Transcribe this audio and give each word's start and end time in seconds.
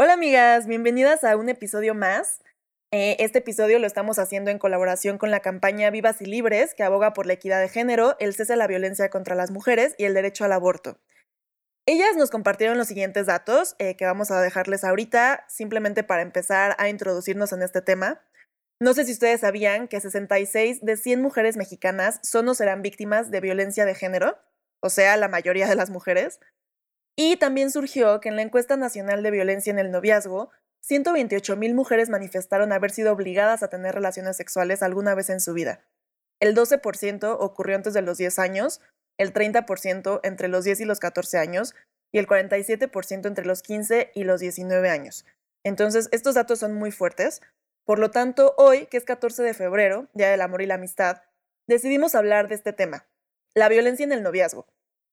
Hola 0.00 0.12
amigas, 0.12 0.68
bienvenidas 0.68 1.24
a 1.24 1.36
un 1.36 1.48
episodio 1.48 1.92
más. 1.92 2.40
Eh, 2.92 3.16
este 3.18 3.40
episodio 3.40 3.80
lo 3.80 3.86
estamos 3.88 4.20
haciendo 4.20 4.52
en 4.52 4.60
colaboración 4.60 5.18
con 5.18 5.32
la 5.32 5.40
campaña 5.40 5.90
Vivas 5.90 6.22
y 6.22 6.26
Libres, 6.26 6.72
que 6.76 6.84
aboga 6.84 7.12
por 7.14 7.26
la 7.26 7.32
equidad 7.32 7.60
de 7.60 7.68
género, 7.68 8.14
el 8.20 8.32
cese 8.32 8.52
de 8.52 8.58
la 8.58 8.68
violencia 8.68 9.10
contra 9.10 9.34
las 9.34 9.50
mujeres 9.50 9.96
y 9.98 10.04
el 10.04 10.14
derecho 10.14 10.44
al 10.44 10.52
aborto. 10.52 11.00
Ellas 11.84 12.14
nos 12.16 12.30
compartieron 12.30 12.78
los 12.78 12.86
siguientes 12.86 13.26
datos 13.26 13.74
eh, 13.80 13.96
que 13.96 14.04
vamos 14.04 14.30
a 14.30 14.40
dejarles 14.40 14.84
ahorita, 14.84 15.44
simplemente 15.48 16.04
para 16.04 16.22
empezar 16.22 16.76
a 16.78 16.88
introducirnos 16.88 17.52
en 17.52 17.62
este 17.62 17.82
tema. 17.82 18.22
No 18.80 18.94
sé 18.94 19.04
si 19.04 19.10
ustedes 19.10 19.40
sabían 19.40 19.88
que 19.88 20.00
66 20.00 20.78
de 20.80 20.96
100 20.96 21.20
mujeres 21.20 21.56
mexicanas 21.56 22.20
son 22.22 22.48
o 22.48 22.54
serán 22.54 22.82
víctimas 22.82 23.32
de 23.32 23.40
violencia 23.40 23.84
de 23.84 23.96
género, 23.96 24.38
o 24.80 24.90
sea, 24.90 25.16
la 25.16 25.26
mayoría 25.26 25.66
de 25.66 25.74
las 25.74 25.90
mujeres. 25.90 26.38
Y 27.20 27.36
también 27.36 27.72
surgió 27.72 28.20
que 28.20 28.28
en 28.28 28.36
la 28.36 28.42
encuesta 28.42 28.76
nacional 28.76 29.24
de 29.24 29.32
violencia 29.32 29.72
en 29.72 29.80
el 29.80 29.90
noviazgo, 29.90 30.52
128 30.82 31.56
mil 31.56 31.74
mujeres 31.74 32.10
manifestaron 32.10 32.72
haber 32.72 32.92
sido 32.92 33.12
obligadas 33.12 33.64
a 33.64 33.68
tener 33.68 33.96
relaciones 33.96 34.36
sexuales 34.36 34.84
alguna 34.84 35.16
vez 35.16 35.28
en 35.28 35.40
su 35.40 35.52
vida. 35.52 35.84
El 36.38 36.54
12% 36.54 37.36
ocurrió 37.40 37.74
antes 37.74 37.92
de 37.92 38.02
los 38.02 38.18
10 38.18 38.38
años, 38.38 38.80
el 39.18 39.32
30% 39.32 40.20
entre 40.22 40.46
los 40.46 40.62
10 40.62 40.82
y 40.82 40.84
los 40.84 41.00
14 41.00 41.38
años 41.38 41.74
y 42.12 42.18
el 42.18 42.28
47% 42.28 43.26
entre 43.26 43.44
los 43.44 43.62
15 43.62 44.12
y 44.14 44.22
los 44.22 44.38
19 44.38 44.88
años. 44.88 45.26
Entonces, 45.64 46.08
estos 46.12 46.36
datos 46.36 46.60
son 46.60 46.74
muy 46.74 46.92
fuertes. 46.92 47.42
Por 47.84 47.98
lo 47.98 48.12
tanto, 48.12 48.54
hoy, 48.58 48.86
que 48.86 48.96
es 48.96 49.04
14 49.04 49.42
de 49.42 49.54
febrero, 49.54 50.06
Día 50.14 50.30
del 50.30 50.40
Amor 50.40 50.62
y 50.62 50.66
la 50.66 50.74
Amistad, 50.74 51.22
decidimos 51.66 52.14
hablar 52.14 52.46
de 52.46 52.54
este 52.54 52.72
tema, 52.72 53.08
la 53.54 53.68
violencia 53.68 54.04
en 54.04 54.12
el 54.12 54.22
noviazgo. 54.22 54.68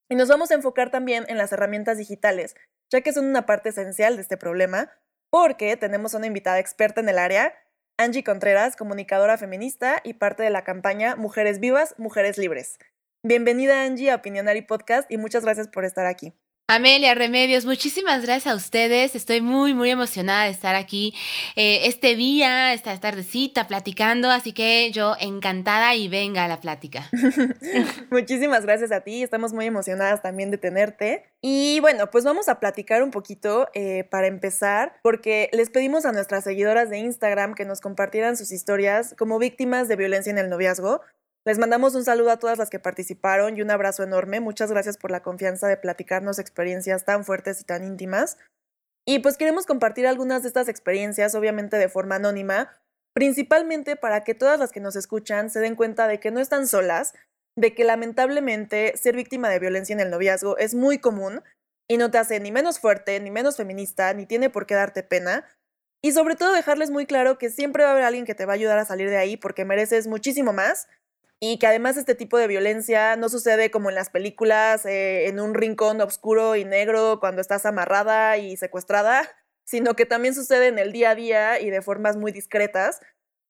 Y 0.10 0.16
nos 0.16 0.30
vamos 0.30 0.52
a 0.52 0.56
enfocar 0.56 0.92
también 0.92 1.26
en 1.28 1.38
las 1.38 1.52
herramientas 1.52 1.98
digitales, 1.98 2.56
ya 2.92 3.02
que 3.02 3.14
son 3.14 3.26
una 3.26 3.46
parte 3.46 3.70
esencial 3.70 4.16
de 4.16 4.22
este 4.22 4.38
problema, 4.38 4.92
porque 5.32 5.76
tenemos 5.78 6.14
a 6.14 6.18
una 6.18 6.28
invitada 6.28 6.60
experta 6.60 7.02
en 7.02 7.10
el 7.10 7.18
área, 7.18 7.54
Angie 7.98 8.24
Contreras, 8.24 8.76
comunicadora 8.76 9.38
feminista 9.38 10.02
y 10.04 10.16
parte 10.16 10.44
de 10.44 10.50
la 10.50 10.64
campaña 10.64 11.16
Mujeres 11.16 11.60
Vivas, 11.60 11.96
Mujeres 11.98 12.38
Libres. 12.38 12.78
Bienvenida 13.24 13.84
Angie 13.84 14.12
a 14.12 14.16
Opinionary 14.16 14.62
Podcast 14.62 15.10
y 15.12 15.18
muchas 15.18 15.44
gracias 15.44 15.68
por 15.68 15.86
estar 15.86 16.06
aquí. 16.06 16.34
Amelia 16.68 17.14
Remedios, 17.14 17.64
muchísimas 17.64 18.24
gracias 18.24 18.52
a 18.52 18.58
ustedes. 18.58 19.14
Estoy 19.14 19.40
muy, 19.40 19.76
muy 19.76 19.92
emocionada 19.92 20.46
de 20.46 20.50
estar 20.50 20.74
aquí 20.74 21.14
eh, 21.56 21.82
este 21.84 22.16
día, 22.16 22.74
esta 22.74 23.00
tardecita, 23.00 23.68
platicando. 23.68 24.32
Así 24.32 24.52
que 24.52 24.90
yo 24.92 25.14
encantada 25.20 25.94
y 25.94 26.08
venga 26.08 26.44
a 26.44 26.48
la 26.48 26.60
plática. 26.60 27.08
Muchísimas 28.10 28.66
gracias 28.66 28.92
a 28.92 29.02
ti, 29.02 29.22
estamos 29.22 29.54
muy 29.54 29.68
emocionadas 29.68 30.24
también 30.24 30.50
de 30.50 30.58
tenerte. 30.58 31.26
Y 31.40 31.80
bueno, 31.82 32.10
pues 32.10 32.24
vamos 32.24 32.50
a 32.50 32.60
platicar 32.60 33.04
un 33.04 33.12
poquito 33.12 33.68
eh, 33.76 34.04
para 34.10 34.26
empezar, 34.26 34.98
porque 35.04 35.52
les 35.54 35.70
pedimos 35.70 36.08
a 36.08 36.14
nuestras 36.14 36.46
seguidoras 36.46 36.90
de 36.90 36.98
Instagram 36.98 37.54
que 37.54 37.66
nos 37.66 37.80
compartieran 37.80 38.38
sus 38.38 38.52
historias 38.52 39.14
como 39.16 39.38
víctimas 39.38 39.88
de 39.88 39.98
violencia 39.98 40.32
en 40.32 40.40
el 40.40 40.50
noviazgo. 40.50 41.02
Les 41.48 41.60
mandamos 41.60 41.94
un 41.94 42.04
saludo 42.04 42.32
a 42.32 42.40
todas 42.40 42.58
las 42.58 42.72
que 42.72 42.80
participaron 42.80 43.56
y 43.56 43.62
un 43.62 43.70
abrazo 43.70 44.02
enorme. 44.02 44.40
Muchas 44.40 44.72
gracias 44.72 44.98
por 44.98 45.12
la 45.12 45.22
confianza 45.22 45.68
de 45.68 45.78
platicarnos 45.78 46.40
experiencias 46.40 47.06
tan 47.06 47.24
fuertes 47.24 47.62
y 47.62 47.66
tan 47.66 47.84
íntimas. 47.84 48.40
Y 49.06 49.20
pues 49.20 49.38
queremos 49.38 49.68
compartir 49.68 50.08
algunas 50.08 50.42
de 50.42 50.48
estas 50.48 50.68
experiencias, 50.68 51.36
obviamente 51.36 51.78
de 51.78 51.88
forma 51.88 52.16
anónima, 52.16 52.72
principalmente 53.14 53.96
para 53.96 54.24
que 54.24 54.34
todas 54.34 54.60
las 54.60 54.72
que 54.72 54.80
nos 54.80 54.96
escuchan 54.96 55.52
se 55.52 55.60
den 55.60 55.76
cuenta 55.76 56.08
de 56.08 56.20
que 56.20 56.32
no 56.32 56.40
están 56.40 56.68
solas, 56.68 57.14
de 57.56 57.76
que 57.76 57.84
lamentablemente 57.84 58.98
ser 58.98 59.16
víctima 59.16 59.48
de 59.50 59.60
violencia 59.60 59.94
en 59.94 60.00
el 60.00 60.10
noviazgo 60.10 60.58
es 60.58 60.74
muy 60.74 60.98
común 60.98 61.44
y 61.88 61.98
no 61.98 62.10
te 62.10 62.18
hace 62.18 62.40
ni 62.40 62.52
menos 62.52 62.80
fuerte, 62.80 63.20
ni 63.20 63.30
menos 63.30 63.56
feminista, 63.56 64.12
ni 64.16 64.26
tiene 64.26 64.50
por 64.50 64.66
qué 64.66 64.74
darte 64.74 65.04
pena. 65.04 65.46
Y 66.04 66.12
sobre 66.12 66.36
todo 66.36 66.54
dejarles 66.54 66.90
muy 66.90 67.06
claro 67.06 67.38
que 67.38 67.52
siempre 67.52 67.84
va 67.84 67.90
a 67.90 67.92
haber 67.92 68.04
alguien 68.04 68.26
que 68.26 68.34
te 68.34 68.48
va 68.48 68.54
a 68.54 68.56
ayudar 68.56 68.80
a 68.80 68.86
salir 68.86 69.12
de 69.12 69.18
ahí 69.18 69.38
porque 69.38 69.64
mereces 69.64 70.08
muchísimo 70.08 70.52
más 70.52 70.88
y 71.54 71.60
que 71.60 71.68
además 71.68 71.98
este 71.98 72.16
tipo 72.16 72.38
de 72.38 72.48
violencia 72.48 73.16
no 73.16 73.30
sucede 73.30 73.70
como 73.70 73.90
en 73.90 73.96
las 73.96 74.10
películas, 74.10 74.86
eh, 74.86 75.28
en 75.28 75.40
un 75.40 75.54
rincón 75.54 76.02
oscuro 76.02 76.56
y 76.56 76.66
negro 76.66 77.20
cuando 77.20 77.42
estás 77.42 77.66
amarrada 77.66 78.38
y 78.38 78.58
secuestrada, 78.58 79.30
sino 79.64 79.96
que 79.96 80.06
también 80.06 80.34
sucede 80.34 80.68
en 80.68 80.80
el 80.80 80.92
día 80.92 81.12
a 81.12 81.16
día 81.16 81.60
y 81.60 81.70
de 81.70 81.82
formas 81.82 82.18
muy 82.18 82.32
discretas. 82.32 83.00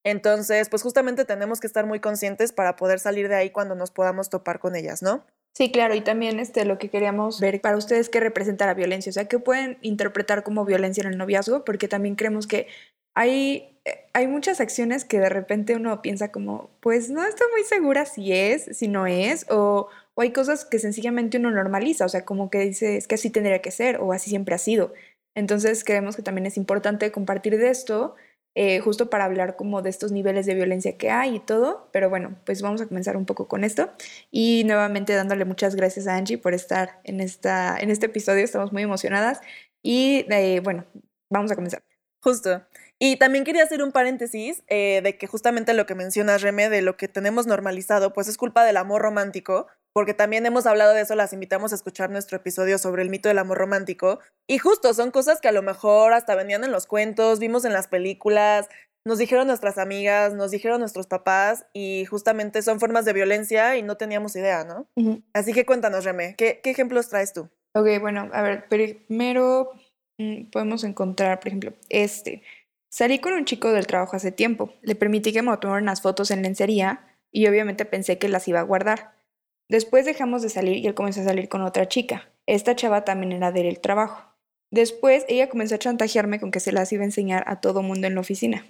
Entonces, 0.04 0.70
pues 0.70 0.84
justamente 0.84 1.26
tenemos 1.26 1.60
que 1.60 1.68
estar 1.68 1.86
muy 1.86 2.00
conscientes 2.00 2.52
para 2.52 2.76
poder 2.76 3.00
salir 3.00 3.28
de 3.28 3.36
ahí 3.36 3.50
cuando 3.50 3.76
nos 3.76 3.92
podamos 3.92 4.30
topar 4.30 4.60
con 4.60 4.76
ellas, 4.76 5.02
¿no? 5.02 5.26
Sí, 5.54 5.72
claro, 5.72 5.96
y 5.96 6.02
también 6.02 6.40
este, 6.40 6.66
lo 6.66 6.78
que 6.78 6.90
queríamos 6.90 7.40
ver 7.40 7.62
para 7.62 7.78
ustedes 7.78 8.10
qué 8.10 8.20
representa 8.20 8.66
la 8.66 8.74
violencia, 8.74 9.10
o 9.10 9.14
sea, 9.14 9.30
qué 9.30 9.40
pueden 9.40 9.78
interpretar 9.82 10.44
como 10.44 10.66
violencia 10.66 11.02
en 11.02 11.08
el 11.08 11.18
noviazgo, 11.18 11.64
porque 11.64 11.88
también 11.88 12.16
creemos 12.16 12.46
que 12.46 12.68
hay, 13.16 13.75
hay 14.14 14.28
muchas 14.28 14.62
acciones 14.62 15.06
que 15.06 15.20
de 15.20 15.30
repente 15.30 15.76
uno 15.76 16.02
piensa 16.02 16.32
como, 16.32 16.72
pues 16.80 17.10
no 17.10 17.24
estoy 17.24 17.48
muy 17.52 17.64
segura 17.64 18.06
si 18.06 18.34
es, 18.34 18.66
si 18.78 18.88
no 18.88 19.08
es, 19.08 19.46
o, 19.50 19.90
o 20.16 20.22
hay 20.22 20.32
cosas 20.32 20.66
que 20.66 20.80
sencillamente 20.80 21.38
uno 21.38 21.52
normaliza, 21.52 22.06
o 22.06 22.10
sea, 22.10 22.26
como 22.26 22.50
que 22.50 22.60
dice, 22.60 22.98
es 22.98 23.08
que 23.08 23.16
así 23.16 23.30
tendría 23.30 23.62
que 23.62 23.72
ser, 23.72 23.98
o 24.02 24.14
así 24.14 24.30
siempre 24.30 24.56
ha 24.56 24.58
sido. 24.60 24.94
Entonces 25.36 25.84
creemos 25.84 26.16
que 26.16 26.22
también 26.22 26.46
es 26.46 26.58
importante 26.58 27.12
compartir 27.12 27.58
de 27.58 27.70
esto, 27.70 28.16
eh, 28.56 28.80
justo 28.80 29.10
para 29.10 29.26
hablar 29.26 29.58
como 29.58 29.82
de 29.82 29.90
estos 29.90 30.14
niveles 30.14 30.46
de 30.46 30.56
violencia 30.56 30.98
que 30.98 31.10
hay 31.12 31.36
y 31.36 31.40
todo, 31.42 31.90
pero 31.92 32.10
bueno, 32.10 32.38
pues 32.46 32.62
vamos 32.62 32.82
a 32.82 32.88
comenzar 32.88 33.18
un 33.18 33.26
poco 33.26 33.50
con 33.50 33.66
esto 33.66 33.92
y 34.32 34.64
nuevamente 34.66 35.14
dándole 35.14 35.44
muchas 35.44 35.76
gracias 35.76 36.08
a 36.08 36.16
Angie 36.16 36.38
por 36.38 36.54
estar 36.54 37.02
en, 37.04 37.20
esta, 37.20 37.78
en 37.78 37.92
este 37.92 38.06
episodio, 38.06 38.46
estamos 38.46 38.72
muy 38.72 38.84
emocionadas 38.84 39.42
y 39.84 40.26
eh, 40.32 40.62
bueno, 40.64 40.86
vamos 41.30 41.52
a 41.52 41.56
comenzar. 41.56 41.84
Justo. 42.22 42.64
Y 43.00 43.18
también 43.18 43.44
quería 43.44 43.64
hacer 43.64 43.84
un 43.84 43.92
paréntesis 43.92 44.64
eh, 44.68 45.02
de 45.04 45.18
que 45.18 45.28
justamente 45.28 45.74
lo 45.74 45.86
que 45.86 45.96
mencionas, 45.96 46.42
Reme, 46.42 46.70
de 46.70 46.82
lo 46.82 46.96
que 46.96 47.08
tenemos 47.08 47.46
normalizado, 47.46 48.14
pues 48.14 48.28
es 48.28 48.38
culpa 48.38 48.64
del 48.64 48.78
amor 48.78 49.02
romántico, 49.02 49.68
porque 49.94 50.14
también 50.14 50.46
hemos 50.46 50.66
hablado 50.66 50.94
de 50.94 51.02
eso, 51.02 51.16
las 51.16 51.34
invitamos 51.34 51.72
a 51.72 51.76
escuchar 51.76 52.10
nuestro 52.10 52.38
episodio 52.38 52.78
sobre 52.78 53.02
el 53.02 53.10
mito 53.10 53.28
del 53.28 53.40
amor 53.40 53.58
romántico. 53.58 54.20
Y 54.48 54.60
justo 54.60 54.94
son 54.94 55.12
cosas 55.12 55.42
que 55.42 55.50
a 55.50 55.54
lo 55.54 55.62
mejor 55.62 56.14
hasta 56.14 56.36
venían 56.36 56.64
en 56.64 56.72
los 56.72 56.88
cuentos, 56.88 57.40
vimos 57.40 57.66
en 57.66 57.74
las 57.74 57.88
películas, 57.88 58.70
nos 59.06 59.20
dijeron 59.20 59.48
nuestras 59.48 59.78
amigas, 59.78 60.34
nos 60.34 60.52
dijeron 60.52 60.80
nuestros 60.80 61.08
papás, 61.08 61.66
y 61.74 62.06
justamente 62.06 62.62
son 62.62 62.80
formas 62.80 63.06
de 63.06 63.14
violencia 63.14 63.78
y 63.78 63.84
no 63.84 63.98
teníamos 63.98 64.36
idea, 64.36 64.64
¿no? 64.64 64.88
Así 65.34 65.54
que 65.54 65.66
cuéntanos, 65.66 66.06
Reme, 66.06 66.36
¿qué, 66.38 66.60
qué 66.64 66.72
ejemplos 66.72 67.10
traes 67.10 67.32
tú? 67.32 67.50
Ok, 67.76 67.88
bueno, 68.02 68.30
a 68.34 68.42
ver, 68.42 68.68
primero 68.68 69.72
mm, 70.18 70.50
podemos 70.50 70.84
encontrar, 70.84 71.40
por 71.40 71.50
ejemplo, 71.50 71.74
este. 71.90 72.42
Salí 72.96 73.20
con 73.20 73.34
un 73.34 73.44
chico 73.44 73.74
del 73.74 73.88
trabajo 73.88 74.16
hace 74.16 74.32
tiempo. 74.32 74.74
Le 74.82 74.96
permití 74.96 75.34
que 75.34 75.42
me 75.42 75.58
tomara 75.58 75.82
unas 75.82 76.02
fotos 76.02 76.32
en 76.32 76.44
lencería 76.44 77.02
y 77.30 77.46
obviamente 77.46 77.84
pensé 77.84 78.18
que 78.18 78.30
las 78.30 78.48
iba 78.48 78.62
a 78.62 78.64
guardar. 78.64 79.16
Después 79.68 80.06
dejamos 80.06 80.42
de 80.42 80.48
salir 80.48 80.78
y 80.78 80.88
él 80.88 80.94
comenzó 80.94 81.20
a 81.20 81.26
salir 81.26 81.50
con 81.50 81.62
otra 81.62 81.90
chica. 81.90 82.32
Esta 82.46 82.74
chava 82.74 83.04
también 83.04 83.34
era 83.34 83.52
del 83.52 83.82
trabajo. 83.82 84.24
Después 84.72 85.26
ella 85.28 85.50
comenzó 85.50 85.76
a 85.76 85.80
chantajearme 85.80 86.40
con 86.40 86.52
que 86.52 86.62
se 86.62 86.72
las 86.72 86.90
iba 86.94 87.02
a 87.02 87.08
enseñar 87.08 87.44
a 87.48 87.60
todo 87.60 87.84
mundo 87.84 88.08
en 88.08 88.16
la 88.16 88.22
oficina. 88.22 88.66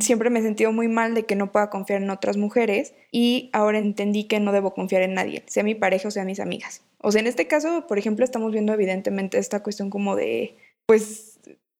Siempre 0.00 0.30
me 0.30 0.38
he 0.38 0.42
sentido 0.42 0.72
muy 0.72 0.88
mal 0.88 1.12
de 1.12 1.26
que 1.26 1.36
no 1.36 1.52
pueda 1.52 1.68
confiar 1.68 2.00
en 2.00 2.08
otras 2.08 2.38
mujeres 2.38 2.94
y 3.12 3.50
ahora 3.52 3.76
entendí 3.76 4.24
que 4.24 4.40
no 4.40 4.52
debo 4.52 4.72
confiar 4.72 5.02
en 5.02 5.12
nadie, 5.12 5.42
sea 5.48 5.64
mi 5.64 5.74
pareja 5.74 6.08
o 6.08 6.10
sea 6.10 6.24
mis 6.24 6.40
amigas. 6.40 6.82
O 7.02 7.12
sea, 7.12 7.20
en 7.20 7.26
este 7.26 7.46
caso, 7.46 7.86
por 7.86 7.98
ejemplo, 7.98 8.24
estamos 8.24 8.52
viendo 8.52 8.72
evidentemente 8.72 9.36
esta 9.36 9.62
cuestión 9.62 9.90
como 9.90 10.16
de, 10.16 10.56
pues, 10.86 11.35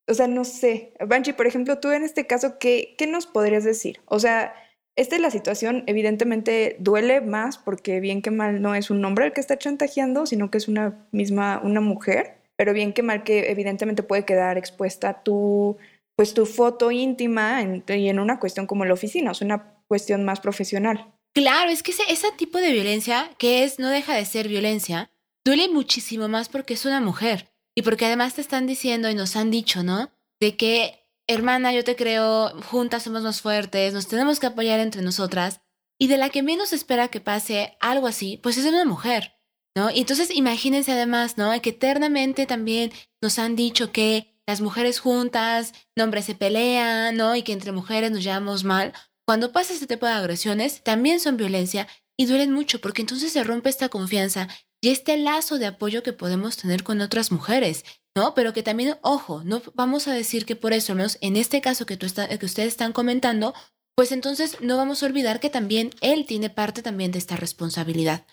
o 0.09 0.15
sea, 0.15 0.27
no 0.29 0.45
sé. 0.45 0.93
Banchi, 1.05 1.33
por 1.33 1.47
ejemplo, 1.47 1.79
tú 1.79 1.91
en 1.91 2.03
este 2.05 2.27
caso, 2.27 2.59
¿qué, 2.59 2.95
qué 2.99 3.07
nos 3.07 3.27
podrías 3.27 3.65
decir? 3.65 4.01
O 4.07 4.19
sea, 4.19 4.55
esta 4.97 5.17
es 5.17 5.21
la 5.21 5.31
situación, 5.31 5.85
evidentemente 5.87 6.77
duele 6.79 7.21
más 7.21 7.59
porque 7.59 8.01
bien 8.01 8.23
que 8.23 8.31
mal 8.31 8.63
no 8.63 8.75
es 8.75 8.91
un 8.91 9.05
hombre 9.05 9.27
el 9.27 9.33
que 9.33 9.41
está 9.41 9.59
chantajeando, 9.59 10.25
sino 10.27 10.51
que 10.51 10.59
es 10.59 10.69
una 10.69 11.07
misma, 11.13 11.61
una 11.63 11.81
mujer, 11.81 12.39
pero 12.57 12.73
bien 12.73 12.93
que 12.95 13.03
mal 13.03 13.23
que 13.23 13.51
evidentemente 13.51 14.03
puede 14.03 14.25
quedar 14.25 14.57
expuesta 14.57 15.23
tu, 15.23 15.77
pues 16.17 16.33
tu 16.33 16.47
foto 16.47 16.91
íntima 16.91 17.61
en- 17.61 17.85
y 17.89 18.09
en 18.09 18.19
una 18.19 18.39
cuestión 18.41 18.67
como 18.67 18.85
la 18.87 18.95
oficina, 18.95 19.33
o 19.33 19.45
una 19.45 19.75
cuestión 19.87 20.25
más 20.25 20.41
profesional. 20.41 21.13
Claro, 21.35 21.71
es 21.71 21.83
que 21.83 21.91
ese, 21.91 22.03
ese 22.09 22.29
tipo 22.39 22.57
de 22.59 22.73
violencia, 22.73 23.29
que 23.37 23.65
es, 23.65 23.79
no 23.79 23.91
deja 23.91 24.15
de 24.15 24.25
ser 24.25 24.49
violencia, 24.49 25.11
duele 25.45 25.69
muchísimo 25.69 26.29
más 26.29 26.49
porque 26.49 26.73
es 26.73 26.87
una 26.87 27.01
mujer. 27.03 27.51
Y 27.77 27.83
porque 27.83 28.07
además 28.07 28.35
te 28.35 28.41
están 28.41 28.67
diciendo 28.67 29.09
y 29.11 29.15
nos 29.15 29.37
han 29.37 29.51
dicho, 29.51 29.83
¿no? 29.85 30.11
de 30.41 30.57
que, 30.57 31.07
hermana, 31.27 31.73
yo 31.73 31.85
te 31.85 31.97
creo, 31.97 32.51
juntas 32.63 33.03
somos 33.05 33.23
más 33.23 33.41
fuertes, 33.41 33.93
nos 33.95 34.09
tenemos 34.09 34.41
que 34.41 34.47
apoyar 34.47 34.81
entre 34.81 35.03
nosotras, 35.03 35.61
y 35.99 36.09
de 36.09 36.19
la 36.19 36.29
que 36.29 36.43
menos 36.43 36.73
espera 36.73 37.09
que 37.09 37.21
pase 37.21 37.77
algo 37.81 38.07
así, 38.07 38.39
pues 38.43 38.59
es 38.59 38.67
una 38.67 38.85
mujer, 38.85 39.33
¿no? 39.75 39.91
Y 39.91 40.01
entonces 40.01 40.31
imagínense 40.31 40.93
además, 40.93 41.39
¿no? 41.39 41.59
Que 41.63 41.71
eternamente 41.71 42.47
también 42.47 42.93
nos 43.23 43.39
han 43.39 43.57
dicho 43.57 43.93
que 43.93 44.39
las 44.47 44.61
mujeres 44.61 45.01
juntas, 45.01 45.73
hombres 45.99 46.27
se 46.27 46.35
pelean, 46.35 47.17
¿no? 47.17 47.35
Y 47.35 47.43
que 47.43 47.53
entre 47.53 47.73
mujeres 47.73 48.11
nos 48.11 48.23
llevamos 48.23 48.63
mal. 48.63 48.93
Cuando 49.27 49.53
pasa 49.53 49.73
este 49.73 49.87
tipo 49.87 50.07
de 50.07 50.13
agresiones, 50.13 50.85
también 50.85 51.19
son 51.19 51.39
violencia 51.39 51.89
y 52.17 52.27
duelen 52.27 52.53
mucho 52.53 52.81
porque 52.81 53.03
entonces 53.03 53.33
se 53.33 53.43
rompe 53.43 53.71
esta 53.71 53.89
confianza 53.89 54.49
y 54.87 54.91
este 54.91 55.17
lazo 55.17 55.59
de 55.59 55.67
apoyo 55.67 56.05
que 56.05 56.13
podemos 56.13 56.57
tener 56.57 56.85
con 56.85 57.01
otras 57.01 57.33
mujeres, 57.33 57.85
¿no? 58.15 58.35
Pero 58.35 58.53
que 58.53 58.63
también, 58.63 58.97
ojo, 59.03 59.43
no 59.43 59.61
vamos 59.75 60.07
a 60.07 60.15
decir 60.15 60.47
que 60.47 60.55
por 60.55 60.73
eso, 60.73 60.93
al 60.93 60.99
menos 60.99 61.19
en 61.23 61.37
este 61.37 61.61
caso 61.61 61.87
que, 61.87 61.97
tú 61.97 62.07
que 62.07 62.47
ustedes 62.47 62.69
están 62.69 62.93
comentando, 62.93 63.53
pues 63.97 64.13
entonces 64.13 64.61
no 64.61 64.77
vamos 64.77 65.03
a 65.03 65.07
olvidar 65.07 65.41
que 65.41 65.51
también 65.51 65.91
él 66.03 66.25
tiene 66.25 66.51
parte 66.51 66.83
también 66.83 67.11
de 67.11 67.19
esta 67.19 67.35
responsabilidad. 67.35 68.27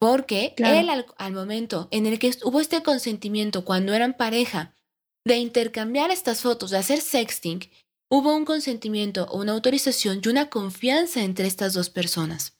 Porque 0.00 0.54
él 0.56 0.88
al, 0.88 1.04
al, 1.18 1.32
momento 1.34 1.88
en 1.90 2.06
el 2.06 2.18
que 2.18 2.34
hubo 2.42 2.62
este 2.62 2.82
consentimiento 2.82 3.66
cuando 3.66 3.92
eran 3.92 4.16
pareja 4.16 4.74
de 5.26 5.36
intercambiar 5.36 6.10
estas 6.10 6.40
fotos, 6.40 6.70
de 6.70 6.78
hacer 6.78 7.02
sexting, 7.02 7.68
hubo 8.10 8.34
un 8.34 8.46
consentimiento, 8.46 9.30
una 9.30 9.52
autorización 9.52 10.22
y 10.24 10.28
una 10.28 10.48
confianza 10.48 11.22
entre 11.22 11.46
estas 11.46 11.74
dos 11.74 11.90
personas. 11.90 12.57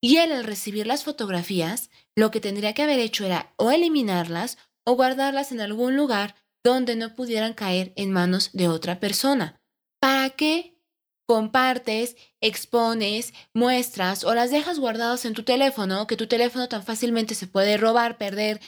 Y 0.00 0.16
él 0.16 0.32
al 0.32 0.44
recibir 0.44 0.86
las 0.86 1.04
fotografías, 1.04 1.90
lo 2.16 2.30
que 2.30 2.40
tendría 2.40 2.72
que 2.72 2.82
haber 2.82 2.98
hecho 2.98 3.24
era 3.24 3.52
o 3.56 3.70
eliminarlas 3.70 4.58
o 4.84 4.94
guardarlas 4.94 5.52
en 5.52 5.60
algún 5.60 5.96
lugar 5.96 6.34
donde 6.64 6.96
no 6.96 7.14
pudieran 7.14 7.54
caer 7.54 7.92
en 7.96 8.10
manos 8.10 8.50
de 8.52 8.68
otra 8.68 9.00
persona. 9.00 9.60
¿Para 10.00 10.30
qué 10.30 10.80
compartes, 11.26 12.16
expones, 12.40 13.34
muestras 13.54 14.24
o 14.24 14.34
las 14.34 14.50
dejas 14.50 14.80
guardadas 14.80 15.24
en 15.24 15.32
tu 15.32 15.44
teléfono, 15.44 16.08
que 16.08 16.16
tu 16.16 16.26
teléfono 16.26 16.68
tan 16.68 16.82
fácilmente 16.82 17.36
se 17.36 17.46
puede 17.46 17.76
robar, 17.76 18.18
perder, 18.18 18.60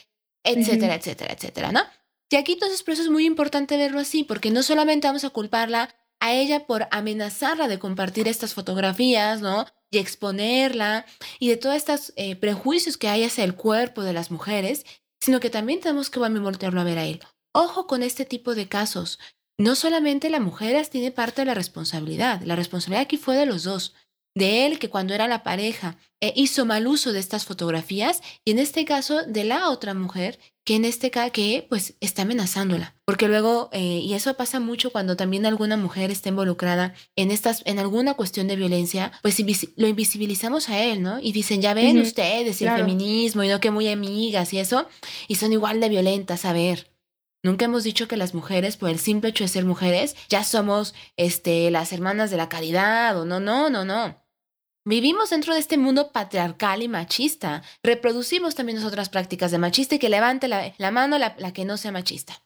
etcétera, 0.45 0.95
etcétera, 0.95 1.33
etcétera, 1.33 1.73
¿no? 1.73 1.81
Y 2.31 2.37
aquí 2.37 2.53
entonces 2.53 2.83
por 2.83 2.95
eso 2.95 3.03
es 3.03 3.11
muy 3.11 3.27
importante 3.27 3.77
verlo 3.77 3.99
así, 3.99 4.23
porque 4.23 4.51
no 4.51 4.63
solamente 4.63 5.09
vamos 5.09 5.25
a 5.25 5.31
culparla 5.31 5.95
a 6.23 6.33
ella 6.33 6.67
por 6.67 6.87
amenazarla 6.93 7.67
de 7.67 7.81
compartir 7.81 8.29
estas 8.29 8.55
fotografías, 8.55 9.41
¿no? 9.41 9.67
Y 9.91 9.99
exponerla 9.99 11.05
y 11.41 11.49
de 11.49 11.57
todos 11.57 11.75
estos 11.75 12.13
eh, 12.15 12.37
prejuicios 12.37 12.97
que 12.97 13.09
hay 13.09 13.25
hacia 13.25 13.43
el 13.43 13.57
cuerpo 13.57 14.03
de 14.03 14.13
las 14.13 14.31
mujeres, 14.31 14.87
sino 15.21 15.41
que 15.41 15.51
también 15.51 15.81
tenemos 15.81 16.11
que 16.11 16.21
voltearlo 16.21 16.81
a 16.81 16.85
ver 16.85 16.99
a 16.99 17.05
él. 17.05 17.21
Ojo 17.53 17.89
con 17.89 18.05
este 18.05 18.25
tipo 18.25 18.55
de 18.55 18.69
casos. 18.69 19.19
No 19.59 19.75
solamente 19.75 20.31
la 20.31 20.39
mujer 20.39 20.87
tiene 20.87 21.11
parte 21.11 21.43
de 21.43 21.47
la 21.47 21.55
responsabilidad, 21.55 22.41
la 22.43 22.55
responsabilidad 22.55 23.03
aquí 23.03 23.17
fue 23.17 23.37
de 23.37 23.47
los 23.47 23.65
dos 23.65 23.95
de 24.35 24.67
él 24.67 24.79
que 24.79 24.89
cuando 24.89 25.15
era 25.15 25.27
la 25.27 25.43
pareja 25.43 25.99
eh, 26.21 26.33
hizo 26.37 26.65
mal 26.65 26.87
uso 26.87 27.13
de 27.13 27.19
estas 27.19 27.45
fotografías 27.45 28.23
y 28.45 28.53
en 28.53 28.61
este 28.61 28.85
caso 28.85 29.25
de 29.25 29.45
la 29.45 29.71
otra 29.71 29.93
mujer 29.93 30.39
que 30.65 30.77
en 30.77 30.85
este 30.85 31.11
caso 31.11 31.33
que 31.33 31.67
pues 31.69 31.95
está 32.01 32.23
amenazándola. 32.23 32.95
Porque 33.05 33.29
luego 33.29 33.69
eh, 33.73 34.01
y 34.03 34.15
eso 34.15 34.35
pasa 34.35 34.61
mucho 34.61 34.91
cuando 34.91 35.17
también 35.17 35.47
alguna 35.47 35.77
mujer 35.77 36.11
está 36.11 36.29
involucrada 36.29 36.95
en 37.17 37.31
estas 37.31 37.63
en 37.65 37.79
alguna 37.79 38.15
cuestión 38.15 38.49
de 38.49 38.57
violencia 38.57 39.13
pues 39.23 39.39
lo 39.77 39.89
invisibilizamos 39.89 40.69
a 40.69 40.83
él 40.83 41.03
no 41.03 41.19
y 41.21 41.33
dicen 41.33 41.61
ya 41.61 41.75
ven 41.75 41.99
ustedes 42.01 42.63
el 42.63 42.71
feminismo 42.71 43.43
y 43.43 43.49
no 43.49 43.61
que 43.61 43.71
muy 43.71 43.89
amigas 43.89 44.53
y 44.53 44.59
eso 44.59 44.87
y 45.29 45.35
son 45.37 45.53
igual 45.53 45.81
de 45.81 45.89
violentas. 45.89 46.45
A 46.45 46.53
ver 46.53 46.93
Nunca 47.45 47.65
hemos 47.65 47.83
dicho 47.83 48.07
que 48.07 48.17
las 48.17 48.35
mujeres, 48.35 48.77
por 48.77 48.89
el 48.89 49.01
simple 49.01 49.31
hecho 49.31 49.43
de 49.43 49.49
ser 49.49 49.65
mujeres, 49.65 50.15
ya 50.29 50.45
somos 50.45 50.95
este, 51.17 51.73
las 51.73 51.93
hermanas 51.93 52.31
de 52.31 52.37
la 52.37 52.49
caridad 52.49 53.21
o 53.21 53.25
no, 53.25 53.41
no, 53.41 53.69
no, 53.69 53.85
no. 53.85 54.22
Vivimos 54.85 55.31
dentro 55.31 55.55
de 55.55 55.61
este 55.61 55.79
mundo 55.79 56.11
patriarcal 56.11 56.83
y 56.83 56.89
machista. 56.89 57.63
Reproducimos 57.85 58.57
también 58.57 58.83
otras 58.85 59.09
prácticas 59.09 59.53
de 59.53 59.59
machista 59.59 59.95
y 59.95 59.99
que 60.01 60.09
levante 60.09 60.49
la, 60.49 60.91
mano 60.91 61.19
la, 61.19 61.37
que 61.53 61.65
no 61.65 61.77
sea 61.77 61.93
machista. 61.93 62.43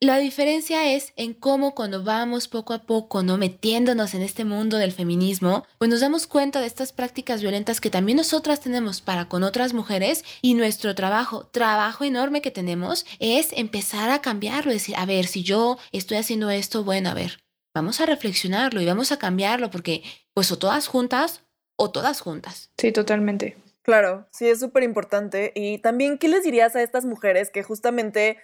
La 0.00 0.18
diferencia 0.18 0.92
es 0.92 1.12
en 1.16 1.32
cómo 1.32 1.74
cuando 1.74 2.02
vamos 2.02 2.48
poco 2.48 2.74
a 2.74 2.82
poco, 2.82 3.22
no 3.22 3.38
metiéndonos 3.38 4.12
en 4.14 4.22
este 4.22 4.44
mundo 4.44 4.76
del 4.76 4.90
feminismo, 4.90 5.64
pues 5.78 5.88
nos 5.88 6.00
damos 6.00 6.26
cuenta 6.26 6.60
de 6.60 6.66
estas 6.66 6.92
prácticas 6.92 7.40
violentas 7.40 7.80
que 7.80 7.88
también 7.88 8.16
nosotras 8.16 8.60
tenemos 8.60 9.00
para 9.00 9.28
con 9.28 9.44
otras 9.44 9.72
mujeres 9.72 10.24
y 10.42 10.54
nuestro 10.54 10.96
trabajo, 10.96 11.46
trabajo 11.46 12.02
enorme 12.04 12.42
que 12.42 12.50
tenemos 12.50 13.06
es 13.20 13.52
empezar 13.52 14.10
a 14.10 14.20
cambiarlo, 14.20 14.72
decir, 14.72 14.96
a 14.96 15.06
ver, 15.06 15.26
si 15.28 15.44
yo 15.44 15.78
estoy 15.92 16.18
haciendo 16.18 16.50
esto, 16.50 16.82
bueno, 16.82 17.10
a 17.10 17.14
ver, 17.14 17.38
vamos 17.72 18.00
a 18.00 18.06
reflexionarlo 18.06 18.80
y 18.80 18.86
vamos 18.86 19.12
a 19.12 19.18
cambiarlo 19.18 19.70
porque 19.70 20.02
pues 20.34 20.50
o 20.50 20.58
todas 20.58 20.88
juntas 20.88 21.45
o 21.76 21.90
todas 21.90 22.20
juntas. 22.20 22.70
Sí, 22.78 22.92
totalmente. 22.92 23.56
Claro, 23.82 24.26
sí, 24.32 24.48
es 24.48 24.58
súper 24.58 24.82
importante. 24.82 25.52
Y 25.54 25.78
también, 25.78 26.18
¿qué 26.18 26.28
les 26.28 26.42
dirías 26.42 26.74
a 26.74 26.82
estas 26.82 27.04
mujeres 27.04 27.50
que 27.50 27.62
justamente 27.62 28.38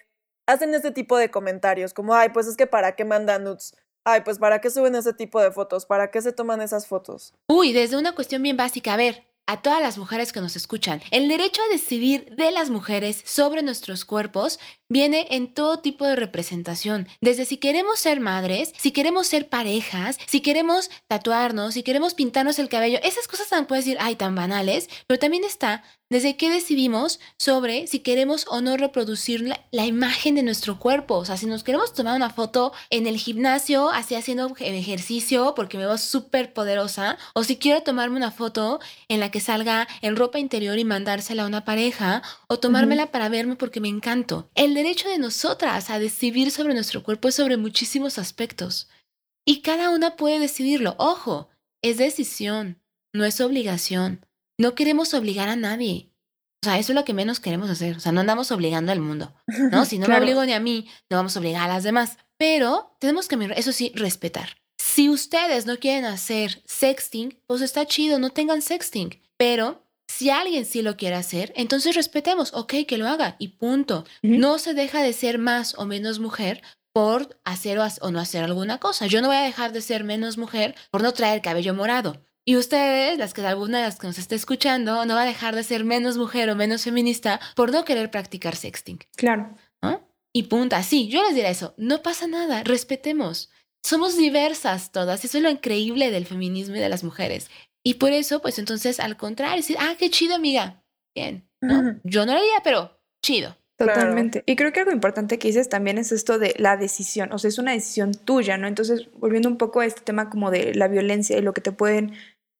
hacen 0.46 0.74
este 0.74 0.92
tipo 0.92 1.16
de 1.16 1.30
comentarios? 1.30 1.94
Como, 1.94 2.14
ay, 2.14 2.28
pues 2.28 2.46
es 2.46 2.56
que 2.56 2.66
para 2.66 2.94
qué 2.94 3.04
mandan 3.04 3.44
nudes. 3.44 3.74
Ay, 4.04 4.22
pues 4.24 4.38
para 4.38 4.60
qué 4.60 4.70
suben 4.70 4.94
ese 4.94 5.12
tipo 5.12 5.40
de 5.40 5.52
fotos, 5.52 5.86
para 5.86 6.10
qué 6.10 6.22
se 6.22 6.32
toman 6.32 6.60
esas 6.60 6.86
fotos. 6.86 7.34
Uy, 7.48 7.72
desde 7.72 7.96
una 7.96 8.14
cuestión 8.14 8.42
bien 8.42 8.56
básica, 8.56 8.94
a 8.94 8.96
ver, 8.96 9.24
a 9.46 9.62
todas 9.62 9.82
las 9.82 9.98
mujeres 9.98 10.32
que 10.32 10.40
nos 10.40 10.56
escuchan. 10.56 11.00
El 11.10 11.28
derecho 11.28 11.60
a 11.62 11.72
decidir 11.72 12.34
de 12.36 12.50
las 12.50 12.70
mujeres 12.70 13.22
sobre 13.24 13.62
nuestros 13.62 14.04
cuerpos 14.04 14.58
viene 14.92 15.26
en 15.30 15.52
todo 15.52 15.78
tipo 15.78 16.06
de 16.06 16.16
representación, 16.16 17.08
desde 17.20 17.46
si 17.46 17.56
queremos 17.56 17.98
ser 17.98 18.20
madres, 18.20 18.72
si 18.78 18.92
queremos 18.92 19.26
ser 19.26 19.48
parejas, 19.48 20.18
si 20.26 20.40
queremos 20.40 20.90
tatuarnos, 21.08 21.74
si 21.74 21.82
queremos 21.82 22.12
pintarnos 22.14 22.58
el 22.58 22.68
cabello, 22.68 22.98
esas 23.02 23.26
cosas 23.26 23.48
tan 23.48 23.66
puedes 23.66 23.86
decir, 23.86 23.98
ay, 24.00 24.16
tan 24.16 24.34
banales, 24.34 24.88
pero 25.06 25.18
también 25.18 25.44
está 25.44 25.82
desde 26.12 26.36
que 26.36 26.50
decidimos 26.50 27.20
sobre 27.38 27.86
si 27.86 28.00
queremos 28.00 28.44
o 28.48 28.60
no 28.60 28.76
reproducir 28.76 29.48
la, 29.70 29.86
imagen 29.86 30.34
de 30.34 30.42
nuestro 30.42 30.78
cuerpo. 30.78 31.16
O 31.16 31.24
sea, 31.24 31.38
si 31.38 31.46
nos 31.46 31.64
queremos 31.64 31.94
tomar 31.94 32.14
una 32.14 32.28
foto 32.28 32.72
en 32.90 33.06
el 33.06 33.16
gimnasio, 33.16 33.88
así 33.88 34.14
haciendo 34.14 34.54
ejercicio 34.58 35.54
porque 35.56 35.78
me 35.78 35.86
veo 35.86 35.96
súper 35.96 36.52
poderosa, 36.52 37.16
o 37.32 37.44
si 37.44 37.56
quiero 37.56 37.82
tomarme 37.82 38.16
una 38.16 38.30
foto 38.30 38.78
en 39.08 39.20
la 39.20 39.30
que 39.30 39.40
salga 39.40 39.88
en 40.02 40.16
ropa 40.16 40.38
interior 40.38 40.78
y 40.78 40.84
mandársela 40.84 41.44
a 41.44 41.46
una 41.46 41.64
pareja, 41.64 42.22
o 42.46 42.58
tomármela 42.58 43.10
para 43.10 43.30
verme 43.30 43.56
porque 43.56 43.80
me 43.80 43.88
encanto. 43.88 44.50
El 44.54 44.74
derecho 44.82 45.08
de 45.08 45.18
nosotras 45.18 45.90
a 45.90 45.98
decidir 45.98 46.50
sobre 46.50 46.74
nuestro 46.74 47.02
cuerpo 47.02 47.28
es 47.28 47.34
sobre 47.34 47.56
muchísimos 47.56 48.18
aspectos. 48.18 48.88
Y 49.46 49.60
cada 49.60 49.90
una 49.90 50.16
puede 50.16 50.38
decidirlo. 50.38 50.94
Ojo, 50.98 51.48
es 51.82 51.98
decisión, 51.98 52.80
no 53.12 53.24
es 53.24 53.40
obligación. 53.40 54.26
No 54.58 54.74
queremos 54.74 55.14
obligar 55.14 55.48
a 55.48 55.56
nadie. 55.56 56.10
O 56.62 56.66
sea, 56.66 56.78
eso 56.78 56.92
es 56.92 56.96
lo 56.96 57.04
que 57.04 57.14
menos 57.14 57.40
queremos 57.40 57.70
hacer. 57.70 57.96
O 57.96 58.00
sea, 58.00 58.12
no 58.12 58.20
andamos 58.20 58.52
obligando 58.52 58.92
al 58.92 59.00
mundo. 59.00 59.34
¿No? 59.46 59.84
Si 59.86 59.98
no 59.98 60.06
me 60.06 60.18
obligo 60.18 60.44
ni 60.44 60.52
a 60.52 60.60
mí, 60.60 60.88
no 61.10 61.16
vamos 61.16 61.36
a 61.36 61.40
obligar 61.40 61.62
a 61.68 61.74
las 61.74 61.82
demás. 61.82 62.18
Pero 62.36 62.96
tenemos 63.00 63.28
que, 63.28 63.36
eso 63.56 63.72
sí, 63.72 63.92
respetar. 63.94 64.56
Si 64.80 65.08
ustedes 65.08 65.66
no 65.66 65.78
quieren 65.78 66.04
hacer 66.04 66.62
sexting, 66.66 67.40
pues 67.46 67.62
está 67.62 67.86
chido, 67.86 68.18
no 68.18 68.30
tengan 68.30 68.62
sexting. 68.62 69.20
Pero 69.36 69.81
si 70.22 70.30
alguien 70.30 70.64
sí 70.64 70.82
lo 70.82 70.96
quiere 70.96 71.16
hacer, 71.16 71.52
entonces 71.56 71.96
respetemos, 71.96 72.54
ok, 72.54 72.74
que 72.86 72.96
lo 72.96 73.08
haga 73.08 73.34
y 73.40 73.48
punto. 73.48 74.04
No 74.22 74.58
se 74.58 74.72
deja 74.72 75.02
de 75.02 75.12
ser 75.12 75.38
más 75.38 75.76
o 75.76 75.84
menos 75.84 76.20
mujer 76.20 76.62
por 76.92 77.40
hacer 77.42 77.80
o, 77.80 78.10
no 78.12 78.20
hacer 78.20 78.44
alguna 78.44 78.78
cosa. 78.78 79.08
Yo 79.08 79.20
no 79.20 79.28
voy 79.28 79.36
a 79.36 79.42
dejar 79.42 79.72
de 79.72 79.80
ser 79.80 80.04
menos 80.04 80.38
mujer 80.38 80.76
por 80.92 81.02
no 81.02 81.10
traer 81.10 81.42
cabello 81.42 81.74
morado. 81.74 82.24
Y 82.44 82.54
ustedes, 82.54 83.18
las 83.18 83.34
que 83.34 83.44
alguna 83.44 83.78
de 83.78 83.84
las 83.84 83.98
que 83.98 84.06
nos 84.06 84.18
esté 84.18 84.36
escuchando, 84.36 85.04
no 85.06 85.16
va 85.16 85.22
a 85.22 85.26
dejar 85.26 85.56
de 85.56 85.64
ser 85.64 85.84
menos 85.84 86.16
mujer 86.16 86.50
o 86.50 86.54
menos 86.54 86.84
feminista 86.84 87.40
por 87.56 87.72
no 87.72 87.84
querer 87.84 88.12
practicar 88.12 88.54
sexting. 88.54 89.00
Claro. 89.16 89.56
Y 90.32 90.44
punta, 90.44 90.84
sí, 90.84 91.08
yo 91.08 91.22
les 91.24 91.34
diré 91.34 91.50
eso, 91.50 91.74
no 91.76 92.02
pasa 92.02 92.28
nada, 92.28 92.62
respetemos. 92.62 93.50
Somos 93.84 94.16
diversas 94.16 94.92
todas, 94.92 95.24
eso 95.24 95.36
es 95.38 95.42
lo 95.42 95.50
increíble 95.50 96.10
del 96.10 96.26
feminismo 96.26 96.76
y 96.76 96.78
de 96.78 96.88
las 96.88 97.04
mujeres. 97.04 97.50
Y 97.84 97.94
por 97.94 98.12
eso, 98.12 98.40
pues 98.40 98.58
entonces, 98.58 99.00
al 99.00 99.16
contrario, 99.16 99.56
decir, 99.56 99.76
ah, 99.80 99.94
qué 99.98 100.10
chido, 100.10 100.34
amiga. 100.34 100.82
Bien, 101.14 101.48
¿no? 101.60 102.00
Yo 102.04 102.24
no 102.26 102.32
lo 102.32 102.38
haría, 102.38 102.60
pero 102.62 102.98
chido. 103.24 103.56
Totalmente. 103.76 104.44
Y 104.46 104.56
creo 104.56 104.72
que 104.72 104.80
algo 104.80 104.92
importante 104.92 105.38
que 105.38 105.48
dices 105.48 105.68
también 105.68 105.98
es 105.98 106.12
esto 106.12 106.38
de 106.38 106.54
la 106.58 106.76
decisión, 106.76 107.32
o 107.32 107.38
sea, 107.38 107.48
es 107.48 107.58
una 107.58 107.72
decisión 107.72 108.12
tuya, 108.12 108.56
¿no? 108.56 108.68
Entonces, 108.68 109.08
volviendo 109.14 109.48
un 109.48 109.58
poco 109.58 109.80
a 109.80 109.86
este 109.86 110.02
tema 110.02 110.30
como 110.30 110.50
de 110.50 110.74
la 110.74 110.88
violencia 110.88 111.36
y 111.36 111.42
lo 111.42 111.52
que 111.52 111.60
te 111.60 111.72
pueden 111.72 112.12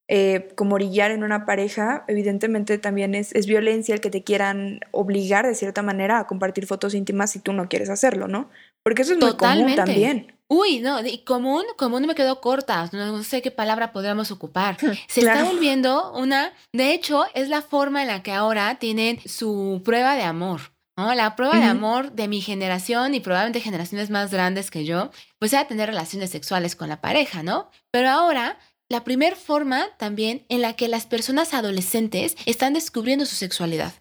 eh, 0.09 0.49
como 0.57 0.75
orillar 0.75 1.11
en 1.11 1.23
una 1.23 1.47
pareja, 1.47 2.05
evidentemente 2.09 2.77
también 2.79 3.15
es, 3.15 3.33
es, 3.35 3.47
violencia 3.47 3.95
el 3.95 4.01
que 4.01 4.11
te 4.11 4.23
quieran 4.25 4.81
obligar 4.91 5.47
de 5.47 5.55
cierta 5.55 5.83
manera 5.83 6.19
a 6.19 6.27
compartir 6.27 6.67
fotos 6.67 6.95
íntimas 6.95 7.31
si 7.31 7.39
tú 7.39 7.53
no 7.53 7.69
quieres 7.69 7.89
hacerlo, 7.89 8.27
¿no? 8.27 8.51
Porque 8.83 9.03
eso 9.03 9.13
es 9.13 9.21
muy 9.21 9.37
común 9.37 9.75
también. 9.77 10.35
Uy, 10.55 10.81
no, 10.81 11.01
y 11.01 11.25
común, 11.25 11.65
común 11.79 12.05
me 12.05 12.15
quedó 12.15 12.43
corta, 12.43 12.91
no 12.93 13.23
sé 13.23 13.41
qué 13.41 13.51
palabra 13.51 13.91
podríamos 13.91 14.31
ocupar. 14.31 14.77
Se 15.09 15.21
está 15.21 15.45
volviendo 15.45 16.13
una, 16.13 16.53
de 16.75 16.93
hecho, 16.93 17.25
es 17.33 17.49
la 17.49 17.63
forma 17.63 18.03
en 18.03 18.09
la 18.09 18.23
que 18.23 18.33
ahora 18.33 18.75
tienen 18.75 19.19
su 19.25 19.81
prueba 19.83 20.15
de 20.15 20.25
amor. 20.25 20.75
¿no? 20.99 21.15
La 21.15 21.37
prueba 21.37 21.57
de 21.57 21.65
amor 21.65 22.13
de 22.13 22.29
mi 22.29 22.43
generación 22.43 23.15
y 23.15 23.21
probablemente 23.21 23.63
generaciones 23.63 24.11
más 24.11 24.31
grandes 24.31 24.71
que 24.71 24.85
yo, 24.85 25.11
pues 25.39 25.55
era 25.55 25.67
tener 25.67 25.89
relaciones 25.89 26.29
sexuales 26.29 26.77
con 26.77 26.91
la 26.91 27.01
pareja, 27.01 27.43
¿no? 27.43 27.71
Pero 27.91 28.11
ahora, 28.11 28.59
la 28.91 29.05
primer 29.05 29.37
forma 29.37 29.87
también 29.97 30.45
en 30.51 30.61
la 30.61 30.75
que 30.75 30.87
las 30.87 31.07
personas 31.07 31.55
adolescentes 31.55 32.37
están 32.45 32.75
descubriendo 32.75 33.25
su 33.25 33.37
sexualidad. 33.37 33.95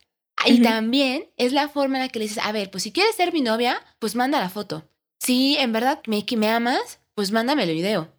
Y 0.46 0.62
también 0.62 1.30
es 1.38 1.54
la 1.54 1.70
forma 1.70 1.98
en 1.98 2.04
la 2.04 2.10
que 2.10 2.20
le 2.20 2.26
dices, 2.26 2.44
a 2.44 2.52
ver, 2.52 2.72
pues 2.72 2.84
si 2.84 2.92
quieres 2.92 3.16
ser 3.16 3.32
mi 3.32 3.40
novia, 3.40 3.82
pues 4.00 4.16
manda 4.16 4.40
la 4.40 4.50
foto. 4.50 4.91
Si 5.22 5.56
en 5.58 5.72
verdad 5.72 6.02
me, 6.08 6.26
me 6.36 6.50
amas, 6.50 7.00
pues 7.14 7.32
mándame 7.32 7.64
el 7.64 7.74
video. 7.74 8.12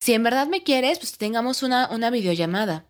Si 0.00 0.14
en 0.14 0.22
verdad 0.22 0.46
me 0.46 0.62
quieres, 0.62 0.98
pues 0.98 1.18
tengamos 1.18 1.62
una, 1.62 1.90
una 1.90 2.08
videollamada. 2.08 2.86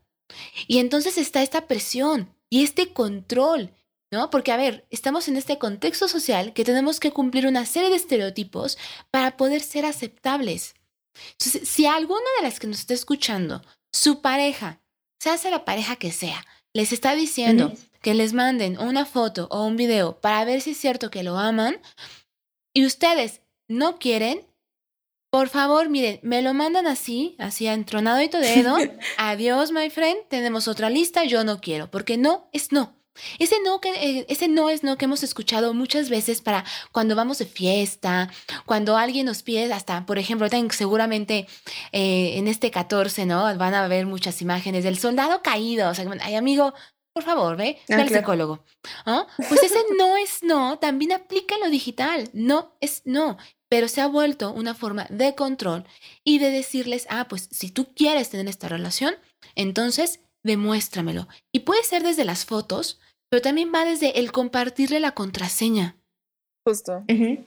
Y 0.68 0.78
entonces 0.78 1.18
está 1.18 1.42
esta 1.42 1.66
presión 1.66 2.32
y 2.48 2.62
este 2.62 2.92
control, 2.92 3.74
¿no? 4.12 4.30
Porque, 4.30 4.52
a 4.52 4.56
ver, 4.56 4.86
estamos 4.90 5.26
en 5.26 5.36
este 5.36 5.58
contexto 5.58 6.06
social 6.06 6.52
que 6.52 6.64
tenemos 6.64 7.00
que 7.00 7.10
cumplir 7.10 7.48
una 7.48 7.66
serie 7.66 7.90
de 7.90 7.96
estereotipos 7.96 8.78
para 9.10 9.36
poder 9.36 9.60
ser 9.60 9.86
aceptables. 9.86 10.74
Entonces, 11.32 11.68
si 11.68 11.86
alguna 11.86 12.30
de 12.36 12.44
las 12.44 12.60
que 12.60 12.68
nos 12.68 12.78
está 12.78 12.94
escuchando, 12.94 13.62
su 13.92 14.20
pareja, 14.20 14.80
se 15.18 15.30
hace 15.30 15.50
la 15.50 15.64
pareja 15.64 15.96
que 15.96 16.12
sea, 16.12 16.46
les 16.72 16.92
está 16.92 17.16
diciendo 17.16 17.72
que 18.02 18.14
les 18.14 18.34
manden 18.34 18.78
una 18.78 19.04
foto 19.04 19.48
o 19.50 19.64
un 19.64 19.76
video 19.76 20.20
para 20.20 20.44
ver 20.44 20.60
si 20.60 20.70
es 20.70 20.76
cierto 20.78 21.10
que 21.10 21.24
lo 21.24 21.36
aman 21.38 21.80
y 22.72 22.86
ustedes 22.86 23.40
no 23.68 23.98
quieren, 23.98 24.46
por 25.30 25.50
favor, 25.50 25.90
miren, 25.90 26.20
me 26.22 26.40
lo 26.40 26.54
mandan 26.54 26.86
así, 26.86 27.36
así 27.38 27.66
entronado 27.66 28.20
y 28.22 28.28
todo 28.28 28.40
dedo. 28.40 28.76
Adiós, 29.18 29.72
my 29.72 29.90
friend, 29.90 30.18
tenemos 30.28 30.68
otra 30.68 30.88
lista, 30.88 31.24
yo 31.24 31.44
no 31.44 31.60
quiero, 31.60 31.90
porque 31.90 32.16
no 32.16 32.48
es 32.52 32.72
no. 32.72 32.96
Ese 33.40 33.56
no, 33.64 33.80
que, 33.80 33.90
eh, 33.90 34.26
ese 34.28 34.46
no 34.46 34.70
es 34.70 34.84
no 34.84 34.96
que 34.96 35.06
hemos 35.06 35.22
escuchado 35.24 35.74
muchas 35.74 36.08
veces 36.08 36.40
para 36.40 36.64
cuando 36.92 37.16
vamos 37.16 37.38
de 37.38 37.46
fiesta, 37.46 38.30
cuando 38.64 38.96
alguien 38.96 39.26
nos 39.26 39.42
pide 39.42 39.72
hasta, 39.72 40.06
por 40.06 40.18
ejemplo, 40.18 40.46
seguramente 40.70 41.46
eh, 41.92 42.38
en 42.38 42.46
este 42.46 42.70
14, 42.70 43.26
¿no? 43.26 43.42
Van 43.58 43.74
a 43.74 43.88
ver 43.88 44.06
muchas 44.06 44.40
imágenes 44.40 44.84
del 44.84 44.98
soldado 44.98 45.42
caído. 45.42 45.90
O 45.90 45.94
sea, 45.94 46.06
ay, 46.20 46.36
amigo, 46.36 46.74
por 47.12 47.24
favor, 47.24 47.56
ve, 47.56 47.78
ve 47.88 47.94
Ah, 47.96 48.00
al 48.02 48.06
claro. 48.06 48.22
psicólogo. 48.22 48.64
¿Ah? 49.04 49.26
Pues 49.48 49.64
ese 49.64 49.80
no 49.98 50.16
es 50.16 50.44
no, 50.44 50.78
también 50.78 51.10
aplica 51.12 51.56
en 51.56 51.62
lo 51.62 51.70
digital. 51.70 52.30
No 52.32 52.76
es 52.80 53.02
no, 53.04 53.36
pero 53.68 53.88
se 53.88 54.00
ha 54.00 54.06
vuelto 54.06 54.52
una 54.52 54.74
forma 54.74 55.06
de 55.10 55.34
control 55.34 55.84
y 56.24 56.38
de 56.38 56.50
decirles, 56.50 57.06
ah, 57.10 57.26
pues 57.28 57.48
si 57.50 57.70
tú 57.70 57.86
quieres 57.94 58.30
tener 58.30 58.48
esta 58.48 58.68
relación, 58.68 59.14
entonces 59.54 60.20
demuéstramelo. 60.42 61.28
Y 61.52 61.60
puede 61.60 61.82
ser 61.82 62.02
desde 62.02 62.24
las 62.24 62.44
fotos, 62.44 63.00
pero 63.30 63.42
también 63.42 63.72
va 63.74 63.84
desde 63.84 64.18
el 64.18 64.32
compartirle 64.32 65.00
la 65.00 65.12
contraseña. 65.12 65.96
Justo. 66.66 67.04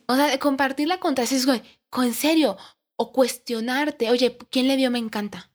O 0.08 0.16
sea, 0.16 0.28
de 0.28 0.40
compartir 0.40 0.88
la 0.88 1.00
contraseña, 1.00 1.40
es 1.40 1.46
güey, 1.46 1.62
en 1.98 2.14
serio, 2.14 2.58
o 2.98 3.12
cuestionarte, 3.12 4.10
oye, 4.10 4.38
¿quién 4.50 4.68
le 4.68 4.78
dio 4.78 4.92
me 4.92 5.00
encanta? 5.00 5.51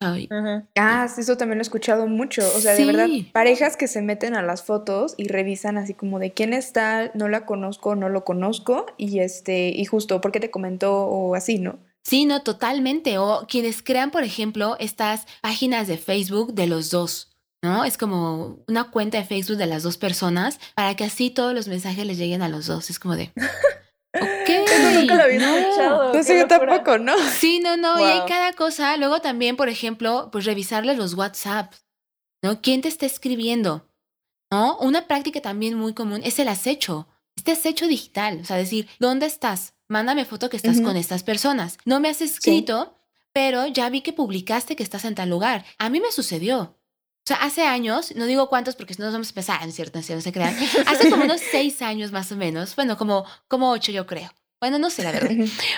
Ay, 0.00 0.28
Ujú. 0.30 0.64
Ah, 0.76 1.08
sí, 1.08 1.22
eso 1.22 1.36
también 1.36 1.58
lo 1.58 1.62
he 1.62 1.62
escuchado 1.62 2.06
mucho. 2.06 2.42
O 2.56 2.60
sea, 2.60 2.74
de 2.74 2.84
verdad, 2.84 3.08
parejas 3.32 3.76
que 3.76 3.88
se 3.88 4.00
meten 4.00 4.36
a 4.36 4.42
las 4.42 4.62
fotos 4.62 5.14
y 5.16 5.26
revisan 5.26 5.76
así 5.76 5.94
como 5.94 6.18
de 6.18 6.32
quién 6.32 6.52
está, 6.52 7.10
no 7.14 7.28
la 7.28 7.46
conozco, 7.46 7.96
no 7.96 8.08
lo 8.08 8.24
conozco, 8.24 8.86
y 8.96 9.18
este, 9.18 9.68
y 9.68 9.84
justo, 9.86 10.20
¿por 10.20 10.30
qué 10.30 10.40
te 10.40 10.50
comentó? 10.50 11.06
O 11.06 11.34
así, 11.34 11.58
¿no? 11.58 11.80
Sí, 12.04 12.24
no, 12.24 12.42
totalmente. 12.42 13.18
O 13.18 13.46
quienes 13.48 13.82
crean, 13.82 14.10
por 14.10 14.22
ejemplo, 14.22 14.76
estas 14.78 15.26
páginas 15.42 15.88
de 15.88 15.98
Facebook 15.98 16.54
de 16.54 16.66
los 16.66 16.90
dos, 16.90 17.36
¿no? 17.62 17.84
Es 17.84 17.98
como 17.98 18.62
una 18.68 18.90
cuenta 18.90 19.18
de 19.18 19.24
Facebook 19.24 19.58
de 19.58 19.66
las 19.66 19.82
dos 19.82 19.98
personas 19.98 20.60
para 20.74 20.94
que 20.94 21.04
así 21.04 21.30
todos 21.30 21.54
los 21.54 21.68
mensajes 21.68 22.06
les 22.06 22.18
lleguen 22.18 22.42
a 22.42 22.48
los 22.48 22.66
dos. 22.66 22.88
Es 22.88 22.98
como 22.98 23.16
de, 23.16 23.32
ok. 24.14 24.48
Eso 24.48 25.00
nunca 25.00 25.14
lo 25.14 25.22
había 25.22 25.38
no. 25.38 25.56
escuchado. 25.56 26.14
No 26.14 26.22
sé, 26.22 26.38
yo 26.38 26.46
tampoco, 26.46 26.98
¿no? 26.98 27.16
Sí, 27.30 27.60
no, 27.60 27.76
no, 27.76 27.98
y 27.98 28.04
hay 28.04 28.20
cada 28.26 28.52
cosa. 28.52 28.96
Luego 28.96 29.20
también, 29.20 29.56
por 29.56 29.68
ejemplo, 29.68 30.28
pues 30.32 30.44
revisarle 30.44 30.94
los 30.94 31.14
WhatsApp, 31.14 31.72
¿no? 32.42 32.60
¿Quién 32.60 32.80
te 32.80 32.88
está 32.88 33.06
escribiendo? 33.06 33.88
¿No? 34.50 34.78
Una 34.78 35.06
práctica 35.06 35.40
también 35.40 35.74
muy 35.74 35.92
común 35.92 36.20
es 36.24 36.38
el 36.38 36.48
acecho. 36.48 37.08
Este 37.36 37.52
acecho 37.52 37.86
digital, 37.86 38.40
o 38.42 38.44
sea, 38.44 38.56
decir, 38.56 38.88
¿dónde 38.98 39.26
estás? 39.26 39.74
Mándame 39.88 40.24
foto 40.24 40.50
que 40.50 40.56
estás 40.56 40.80
con 40.80 40.96
estas 40.96 41.22
personas. 41.22 41.78
No 41.84 42.00
me 42.00 42.08
has 42.08 42.20
escrito, 42.20 42.98
pero 43.32 43.66
ya 43.66 43.88
vi 43.88 44.00
que 44.00 44.12
publicaste 44.12 44.74
que 44.74 44.82
estás 44.82 45.04
en 45.04 45.14
tal 45.14 45.30
lugar. 45.30 45.64
A 45.78 45.88
mí 45.88 46.00
me 46.00 46.10
sucedió. 46.10 46.77
O 47.28 47.34
sea, 47.36 47.42
hace 47.42 47.62
años, 47.66 48.14
no 48.16 48.24
digo 48.24 48.48
cuántos 48.48 48.74
porque 48.74 48.94
no 48.98 49.04
nos 49.04 49.12
vamos 49.12 49.26
a 49.28 49.30
empezar, 49.32 49.60
no 49.60 49.68
es 49.68 49.74
cierto, 49.74 49.98
no 49.98 50.20
se 50.22 50.32
crean. 50.32 50.56
Hace 50.86 51.10
como 51.10 51.24
unos 51.24 51.42
seis 51.50 51.82
años 51.82 52.10
más 52.10 52.32
o 52.32 52.36
menos, 52.36 52.74
bueno, 52.74 52.96
como, 52.96 53.26
como 53.48 53.70
ocho 53.70 53.92
yo 53.92 54.06
creo. 54.06 54.32
Bueno, 54.60 54.78
no 54.78 54.88
sé 54.88 55.02
la 55.02 55.12
verdad. 55.12 55.30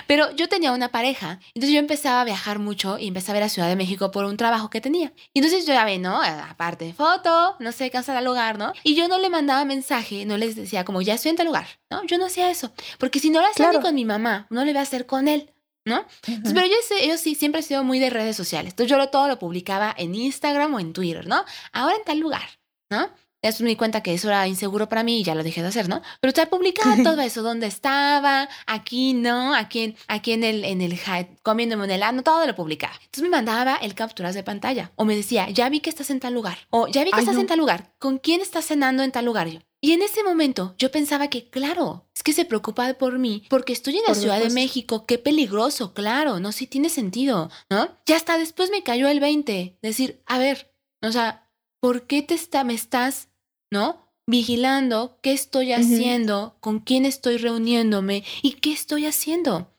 Pero 0.07 0.31
yo 0.31 0.47
tenía 0.47 0.71
una 0.71 0.87
pareja, 0.93 1.41
entonces 1.53 1.73
yo 1.73 1.79
empezaba 1.79 2.21
a 2.21 2.23
viajar 2.23 2.59
mucho 2.59 2.97
y 2.97 3.09
empecé 3.09 3.31
a 3.31 3.33
ver 3.33 3.43
a 3.43 3.49
Ciudad 3.49 3.67
de 3.67 3.75
México 3.75 4.11
por 4.11 4.23
un 4.23 4.37
trabajo 4.37 4.69
que 4.69 4.79
tenía. 4.79 5.11
Y 5.33 5.39
entonces 5.39 5.67
yo 5.67 5.73
ya 5.73 5.83
ve, 5.83 5.99
¿no? 5.99 6.21
Aparte 6.21 6.85
de 6.85 6.93
foto, 6.93 7.57
no 7.59 7.73
sé, 7.73 7.91
cansa 7.91 8.17
al 8.17 8.23
lugar, 8.23 8.57
¿no? 8.57 8.71
Y 8.85 8.95
yo 8.95 9.09
no 9.09 9.17
le 9.19 9.29
mandaba 9.29 9.65
mensaje, 9.65 10.25
no 10.25 10.37
les 10.37 10.55
decía 10.55 10.85
como, 10.85 11.01
ya 11.01 11.15
estoy 11.15 11.31
en 11.31 11.35
tal 11.35 11.47
lugar, 11.47 11.67
¿no? 11.89 12.01
Yo 12.05 12.17
no 12.17 12.27
hacía 12.27 12.49
eso, 12.49 12.71
porque 12.97 13.19
si 13.19 13.29
no 13.29 13.41
lo 13.41 13.47
hacía 13.47 13.65
ni 13.65 13.71
Claro. 13.71 13.85
con 13.85 13.93
mi 13.93 14.05
mamá, 14.05 14.47
no 14.49 14.63
lo 14.63 14.71
iba 14.71 14.79
a 14.79 14.83
hacer 14.83 15.05
con 15.05 15.27
él, 15.27 15.51
¿no? 15.85 16.05
Entonces, 16.27 16.53
pero 16.53 16.67
yo, 16.67 17.17
sí, 17.17 17.35
siempre 17.35 17.61
he 17.61 17.63
sido 17.63 17.83
muy 17.83 17.99
de 17.99 18.09
redes 18.09 18.35
sociales. 18.35 18.73
Entonces 18.73 18.89
yo 18.89 18.97
lo, 18.97 19.09
todo 19.09 19.27
lo 19.27 19.39
publicaba 19.39 19.93
en 19.97 20.15
Instagram 20.15 20.73
o 20.75 20.79
en 20.79 20.93
Twitter, 20.93 21.27
¿no? 21.27 21.43
Ahora 21.71 21.95
en 21.95 22.03
tal 22.03 22.19
lugar, 22.19 22.47
¿no? 22.89 23.09
Después 23.43 23.61
me 23.61 23.69
di 23.69 23.75
cuenta 23.75 24.03
que 24.03 24.13
eso 24.13 24.27
era 24.27 24.47
inseguro 24.47 24.87
para 24.87 25.01
mí 25.01 25.21
y 25.21 25.23
ya 25.23 25.33
lo 25.33 25.41
dejé 25.41 25.63
de 25.63 25.69
hacer, 25.69 25.89
¿no? 25.89 26.03
Pero 26.19 26.31
te 26.31 26.45
publicaba 26.45 26.95
todo 27.03 27.19
eso, 27.21 27.41
dónde 27.41 27.65
estaba, 27.65 28.47
aquí, 28.67 29.13
¿no? 29.13 29.55
Aquí 29.55 29.79
en, 29.79 29.95
aquí 30.07 30.33
en 30.33 30.43
el, 30.43 30.63
en 30.63 30.81
el 30.81 30.99
comiéndome 31.41 31.85
un 31.85 31.89
helado, 31.89 32.21
todo 32.21 32.45
lo 32.45 32.55
publicaba. 32.55 32.93
Entonces 32.93 33.23
me 33.23 33.29
mandaba 33.29 33.77
el 33.77 33.95
capturas 33.95 34.35
de 34.35 34.43
pantalla 34.43 34.91
o 34.95 35.05
me 35.05 35.15
decía, 35.15 35.49
ya 35.49 35.69
vi 35.69 35.79
que 35.79 35.89
estás 35.89 36.11
en 36.11 36.19
tal 36.19 36.35
lugar 36.35 36.59
o 36.69 36.87
ya 36.87 37.03
vi 37.03 37.09
que 37.09 37.17
Ay, 37.17 37.21
estás 37.21 37.35
no. 37.35 37.41
en 37.41 37.47
tal 37.47 37.57
lugar, 37.57 37.95
¿con 37.97 38.19
quién 38.19 38.41
estás 38.41 38.65
cenando 38.65 39.01
en 39.01 39.11
tal 39.11 39.25
lugar 39.25 39.47
yo? 39.47 39.59
Y 39.83 39.93
en 39.93 40.03
ese 40.03 40.23
momento 40.23 40.75
yo 40.77 40.91
pensaba 40.91 41.27
que, 41.27 41.49
claro, 41.49 42.07
es 42.15 42.21
que 42.21 42.33
se 42.33 42.45
preocupa 42.45 42.93
por 42.93 43.17
mí 43.17 43.43
porque 43.49 43.73
estoy 43.73 43.97
en 43.97 44.03
la 44.07 44.13
Ciudad 44.13 44.39
de. 44.39 44.51
México, 44.51 45.07
qué 45.07 45.17
peligroso, 45.17 45.93
claro, 45.93 46.39
no, 46.39 46.51
sí 46.51 46.67
tiene 46.67 46.89
sentido, 46.89 47.49
¿no? 47.69 47.89
Y 48.05 48.13
hasta 48.13 48.37
después 48.37 48.69
me 48.69 48.83
cayó 48.83 49.07
el 49.07 49.19
20, 49.19 49.79
decir, 49.81 50.21
a 50.27 50.37
ver, 50.37 50.75
o 51.01 51.11
sea, 51.11 51.49
¿por 51.79 52.05
qué 52.05 52.21
te 52.21 52.35
está, 52.35 52.63
me 52.63 52.75
estás, 52.75 53.29
¿no? 53.71 54.13
Vigilando 54.27 55.19
qué 55.23 55.33
estoy 55.33 55.73
haciendo, 55.73 56.57
con 56.61 56.79
quién 56.79 57.05
estoy 57.05 57.37
reuniéndome 57.37 58.23
y 58.43 58.53
qué 58.53 58.71
estoy 58.71 59.07
haciendo. 59.07 59.70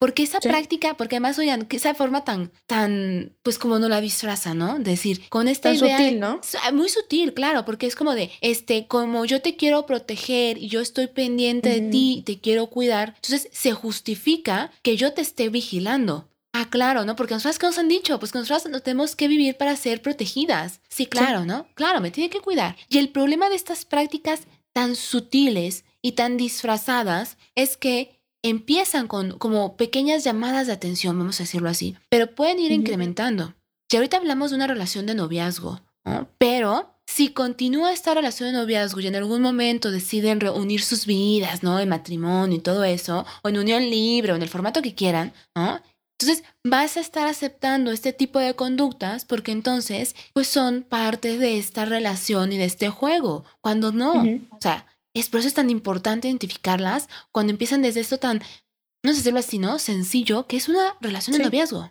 Porque 0.00 0.22
esa 0.22 0.40
Sí. 0.40 0.48
práctica, 0.48 0.96
porque 0.96 1.16
además, 1.16 1.38
oigan, 1.38 1.66
que 1.66 1.76
esa 1.76 1.92
forma 1.94 2.24
tan, 2.24 2.50
tan, 2.66 3.36
pues 3.42 3.58
como 3.58 3.78
no 3.78 3.86
la 3.90 4.00
disfraza, 4.00 4.54
¿no? 4.54 4.78
Decir, 4.78 5.28
con 5.28 5.46
esta 5.46 5.68
Tan 5.68 5.76
idea. 5.84 5.98
sutil, 5.98 6.18
¿no? 6.20 6.40
Ah, 6.64 6.72
Muy 6.72 6.88
sutil, 6.88 7.34
claro, 7.34 7.66
porque 7.66 7.86
es 7.86 7.94
como 7.94 8.14
de, 8.14 8.30
este, 8.40 8.86
como 8.86 9.26
yo 9.26 9.42
te 9.42 9.56
quiero 9.56 9.84
proteger 9.84 10.56
y 10.56 10.68
yo 10.68 10.80
estoy 10.80 11.08
pendiente 11.08 11.68
de 11.68 11.80
Ujú. 11.82 11.90
ti 11.90 12.14
y 12.18 12.22
te 12.22 12.40
quiero 12.40 12.68
cuidar, 12.68 13.12
entonces 13.16 13.48
se 13.52 13.72
justifica 13.72 14.70
que 14.82 14.96
yo 14.96 15.12
te 15.12 15.20
esté 15.20 15.50
vigilando. 15.50 16.30
Ah, 16.54 16.68
claro, 16.70 17.04
¿no? 17.04 17.14
Porque 17.14 17.34
nosotras 17.34 17.58
que 17.58 17.66
nos 17.66 17.78
han 17.78 17.88
dicho, 17.88 18.18
pues 18.18 18.32
que 18.32 18.38
nosotras 18.38 18.66
no 18.72 18.80
tenemos 18.80 19.14
que 19.14 19.28
vivir 19.28 19.56
para 19.58 19.76
ser 19.76 20.00
protegidas. 20.00 20.80
Sí, 20.88 21.04
claro, 21.06 21.44
¿no? 21.44 21.66
Claro, 21.74 22.00
me 22.00 22.10
tiene 22.10 22.30
que 22.30 22.40
cuidar. 22.40 22.74
Y 22.88 22.96
el 22.98 23.10
problema 23.10 23.50
de 23.50 23.54
estas 23.56 23.84
prácticas 23.84 24.40
tan 24.72 24.96
sutiles 24.96 25.84
y 26.00 26.12
tan 26.12 26.38
disfrazadas 26.38 27.36
es 27.54 27.76
que 27.76 28.19
empiezan 28.42 29.06
con 29.06 29.38
como 29.38 29.76
pequeñas 29.76 30.24
llamadas 30.24 30.66
de 30.66 30.72
atención, 30.72 31.18
vamos 31.18 31.40
a 31.40 31.44
decirlo 31.44 31.68
así, 31.68 31.96
pero 32.08 32.34
pueden 32.34 32.58
ir 32.58 32.72
Ujú. 32.72 32.80
incrementando. 32.80 33.54
Y 33.92 33.96
ahorita 33.96 34.18
hablamos 34.18 34.50
de 34.50 34.56
una 34.56 34.66
relación 34.66 35.06
de 35.06 35.14
noviazgo, 35.14 35.80
¿no? 36.04 36.28
Pero 36.38 36.94
si 37.06 37.30
continúa 37.30 37.92
esta 37.92 38.14
relación 38.14 38.52
de 38.52 38.58
noviazgo 38.58 39.00
y 39.00 39.08
en 39.08 39.16
algún 39.16 39.42
momento 39.42 39.90
deciden 39.90 40.38
reunir 40.40 40.82
sus 40.82 41.06
vidas, 41.06 41.62
¿no? 41.64 41.80
En 41.80 41.88
matrimonio 41.88 42.56
y 42.56 42.60
todo 42.60 42.84
eso, 42.84 43.26
o 43.42 43.48
en 43.48 43.58
unión 43.58 43.90
libre 43.90 44.32
o 44.32 44.36
en 44.36 44.42
el 44.42 44.48
formato 44.48 44.80
que 44.80 44.94
quieran, 44.94 45.32
¿no? 45.56 45.80
Entonces 46.20 46.44
vas 46.62 46.96
a 46.98 47.00
estar 47.00 47.26
aceptando 47.26 47.90
este 47.92 48.12
tipo 48.12 48.38
de 48.38 48.54
conductas 48.54 49.24
porque 49.24 49.52
entonces 49.52 50.14
pues 50.34 50.48
son 50.48 50.82
parte 50.82 51.38
de 51.38 51.58
esta 51.58 51.86
relación 51.86 52.52
y 52.52 52.58
de 52.58 52.66
este 52.66 52.90
juego, 52.90 53.44
cuando 53.62 53.90
no. 53.90 54.12
Ujú. 54.22 54.40
O 54.50 54.58
sea, 54.60 54.86
es 55.14 55.28
por 55.28 55.40
eso 55.40 55.48
es 55.48 55.54
tan 55.54 55.70
importante 55.70 56.28
identificarlas 56.28 57.08
cuando 57.32 57.50
empiezan 57.52 57.82
desde 57.82 58.00
esto 58.00 58.18
tan, 58.18 58.38
no 59.02 59.12
sé 59.12 59.18
decirlo 59.18 59.38
así, 59.40 59.58
¿no? 59.58 59.78
Sencillo, 59.78 60.46
que 60.46 60.56
es 60.56 60.68
una 60.68 60.96
relación 61.00 61.36
de 61.36 61.44
noviazgo. 61.44 61.90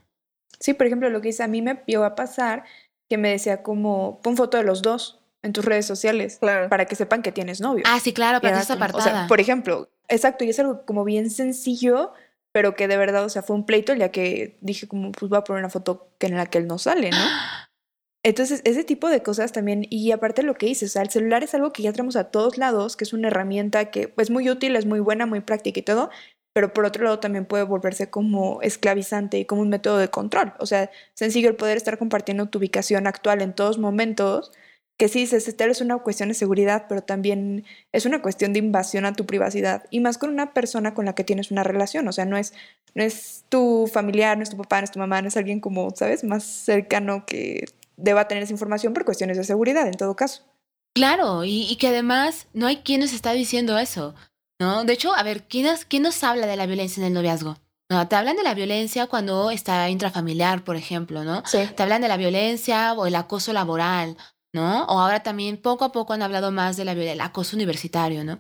Sí, 0.60 0.74
por 0.74 0.88
ejemplo, 0.88 1.10
lo 1.10 1.22
que 1.22 1.30
dice 1.30 1.44
a 1.44 1.48
mí 1.48 1.62
me 1.62 1.84
vio 1.88 2.04
a 2.04 2.16
pasar 2.16 2.64
que 3.10 3.18
me 3.18 3.30
decía 3.30 3.64
como, 3.64 4.22
pon 4.22 4.38
foto 4.38 4.58
de 4.58 4.64
los 4.64 4.82
dos 4.82 5.20
en 5.42 5.54
tus 5.54 5.64
redes 5.66 5.86
sociales 5.86 6.38
Claro. 6.40 6.70
para 6.70 6.86
que 6.86 6.96
sepan 6.96 7.22
que 7.22 7.32
tienes 7.32 7.62
novio. 7.62 7.84
Ah, 7.88 8.00
sí, 8.00 8.14
claro, 8.14 8.40
era 8.46 8.60
está 8.62 8.74
como- 8.74 8.86
apartada. 8.86 9.12
O 9.12 9.18
sea, 9.20 9.28
por 9.28 9.40
ejemplo, 9.40 9.90
exacto, 10.08 10.44
y 10.44 10.50
es 10.50 10.60
algo 10.60 10.86
como 10.86 11.04
bien 11.06 11.30
sencillo, 11.30 12.12
pero 12.52 12.76
que 12.76 12.88
de 12.88 12.98
verdad, 12.98 13.24
o 13.26 13.30
sea, 13.30 13.42
fue 13.42 13.56
un 13.56 13.66
pleito 13.66 13.94
día 13.96 14.12
que 14.12 14.58
dije 14.62 14.88
como, 14.88 15.12
pues 15.12 15.30
voy 15.30 15.38
a 15.38 15.44
poner 15.44 15.62
una 15.62 15.70
foto 15.70 16.12
que 16.20 16.28
en 16.28 16.36
la 16.36 16.46
que 16.48 16.58
él 16.58 16.68
no 16.68 16.78
sale, 16.78 17.10
¿no? 17.12 17.18
Entonces, 18.24 18.62
ese 18.66 18.84
tipo 18.84 19.08
de 19.08 19.24
cosas 19.24 19.54
también, 19.54 19.86
y 19.90 20.12
aparte 20.12 20.44
lo 20.44 20.56
que 20.56 20.66
dices, 20.66 20.90
o 20.92 20.94
sea, 20.94 21.04
el 21.04 21.10
celular 21.10 21.42
es 21.44 21.54
algo 21.54 21.72
que 21.72 21.84
ya 21.84 21.94
tenemos 21.94 22.18
a 22.18 22.26
todos 22.32 22.58
lados, 22.58 22.98
que 22.98 23.06
es 23.06 23.14
una 23.14 23.30
herramienta 23.30 23.92
que 23.92 24.14
es 24.18 24.30
muy 24.30 24.50
útil, 24.50 24.76
es 24.76 24.86
muy 24.86 25.00
buena, 25.00 25.26
muy 25.26 25.40
práctica 25.40 25.80
y 25.80 25.84
todo, 25.84 26.10
pero 26.54 26.74
por 26.74 26.84
otro 26.84 27.06
lado 27.06 27.20
también 27.20 27.46
puede 27.46 27.64
volverse 27.64 28.10
como 28.10 28.62
esclavizante 28.62 29.40
y 29.40 29.46
como 29.46 29.62
un 29.62 29.70
método 29.70 29.98
de 30.00 30.10
control. 30.10 30.54
O 30.60 30.66
sea, 30.66 30.90
sencillo 31.14 31.48
el 31.50 31.56
poder 31.56 31.78
estar 31.78 31.98
compartiendo 31.98 32.50
tu 32.50 32.58
ubicación 32.60 33.08
actual 33.08 33.42
en 33.42 33.54
todos 33.54 33.78
momentos, 33.78 34.52
que 34.98 35.08
sí, 35.08 35.26
se 35.26 35.38
es 35.38 35.82
una 35.82 36.00
cuestión 36.00 36.28
de 36.28 36.36
seguridad, 36.36 36.88
pero 36.90 37.02
también 37.02 37.64
es 37.94 38.06
una 38.06 38.22
cuestión 38.22 38.52
de 38.52 38.60
invasión 38.60 39.06
a 39.06 39.14
tu 39.14 39.26
privacidad, 39.26 39.86
y 39.92 40.02
más 40.02 40.18
con 40.18 40.30
una 40.30 40.54
persona 40.54 40.94
con 40.94 41.06
la 41.06 41.16
que 41.16 41.24
tienes 41.24 41.52
una 41.52 41.64
relación, 41.64 42.06
o 42.10 42.12
sea, 42.12 42.26
no 42.26 42.36
es, 42.36 42.54
no 42.96 43.04
es 43.04 43.46
tu 43.48 43.88
familiar, 43.88 44.36
no 44.36 44.44
es 44.44 44.50
tu 44.50 44.58
papá, 44.58 44.82
no 44.82 44.84
es 44.86 44.92
tu 44.92 45.00
mamá, 45.00 45.22
no 45.22 45.30
es 45.30 45.38
alguien 45.38 45.62
como, 45.62 45.90
¿sabes?, 45.96 46.26
más 46.26 46.44
cercano 46.44 47.26
que 47.26 47.64
deba 48.02 48.28
tener 48.28 48.44
esa 48.44 48.54
información 48.54 48.94
por 48.94 49.06
cuestiones 49.06 49.38
de 49.38 49.44
seguridad, 49.44 49.88
en 49.88 49.94
todo 49.94 50.16
caso. 50.16 50.44
Claro, 50.96 51.44
y, 51.46 51.76
que 51.78 51.88
además 51.88 52.48
no 52.54 52.68
hay 52.68 52.78
quien 52.78 53.02
nos 53.02 53.14
está 53.14 53.32
diciendo 53.34 53.78
eso, 53.78 54.16
¿no? 54.60 54.84
De 54.84 54.94
hecho, 54.94 55.14
a 55.14 55.24
ver, 55.24 55.44
¿quién 55.48 55.66
nos, 55.66 55.86
¿quién 55.86 56.04
nos 56.04 56.24
habla 56.24 56.48
de 56.48 56.58
la 56.58 56.66
violencia 56.66 57.02
en 57.02 57.08
el 57.08 57.14
noviazgo? 57.14 57.58
No, 57.90 58.08
te 58.08 58.16
hablan 58.16 58.36
de 58.36 58.44
la 58.44 58.54
violencia 58.54 59.08
cuando 59.08 59.50
está 59.50 59.90
intrafamiliar, 59.90 60.64
por 60.64 60.76
ejemplo, 60.76 61.24
¿no? 61.24 61.44
Sí. 61.46 61.60
Te 61.76 61.84
hablan 61.84 62.02
de 62.02 62.08
la 62.08 62.18
violencia 62.18 62.94
o 62.94 63.08
el 63.08 63.16
acoso 63.16 63.52
laboral, 63.54 64.16
¿no? 64.54 64.86
O 64.86 65.00
ahora 65.00 65.24
también 65.24 65.58
poco 65.58 65.86
a 65.86 65.92
poco 65.92 66.14
han 66.14 66.22
hablado 66.22 66.52
más 66.52 66.78
de 66.78 66.86
la, 66.86 66.96
del 66.96 67.22
acoso 67.22 67.56
universitario, 67.56 68.24
¿no? 68.24 68.40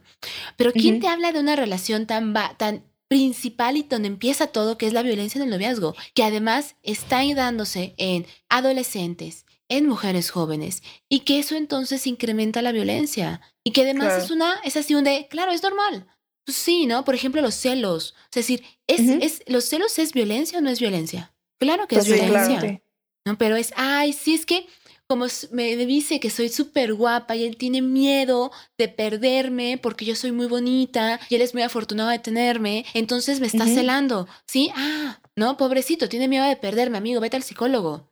Pero 0.55 0.71
¿quién 0.71 0.99
te 0.99 1.07
habla 1.07 1.31
de 1.31 1.39
una 1.39 1.55
relación 1.55 2.05
tan, 2.05 2.33
tan 2.57 2.83
principal 3.07 3.75
y 3.75 3.83
donde 3.83 4.07
empieza 4.07 4.47
todo, 4.47 4.77
que 4.77 4.85
es 4.85 4.93
la 4.93 5.01
violencia 5.01 5.39
en 5.39 5.45
el 5.45 5.49
noviazgo, 5.49 5.95
que 6.13 6.23
además 6.23 6.75
está 6.83 7.21
dándose 7.35 7.95
en 7.97 8.27
adolescentes, 8.49 9.45
en 9.69 9.87
mujeres 9.87 10.31
jóvenes 10.31 10.83
y 11.07 11.21
que 11.21 11.39
eso 11.39 11.55
entonces 11.55 12.05
incrementa 12.07 12.61
la 12.61 12.71
violencia 12.71 13.41
y 13.63 13.71
que 13.71 13.83
además 13.83 14.23
es 14.23 14.31
una 14.31 14.55
es 14.63 14.75
así 14.75 14.93
de 14.93 15.27
claro 15.29 15.51
es 15.51 15.63
normal 15.63 16.07
pues 16.45 16.57
sí 16.57 16.85
no 16.85 17.05
por 17.05 17.15
ejemplo 17.15 17.41
los 17.41 17.55
celos 17.55 18.15
es 18.25 18.35
decir 18.35 18.63
es, 18.87 18.99
es 18.99 19.43
los 19.47 19.65
celos 19.65 19.97
es 19.99 20.13
violencia 20.13 20.59
o 20.59 20.61
no 20.61 20.69
es 20.69 20.79
violencia 20.79 21.33
claro 21.59 21.87
que 21.87 21.95
es 21.95 22.07
pues 22.07 22.21
violencia 22.21 22.81
no 23.25 23.37
pero 23.37 23.55
es 23.55 23.71
ay 23.75 24.13
sí 24.13 24.33
es 24.33 24.45
que 24.45 24.67
como 25.11 25.25
me 25.51 25.75
dice 25.75 26.19
que 26.19 26.29
soy 26.29 26.49
súper 26.49 26.93
guapa 26.93 27.35
y 27.35 27.43
él 27.43 27.57
tiene 27.57 27.81
miedo 27.81 28.51
de 28.77 28.89
perderme 28.89 29.79
porque 29.81 30.05
yo 30.05 30.15
soy 30.15 30.31
muy 30.31 30.45
bonita 30.45 31.19
y 31.29 31.35
él 31.35 31.41
es 31.41 31.55
muy 31.55 31.63
afortunado 31.63 32.11
de 32.11 32.19
tenerme, 32.19 32.85
entonces 32.93 33.39
me 33.39 33.47
está 33.47 33.65
celando, 33.65 34.27
¿sí? 34.45 34.71
Ah, 34.75 35.19
no, 35.35 35.57
pobrecito, 35.57 36.09
tiene 36.09 36.27
miedo 36.27 36.45
de 36.45 36.55
perderme, 36.57 36.99
amigo, 36.99 37.21
vete 37.21 37.37
al 37.37 37.43
psicólogo. 37.43 38.08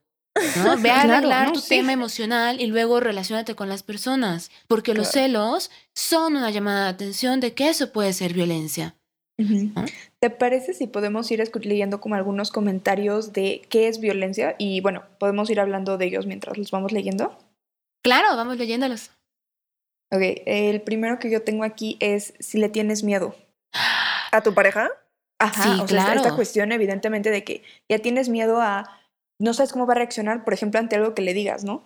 ¿No? 0.58 0.78
Ve 0.78 0.90
a 0.90 1.02
arreglar 1.02 1.52
tu 1.52 1.62
tema 1.62 1.94
emocional 1.94 2.62
y 2.62 2.68
luego 2.68 3.00
relacionate 3.00 3.56
con 3.56 3.70
las 3.70 3.84
personas, 3.84 4.52
porque 4.68 4.94
los 4.94 5.10
celos 5.10 5.72
son 5.94 6.36
una 6.36 6.52
llamada 6.52 6.86
de 6.86 6.90
atención 6.90 7.40
de 7.40 7.54
que 7.54 7.70
eso 7.70 7.92
puede 7.92 8.14
ser 8.14 8.34
violencia. 8.34 8.96
¿Te 10.20 10.30
parece 10.32 10.74
si 10.74 10.88
podemos 10.88 11.30
ir 11.30 11.44
leyendo 11.64 12.02
como 12.02 12.16
algunos 12.16 12.52
comentarios 12.52 13.34
de 13.34 13.62
qué 13.70 13.88
es 13.88 14.00
violencia? 14.00 14.56
Y 14.58 14.82
bueno, 14.82 15.04
podemos 15.20 15.50
ir 15.50 15.60
hablando 15.60 15.98
de 15.98 16.06
ellos 16.06 16.26
mientras 16.26 16.58
los 16.58 16.72
vamos 16.72 16.92
leyendo. 16.92 17.38
Claro, 18.04 18.36
vamos 18.36 18.58
leyéndolos. 18.58 19.12
Ok, 20.12 20.22
el 20.46 20.82
primero 20.82 21.20
que 21.20 21.30
yo 21.30 21.44
tengo 21.44 21.64
aquí 21.64 21.98
es 22.00 22.34
si 22.40 22.58
le 22.58 22.70
tienes 22.70 23.04
miedo. 23.04 23.36
¿A 24.32 24.42
tu 24.42 24.54
pareja? 24.54 24.90
Ajá, 25.40 25.84
o 25.84 25.88
sea, 25.88 26.14
esta 26.14 26.36
cuestión 26.36 26.72
evidentemente 26.72 27.30
de 27.30 27.44
que 27.44 27.64
ya 27.88 28.00
tienes 28.00 28.30
miedo 28.30 28.60
a 28.60 29.00
no 29.40 29.54
sabes 29.54 29.72
cómo 29.72 29.86
va 29.86 29.94
a 29.94 29.98
reaccionar, 29.98 30.44
por 30.44 30.54
ejemplo, 30.54 30.80
ante 30.80 30.96
algo 30.96 31.14
que 31.14 31.22
le 31.22 31.34
digas, 31.34 31.64
¿no? 31.64 31.84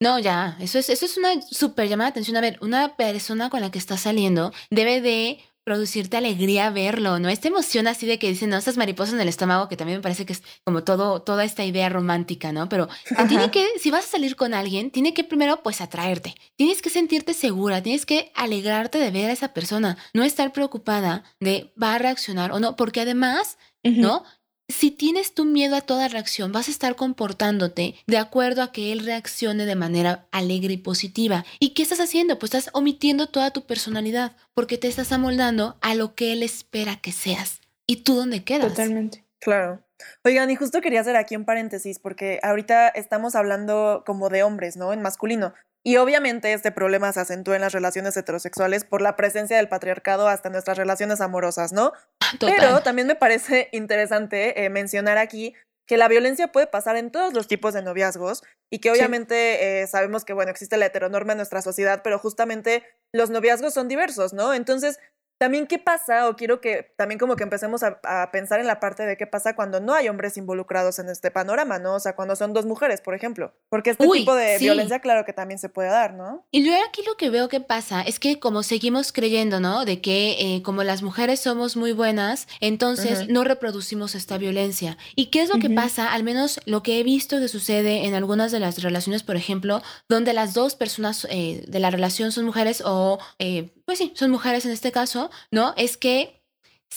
No, 0.00 0.18
ya, 0.18 0.56
eso 0.60 0.78
es, 0.78 0.88
eso 0.88 1.06
es 1.06 1.16
una 1.16 1.40
súper 1.42 1.88
llamada 1.88 2.08
de 2.08 2.12
atención. 2.12 2.36
A 2.36 2.40
ver, 2.40 2.58
una 2.60 2.96
persona 2.96 3.50
con 3.50 3.60
la 3.60 3.70
que 3.70 3.78
estás 3.78 4.00
saliendo 4.00 4.52
debe 4.68 5.00
de 5.00 5.38
producirte 5.64 6.16
alegría 6.16 6.70
verlo, 6.70 7.20
¿no? 7.20 7.28
Esta 7.28 7.48
emoción 7.48 7.86
así 7.86 8.06
de 8.06 8.18
que 8.18 8.28
dicen, 8.28 8.50
no, 8.50 8.56
estas 8.56 8.76
mariposas 8.76 9.14
en 9.14 9.20
el 9.20 9.28
estómago, 9.28 9.68
que 9.68 9.76
también 9.76 9.98
me 9.98 10.02
parece 10.02 10.26
que 10.26 10.32
es 10.32 10.42
como 10.64 10.82
todo, 10.82 11.22
toda 11.22 11.44
esta 11.44 11.64
idea 11.64 11.88
romántica, 11.88 12.52
¿no? 12.52 12.68
Pero 12.68 12.88
tiene 13.28 13.50
que, 13.52 13.64
si 13.78 13.92
vas 13.92 14.06
a 14.06 14.08
salir 14.08 14.34
con 14.34 14.54
alguien, 14.54 14.90
tiene 14.90 15.14
que 15.14 15.22
primero, 15.22 15.62
pues, 15.62 15.80
atraerte. 15.80 16.34
Tienes 16.56 16.82
que 16.82 16.90
sentirte 16.90 17.32
segura, 17.32 17.80
tienes 17.80 18.06
que 18.06 18.32
alegrarte 18.34 18.98
de 18.98 19.12
ver 19.12 19.30
a 19.30 19.32
esa 19.32 19.54
persona, 19.54 19.96
no 20.14 20.24
estar 20.24 20.52
preocupada 20.52 21.22
de 21.38 21.72
va 21.80 21.94
a 21.94 21.98
reaccionar 21.98 22.50
o 22.50 22.58
no, 22.58 22.74
porque 22.74 23.00
además, 23.00 23.56
¿no? 23.84 24.24
Si 24.72 24.90
tienes 24.90 25.34
tu 25.34 25.44
miedo 25.44 25.76
a 25.76 25.80
toda 25.82 26.08
reacción, 26.08 26.52
vas 26.52 26.68
a 26.68 26.70
estar 26.70 26.96
comportándote 26.96 27.94
de 28.06 28.18
acuerdo 28.18 28.62
a 28.62 28.72
que 28.72 28.92
él 28.92 29.04
reaccione 29.04 29.66
de 29.66 29.76
manera 29.76 30.26
alegre 30.32 30.74
y 30.74 30.78
positiva. 30.78 31.44
¿Y 31.58 31.74
qué 31.74 31.82
estás 31.82 32.00
haciendo? 32.00 32.38
Pues 32.38 32.54
estás 32.54 32.70
omitiendo 32.74 33.28
toda 33.28 33.50
tu 33.50 33.66
personalidad, 33.66 34.36
porque 34.54 34.78
te 34.78 34.88
estás 34.88 35.12
amoldando 35.12 35.76
a 35.80 35.94
lo 35.94 36.14
que 36.14 36.32
él 36.32 36.42
espera 36.42 36.96
que 36.96 37.12
seas. 37.12 37.60
¿Y 37.86 37.96
tú 37.96 38.14
dónde 38.14 38.44
quedas? 38.44 38.68
Totalmente. 38.68 39.24
Claro. 39.38 39.82
Oigan, 40.24 40.50
y 40.50 40.56
justo 40.56 40.80
quería 40.80 41.00
hacer 41.00 41.16
aquí 41.16 41.36
un 41.36 41.44
paréntesis, 41.44 41.98
porque 41.98 42.40
ahorita 42.42 42.88
estamos 42.88 43.34
hablando 43.34 44.02
como 44.06 44.28
de 44.28 44.42
hombres, 44.42 44.76
¿no? 44.76 44.92
En 44.92 45.02
masculino. 45.02 45.54
Y 45.84 45.96
obviamente 45.96 46.52
este 46.52 46.70
problema 46.70 47.12
se 47.12 47.20
acentúa 47.20 47.56
en 47.56 47.60
las 47.62 47.72
relaciones 47.72 48.16
heterosexuales 48.16 48.84
por 48.84 49.02
la 49.02 49.16
presencia 49.16 49.56
del 49.56 49.68
patriarcado 49.68 50.28
hasta 50.28 50.48
nuestras 50.48 50.78
relaciones 50.78 51.20
amorosas, 51.20 51.72
¿no? 51.72 51.92
Pero 52.38 52.82
también 52.82 53.08
me 53.08 53.16
parece 53.16 53.68
interesante 53.72 54.64
eh, 54.64 54.70
mencionar 54.70 55.18
aquí 55.18 55.54
que 55.86 55.96
la 55.96 56.08
violencia 56.08 56.52
puede 56.52 56.68
pasar 56.68 56.96
en 56.96 57.10
todos 57.10 57.34
los 57.34 57.48
tipos 57.48 57.74
de 57.74 57.82
noviazgos 57.82 58.42
y 58.70 58.78
que 58.78 58.90
obviamente 58.90 59.82
eh, 59.82 59.86
sabemos 59.86 60.24
que, 60.24 60.32
bueno, 60.32 60.50
existe 60.50 60.76
la 60.76 60.86
heteronorma 60.86 61.32
en 61.32 61.38
nuestra 61.38 61.60
sociedad, 61.60 62.02
pero 62.04 62.18
justamente 62.18 62.84
los 63.12 63.30
noviazgos 63.30 63.74
son 63.74 63.88
diversos, 63.88 64.32
¿no? 64.32 64.54
Entonces, 64.54 65.00
también, 65.42 65.66
¿qué 65.66 65.80
pasa? 65.80 66.28
O 66.28 66.36
quiero 66.36 66.60
que 66.60 66.94
también 66.96 67.18
como 67.18 67.34
que 67.34 67.42
empecemos 67.42 67.82
a, 67.82 68.30
pensar 68.30 68.60
en 68.60 68.68
la 68.68 68.78
parte 68.78 69.04
de 69.04 69.16
qué 69.16 69.26
pasa 69.26 69.56
cuando 69.56 69.80
no 69.80 69.92
hay 69.92 70.08
hombres 70.08 70.36
involucrados 70.36 71.00
en 71.00 71.08
este 71.08 71.32
panorama, 71.32 71.80
¿no? 71.80 71.96
O 71.96 71.98
sea, 71.98 72.14
cuando 72.14 72.36
son 72.36 72.52
dos 72.52 72.64
mujeres, 72.64 73.00
por 73.00 73.12
ejemplo. 73.12 73.52
Porque 73.68 73.90
este 73.90 74.06
tipo 74.06 74.36
de 74.36 74.58
violencia, 74.58 75.00
claro 75.00 75.24
que 75.24 75.32
también 75.32 75.58
se 75.58 75.68
puede 75.68 75.88
dar, 75.88 76.14
¿no? 76.14 76.46
Y 76.52 76.64
yo 76.64 76.72
aquí 76.88 77.02
lo 77.04 77.16
que 77.16 77.28
veo 77.28 77.48
que 77.48 77.58
pasa 77.58 78.02
es 78.02 78.20
que 78.20 78.38
como 78.38 78.62
seguimos 78.62 79.10
creyendo, 79.10 79.58
¿no? 79.58 79.84
De 79.84 80.00
que 80.00 80.36
eh, 80.38 80.62
como 80.62 80.84
las 80.84 81.02
mujeres 81.02 81.40
somos 81.40 81.76
muy 81.76 81.90
buenas, 81.90 82.46
entonces 82.60 83.28
no 83.28 83.42
reproducimos 83.42 84.14
esta 84.14 84.38
violencia. 84.38 84.96
¿Y 85.16 85.26
qué 85.30 85.42
es 85.42 85.48
lo 85.48 85.58
que 85.58 85.70
pasa? 85.70 86.12
Al 86.12 86.22
menos 86.22 86.60
lo 86.66 86.84
que 86.84 87.00
he 87.00 87.02
visto 87.02 87.40
que 87.40 87.48
sucede 87.48 88.06
en 88.06 88.14
algunas 88.14 88.52
de 88.52 88.60
las 88.60 88.80
relaciones, 88.80 89.24
por 89.24 89.34
ejemplo, 89.34 89.82
donde 90.08 90.34
las 90.34 90.54
dos 90.54 90.76
personas 90.76 91.26
eh, 91.30 91.64
de 91.66 91.80
la 91.80 91.90
relación 91.90 92.30
son 92.30 92.44
mujeres 92.44 92.80
o... 92.86 93.18
Eh, 93.40 93.72
pues 93.84 93.98
sí, 93.98 94.12
son 94.14 94.30
mujeres 94.30 94.64
en 94.64 94.72
este 94.72 94.92
caso, 94.92 95.30
¿no? 95.50 95.74
Es 95.76 95.96
que 95.96 96.42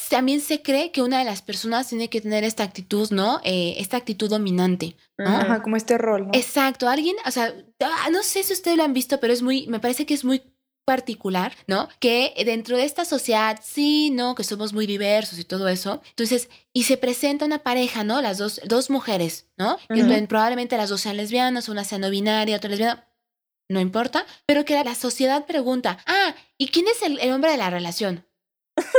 también 0.10 0.42
se 0.42 0.62
cree 0.62 0.92
que 0.92 1.02
una 1.02 1.20
de 1.20 1.26
las 1.26 1.42
personas 1.42 1.88
tiene 1.88 2.10
que 2.10 2.22
tener 2.22 2.44
esta 2.44 2.64
actitud, 2.64 3.10
¿no? 3.12 3.40
Eh, 3.44 3.76
esta 3.78 3.98
actitud 3.98 4.30
dominante. 4.30 4.98
Ajá, 5.18 5.62
como 5.62 5.78
este 5.78 5.98
rol, 5.98 6.28
¿no? 6.28 6.32
Exacto, 6.34 6.88
alguien, 6.90 7.16
o 7.26 7.32
sea, 7.32 7.54
ah, 7.82 8.10
no 8.12 8.22
sé 8.24 8.44
si 8.44 8.54
ustedes 8.54 8.78
lo 8.78 8.84
han 8.84 8.94
visto, 8.94 9.20
pero 9.20 9.34
es 9.34 9.42
muy, 9.42 9.68
me 9.68 9.80
parece 9.80 10.06
que 10.06 10.14
es 10.14 10.26
muy 10.26 10.42
particular, 10.86 11.54
¿no? 11.68 11.90
Que 12.00 12.34
dentro 12.46 12.78
de 12.78 12.86
esta 12.86 13.06
sociedad, 13.06 13.60
sí, 13.64 14.12
¿no? 14.12 14.36
Que 14.36 14.44
somos 14.44 14.72
muy 14.72 14.86
diversos 14.86 15.40
y 15.40 15.44
todo 15.44 15.68
eso. 15.68 16.02
Entonces, 16.10 16.50
y 16.74 16.84
se 16.84 16.98
presenta 16.98 17.46
una 17.46 17.60
pareja, 17.60 18.04
¿no? 18.04 18.22
Las 18.22 18.38
dos, 18.38 18.62
dos 18.66 18.90
mujeres, 18.92 19.48
¿no? 19.58 19.78
Que 19.90 20.04
probablemente 20.28 20.78
las 20.78 20.90
dos 20.90 21.02
sean 21.02 21.18
lesbianas, 21.18 21.70
una 21.70 21.84
sea 21.84 21.98
no 21.98 22.10
binaria, 22.10 22.58
otra 22.58 22.70
lesbiana 22.70 23.08
no 23.68 23.80
importa, 23.80 24.26
pero 24.46 24.64
que 24.64 24.82
la 24.84 24.96
sociedad 24.96 25.46
pregunta, 25.46 25.98
ah, 26.06 26.36
¿y 26.58 26.68
quién 26.68 26.88
es 26.88 27.02
el, 27.02 27.20
hombre 27.32 27.52
de 27.52 27.58
la 27.58 27.70
relación? 27.70 28.26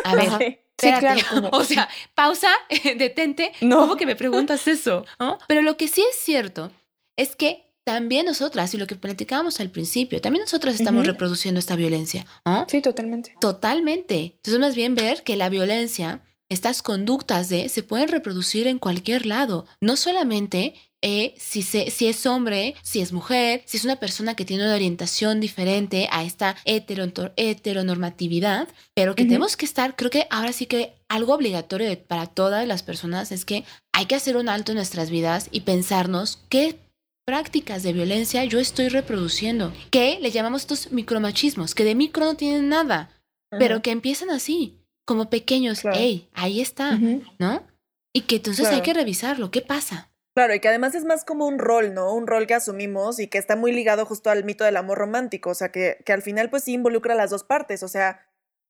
A 0.05 0.15
ver. 0.15 0.63
Espérate. 0.77 1.25
O 1.53 1.65
sea, 1.65 1.89
pausa, 2.15 2.51
detente. 2.99 3.53
No. 3.63 3.81
¿Cómo 3.81 3.97
que 3.97 4.05
me 4.05 4.15
preguntas 4.15 4.69
eso? 4.69 5.07
Pero 5.49 5.63
lo 5.63 5.77
que 5.77 5.89
sí 5.89 6.05
es 6.11 6.19
cierto 6.19 6.71
es 7.17 7.35
que 7.35 7.67
también 7.85 8.27
nosotras, 8.27 8.75
y 8.75 8.79
lo 8.79 8.87
que 8.87 8.97
platicábamos 8.97 9.61
al 9.61 9.71
principio, 9.71 10.21
también 10.21 10.43
nosotras 10.43 10.75
estamos 10.75 11.07
reproduciendo 11.07 11.61
esta 11.61 11.77
violencia. 11.77 12.27
Sí, 12.69 12.83
totalmente. 12.83 13.35
Totalmente. 13.41 14.35
Entonces, 14.37 14.61
más 14.61 14.75
bien 14.75 14.95
ver 14.97 15.23
que 15.23 15.37
la 15.37 15.49
violencia, 15.49 16.21
estas 16.49 16.83
conductas 16.83 17.49
de, 17.49 17.69
se 17.69 17.83
pueden 17.83 18.09
reproducir 18.09 18.67
en 18.67 18.79
cualquier 18.79 19.27
lado. 19.27 19.67
No 19.81 19.97
solamente 19.97 20.75
eh, 21.03 21.35
si, 21.39 21.63
si 21.63 22.07
es 22.07 22.27
hombre, 22.27 22.75
si 22.83 23.01
es 23.01 23.13
mujer, 23.13 23.63
si 23.65 23.77
es 23.77 23.85
una 23.85 23.97
persona 23.97 24.35
que 24.35 24.45
tiene 24.45 24.65
una 24.65 24.75
orientación 24.75 25.41
diferente 25.41 26.09
a 26.11 26.25
esta 26.25 26.57
heteronormatividad, 26.65 28.69
pero 28.95 29.15
que 29.15 29.25
tenemos 29.25 29.57
que 29.57 29.67
estar, 29.67 29.95
creo 29.95 30.11
que 30.11 30.27
ahora 30.31 30.53
sí 30.53 30.67
que 30.67 30.95
algo 31.09 31.35
obligatorio 31.35 31.97
para 32.07 32.27
todas 32.27 32.67
las 32.67 32.83
personas 32.83 33.31
es 33.31 33.45
que 33.45 33.65
hay 33.93 34.07
que 34.07 34.15
hacer 34.15 34.37
un 34.37 34.49
alto 34.49 34.73
en 34.73 34.77
nuestras 34.77 35.11
vidas 35.11 35.49
y 35.53 35.61
pensarnos 35.61 36.41
qué 36.49 36.79
prácticas 37.27 37.83
de 37.83 37.93
violencia 37.93 38.45
yo 38.45 38.61
estoy 38.61 38.89
reproduciendo, 38.89 39.73
que 39.91 40.19
le 40.21 40.31
llamamos 40.31 40.63
estos 40.63 40.93
micromachismos, 40.93 41.75
que 41.75 41.85
de 41.85 41.95
micro 41.95 42.25
no 42.25 42.37
tienen 42.37 42.69
nada, 42.69 43.11
pero 43.51 43.83
que 43.83 43.91
empiezan 43.91 44.31
así, 44.31 44.79
como 45.07 45.31
pequeños, 45.31 45.83
hey, 45.93 46.29
ahí 46.35 46.61
está, 46.61 46.99
¿no? 47.39 47.67
Y 48.13 48.23
que 48.23 48.37
entonces 48.37 48.67
hay 48.67 48.83
que 48.83 48.93
revisarlo, 48.93 49.51
¿qué 49.51 49.63
pasa? 49.63 50.13
Claro, 50.35 50.55
y 50.55 50.61
que 50.61 50.69
además 50.69 50.95
es 50.95 51.07
más 51.07 51.25
como 51.25 51.47
un 51.47 51.59
rol, 51.59 51.95
¿no? 51.95 52.13
Un 52.13 52.27
rol 52.27 52.47
que 52.47 52.53
asumimos 52.53 53.19
y 53.21 53.29
que 53.29 53.39
está 53.39 53.57
muy 53.57 53.73
ligado 53.73 54.05
justo 54.05 54.29
al 54.29 54.45
mito 54.45 54.65
del 54.65 54.77
amor 54.77 54.99
romántico, 54.99 55.51
o 55.51 55.55
sea, 55.55 55.73
que, 55.73 55.99
que 56.05 56.13
al 56.13 56.21
final 56.21 56.51
pues 56.51 56.65
sí 56.65 56.75
involucra 56.75 57.15
las 57.15 57.31
dos 57.31 57.45
partes, 57.45 57.83
o 57.83 57.89
sea, 57.89 58.27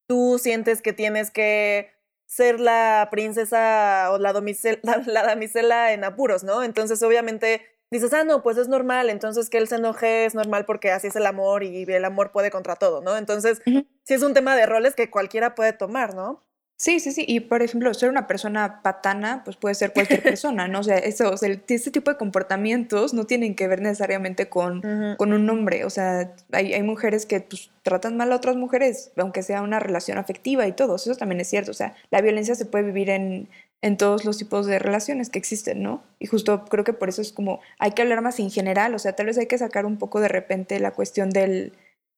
tú 0.07 0.39
sientes 0.41 0.83
que 0.83 0.93
tienes 0.93 1.33
que 1.33 1.91
ser 2.27 2.61
la 2.61 3.09
princesa 3.11 4.11
o 4.13 4.19
la, 4.19 4.33
la, 4.83 5.03
la 5.07 5.23
damisela 5.25 5.93
en 5.93 6.05
apuros, 6.05 6.45
¿no? 6.45 6.63
Entonces 6.63 7.03
obviamente 7.03 7.63
dices, 7.91 8.13
ah, 8.13 8.25
no, 8.25 8.43
pues 8.43 8.57
es 8.59 8.69
normal, 8.69 9.11
entonces 9.11 9.51
que 9.51 9.59
él 9.59 9.69
se 9.69 9.77
enoje 9.77 10.25
es 10.25 10.35
normal 10.35 10.65
porque 10.65 10.91
así 10.91 11.07
es 11.07 11.17
el 11.17 11.27
amor 11.27 11.63
y 11.63 11.85
el 11.85 12.05
amor 12.05 12.33
puede 12.33 12.51
contra 12.51 12.77
todo, 12.77 13.01
¿no? 13.01 13.17
Entonces, 13.17 13.61
sí 13.65 14.15
es 14.15 14.23
un 14.23 14.35
tema 14.35 14.57
de 14.57 14.67
roles 14.67 14.95
que 14.95 15.11
cualquiera 15.11 15.55
puede 15.55 15.73
tomar, 15.73 16.15
¿no? 16.15 16.47
Sí, 16.79 17.01
sí, 17.01 17.11
sí. 17.13 17.25
Y 17.27 17.41
por 17.41 17.63
ejemplo, 17.63 17.93
ser 17.95 18.11
una 18.11 18.27
persona 18.27 18.83
patana, 18.83 19.43
pues 19.45 19.57
puede 19.57 19.75
ser 19.75 19.95
cualquier 19.95 20.23
persona, 20.23 20.69
¿no? 20.69 20.81
O 20.81 20.83
sea, 20.83 20.99
eso, 20.99 21.31
o 21.31 21.37
sea, 21.37 21.49
este 21.51 21.91
tipo 21.91 22.11
de 22.11 22.19
comportamientos 22.19 23.15
no 23.15 23.25
tienen 23.25 23.55
que 23.55 23.67
ver 23.67 23.81
necesariamente 23.81 24.51
con, 24.51 24.83
con 25.17 25.33
un 25.33 25.49
hombre. 25.49 25.87
O 25.87 25.91
sea, 25.91 26.35
hay, 26.53 26.75
hay, 26.75 26.83
mujeres 26.83 27.25
que 27.25 27.41
pues, 27.41 27.71
tratan 27.83 28.19
mal 28.19 28.31
a 28.31 28.37
otras 28.37 28.57
mujeres, 28.57 29.11
aunque 29.17 29.43
sea 29.43 29.63
una 29.63 29.81
relación 29.81 30.19
afectiva 30.19 30.67
y 30.67 30.73
todo. 30.73 30.97
Eso 30.97 31.15
también 31.17 31.41
es 31.41 31.49
cierto. 31.49 31.71
O 31.71 31.75
sea, 31.75 31.95
la 32.11 32.21
violencia 32.21 32.55
se 32.55 32.67
puede 32.67 32.85
vivir 32.85 33.09
en, 33.09 33.49
en 33.87 33.97
todos 33.97 34.25
los 34.25 34.39
tipos 34.39 34.67
de 34.67 34.79
relaciones 34.79 35.31
que 35.31 35.39
existen, 35.39 35.83
¿no? 35.83 36.03
Y 36.19 36.27
justo 36.27 36.65
creo 36.65 36.85
que 36.85 36.93
por 36.93 37.09
eso 37.09 37.23
es 37.23 37.33
como, 37.33 37.61
hay 37.79 37.93
que 37.93 38.03
hablar 38.03 38.21
más 38.21 38.39
en 38.41 38.51
general. 38.51 38.95
O 38.95 38.99
sea, 38.99 39.15
tal 39.15 39.27
vez 39.27 39.39
hay 39.39 39.47
que 39.47 39.59
sacar 39.59 39.87
un 39.87 39.97
poco 39.97 40.21
de 40.21 40.29
repente 40.29 40.79
la 40.81 40.93
cuestión 40.93 41.31
del 41.31 41.73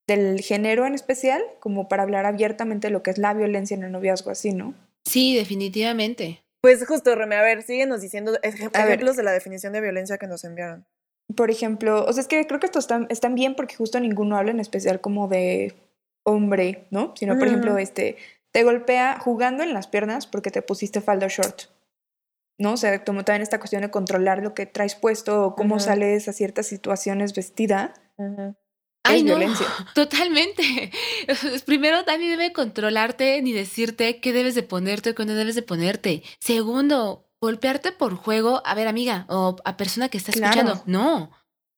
del 0.09 0.40
género 0.40 0.87
en 0.87 0.94
especial, 0.94 1.42
como 1.61 1.87
para 1.87 2.02
hablar 2.02 2.24
abiertamente 2.24 2.88
de 2.88 2.92
lo 2.92 3.02
que 3.02 3.11
es 3.11 3.18
la 3.18 3.35
violencia 3.35 3.76
en 3.76 3.85
el 3.85 3.92
noviazgo, 3.92 4.31
así, 4.31 4.52
¿no? 4.52 4.74
Sí, 5.04 5.37
definitivamente. 5.37 6.42
Pues 6.62 6.85
justo, 6.87 7.14
Reme, 7.14 7.37
a 7.37 7.42
ver, 7.42 7.62
síguenos 7.62 8.00
diciendo 8.00 8.33
ejemplos 8.42 9.16
de 9.16 9.22
la 9.22 9.33
definición 9.33 9.74
de 9.74 9.83
violencia 9.83 10.18
que 10.18 10.26
nos 10.26 10.42
enviaron. 10.44 10.87
Por 11.37 11.50
ejemplo, 11.50 12.04
o 12.07 12.12
sea, 12.12 12.22
es 12.22 12.26
que 12.26 12.46
creo 12.46 12.59
que 12.59 12.66
estos 12.66 12.85
están, 12.85 13.07
están 13.11 13.35
bien 13.35 13.54
porque 13.54 13.76
justo 13.76 14.00
ninguno 14.00 14.37
habla 14.37 14.50
en 14.50 14.61
especial 14.61 15.00
como 15.00 15.28
de 15.28 15.74
hombre, 16.24 16.87
¿no? 16.90 17.12
Sino, 17.14 17.38
por 17.38 17.46
ejemplo, 17.46 17.76
este, 17.76 18.16
te 18.52 18.64
golpea 18.64 19.18
jugando 19.18 19.62
en 19.62 19.74
las 19.74 19.87
piernas 19.87 20.26
porque 20.26 20.50
te 20.50 20.62
pusiste 20.62 21.00
falda 21.00 21.28
short. 21.28 21.62
¿no? 22.58 22.72
O 22.72 22.76
sea, 22.76 23.04
como 23.04 23.24
también 23.24 23.42
esta 23.42 23.58
cuestión 23.58 23.82
de 23.82 23.90
controlar 23.90 24.42
lo 24.42 24.52
que 24.52 24.66
traes 24.66 24.94
puesto 24.94 25.44
o 25.46 25.54
cómo 25.54 25.78
sales 25.78 26.28
a 26.28 26.32
ciertas 26.32 26.66
situaciones 26.66 27.32
vestida. 27.34 27.94
Ay, 29.04 29.22
no, 29.22 29.38
totalmente. 29.94 30.90
Primero, 31.66 32.02
nadie 32.06 32.28
debe 32.28 32.52
controlarte 32.52 33.40
ni 33.42 33.52
decirte 33.52 34.20
qué 34.20 34.32
debes 34.32 34.54
de 34.54 34.64
ponerte 34.64 35.11
o 35.11 35.14
qué 35.14 35.24
no 35.24 35.34
debes 35.34 35.54
de 35.54 35.62
ponerte. 35.62 36.22
Segundo, 36.40 37.30
golpearte 37.40 37.92
por 37.92 38.16
juego. 38.16 38.61
A 38.64 38.74
ver, 38.74 38.88
amiga, 38.88 39.24
o 39.28 39.56
a 39.64 39.76
persona 39.76 40.08
que 40.08 40.18
está 40.18 40.32
escuchando. 40.32 40.82
No. 40.87 41.30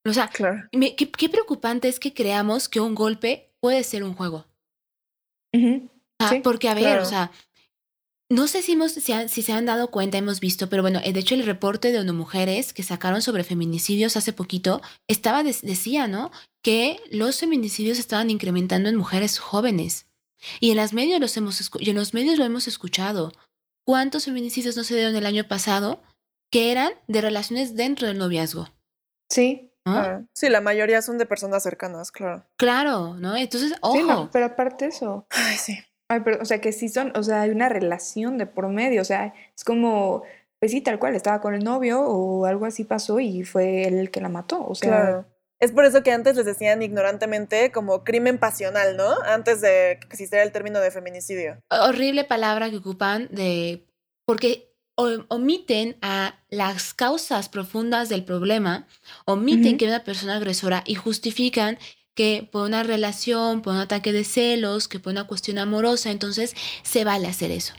O 0.06 0.12
sea, 0.14 0.30
qué, 0.30 1.28
preocupante 1.28 1.88
es 1.88 2.00
que 2.00 2.14
creamos 2.14 2.70
que 2.70 2.80
un 2.80 2.94
golpe 2.94 3.52
puede 3.60 3.84
ser 3.84 4.02
un 4.02 4.14
juego. 4.14 4.46
Ah, 6.20 6.32
porque, 6.42 6.68
a 6.68 6.74
ver, 6.74 6.98
o 6.98 7.04
sea, 7.04 7.32
no 8.30 8.46
sé 8.46 8.62
si, 8.62 8.78
si, 8.88 9.42
se 9.42 9.52
han 9.52 9.66
dado 9.66 9.90
cuenta, 9.90 10.18
hemos 10.18 10.38
visto, 10.38 10.68
pero 10.68 10.82
bueno, 10.82 11.00
de 11.00 11.18
hecho 11.18 11.34
el 11.34 11.44
reporte 11.44 11.90
de 11.90 11.98
ONU 11.98 12.14
Mujeres 12.14 12.72
que 12.72 12.84
sacaron 12.84 13.22
sobre 13.22 13.42
feminicidios 13.42 14.16
hace 14.16 14.32
poquito, 14.32 14.80
estaba 15.08 15.42
decía, 15.42 16.06
¿no? 16.06 16.30
Que 16.62 17.00
los 17.10 17.40
feminicidios 17.40 17.98
estaban 17.98 18.30
incrementando 18.30 18.88
en 18.88 18.94
mujeres 18.94 19.40
jóvenes. 19.40 20.06
Y 20.60 20.70
en, 20.70 20.76
las 20.76 20.92
medios 20.92 21.20
los 21.20 21.36
hemos, 21.36 21.70
en 21.80 21.96
los 21.96 22.14
medios 22.14 22.38
lo 22.38 22.44
hemos 22.44 22.68
escuchado. 22.68 23.32
¿Cuántos 23.84 24.26
feminicidios 24.26 24.76
no 24.76 24.84
se 24.84 24.94
dieron 24.94 25.16
el 25.16 25.26
año 25.26 25.48
pasado 25.48 26.00
que 26.52 26.70
eran 26.70 26.92
de 27.08 27.20
relaciones 27.20 27.74
dentro 27.74 28.06
del 28.06 28.18
noviazgo? 28.18 28.68
Sí. 29.28 29.70
Sí, 30.34 30.48
la 30.48 30.60
mayoría 30.60 31.02
son 31.02 31.18
de 31.18 31.26
personas 31.26 31.62
cercanas, 31.62 32.12
claro. 32.12 32.44
Claro, 32.56 33.14
¿no? 33.14 33.36
Entonces, 33.36 33.72
ojo. 33.80 33.96
Sí, 33.96 34.02
no, 34.04 34.30
pero 34.30 34.46
aparte 34.46 34.86
eso. 34.86 35.26
Ay, 35.30 35.56
sí. 35.56 35.78
Ay, 36.10 36.22
pero, 36.24 36.42
o 36.42 36.44
sea, 36.44 36.60
que 36.60 36.72
sí 36.72 36.88
son, 36.88 37.12
o 37.16 37.22
sea, 37.22 37.42
hay 37.42 37.50
una 37.50 37.68
relación 37.68 38.36
de 38.36 38.44
por 38.44 38.68
medio, 38.68 39.00
o 39.00 39.04
sea, 39.04 39.32
es 39.56 39.62
como, 39.62 40.24
pues 40.58 40.72
sí, 40.72 40.80
tal 40.80 40.98
cual, 40.98 41.14
estaba 41.14 41.40
con 41.40 41.54
el 41.54 41.62
novio 41.62 42.00
o 42.00 42.46
algo 42.46 42.66
así 42.66 42.82
pasó 42.82 43.20
y 43.20 43.44
fue 43.44 43.84
él 43.84 43.94
el 43.94 44.10
que 44.10 44.20
la 44.20 44.28
mató, 44.28 44.66
o 44.66 44.74
sea. 44.74 44.90
Claro. 44.90 45.24
Es 45.60 45.70
por 45.70 45.84
eso 45.84 46.02
que 46.02 46.10
antes 46.10 46.34
les 46.34 46.46
decían 46.46 46.82
ignorantemente 46.82 47.70
como 47.70 48.02
crimen 48.02 48.38
pasional, 48.38 48.96
¿no? 48.96 49.22
Antes 49.24 49.60
de 49.60 49.98
que 50.00 50.06
existiera 50.08 50.42
el 50.42 50.50
término 50.50 50.80
de 50.80 50.90
feminicidio. 50.90 51.58
Horrible 51.68 52.24
palabra 52.24 52.70
que 52.70 52.78
ocupan 52.78 53.28
de... 53.30 53.86
porque 54.24 54.74
omiten 54.96 55.96
a 56.02 56.40
las 56.48 56.92
causas 56.92 57.48
profundas 57.48 58.08
del 58.08 58.24
problema, 58.24 58.88
omiten 59.26 59.78
que 59.78 59.86
una 59.86 60.02
persona 60.02 60.36
agresora 60.36 60.82
y 60.86 60.94
justifican 60.96 61.78
que 62.14 62.48
por 62.50 62.66
una 62.66 62.82
relación, 62.82 63.62
por 63.62 63.74
un 63.74 63.80
ataque 63.80 64.12
de 64.12 64.24
celos, 64.24 64.88
que 64.88 65.00
por 65.00 65.12
una 65.12 65.26
cuestión 65.26 65.58
amorosa, 65.58 66.10
entonces 66.10 66.54
se 66.82 67.04
vale 67.04 67.28
hacer 67.28 67.50
eso. 67.50 67.74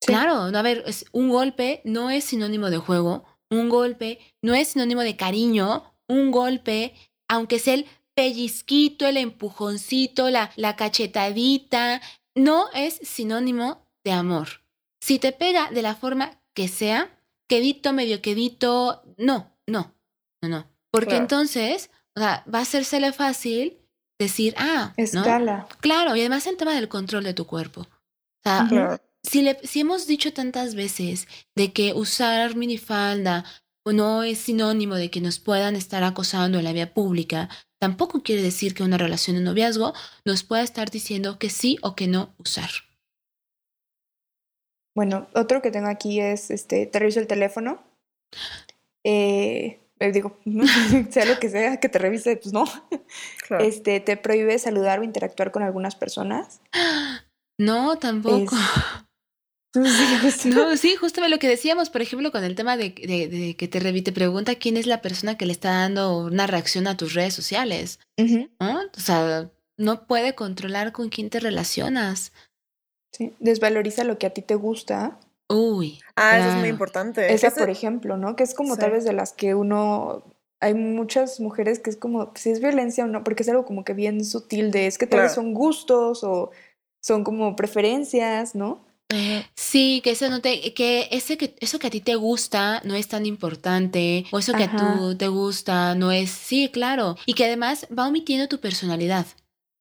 Claro, 0.00 0.50
no, 0.50 0.58
a 0.58 0.62
ver, 0.62 0.84
es, 0.86 1.06
un 1.12 1.28
golpe 1.28 1.80
no 1.84 2.10
es 2.10 2.24
sinónimo 2.24 2.70
de 2.70 2.78
juego, 2.78 3.24
un 3.50 3.68
golpe 3.68 4.20
no 4.42 4.54
es 4.54 4.68
sinónimo 4.68 5.02
de 5.02 5.16
cariño, 5.16 5.92
un 6.06 6.30
golpe, 6.30 6.94
aunque 7.28 7.58
sea 7.58 7.74
el 7.74 7.86
pellizquito, 8.14 9.06
el 9.06 9.16
empujoncito, 9.16 10.30
la, 10.30 10.50
la 10.56 10.76
cachetadita, 10.76 12.00
no 12.34 12.66
es 12.74 13.00
sinónimo 13.02 13.86
de 14.04 14.12
amor. 14.12 14.62
Si 15.00 15.18
te 15.18 15.32
pega 15.32 15.70
de 15.70 15.82
la 15.82 15.94
forma 15.94 16.40
que 16.54 16.68
sea, 16.68 17.16
quedito, 17.48 17.92
medio 17.92 18.20
quedito, 18.22 19.02
no, 19.16 19.56
no, 19.66 19.94
no, 20.42 20.48
no. 20.48 20.66
Porque 20.90 21.16
entonces 21.16 21.90
o 22.18 22.20
sea, 22.20 22.44
va 22.52 22.58
a 22.58 22.62
hacérsele 22.62 23.12
fácil 23.12 23.78
decir, 24.18 24.52
ah, 24.58 24.92
escala. 24.96 25.68
Claro, 25.78 26.16
y 26.16 26.20
además 26.20 26.48
el 26.48 26.56
tema 26.56 26.74
del 26.74 26.88
control 26.88 27.22
de 27.22 27.32
tu 27.32 27.46
cuerpo. 27.46 27.82
O 27.82 28.42
sea, 28.42 29.00
si, 29.22 29.42
le, 29.42 29.56
si 29.62 29.80
hemos 29.80 30.08
dicho 30.08 30.32
tantas 30.32 30.74
veces 30.74 31.28
de 31.54 31.72
que 31.72 31.92
usar 31.92 32.56
minifalda 32.56 33.44
no 33.92 34.24
es 34.24 34.38
sinónimo 34.38 34.96
de 34.96 35.10
que 35.10 35.20
nos 35.20 35.38
puedan 35.38 35.76
estar 35.76 36.02
acosando 36.02 36.58
en 36.58 36.64
la 36.64 36.72
vía 36.72 36.92
pública, 36.92 37.48
tampoco 37.80 38.24
quiere 38.24 38.42
decir 38.42 38.74
que 38.74 38.82
una 38.82 38.98
relación 38.98 39.36
de 39.36 39.42
noviazgo 39.42 39.94
nos 40.24 40.42
pueda 40.42 40.62
estar 40.62 40.90
diciendo 40.90 41.38
que 41.38 41.50
sí 41.50 41.78
o 41.82 41.94
que 41.94 42.08
no 42.08 42.34
usar. 42.38 42.70
Bueno, 44.94 45.28
otro 45.34 45.62
que 45.62 45.70
tengo 45.70 45.88
aquí 45.88 46.20
es, 46.20 46.50
este, 46.50 46.84
te 46.86 46.98
reviso 46.98 47.20
el 47.20 47.28
teléfono. 47.28 47.80
Eh, 49.04 49.78
digo, 50.00 50.38
sea 51.10 51.24
lo 51.24 51.38
que 51.38 51.48
sea 51.50 51.78
que 51.78 51.88
te 51.88 51.98
revise, 51.98 52.36
pues 52.36 52.52
no. 52.52 52.64
Este, 53.60 54.00
te 54.00 54.16
prohíbe 54.16 54.58
saludar 54.58 55.00
o 55.00 55.04
interactuar 55.04 55.50
con 55.50 55.62
algunas 55.62 55.96
personas. 55.96 56.60
No, 57.58 57.98
tampoco. 57.98 58.56
no, 59.74 60.76
sí, 60.76 60.96
justo 60.96 61.26
lo 61.26 61.38
que 61.38 61.48
decíamos, 61.48 61.90
por 61.90 62.02
ejemplo, 62.02 62.30
con 62.30 62.44
el 62.44 62.54
tema 62.54 62.76
de, 62.76 62.90
de, 62.90 63.56
que 63.56 63.68
te, 63.68 64.02
te 64.02 64.12
pregunta 64.12 64.54
quién 64.54 64.76
es 64.76 64.86
la 64.86 65.02
persona 65.02 65.36
que 65.36 65.46
le 65.46 65.52
está 65.52 65.70
dando 65.70 66.18
una 66.18 66.46
reacción 66.46 66.86
a 66.86 66.96
tus 66.96 67.14
redes 67.14 67.34
sociales. 67.34 67.98
O 68.18 69.00
sea, 69.00 69.50
no 69.76 70.06
puede 70.06 70.34
controlar 70.34 70.92
con 70.92 71.08
quién 71.08 71.30
te 71.30 71.40
relacionas. 71.40 72.32
Sí, 73.12 73.32
desvaloriza 73.40 74.04
lo 74.04 74.18
que 74.18 74.26
a 74.26 74.30
ti 74.30 74.42
te 74.42 74.54
gusta 74.54 75.18
Uy. 75.48 76.00
Ah, 76.16 76.38
eso 76.38 76.48
es 76.50 76.56
muy 76.56 76.68
importante. 76.68 77.32
Esa, 77.32 77.50
por 77.50 77.70
ejemplo, 77.70 78.16
¿no? 78.16 78.36
Que 78.36 78.42
es 78.42 78.54
como 78.54 78.76
tal 78.76 78.92
vez 78.92 79.04
de 79.04 79.12
las 79.12 79.32
que 79.32 79.54
uno. 79.54 80.24
Hay 80.60 80.74
muchas 80.74 81.38
mujeres 81.38 81.78
que 81.78 81.88
es 81.88 81.96
como 81.96 82.32
si 82.34 82.50
es 82.50 82.60
violencia 82.60 83.04
o 83.04 83.06
no, 83.06 83.22
porque 83.22 83.44
es 83.44 83.48
algo 83.48 83.64
como 83.64 83.84
que 83.84 83.94
bien 83.94 84.24
sutil 84.24 84.72
de 84.72 84.88
es 84.88 84.98
que 84.98 85.06
tal 85.06 85.20
vez 85.20 85.32
son 85.32 85.54
gustos 85.54 86.24
o 86.24 86.50
son 87.00 87.22
como 87.22 87.54
preferencias, 87.54 88.56
¿no? 88.56 88.84
Sí, 89.54 90.00
que 90.04 90.10
eso 90.10 90.28
no 90.28 90.40
te, 90.40 90.74
que 90.74 91.08
ese 91.10 91.38
que 91.38 91.54
eso 91.60 91.78
que 91.78 91.86
a 91.86 91.90
ti 91.90 92.00
te 92.00 92.16
gusta 92.16 92.82
no 92.84 92.94
es 92.94 93.08
tan 93.08 93.24
importante, 93.24 94.26
o 94.32 94.38
eso 94.38 94.52
que 94.52 94.64
a 94.64 94.76
tú 94.76 95.16
te 95.16 95.28
gusta 95.28 95.94
no 95.94 96.12
es, 96.12 96.30
sí, 96.30 96.68
claro, 96.70 97.16
y 97.24 97.32
que 97.32 97.44
además 97.44 97.86
va 97.96 98.08
omitiendo 98.08 98.48
tu 98.48 98.60
personalidad 98.60 99.26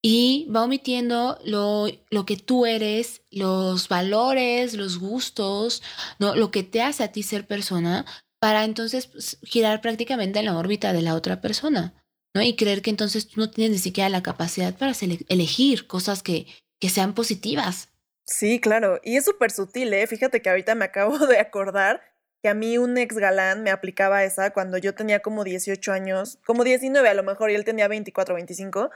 y 0.02 0.48
va 0.56 0.64
omitiendo 0.64 1.40
lo, 1.44 1.88
lo, 2.10 2.26
que 2.26 2.38
tú 2.38 2.66
eres, 2.66 3.22
los 3.32 3.88
valores, 3.90 4.74
los 4.74 5.00
gustos, 5.00 5.82
¿no? 6.20 6.36
lo 6.36 6.52
que 6.52 6.64
te 6.64 6.82
hace 6.82 7.04
a 7.04 7.12
ti 7.12 7.24
ser 7.24 7.48
persona, 7.48 8.06
para 8.40 8.64
entonces 8.64 9.08
pues, 9.08 9.40
girar 9.44 9.82
prácticamente 9.82 10.40
en 10.40 10.46
la 10.46 10.58
órbita 10.58 10.94
de 10.94 11.02
la 11.02 11.16
otra 11.16 11.42
persona, 11.42 11.94
¿no? 12.34 12.42
Y 12.42 12.56
creer 12.56 12.82
que 12.82 12.92
entonces 12.92 13.28
tú 13.28 13.40
no 13.40 13.50
tienes 13.50 13.72
ni 13.72 13.80
siquiera 13.80 14.10
la 14.10 14.24
capacidad 14.24 14.78
para 14.78 14.94
elegir 15.28 15.88
cosas 15.88 16.22
que, 16.22 16.46
que 16.80 16.90
sean 16.90 17.14
positivas. 17.14 17.90
Sí, 18.26 18.60
claro, 18.60 19.00
y 19.04 19.16
es 19.16 19.26
súper 19.26 19.52
sutil, 19.52 19.94
¿eh? 19.94 20.06
Fíjate 20.06 20.42
que 20.42 20.50
ahorita 20.50 20.76
me 20.76 20.86
acabo 20.86 21.18
de 21.28 21.40
acordar 21.40 22.02
que 22.44 22.50
a 22.50 22.54
mí 22.54 22.78
un 22.78 22.98
ex 22.98 23.18
galán 23.18 23.64
me 23.64 23.72
aplicaba 23.72 24.24
esa 24.24 24.52
cuando 24.52 24.78
yo 24.78 24.94
tenía 24.94 25.22
como 25.22 25.44
18 25.44 25.92
años, 25.92 26.38
como 26.46 26.64
19 26.64 27.10
a 27.10 27.14
lo 27.14 27.24
mejor, 27.24 27.50
y 27.50 27.56
él 27.56 27.66
tenía 27.66 27.88
24 27.88 28.34
o 28.34 28.36
25. 28.36 28.92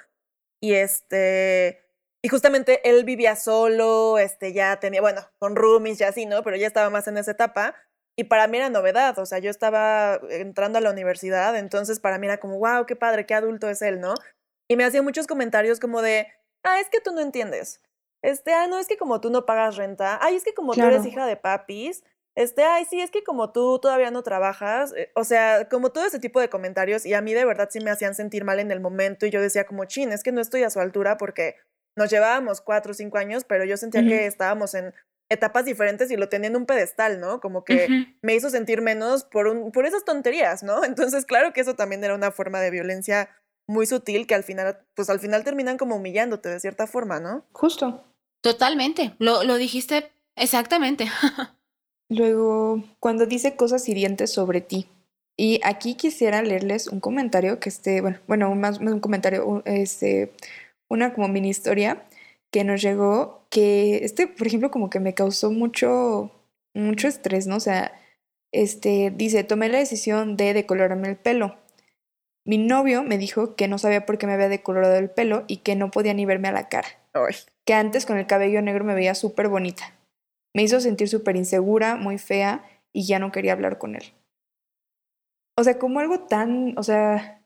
Y 0.61 0.75
este, 0.75 1.83
y 2.21 2.29
justamente 2.29 2.87
él 2.89 3.03
vivía 3.03 3.35
solo, 3.35 4.19
este, 4.19 4.53
ya 4.53 4.79
tenía, 4.79 5.01
bueno, 5.01 5.21
con 5.39 5.55
roomies 5.55 5.99
y 5.99 6.03
así, 6.03 6.25
¿no? 6.25 6.43
Pero 6.43 6.55
ya 6.55 6.67
estaba 6.67 6.89
más 6.89 7.07
en 7.07 7.17
esa 7.17 7.31
etapa. 7.31 7.75
Y 8.15 8.25
para 8.25 8.47
mí 8.47 8.57
era 8.57 8.69
novedad, 8.69 9.17
o 9.19 9.25
sea, 9.25 9.39
yo 9.39 9.49
estaba 9.49 10.19
entrando 10.29 10.77
a 10.77 10.81
la 10.81 10.91
universidad, 10.91 11.57
entonces 11.57 11.99
para 11.99 12.19
mí 12.19 12.27
era 12.27 12.39
como, 12.39 12.59
wow, 12.59 12.85
qué 12.85 12.95
padre, 12.95 13.25
qué 13.25 13.33
adulto 13.33 13.69
es 13.69 13.81
él, 13.81 13.99
¿no? 13.99 14.13
Y 14.69 14.75
me 14.75 14.83
hacía 14.83 15.01
muchos 15.01 15.27
comentarios 15.27 15.79
como 15.79 16.01
de, 16.01 16.27
ah, 16.63 16.79
es 16.79 16.89
que 16.89 16.99
tú 16.99 17.11
no 17.13 17.21
entiendes. 17.21 17.81
Este, 18.21 18.53
ah, 18.53 18.67
no, 18.67 18.77
es 18.77 18.87
que 18.87 18.97
como 18.97 19.21
tú 19.21 19.31
no 19.31 19.45
pagas 19.45 19.77
renta. 19.77 20.19
Ay, 20.21 20.35
es 20.35 20.43
que 20.43 20.53
como 20.53 20.73
tú 20.73 20.83
eres 20.83 21.05
hija 21.05 21.25
de 21.25 21.37
papis. 21.37 22.03
Este, 22.35 22.63
ay, 22.63 22.85
sí, 22.89 23.01
es 23.01 23.11
que 23.11 23.23
como 23.23 23.51
tú 23.51 23.79
todavía 23.79 24.11
no 24.11 24.23
trabajas. 24.23 24.93
Eh, 24.95 25.11
o 25.15 25.23
sea, 25.23 25.67
como 25.69 25.91
todo 25.91 26.05
ese 26.05 26.19
tipo 26.19 26.39
de 26.39 26.49
comentarios. 26.49 27.05
Y 27.05 27.13
a 27.13 27.21
mí 27.21 27.33
de 27.33 27.45
verdad 27.45 27.69
sí 27.71 27.79
me 27.79 27.91
hacían 27.91 28.15
sentir 28.15 28.43
mal 28.43 28.59
en 28.59 28.71
el 28.71 28.79
momento. 28.79 29.25
Y 29.25 29.31
yo 29.31 29.41
decía 29.41 29.65
como, 29.65 29.85
chin, 29.85 30.11
es 30.11 30.23
que 30.23 30.31
no 30.31 30.41
estoy 30.41 30.63
a 30.63 30.69
su 30.69 30.79
altura 30.79 31.17
porque 31.17 31.55
nos 31.97 32.09
llevábamos 32.09 32.61
cuatro 32.61 32.91
o 32.91 32.93
cinco 32.93 33.17
años, 33.17 33.43
pero 33.43 33.65
yo 33.65 33.75
sentía 33.77 34.01
que 34.01 34.25
estábamos 34.25 34.73
en 34.75 34.93
etapas 35.29 35.65
diferentes 35.65 36.11
y 36.11 36.17
lo 36.17 36.29
tenía 36.29 36.49
en 36.49 36.55
un 36.55 36.65
pedestal, 36.65 37.19
¿no? 37.19 37.39
Como 37.39 37.63
que 37.63 38.15
me 38.21 38.35
hizo 38.35 38.49
sentir 38.49 38.81
menos 38.81 39.23
por, 39.23 39.47
un, 39.47 39.71
por 39.71 39.85
esas 39.85 40.03
tonterías, 40.03 40.63
¿no? 40.63 40.83
Entonces, 40.85 41.25
claro 41.25 41.53
que 41.53 41.61
eso 41.61 41.75
también 41.75 42.03
era 42.03 42.15
una 42.15 42.31
forma 42.31 42.59
de 42.59 42.71
violencia 42.71 43.29
muy 43.67 43.85
sutil 43.85 44.27
que 44.27 44.35
al 44.35 44.43
final, 44.43 44.85
pues 44.95 45.09
al 45.09 45.19
final 45.19 45.43
terminan 45.43 45.77
como 45.77 45.95
humillándote 45.95 46.49
de 46.49 46.59
cierta 46.59 46.87
forma, 46.87 47.19
¿no? 47.19 47.45
Justo. 47.53 48.05
Totalmente, 48.41 49.15
lo, 49.19 49.43
lo 49.43 49.55
dijiste 49.55 50.11
exactamente. 50.35 51.07
Luego, 52.11 52.83
cuando 52.99 53.25
dice 53.25 53.55
cosas 53.55 53.87
hirientes 53.87 54.33
sobre 54.33 54.59
ti. 54.59 54.89
Y 55.37 55.61
aquí 55.63 55.95
quisiera 55.95 56.41
leerles 56.41 56.87
un 56.87 56.99
comentario 56.99 57.61
que 57.61 57.69
esté, 57.69 58.01
bueno, 58.01 58.19
bueno, 58.27 58.53
más, 58.53 58.79
un 58.79 58.99
comentario, 58.99 59.63
este, 59.65 60.33
una 60.89 61.13
como 61.13 61.29
mini 61.29 61.49
historia 61.49 62.03
que 62.51 62.65
nos 62.65 62.81
llegó, 62.81 63.45
que 63.49 64.03
este, 64.03 64.27
por 64.27 64.45
ejemplo, 64.45 64.71
como 64.71 64.89
que 64.89 64.99
me 64.99 65.13
causó 65.13 65.51
mucho, 65.51 66.31
mucho 66.73 67.07
estrés, 67.07 67.47
¿no? 67.47 67.55
O 67.55 67.59
sea, 67.61 67.93
este, 68.51 69.13
dice, 69.15 69.45
tomé 69.45 69.69
la 69.69 69.77
decisión 69.77 70.35
de 70.35 70.53
decolorarme 70.53 71.07
el 71.07 71.15
pelo. 71.15 71.55
Mi 72.45 72.57
novio 72.57 73.03
me 73.03 73.17
dijo 73.17 73.55
que 73.55 73.69
no 73.69 73.77
sabía 73.77 74.05
por 74.05 74.17
qué 74.17 74.27
me 74.27 74.33
había 74.33 74.49
decolorado 74.49 74.97
el 74.97 75.09
pelo 75.09 75.45
y 75.47 75.57
que 75.57 75.77
no 75.77 75.91
podía 75.91 76.13
ni 76.13 76.25
verme 76.25 76.49
a 76.49 76.51
la 76.51 76.67
cara. 76.67 76.89
Que 77.63 77.73
antes 77.73 78.05
con 78.05 78.17
el 78.17 78.27
cabello 78.27 78.61
negro 78.61 78.83
me 78.83 78.95
veía 78.95 79.15
súper 79.15 79.47
bonita. 79.47 79.93
Me 80.53 80.63
hizo 80.63 80.79
sentir 80.79 81.07
súper 81.07 81.35
insegura, 81.35 81.95
muy 81.95 82.17
fea 82.17 82.63
y 82.93 83.05
ya 83.05 83.19
no 83.19 83.31
quería 83.31 83.53
hablar 83.53 83.77
con 83.77 83.95
él. 83.95 84.03
O 85.57 85.63
sea, 85.63 85.77
como 85.77 85.99
algo 85.99 86.21
tan, 86.21 86.77
o 86.77 86.83
sea, 86.83 87.43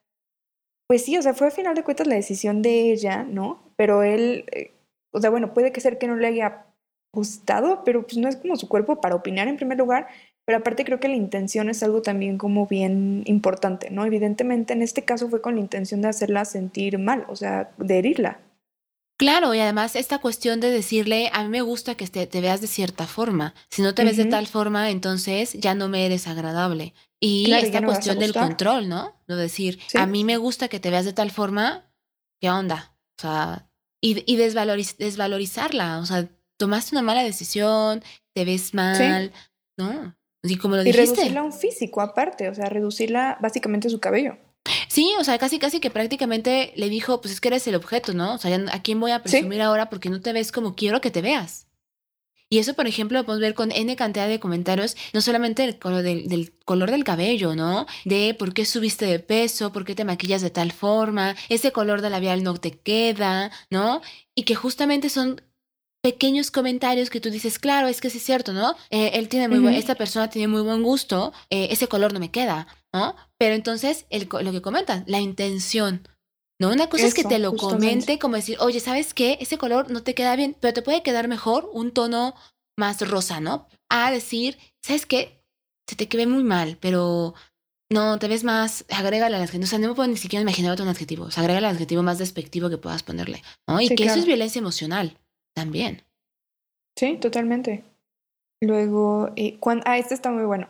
pues 0.88 1.04
sí, 1.04 1.18
o 1.18 1.22
sea, 1.22 1.34
fue 1.34 1.48
a 1.48 1.52
final 1.52 1.76
de 1.76 1.84
cuentas 1.84 2.08
la 2.08 2.15
decisión 2.15 2.62
de 2.62 2.91
ella, 2.91 3.24
¿no? 3.24 3.74
Pero 3.76 4.04
él, 4.04 4.46
eh, 4.52 4.72
o 5.12 5.20
sea, 5.20 5.30
bueno, 5.30 5.54
puede 5.54 5.72
que 5.72 5.82
ser 5.82 5.98
que 5.98 6.08
no 6.08 6.15
le 6.15 6.28
haya 6.28 6.65
gustado, 7.13 7.84
pero 7.84 8.04
pues 8.04 8.18
no 8.18 8.28
es 8.28 8.36
como 8.36 8.56
su 8.56 8.68
cuerpo 8.68 9.02
para 9.02 9.15
opinar 9.15 9.48
en 9.48 9.58
primer 9.58 9.78
lugar, 9.78 10.08
pero 10.46 10.60
aparte 10.60 10.86
creo 10.86 11.00
que 11.00 11.08
la 11.08 11.15
intención 11.15 11.70
es 11.70 11.82
algo 11.82 12.02
también 12.02 12.38
como 12.38 12.68
bien 12.68 13.24
importante, 13.26 13.89
¿no? 13.89 14.06
Evidentemente 14.06 14.74
en 14.74 14.82
este 14.82 15.04
caso 15.04 15.30
fue 15.30 15.41
con 15.41 15.56
la 15.56 15.62
intención 15.62 16.02
de 16.02 16.10
hacerla 16.10 16.46
sentir 16.46 17.00
mal, 17.00 17.26
o 17.28 17.36
sea, 17.36 17.72
de 17.78 17.98
herirla. 17.98 18.39
Claro, 19.17 19.54
y 19.54 19.60
además 19.60 19.95
esta 19.95 20.19
cuestión 20.19 20.60
de 20.60 20.69
decirle, 20.69 21.30
a 21.32 21.43
mí 21.43 21.49
me 21.49 21.62
gusta 21.62 21.95
que 21.95 22.08
te, 22.08 22.41
veas 22.41 22.60
de 22.60 22.67
cierta 22.67 23.08
forma. 23.08 23.54
Si 23.69 23.82
no 23.82 23.95
te 23.95 24.04
ves 24.04 24.17
de 24.17 24.25
tal 24.25 24.45
forma, 24.45 24.89
entonces 24.89 25.54
ya 25.54 25.73
no 25.73 25.88
me 25.88 26.06
eres 26.06 26.28
agradable. 26.28 26.93
Y 27.21 27.51
esta 27.51 27.84
cuestión 27.84 28.19
del 28.19 28.34
control, 28.34 28.89
¿no? 28.89 29.15
De 29.28 29.36
decir, 29.36 29.80
a 29.93 30.06
mí 30.06 30.25
me 30.25 30.36
gusta 30.38 30.67
que 30.67 30.82
te 30.82 30.89
veas 30.89 31.06
de 31.06 31.13
tal 31.13 31.32
forma, 31.32 31.89
¿qué 32.41 32.49
onda? 32.49 32.93
O 33.17 33.21
sea, 33.21 33.69
y, 34.01 34.36
desvalorizarla. 34.36 35.99
O 35.99 36.06
sea, 36.06 36.28
tomaste 36.58 36.95
una 36.95 37.01
mala 37.01 37.23
decisión, 37.23 38.04
te 38.34 38.43
ves 38.43 38.73
mal, 38.73 39.32
¿no? 39.78 40.15
Y 40.43 40.58
como 40.58 40.75
lo 40.75 40.84
dijiste. 40.84 41.04
Y 41.04 41.06
reducirla 41.08 41.39
a 41.39 41.43
un 41.43 41.54
físico 41.54 42.01
aparte, 42.01 42.49
o 42.49 42.54
sea, 42.54 42.65
reducirla 42.65 43.38
básicamente 43.41 43.88
a 43.88 43.91
su 43.91 43.99
cabello. 43.99 44.38
Sí, 44.88 45.13
o 45.19 45.23
sea, 45.23 45.38
casi 45.38 45.60
casi 45.60 45.80
que 45.80 45.91
prácticamente 45.91 46.73
le 46.75 46.89
dijo, 46.89 47.21
pues 47.21 47.34
es 47.34 47.41
que 47.41 47.49
eres 47.49 47.67
el 47.67 47.75
objeto, 47.75 48.13
¿no? 48.13 48.36
O 48.36 48.38
sea, 48.38 48.58
¿a 48.71 48.82
quién 48.82 48.99
voy 48.99 49.12
a 49.12 49.21
presumir 49.21 49.62
ahora 49.62 49.89
porque 49.89 50.10
no 50.10 50.21
te 50.21 50.34
ves 50.34 50.51
como 50.51 50.75
quiero 50.75 51.01
que 51.01 51.12
te 51.12 51.21
veas? 51.21 51.67
Y 52.47 52.60
eso, 52.60 52.75
por 52.75 52.88
ejemplo, 52.88 53.17
lo 53.17 53.25
podemos 53.25 53.41
ver 53.41 53.56
con 53.56 53.71
N 53.71 53.95
cantidad 53.95 54.28
de 54.28 54.39
comentarios, 54.39 54.95
no 55.13 55.21
solamente 55.21 55.63
el 55.63 55.80
color 55.80 56.04
del, 56.04 56.28
del, 56.28 56.54
color 56.63 56.91
del 56.91 57.04
cabello, 57.04 57.56
¿no? 57.56 57.88
De 58.06 58.36
por 58.38 58.54
qué 58.54 58.65
subiste 58.65 59.06
de 59.06 59.19
peso, 59.19 59.71
por 59.71 59.84
qué 59.84 59.95
te 59.95 60.06
maquillas 60.06 60.43
de 60.43 60.51
tal 60.51 60.71
forma, 60.71 61.36
ese 61.49 61.71
color 61.71 62.01
de 62.01 62.12
labial 62.12 62.43
no 62.43 62.56
te 62.56 62.71
queda, 62.71 63.51
¿no? 63.71 64.01
Y 64.36 64.43
que 64.43 64.54
justamente 64.54 65.10
son 65.10 65.41
pequeños 66.06 66.51
comentarios 66.51 67.10
que 67.10 67.19
tú 67.19 67.32
dices, 67.32 67.58
claro, 67.58 67.88
es 67.88 67.99
que 67.99 68.12
sí 68.12 68.19
es 68.19 68.23
cierto, 68.23 68.54
¿no? 68.54 68.75
Eh, 68.91 69.13
él 69.15 69.28
tiene 69.28 69.47
muy 69.47 69.58
buen, 69.58 69.73
esta 69.73 69.95
persona 69.95 70.30
tiene 70.30 70.47
muy 70.47 70.62
buen 70.62 70.84
gusto, 70.84 71.34
eh, 71.49 71.69
ese 71.71 71.88
color 71.88 72.13
no 72.13 72.19
me 72.19 72.30
queda, 72.30 72.67
¿no? 72.96 73.16
Pero 73.38 73.56
entonces, 73.56 74.06
el, 74.10 74.30
lo 74.42 74.52
que 74.54 74.62
comentan, 74.62 75.04
la 75.06 75.20
intención, 75.20 76.08
¿no? 76.62 76.72
Una 76.72 76.88
cosa 76.88 77.08
es 77.08 77.14
que 77.14 77.26
te 77.26 77.40
lo 77.40 77.54
comente 77.54 78.20
como 78.20 78.38
decir, 78.38 78.58
oye, 78.62 78.80
¿sabes 78.80 79.14
qué? 79.14 79.38
Ese 79.42 79.58
color 79.58 79.92
no 79.92 80.02
te 80.02 80.16
queda 80.16 80.36
bien, 80.38 80.56
pero 80.62 80.74
te 80.74 80.82
puede 80.82 81.04
quedar 81.04 81.28
mejor 81.28 81.70
un 81.74 81.92
tono 81.92 82.36
más 82.80 83.06
rosa, 83.08 83.42
¿no? 83.42 83.68
A 83.90 84.12
decir, 84.12 84.58
¿sabes 84.82 85.06
qué? 85.06 85.44
Se 85.90 85.98
te 85.98 86.08
queda 86.08 86.26
muy 86.26 86.46
mal, 86.46 86.78
pero 86.80 87.34
no, 87.92 88.18
te 88.18 88.30
ves 88.30 88.46
más, 88.46 88.86
agrégale 88.90 89.36
al 89.36 89.44
adjetivo. 89.44 89.66
O 89.66 89.68
sea, 89.68 89.80
no 89.80 89.90
me 89.90 89.94
puedo 89.94 90.08
ni 90.08 90.18
siquiera 90.18 90.42
imaginar 90.42 90.72
otro 90.72 90.90
adjetivo. 90.90 91.26
O 91.26 91.32
sea, 91.32 91.44
agrégale 91.44 91.68
adjetivo 91.68 92.02
más 92.02 92.18
despectivo 92.18 92.70
que 92.70 92.78
puedas 92.78 93.04
ponerle. 93.04 93.44
¿no? 93.68 93.82
Y 93.82 93.90
que 93.90 94.06
eso 94.06 94.20
es 94.20 94.26
violencia 94.26 94.60
emocional 94.60 95.18
también. 95.54 96.02
Sí, 96.98 97.18
totalmente. 97.18 97.84
Luego, 98.62 99.32
eh, 99.36 99.58
cuando, 99.60 99.84
ah, 99.86 99.98
este 99.98 100.14
está 100.14 100.32
muy 100.32 100.46
bueno. 100.46 100.70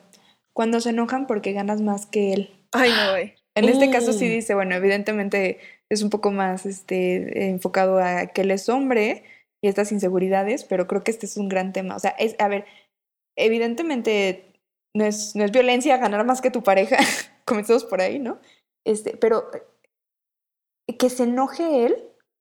Cuando 0.55 0.79
se 0.79 0.91
enojan 0.91 1.27
porque 1.27 1.53
ganas 1.53 1.81
más 1.81 2.05
que 2.05 2.33
él. 2.33 2.49
Ay, 2.71 2.91
no, 2.91 3.11
güey. 3.11 3.35
En 3.55 3.65
este 3.65 3.89
caso 3.89 4.13
sí 4.13 4.25
uh. 4.27 4.33
dice, 4.33 4.55
bueno, 4.55 4.75
evidentemente 4.75 5.59
es 5.89 6.01
un 6.01 6.09
poco 6.09 6.31
más 6.31 6.65
este, 6.65 7.49
enfocado 7.49 7.99
a 7.99 8.27
que 8.27 8.41
él 8.41 8.51
es 8.51 8.67
hombre 8.69 9.23
y 9.61 9.67
estas 9.67 9.91
inseguridades, 9.91 10.63
pero 10.63 10.87
creo 10.87 11.03
que 11.03 11.11
este 11.11 11.25
es 11.25 11.37
un 11.37 11.47
gran 11.47 11.73
tema. 11.73 11.95
O 11.95 11.99
sea, 11.99 12.11
es, 12.11 12.35
a 12.39 12.47
ver, 12.47 12.65
evidentemente 13.37 14.53
no 14.95 15.05
es, 15.05 15.35
no 15.35 15.43
es 15.43 15.51
violencia 15.51 15.97
ganar 15.97 16.25
más 16.25 16.41
que 16.41 16.51
tu 16.51 16.63
pareja, 16.63 16.97
comenzamos 17.45 17.85
por 17.85 18.01
ahí, 18.01 18.19
¿no? 18.19 18.39
Este, 18.85 19.15
pero 19.17 19.49
que 20.97 21.09
se 21.09 21.23
enoje 21.23 21.85
él 21.85 21.95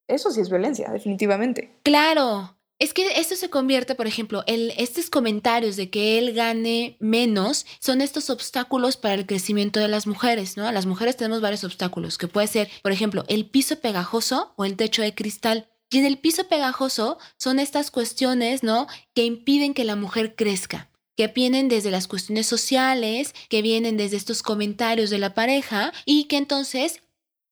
eso 0.08 0.30
sí 0.30 0.40
es 0.40 0.50
violencia, 0.50 0.90
definitivamente. 0.90 1.78
Claro. 1.82 2.56
Es 2.80 2.92
que 2.92 3.20
esto 3.20 3.36
se 3.36 3.50
convierte, 3.50 3.94
por 3.94 4.06
ejemplo, 4.08 4.42
el, 4.46 4.72
estos 4.76 5.08
comentarios 5.08 5.76
de 5.76 5.90
que 5.90 6.18
él 6.18 6.32
gane 6.32 6.96
menos 6.98 7.66
son 7.78 8.00
estos 8.00 8.30
obstáculos 8.30 8.96
para 8.96 9.14
el 9.14 9.26
crecimiento 9.26 9.78
de 9.78 9.88
las 9.88 10.06
mujeres, 10.08 10.56
¿no? 10.56 10.70
Las 10.72 10.84
mujeres 10.84 11.16
tenemos 11.16 11.40
varios 11.40 11.62
obstáculos, 11.62 12.18
que 12.18 12.26
puede 12.26 12.48
ser, 12.48 12.68
por 12.82 12.90
ejemplo, 12.90 13.24
el 13.28 13.46
piso 13.48 13.80
pegajoso 13.80 14.52
o 14.56 14.64
el 14.64 14.76
techo 14.76 15.02
de 15.02 15.14
cristal. 15.14 15.68
Y 15.90 15.98
en 15.98 16.06
el 16.06 16.18
piso 16.18 16.48
pegajoso 16.48 17.18
son 17.38 17.60
estas 17.60 17.92
cuestiones, 17.92 18.64
¿no? 18.64 18.88
Que 19.14 19.24
impiden 19.24 19.72
que 19.72 19.84
la 19.84 19.94
mujer 19.94 20.34
crezca 20.34 20.90
que 21.16 21.28
vienen 21.28 21.68
desde 21.68 21.92
las 21.92 22.08
cuestiones 22.08 22.46
sociales, 22.46 23.34
que 23.48 23.62
vienen 23.62 23.96
desde 23.96 24.16
estos 24.16 24.42
comentarios 24.42 25.10
de 25.10 25.18
la 25.18 25.34
pareja 25.34 25.92
y 26.04 26.24
que 26.24 26.36
entonces 26.36 27.03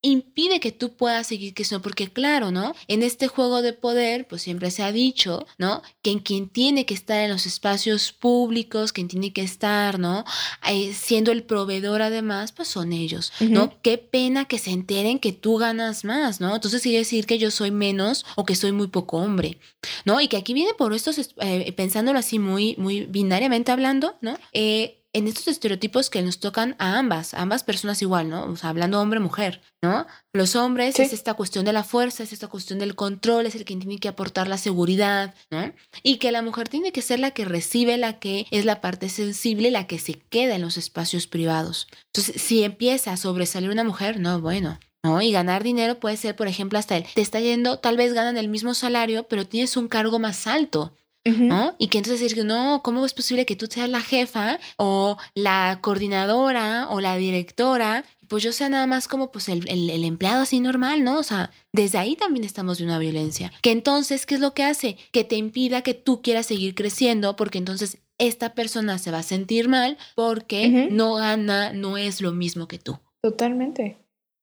impide 0.03 0.59
que 0.59 0.73
tú 0.73 0.95
puedas 0.95 1.29
seguir 1.29 1.55
creciendo, 1.55 1.83
porque 1.83 2.09
claro, 2.09 2.51
¿no? 2.51 2.75
En 2.89 3.05
este 3.05 3.29
juego 3.29 3.63
de 3.63 3.73
poder, 3.73 4.27
pues 4.27 4.43
siempre 4.43 4.73
se 4.73 4.83
ha 4.83 4.91
dicho, 4.91 5.47
¿no? 5.59 5.81
Que 6.03 6.11
en 6.11 6.19
quien 6.19 6.49
tiene 6.49 6.85
que 6.85 6.95
estar 6.95 7.21
en 7.21 7.31
los 7.31 7.47
espacios 7.47 8.13
públicos, 8.13 8.93
quien 8.93 9.07
tiene 9.07 9.33
que 9.33 9.43
estar, 9.43 10.01
¿no? 10.01 10.25
Eh, 10.69 10.93
siendo 10.93 11.31
el 11.31 11.45
proveedor 11.45 12.03
además, 12.03 12.51
pues 12.51 12.67
son 12.67 12.93
ellos, 12.93 13.33
¿no? 13.41 13.81
Qué 13.81 13.97
pena 13.97 14.45
que 14.45 14.59
se 14.59 14.71
enteren 14.71 15.21
que 15.21 15.33
tú 15.33 15.57
ganas 15.57 16.05
más, 16.05 16.41
¿no? 16.41 16.55
Entonces 16.55 16.83
quiere 16.83 16.99
decir 16.99 17.25
que 17.25 17.39
yo 17.39 17.53
soy 17.53 17.71
menos 17.71 18.27
o 18.35 18.45
que 18.45 18.57
soy 18.57 18.73
muy 18.73 18.89
poco 18.89 19.19
hombre, 19.19 19.59
¿no? 20.05 20.21
Y 20.21 20.27
que 20.27 20.37
aquí 20.37 20.53
viene 20.53 20.75
por 20.75 20.93
estos, 20.95 21.33
eh, 21.41 21.73
pensándolo 21.77 22.19
así 22.19 22.41
muy, 22.41 22.75
muy 22.77 23.03
binariamente 23.03 23.71
hablando, 23.71 24.17
¿no? 24.21 24.37
Eh, 24.53 25.02
en 25.15 25.29
estos 25.29 25.49
estereotipos 25.49 26.09
que 26.09 26.23
nos 26.23 26.41
tocan 26.41 26.75
a 26.79 26.99
ambas, 26.99 27.35
a 27.35 27.43
ambas 27.43 27.65
personas 27.65 28.01
igual, 28.01 28.31
¿no? 28.31 28.45
O 28.45 28.57
sea, 28.57 28.71
hablando 28.71 29.01
hombre-mujer, 29.01 29.61
¿no? 29.83 30.07
Los 30.33 30.57
hombres 30.57 30.99
es 30.99 31.13
esta 31.13 31.35
cuestión 31.35 31.65
de 31.65 31.73
la 31.73 31.85
fuerza, 31.85 32.23
es 32.23 32.33
esta 32.33 32.49
cuestión 32.49 32.79
del 32.79 32.95
control, 32.95 33.47
es 33.47 33.55
el 33.55 33.65
que 33.65 33.77
tiene 33.77 33.99
que 33.99 34.09
aportar 34.09 34.49
la 34.49 34.57
seguridad, 34.57 35.35
¿no? 35.51 35.73
Y 36.03 36.17
que 36.17 36.33
la 36.33 36.43
mujer 36.43 36.69
tiene 36.69 36.93
que 36.93 37.03
ser 37.03 37.21
la 37.21 37.33
que 37.33 37.45
recibe, 37.45 37.99
la 37.99 38.19
que 38.19 38.47
es 38.51 38.65
la 38.65 38.81
parte 38.81 39.09
sensible, 39.09 39.71
la 39.71 39.87
que 39.87 39.99
se 39.99 40.15
queda 40.15 40.55
en 40.55 40.63
los 40.63 40.77
espacios 40.77 41.27
privados. 41.27 41.89
Entonces, 42.07 42.41
si 42.41 42.63
empieza 42.65 43.13
a 43.13 43.17
sobresalir 43.17 43.71
una 43.71 43.85
mujer, 43.85 44.19
no, 44.19 44.41
bueno, 44.41 44.79
¿no? 45.03 45.21
Y 45.21 45.33
ganar 45.33 45.63
dinero 45.63 45.99
puede 46.01 46.17
ser, 46.17 46.37
por 46.37 46.49
ejemplo, 46.49 46.79
hasta 46.79 46.97
él. 46.97 47.05
Te 47.15 47.21
está 47.21 47.41
yendo, 47.41 47.79
tal 47.79 47.97
vez 47.97 48.15
ganan 48.15 48.37
el 48.37 48.49
mismo 48.49 48.73
salario, 48.73 49.29
pero 49.29 49.47
tienes 49.47 49.77
un 49.77 49.89
cargo 49.89 50.19
más 50.19 50.47
alto. 50.47 50.97
¿No? 51.25 51.75
Y 51.79 51.89
que 51.89 51.99
entonces 51.99 52.21
decir, 52.21 52.45
no, 52.45 52.81
¿cómo 52.83 53.05
es 53.07 53.15
posible 53.15 53.47
que 53.47 53.57
tú 53.57 53.67
seas 53.67 53.89
la 53.89 54.01
jefa 54.01 54.59
o 54.77 55.17
la 55.35 55.79
coordinadora 55.81 56.89
o 56.91 57.01
la 57.01 57.17
directora? 57.17 58.05
Pues 58.29 58.43
yo 58.43 58.53
sea 58.53 58.69
nada 58.69 58.87
más 58.87 59.09
como 59.09 59.31
pues 59.31 59.49
el, 59.49 59.69
el, 59.69 60.05
empleado 60.05 60.43
así 60.43 60.59
normal, 60.61 61.05
¿no? 61.05 61.19
O 61.19 61.23
sea, 61.23 61.51
desde 61.73 61.99
ahí 61.99 62.17
también 62.17 62.45
estamos 62.45 62.79
de 62.79 62.85
una 62.85 62.99
violencia. 62.99 63.53
Que 63.63 63.73
entonces, 63.73 64.27
¿qué 64.27 64.35
es 64.35 64.41
lo 64.41 64.55
que 64.55 64.65
hace? 64.65 64.97
Que 65.13 65.25
te 65.25 65.37
impida 65.37 65.83
que 65.83 65.95
tú 65.95 66.23
quieras 66.23 66.47
seguir 66.47 66.75
creciendo 66.75 67.37
porque 67.37 67.59
entonces 67.59 67.99
esta 68.19 68.55
persona 68.55 68.99
se 68.99 69.11
va 69.11 69.19
a 69.19 69.23
sentir 69.23 69.69
mal 69.69 69.99
porque 70.15 70.89
no 70.91 71.15
gana, 71.15 71.73
no 71.73 71.99
es 71.99 72.21
lo 72.21 72.33
mismo 72.33 72.69
que 72.69 72.79
tú. 72.79 72.99
Totalmente. 73.21 73.97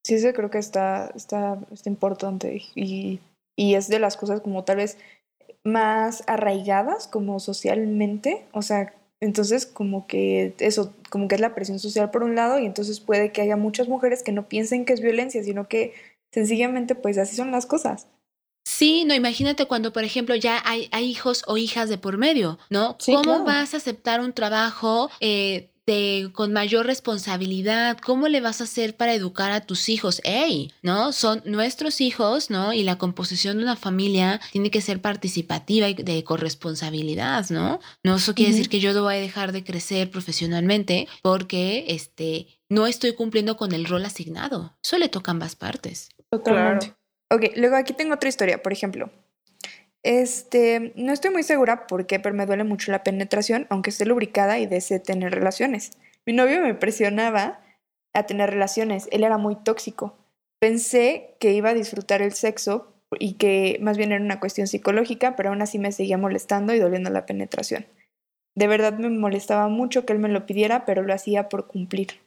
Sí, 0.03 0.15
eso 0.15 0.31
creo 0.33 0.49
que 0.49 0.57
está, 0.57 1.11
está, 1.15 1.59
está 1.71 1.89
importante 1.89 2.61
y, 2.75 3.19
y 3.55 3.75
es 3.75 3.89
de 3.89 3.99
las 3.99 4.17
cosas 4.17 4.41
como 4.41 4.63
tal 4.63 4.77
vez 4.77 4.97
más 5.63 6.23
arraigadas 6.27 7.07
como 7.07 7.39
socialmente, 7.39 8.45
o 8.53 8.61
sea, 8.61 8.93
entonces 9.21 9.65
como 9.65 10.07
que 10.07 10.53
eso, 10.59 10.93
como 11.09 11.27
que 11.27 11.35
es 11.35 11.41
la 11.41 11.53
presión 11.53 11.79
social 11.79 12.09
por 12.11 12.23
un 12.23 12.35
lado 12.35 12.59
y 12.59 12.65
entonces 12.65 12.99
puede 12.99 13.31
que 13.31 13.41
haya 13.41 13.57
muchas 13.57 13.87
mujeres 13.87 14.23
que 14.23 14.31
no 14.31 14.47
piensen 14.47 14.85
que 14.85 14.93
es 14.93 15.01
violencia, 15.01 15.43
sino 15.43 15.67
que 15.67 15.93
sencillamente 16.33 16.95
pues 16.95 17.17
así 17.17 17.35
son 17.35 17.51
las 17.51 17.65
cosas. 17.65 18.07
Sí, 18.65 19.03
no, 19.03 19.15
imagínate 19.15 19.65
cuando, 19.65 19.91
por 19.91 20.03
ejemplo, 20.03 20.35
ya 20.35 20.61
hay, 20.63 20.89
hay 20.91 21.05
hijos 21.05 21.43
o 21.47 21.57
hijas 21.57 21.89
de 21.89 21.97
por 21.97 22.17
medio, 22.17 22.59
¿no? 22.69 22.95
Sí, 22.99 23.13
¿Cómo 23.13 23.23
claro. 23.23 23.43
vas 23.43 23.73
a 23.73 23.77
aceptar 23.77 24.21
un 24.21 24.31
trabajo 24.31 25.09
eh, 25.19 25.71
de, 25.89 26.30
con 26.34 26.54
mayor 26.54 26.86
responsabilidad? 26.86 27.97
¿Cómo 27.97 28.28
le 28.28 28.41
vas 28.41 28.62
a 28.62 28.65
hacer 28.65 28.95
para 28.95 29.15
educar 29.15 29.52
a 29.52 29.62
tus 29.62 29.89
hijos? 29.89 30.21
¡Ey! 30.23 30.71
¿No? 30.84 31.12
Son 31.12 31.41
nuestros 31.45 31.99
hijos, 31.99 32.52
¿no? 32.52 32.73
Y 32.73 32.84
la 32.84 32.99
composición 32.99 33.58
de 33.58 33.63
una 33.63 33.75
familia 33.75 34.39
tiene 34.52 34.69
que 34.69 34.82
ser 34.82 35.02
participativa 35.02 35.89
y 35.89 35.95
de 35.95 36.23
corresponsabilidad, 36.23 37.49
¿no? 37.49 37.80
No, 38.04 38.17
eso 38.17 38.36
quiere 38.36 38.52
decir 38.52 38.69
que 38.69 38.80
yo 38.80 38.93
no 38.93 39.02
voy 39.02 39.15
a 39.15 39.19
dejar 39.19 39.52
de 39.52 39.63
crecer 39.63 40.12
profesionalmente 40.12 41.08
porque, 41.23 41.86
este, 41.88 42.47
no 42.69 42.86
estoy 42.86 43.13
cumpliendo 43.13 43.58
con 43.58 43.71
el 43.71 43.86
rol 43.86 44.06
asignado. 44.06 44.78
Eso 44.84 44.99
le 44.99 45.10
toca 45.10 45.32
a 45.32 45.34
ambas 45.34 45.56
partes. 45.56 46.10
Totalmente. 46.30 46.93
Ok, 47.32 47.45
luego 47.56 47.78
aquí 47.78 47.93
tengo 47.93 48.13
otra 48.13 48.30
historia, 48.30 48.62
por 48.62 48.73
ejemplo. 48.73 49.12
Este, 50.03 50.93
no 50.95 51.12
estoy 51.12 51.31
muy 51.31 51.43
segura 51.43 51.88
por 51.88 52.05
qué, 52.07 52.19
pero 52.19 52.35
me 52.35 52.45
duele 52.45 52.63
mucho 52.63 52.91
la 52.91 53.03
penetración, 53.03 53.67
aunque 53.69 53.89
esté 53.89 54.05
lubricada 54.05 54.59
y 54.59 54.65
desee 54.65 54.99
tener 54.99 55.33
relaciones. 55.33 55.91
Mi 56.25 56.33
novio 56.33 56.62
me 56.62 56.73
presionaba 56.73 57.62
a 58.13 58.23
tener 58.23 58.49
relaciones, 58.49 59.07
él 59.12 59.23
era 59.23 59.38
muy 59.38 59.55
tóxico. 59.55 60.17
Pensé 60.59 61.35
que 61.39 61.53
iba 61.53 61.69
a 61.69 61.73
disfrutar 61.73 62.21
el 62.21 62.33
sexo 62.33 62.93
y 63.17 63.33
que 63.33 63.77
más 63.81 63.97
bien 63.97 64.12
era 64.12 64.23
una 64.23 64.39
cuestión 64.39 64.67
psicológica, 64.67 65.35
pero 65.35 65.49
aún 65.49 65.62
así 65.62 65.79
me 65.79 65.91
seguía 65.91 66.17
molestando 66.17 66.73
y 66.73 66.79
doliendo 66.79 67.09
la 67.09 67.25
penetración. 67.25 67.85
De 68.55 68.67
verdad 68.67 68.97
me 68.97 69.09
molestaba 69.09 69.67
mucho 69.67 70.05
que 70.05 70.13
él 70.13 70.19
me 70.19 70.29
lo 70.29 70.45
pidiera, 70.45 70.85
pero 70.85 71.01
lo 71.01 71.13
hacía 71.13 71.49
por 71.49 71.67
cumplir. 71.67 72.19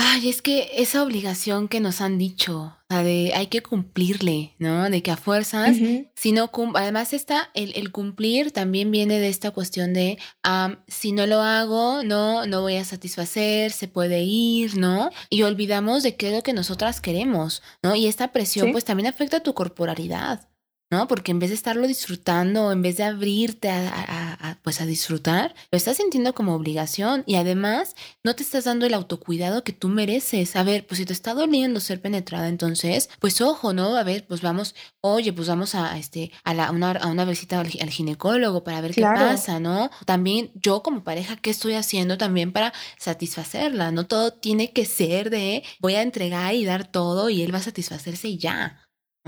Ay, 0.00 0.28
es 0.28 0.42
que 0.42 0.70
esa 0.76 1.02
obligación 1.02 1.66
que 1.66 1.80
nos 1.80 2.00
han 2.00 2.18
dicho, 2.18 2.56
o 2.60 2.84
sea, 2.88 3.02
de 3.02 3.32
hay 3.34 3.48
que 3.48 3.62
cumplirle, 3.62 4.54
¿no? 4.60 4.88
De 4.90 5.02
que 5.02 5.10
a 5.10 5.16
fuerzas, 5.16 5.76
Ujú. 5.76 6.06
si 6.14 6.30
no 6.30 6.52
cum- 6.52 6.76
además 6.76 7.12
está 7.12 7.50
el, 7.54 7.72
el 7.74 7.90
cumplir 7.90 8.52
también 8.52 8.92
viene 8.92 9.18
de 9.18 9.28
esta 9.28 9.50
cuestión 9.50 9.92
de 9.94 10.16
am, 10.44 10.78
si 10.86 11.10
no 11.10 11.26
lo 11.26 11.40
hago, 11.42 12.04
no, 12.04 12.46
no 12.46 12.60
voy 12.60 12.76
a 12.76 12.84
satisfacer, 12.84 13.72
se 13.72 13.88
puede 13.88 14.22
ir, 14.22 14.76
¿no? 14.76 15.10
Y 15.30 15.42
olvidamos 15.42 16.04
de 16.04 16.14
qué 16.14 16.28
es 16.28 16.34
lo 16.36 16.42
que 16.44 16.52
nosotras 16.52 17.00
queremos, 17.00 17.60
¿no? 17.82 17.96
Y 17.96 18.06
esta 18.06 18.30
presión 18.30 18.66
Sí. 18.66 18.72
pues 18.72 18.84
también 18.84 19.08
afecta 19.08 19.38
a 19.38 19.42
tu 19.42 19.52
corporalidad. 19.54 20.48
¿No? 20.90 21.06
Porque 21.08 21.30
en 21.32 21.38
vez 21.38 21.50
de 21.50 21.56
estarlo 21.56 21.86
disfrutando, 21.86 22.72
en 22.72 22.82
vez 22.82 22.96
de 22.96 23.04
abrirte 23.04 23.68
a, 23.70 23.88
a- 23.88 24.50
a, 24.50 24.58
pues 24.62 24.80
a 24.80 24.86
disfrutar, 24.86 25.54
lo 25.70 25.76
estás 25.76 25.96
sintiendo 25.98 26.34
como 26.34 26.54
obligación 26.54 27.24
y 27.26 27.34
además 27.36 27.94
no 28.24 28.34
te 28.34 28.42
estás 28.42 28.64
dando 28.64 28.86
el 28.86 28.94
autocuidado 28.94 29.64
que 29.64 29.72
tú 29.72 29.88
mereces. 29.88 30.56
A 30.56 30.62
ver, 30.62 30.86
pues 30.86 30.98
si 30.98 31.04
te 31.04 31.12
está 31.12 31.34
doliendo 31.34 31.80
ser 31.80 32.00
penetrada, 32.00 32.48
entonces, 32.48 33.10
pues 33.20 33.40
ojo, 33.40 33.72
¿no? 33.72 33.96
A 33.96 34.02
ver, 34.04 34.26
pues 34.26 34.40
vamos, 34.40 34.74
oye, 35.00 35.32
pues 35.32 35.48
vamos 35.48 35.74
a, 35.74 35.98
este, 35.98 36.30
a, 36.44 36.54
la, 36.54 36.70
una, 36.70 36.92
a 36.92 37.06
una 37.08 37.24
visita 37.24 37.60
al, 37.60 37.68
gi- 37.68 37.80
al 37.82 37.90
ginecólogo 37.90 38.64
para 38.64 38.80
ver 38.80 38.94
Claro. 38.94 39.18
qué 39.18 39.24
pasa, 39.26 39.60
¿no? 39.60 39.90
También 40.06 40.50
yo 40.54 40.82
como 40.82 41.04
pareja, 41.04 41.36
¿qué 41.36 41.50
estoy 41.50 41.74
haciendo 41.74 42.16
también 42.18 42.52
para 42.52 42.72
satisfacerla? 42.98 43.90
No 43.92 44.06
todo 44.06 44.32
tiene 44.32 44.72
que 44.72 44.84
ser 44.86 45.30
de 45.30 45.62
voy 45.80 45.94
a 45.94 46.02
entregar 46.02 46.54
y 46.54 46.64
dar 46.64 46.86
todo 46.90 47.28
y 47.30 47.42
él 47.42 47.52
va 47.52 47.58
a 47.58 47.62
satisfacerse 47.62 48.28
y 48.28 48.38
ya. 48.38 48.80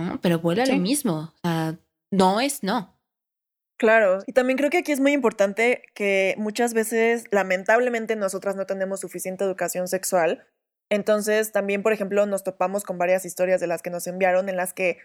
¿No? 0.03 0.21
Pero 0.21 0.39
vuelve 0.39 0.63
a 0.63 0.67
lo 0.67 0.77
mismo. 0.77 1.33
O 1.35 1.39
sea, 1.43 1.79
no 2.11 2.41
es 2.41 2.63
no. 2.63 2.97
Claro, 3.79 4.19
y 4.27 4.33
también 4.33 4.59
creo 4.59 4.69
que 4.69 4.79
aquí 4.79 4.93
es 4.93 5.01
muy 5.01 5.13
importante 5.13 5.83
que 5.95 6.35
muchas 6.37 6.75
veces, 6.75 7.25
lamentablemente, 7.31 8.15
nosotras 8.15 8.55
no 8.55 8.67
tenemos 8.67 9.01
suficiente 9.01 9.43
educación 9.43 9.89
sexual. 9.89 10.47
Entonces, 10.91 11.53
también, 11.53 11.83
por 11.83 11.95
ejemplo, 11.95 12.27
nos 12.27 12.45
topamos 12.45 12.85
con 12.85 12.99
varias 12.99 13.25
historias 13.25 13.61
de 13.61 13.69
las 13.69 13.81
que 13.81 13.89
nos 13.89 14.07
enviaron 14.07 14.51
en 14.51 14.57
las 14.57 14.75
que 14.75 14.99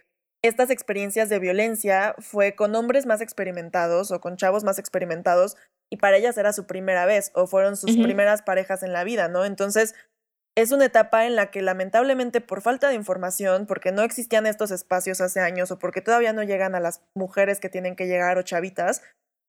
estas 0.43 0.69
experiencias 0.69 1.29
de 1.29 1.39
violencia 1.39 2.15
fue 2.19 2.53
con 2.53 2.75
hombres 2.75 3.05
más 3.05 3.21
experimentados 3.21 4.11
o 4.11 4.19
con 4.19 4.35
chavos 4.35 4.63
más 4.63 4.77
experimentados 4.77 5.55
y 5.89 5.97
para 5.97 6.17
ellas 6.17 6.37
era 6.37 6.53
su 6.53 6.67
primera 6.67 7.05
vez 7.05 7.31
o 7.33 7.47
fueron 7.47 7.77
sus 7.77 7.97
primeras 7.97 8.41
parejas 8.41 8.83
en 8.83 8.93
la 8.93 9.03
vida, 9.03 9.27
¿no? 9.27 9.45
Entonces, 9.45 9.95
es 10.57 10.71
una 10.71 10.85
etapa 10.85 11.25
en 11.25 11.35
la 11.35 11.51
que 11.51 11.61
lamentablemente 11.61 12.41
por 12.41 12.61
falta 12.61 12.87
de 12.87 12.95
información, 12.95 13.65
porque 13.65 13.91
no 13.91 14.03
existían 14.03 14.45
estos 14.45 14.71
espacios 14.71 15.19
hace 15.21 15.41
años 15.41 15.69
o 15.71 15.79
porque 15.79 16.01
todavía 16.01 16.33
no 16.33 16.43
llegan 16.43 16.75
a 16.75 16.79
las 16.79 17.01
mujeres 17.15 17.59
que 17.59 17.69
tienen 17.69 17.95
que 17.95 18.07
llegar 18.07 18.37
o 18.37 18.41
chavitas, 18.41 19.01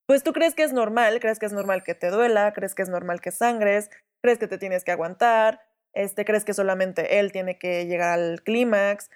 pues 0.08 0.22
tú 0.22 0.32
crees 0.32 0.54
que 0.54 0.64
es 0.64 0.72
normal, 0.72 1.20
crees 1.20 1.38
que 1.38 1.46
es 1.46 1.52
normal 1.52 1.82
que 1.82 1.94
te 1.94 2.10
duela, 2.10 2.52
crees 2.52 2.74
que 2.74 2.82
es 2.82 2.88
normal 2.88 3.20
que 3.20 3.30
sangres, 3.30 3.90
crees 4.22 4.38
que 4.38 4.48
te 4.48 4.58
tienes 4.58 4.84
que 4.84 4.92
aguantar, 4.92 5.60
este, 5.94 6.24
crees 6.24 6.44
que 6.44 6.54
solamente 6.54 7.18
él 7.18 7.32
tiene 7.32 7.58
que 7.58 7.86
llegar 7.86 8.18
al 8.18 8.42
clímax, 8.42 9.08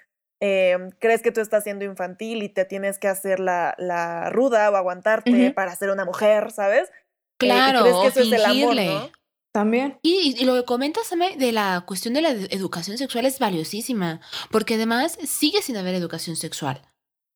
eh, 0.42 0.78
crees 0.98 1.22
que 1.22 1.32
tú 1.32 1.40
estás 1.40 1.64
siendo 1.64 1.84
infantil 1.84 2.42
y 2.42 2.48
te 2.48 2.64
tienes 2.64 2.98
que 2.98 3.08
hacer 3.08 3.40
la, 3.40 3.74
la 3.78 4.30
ruda 4.30 4.70
o 4.70 4.76
aguantarte 4.76 5.52
para 5.52 5.74
ser 5.76 5.90
una 5.90 6.04
mujer, 6.04 6.50
¿sabes? 6.50 6.88
Eh, 6.88 6.92
Claro, 7.38 7.82
crees 7.82 7.96
que 7.96 8.06
eso 8.08 8.20
es 8.20 8.32
el 8.32 8.44
amor. 8.44 9.10
También. 9.52 9.98
Y, 10.02 10.36
y 10.38 10.44
lo 10.44 10.54
que 10.54 10.64
comentas 10.64 11.12
Ame, 11.12 11.36
de 11.36 11.50
la 11.52 11.84
cuestión 11.86 12.14
de 12.14 12.22
la 12.22 12.30
ed- 12.30 12.48
educación 12.52 12.98
sexual 12.98 13.26
es 13.26 13.38
valiosísima, 13.38 14.20
porque 14.50 14.74
además 14.74 15.18
sigue 15.24 15.60
sin 15.62 15.76
haber 15.76 15.94
educación 15.94 16.36
sexual, 16.36 16.82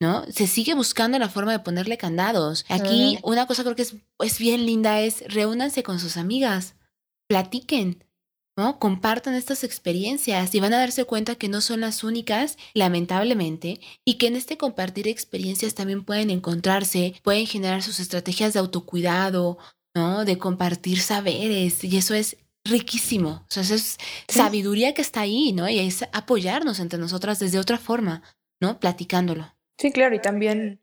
¿no? 0.01 0.25
Se 0.31 0.47
sigue 0.47 0.75
buscando 0.75 1.19
la 1.19 1.29
forma 1.29 1.53
de 1.53 1.59
ponerle 1.59 1.99
candados. 1.99 2.65
Aquí 2.69 3.19
una 3.25 3.47
cosa 3.47 3.65
creo 3.65 3.75
que 3.75 3.83
es, 3.83 3.97
es 4.21 4.39
bien 4.39 4.65
linda 4.65 5.01
es 5.01 5.25
reúnanse 5.27 5.83
con 5.83 5.99
sus 5.99 6.17
amigas, 6.17 6.77
platiquen, 7.29 8.05
¿no? 8.57 8.79
Compartan 8.79 9.35
estas 9.35 9.65
experiencias 9.65 10.55
y 10.55 10.61
van 10.61 10.73
a 10.75 10.79
darse 10.79 11.05
cuenta 11.05 11.35
que 11.35 11.49
no 11.49 11.61
son 11.61 11.81
las 11.81 12.05
únicas, 12.05 12.57
lamentablemente, 12.75 13.81
y 14.05 14.15
que 14.19 14.29
en 14.29 14.37
este 14.37 14.57
compartir 14.57 15.09
experiencias 15.09 15.75
también 15.75 16.05
pueden 16.05 16.31
encontrarse, 16.31 17.15
pueden 17.25 17.49
generar 17.49 17.83
sus 17.83 17.99
estrategias 17.99 18.53
de 18.53 18.61
autocuidado, 18.61 19.59
¿no? 19.95 20.25
De 20.25 20.39
compartir 20.39 21.01
saberes, 21.01 21.83
y 21.85 21.97
eso 21.97 22.15
es 22.15 22.37
riquísimo. 22.67 23.43
O 23.43 23.47
sea, 23.49 23.63
eso 23.63 23.75
es 23.75 23.97
Sí. 24.29 24.39
sabiduría 24.39 24.95
que 24.95 25.03
está 25.03 25.21
ahí, 25.21 25.53
¿no? 25.53 25.69
Y 25.69 25.79
es 25.81 26.05
apoyarnos 26.13 26.81
entre 26.81 26.99
nosotras 26.99 27.39
desde 27.39 27.59
otra 27.59 27.79
forma, 27.79 28.23
¿no? 28.61 28.81
Platicándolo. 28.81 29.55
Sí, 29.79 29.93
claro, 29.93 30.15
y 30.15 30.21
también, 30.21 30.81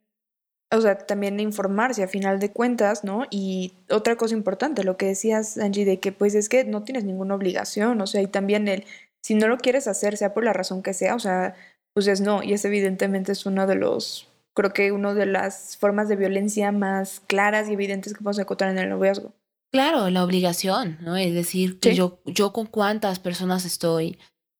o 0.72 0.80
sea, 0.80 0.98
también 0.98 1.40
informarse 1.40 2.04
a 2.04 2.08
final 2.08 2.40
de 2.40 2.52
cuentas, 2.52 3.04
¿no? 3.04 3.26
Y 3.32 3.74
otra 3.90 4.16
cosa 4.16 4.36
importante, 4.36 4.84
lo 4.84 4.96
que 4.98 5.08
decías, 5.08 5.58
Angie, 5.58 5.86
de 5.86 6.00
que 6.00 6.12
pues 6.12 6.36
es 6.36 6.50
que 6.50 6.64
no 6.66 6.84
tienes 6.84 7.04
ninguna 7.04 7.36
obligación, 7.36 8.00
o 8.02 8.08
sea, 8.08 8.22
y 8.22 8.28
también 8.28 8.68
el, 8.68 8.86
si 9.24 9.34
no 9.34 9.48
lo 9.48 9.58
quieres 9.58 9.88
hacer, 9.88 10.18
sea 10.18 10.34
por 10.34 10.44
la 10.44 10.54
razón 10.54 10.84
que 10.84 10.94
sea, 10.94 11.16
o 11.16 11.20
sea, 11.20 11.56
pues 11.94 12.08
es 12.08 12.22
no, 12.22 12.44
y 12.44 12.54
es 12.54 12.64
evidentemente 12.66 13.32
es 13.32 13.46
uno 13.46 13.66
de 13.68 13.76
los, 13.76 14.28
creo 14.54 14.74
que 14.74 14.92
una 14.92 15.14
de 15.14 15.26
las 15.26 15.78
formas 15.78 16.08
de 16.10 16.16
violencia 16.16 16.72
más 16.72 17.22
claras 17.22 17.70
y 17.70 17.74
evidentes 17.74 18.14
que 18.14 18.20
podemos 18.20 18.40
encontrar 18.40 18.72
en 18.72 18.78
el 18.80 18.90
noviazgo. 18.90 19.34
Claro, 19.72 20.10
la 20.10 20.24
obligación, 20.24 20.98
¿no? 21.02 21.16
Es 21.16 21.34
decir, 21.34 21.80
que 21.80 21.92
Sí. 21.92 21.96
yo, 21.96 22.20
yo 22.26 22.52
con 22.52 22.66
cuántas 22.66 23.20
personas 23.20 23.66
estoy, 23.66 24.20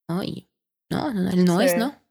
¿no? 0.10 0.24
Y 0.24 0.48
no, 0.90 1.14
no, 1.14 1.32
no 1.32 1.62
es 1.62 1.76
no. 1.78 2.02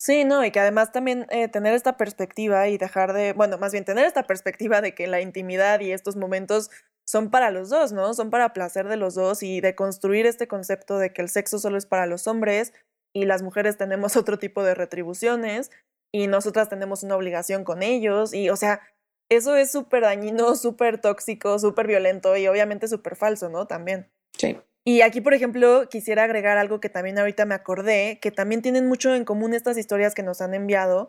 Sí, 0.00 0.24
no, 0.24 0.44
y 0.44 0.50
que 0.50 0.58
además 0.58 0.90
también 0.90 1.26
eh, 1.30 1.46
tener 1.48 1.74
esta 1.74 1.96
perspectiva 1.96 2.68
y 2.68 2.76
dejar 2.76 3.12
de, 3.12 3.34
bueno, 3.34 3.56
más 3.58 3.70
bien 3.72 3.84
tener 3.84 4.04
esta 4.04 4.24
perspectiva 4.24 4.80
de 4.80 4.94
que 4.94 5.06
la 5.06 5.20
intimidad 5.20 5.78
y 5.80 5.92
estos 5.92 6.16
momentos 6.16 6.70
son 7.06 7.30
para 7.30 7.50
los 7.52 7.68
dos, 7.68 7.92
¿no? 7.92 8.12
Son 8.14 8.30
para 8.30 8.52
placer 8.52 8.88
de 8.88 8.96
los 8.96 9.14
dos 9.14 9.42
y 9.44 9.60
de 9.60 9.76
construir 9.76 10.26
este 10.26 10.48
concepto 10.48 10.98
de 10.98 11.12
que 11.12 11.22
el 11.22 11.28
sexo 11.28 11.58
solo 11.60 11.76
es 11.78 11.86
para 11.86 12.06
los 12.06 12.26
hombres 12.26 12.72
y 13.14 13.26
las 13.26 13.42
mujeres 13.42 13.76
tenemos 13.76 14.16
otro 14.16 14.38
tipo 14.38 14.64
de 14.64 14.74
retribuciones 14.74 15.70
y 16.12 16.26
nosotras 16.26 16.68
tenemos 16.68 17.02
una 17.02 17.16
obligación 17.16 17.64
con 17.64 17.82
ellos 17.82 18.34
y, 18.34 18.50
o 18.50 18.56
sea, 18.56 18.80
eso 19.28 19.56
es 19.56 19.72
súper 19.72 20.02
dañino, 20.02 20.54
súper 20.56 21.00
tóxico, 21.00 21.58
súper 21.58 21.86
violento 21.86 22.36
y 22.36 22.46
obviamente 22.46 22.86
súper 22.86 23.16
falso, 23.16 23.48
¿no? 23.48 23.66
También. 23.66 24.10
Sí. 24.36 24.58
Y 24.84 25.02
aquí, 25.02 25.20
por 25.20 25.32
ejemplo, 25.32 25.88
quisiera 25.88 26.24
agregar 26.24 26.58
algo 26.58 26.80
que 26.80 26.88
también 26.88 27.18
ahorita 27.18 27.46
me 27.46 27.54
acordé, 27.54 28.18
que 28.20 28.30
también 28.30 28.62
tienen 28.62 28.88
mucho 28.88 29.14
en 29.14 29.24
común 29.24 29.54
estas 29.54 29.78
historias 29.78 30.14
que 30.14 30.24
nos 30.24 30.40
han 30.40 30.54
enviado, 30.54 31.08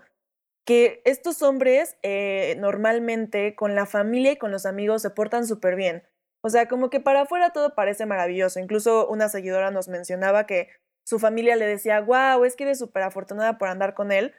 que 0.64 1.01
estos 1.06 1.41
hombres 1.41 1.97
eh, 2.04 2.56
normalmente 2.60 3.56
con 3.56 3.76
la 3.76 3.86
familia 3.86 4.34
y 4.34 4.38
con 4.38 4.51
los 4.51 4.66
amigos 4.66 5.01
se 5.01 5.10
portan 5.10 5.47
súper 5.47 5.76
bien. 5.76 6.04
O 6.41 6.49
sea, 6.49 6.68
como 6.68 6.89
que 6.89 6.99
para 6.99 7.22
afuera 7.22 7.51
todo 7.51 7.74
parece 7.74 8.06
maravilloso. 8.06 8.60
Incluso 8.60 9.08
una 9.08 9.28
seguidora 9.28 9.72
nos 9.72 9.88
mencionaba 9.88 10.45
que 10.45 10.70
su 11.04 11.18
familia 11.20 11.56
le 11.56 11.66
decía, 11.66 11.99
wow, 12.01 12.43
es 12.45 12.56
que 12.56 12.64
eres 12.64 12.80
súper 12.80 13.04
afortunada 13.04 13.58
por 13.58 13.70
andar 13.70 13.93
con 13.93 14.12
él. 14.12 14.34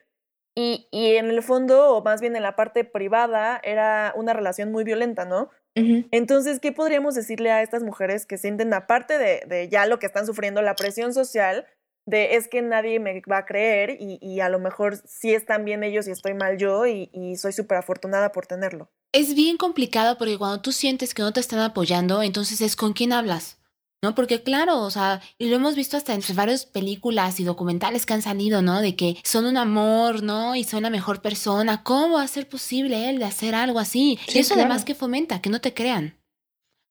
Y, 0.56 0.86
y 0.90 1.16
en 1.16 1.30
el 1.30 1.42
fondo, 1.42 1.96
o 1.96 2.02
más 2.04 2.20
bien 2.20 2.36
en 2.36 2.42
la 2.42 2.54
parte 2.54 2.84
privada, 2.84 3.60
era 3.64 4.12
una 4.16 4.32
relación 4.32 4.70
muy 4.70 4.84
violenta, 4.84 5.24
¿no? 5.24 5.50
Entonces, 5.76 6.60
¿qué 6.60 6.70
podríamos 6.70 7.16
decirle 7.16 7.50
a 7.50 7.60
estas 7.60 7.82
mujeres 7.82 8.26
que 8.26 8.38
sienten, 8.38 8.72
aparte 8.72 9.18
de, 9.18 9.42
de 9.48 9.68
ya 9.68 9.86
lo 9.86 9.98
que 9.98 10.06
están 10.06 10.24
sufriendo, 10.24 10.62
la 10.62 10.76
presión 10.76 11.12
social, 11.12 11.66
de 12.06 12.36
es 12.36 12.46
que 12.46 12.62
nadie 12.62 13.00
me 13.00 13.20
va 13.22 13.38
a 13.38 13.44
creer 13.44 13.96
y, 13.98 14.18
y 14.20 14.38
a 14.38 14.48
lo 14.48 14.60
mejor 14.60 14.96
sí 15.04 15.34
están 15.34 15.64
bien 15.64 15.82
ellos 15.82 16.06
y 16.06 16.12
estoy 16.12 16.34
mal 16.34 16.58
yo 16.58 16.86
y, 16.86 17.10
y 17.12 17.36
soy 17.36 17.52
súper 17.52 17.78
afortunada 17.78 18.30
por 18.30 18.46
tenerlo? 18.46 18.88
Es 19.12 19.34
bien 19.34 19.56
complicado 19.56 20.18
porque 20.18 20.38
cuando 20.38 20.60
tú 20.60 20.70
sientes 20.70 21.14
que 21.14 21.22
no 21.22 21.32
te 21.32 21.40
están 21.40 21.60
apoyando, 21.60 22.22
entonces 22.22 22.60
es 22.60 22.76
con 22.76 22.92
quién 22.92 23.12
hablas. 23.12 23.58
¿No? 24.04 24.14
Porque 24.14 24.42
claro, 24.42 24.82
o 24.82 24.90
sea, 24.90 25.22
y 25.38 25.48
lo 25.48 25.56
hemos 25.56 25.74
visto 25.74 25.96
hasta 25.96 26.12
entre 26.12 26.34
varias 26.34 26.66
películas 26.66 27.40
y 27.40 27.44
documentales 27.44 28.04
que 28.04 28.12
han 28.12 28.20
salido, 28.20 28.60
¿no? 28.60 28.82
De 28.82 28.96
que 28.96 29.16
son 29.24 29.46
un 29.46 29.56
amor, 29.56 30.22
¿no? 30.22 30.54
Y 30.56 30.64
son 30.64 30.82
la 30.82 30.90
mejor 30.90 31.22
persona. 31.22 31.82
¿Cómo 31.82 32.16
va 32.16 32.22
a 32.22 32.28
ser 32.28 32.46
posible 32.46 33.08
él 33.08 33.18
de 33.18 33.24
hacer 33.24 33.54
algo 33.54 33.78
así? 33.78 34.18
Sí, 34.28 34.36
y 34.36 34.40
eso 34.40 34.52
además 34.52 34.84
claro. 34.84 34.84
que 34.84 34.94
fomenta, 34.94 35.40
que 35.40 35.48
no 35.48 35.62
te 35.62 35.72
crean. 35.72 36.20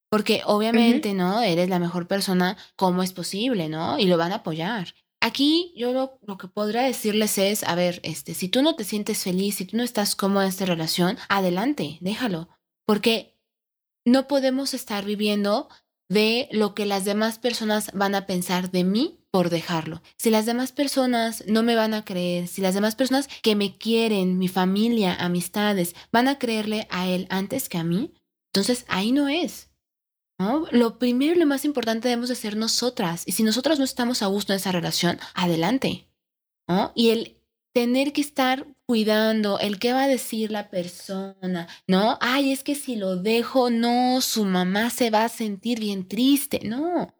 Porque 0.09 0.41
obviamente, 0.47 1.14
¿no? 1.14 1.43
Eres 1.43 1.70
la 1.70 1.78
mejor 1.78 2.07
persona, 2.07 2.57
¿cómo 2.76 3.03
es 3.03 3.14
posible, 3.14 3.70
¿no? 3.70 3.99
Y 3.99 4.05
lo 4.07 4.18
van 4.18 4.32
a 4.32 4.38
apoyar. 4.38 4.95
Aquí 5.22 5.72
yo 5.78 5.93
lo, 5.93 6.18
lo 6.24 6.39
que 6.39 6.47
podría 6.47 6.82
decirles 6.82 7.38
es, 7.38 7.64
a 7.64 7.76
ver, 7.76 7.99
este, 8.01 8.34
si 8.34 8.49
tú 8.49 8.64
no 8.64 8.76
te 8.76 8.86
sientes 8.86 9.22
feliz, 9.22 9.57
si 9.57 9.66
tú 9.66 9.78
no 9.78 9.84
estás 9.84 10.16
cómoda 10.16 10.45
en 10.45 10.49
esta 10.49 10.66
relación, 10.66 11.20
adelante, 11.30 11.99
déjalo. 12.01 12.49
Porque 12.88 13.39
no 14.03 14.28
podemos 14.28 14.74
estar 14.74 15.05
viviendo 15.05 15.70
de 16.14 16.47
lo 16.51 16.76
que 16.76 16.86
las 16.86 17.05
demás 17.05 17.39
personas 17.39 17.91
van 17.93 18.16
a 18.16 18.26
pensar 18.26 18.72
de 18.72 18.84
mí 18.84 19.20
por 19.32 19.49
dejarlo. 19.49 20.01
Si 20.18 20.30
las 20.30 20.45
demás 20.45 20.72
personas 20.72 21.43
no 21.47 21.64
me 21.64 21.76
van 21.76 21.93
a 21.93 22.05
creer, 22.05 22.47
si 22.47 22.61
las 22.61 22.76
demás 22.76 22.95
personas 22.95 23.28
que 23.41 23.55
me 23.55 23.76
quieren, 23.78 24.38
mi 24.38 24.47
familia, 24.47 25.16
amistades, 25.16 25.95
van 26.11 26.28
a 26.28 26.38
creerle 26.38 26.88
a 26.91 27.07
él 27.07 27.26
antes 27.30 27.68
que 27.68 27.80
a 27.80 27.84
mí, 27.84 28.14
entonces 28.53 28.86
ahí 28.88 29.11
no 29.11 29.28
es. 29.28 29.72
¿no? 30.38 30.68
Lo 30.72 30.99
primero 30.99 31.36
y 31.36 31.39
lo 31.39 31.45
más 31.45 31.66
importante 31.66 32.07
debemos 32.07 32.30
de 32.30 32.36
ser 32.36 32.55
nosotras. 32.55 33.24
Y 33.26 33.32
si 33.32 33.43
nosotras 33.43 33.80
no 33.80 33.86
estamos 33.86 34.22
a 34.22 34.28
gusto 34.28 34.53
en 34.53 34.57
esa 34.57 34.72
relación, 34.72 35.20
adelante. 35.34 36.07
¿no? 36.68 36.91
Y 36.95 37.09
el 37.09 37.41
tener 37.74 38.14
que 38.14 38.22
estar 38.22 38.68
cuidando 38.86 39.59
el 39.59 39.79
qué 39.79 39.93
va 39.93 40.03
a 40.03 40.07
decir 40.07 40.51
la 40.51 40.69
persona, 40.69 41.67
¿no? 41.88 42.17
Ay, 42.21 42.51
es 42.51 42.63
que 42.63 42.75
si 42.75 42.95
lo 42.95 43.15
dejo, 43.15 43.69
no, 43.69 44.21
su 44.21 44.45
mamá 44.45 44.89
se 44.89 45.09
va 45.09 45.25
a 45.25 45.29
sentir 45.29 45.79
bien 45.79 46.07
triste. 46.07 46.59
No. 46.63 47.13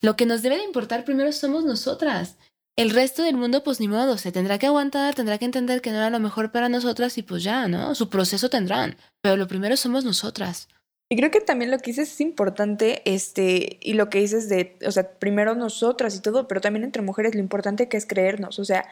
Lo 0.00 0.16
que 0.16 0.26
nos 0.26 0.42
debe 0.42 0.56
de 0.56 0.64
importar 0.64 1.04
primero 1.04 1.32
somos 1.32 1.64
nosotras. 1.64 2.36
El 2.76 2.90
resto 2.90 3.24
del 3.24 3.36
mundo, 3.36 3.64
pues 3.64 3.80
ni 3.80 3.88
modo, 3.88 4.18
se 4.18 4.30
tendrá 4.30 4.58
que 4.58 4.66
aguantar, 4.66 5.14
tendrá 5.14 5.38
que 5.38 5.44
entender 5.44 5.80
que 5.80 5.90
no 5.90 5.96
era 5.96 6.10
lo 6.10 6.20
mejor 6.20 6.52
para 6.52 6.68
nosotras 6.68 7.18
y 7.18 7.22
pues 7.22 7.42
ya, 7.42 7.66
¿no? 7.66 7.94
Su 7.96 8.08
proceso 8.08 8.50
tendrán. 8.50 8.96
Pero 9.20 9.36
lo 9.36 9.48
primero 9.48 9.76
somos 9.76 10.04
nosotras. 10.04 10.68
Y 11.10 11.16
creo 11.16 11.30
que 11.30 11.40
también 11.40 11.70
lo 11.70 11.78
que 11.78 11.90
dices 11.90 12.12
es 12.12 12.20
importante, 12.20 13.02
este, 13.06 13.78
y 13.80 13.94
lo 13.94 14.10
que 14.10 14.18
dices 14.18 14.48
de, 14.50 14.78
o 14.86 14.92
sea, 14.92 15.18
primero 15.18 15.54
nosotras 15.54 16.14
y 16.14 16.20
todo, 16.20 16.46
pero 16.46 16.60
también 16.60 16.84
entre 16.84 17.00
mujeres 17.00 17.34
lo 17.34 17.40
importante 17.40 17.88
que 17.88 17.96
es 17.96 18.04
creernos, 18.06 18.58
o 18.58 18.64
sea, 18.64 18.86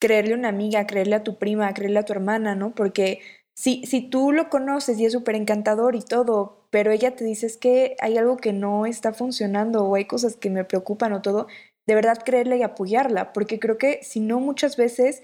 creerle 0.00 0.34
a 0.34 0.38
una 0.38 0.48
amiga, 0.48 0.86
creerle 0.86 1.16
a 1.16 1.24
tu 1.24 1.38
prima, 1.38 1.72
creerle 1.74 2.00
a 2.00 2.04
tu 2.04 2.12
hermana, 2.12 2.54
¿no? 2.56 2.74
Porque 2.74 3.20
si, 3.54 3.84
si 3.86 4.02
tú 4.02 4.32
lo 4.32 4.50
conoces 4.50 4.98
y 4.98 5.04
es 5.06 5.12
súper 5.12 5.36
encantador 5.36 5.94
y 5.94 6.02
todo, 6.02 6.66
pero 6.70 6.90
ella 6.90 7.14
te 7.14 7.24
dice 7.24 7.46
es 7.46 7.56
que 7.56 7.96
hay 8.00 8.18
algo 8.18 8.36
que 8.38 8.52
no 8.52 8.86
está 8.86 9.12
funcionando 9.12 9.84
o 9.84 9.94
hay 9.94 10.06
cosas 10.06 10.36
que 10.36 10.50
me 10.50 10.64
preocupan 10.64 11.12
o 11.12 11.22
todo, 11.22 11.46
de 11.86 11.94
verdad 11.94 12.18
creerle 12.24 12.58
y 12.58 12.62
apoyarla, 12.62 13.32
porque 13.32 13.58
creo 13.60 13.78
que 13.78 14.00
si 14.02 14.20
no 14.20 14.40
muchas 14.40 14.76
veces 14.76 15.22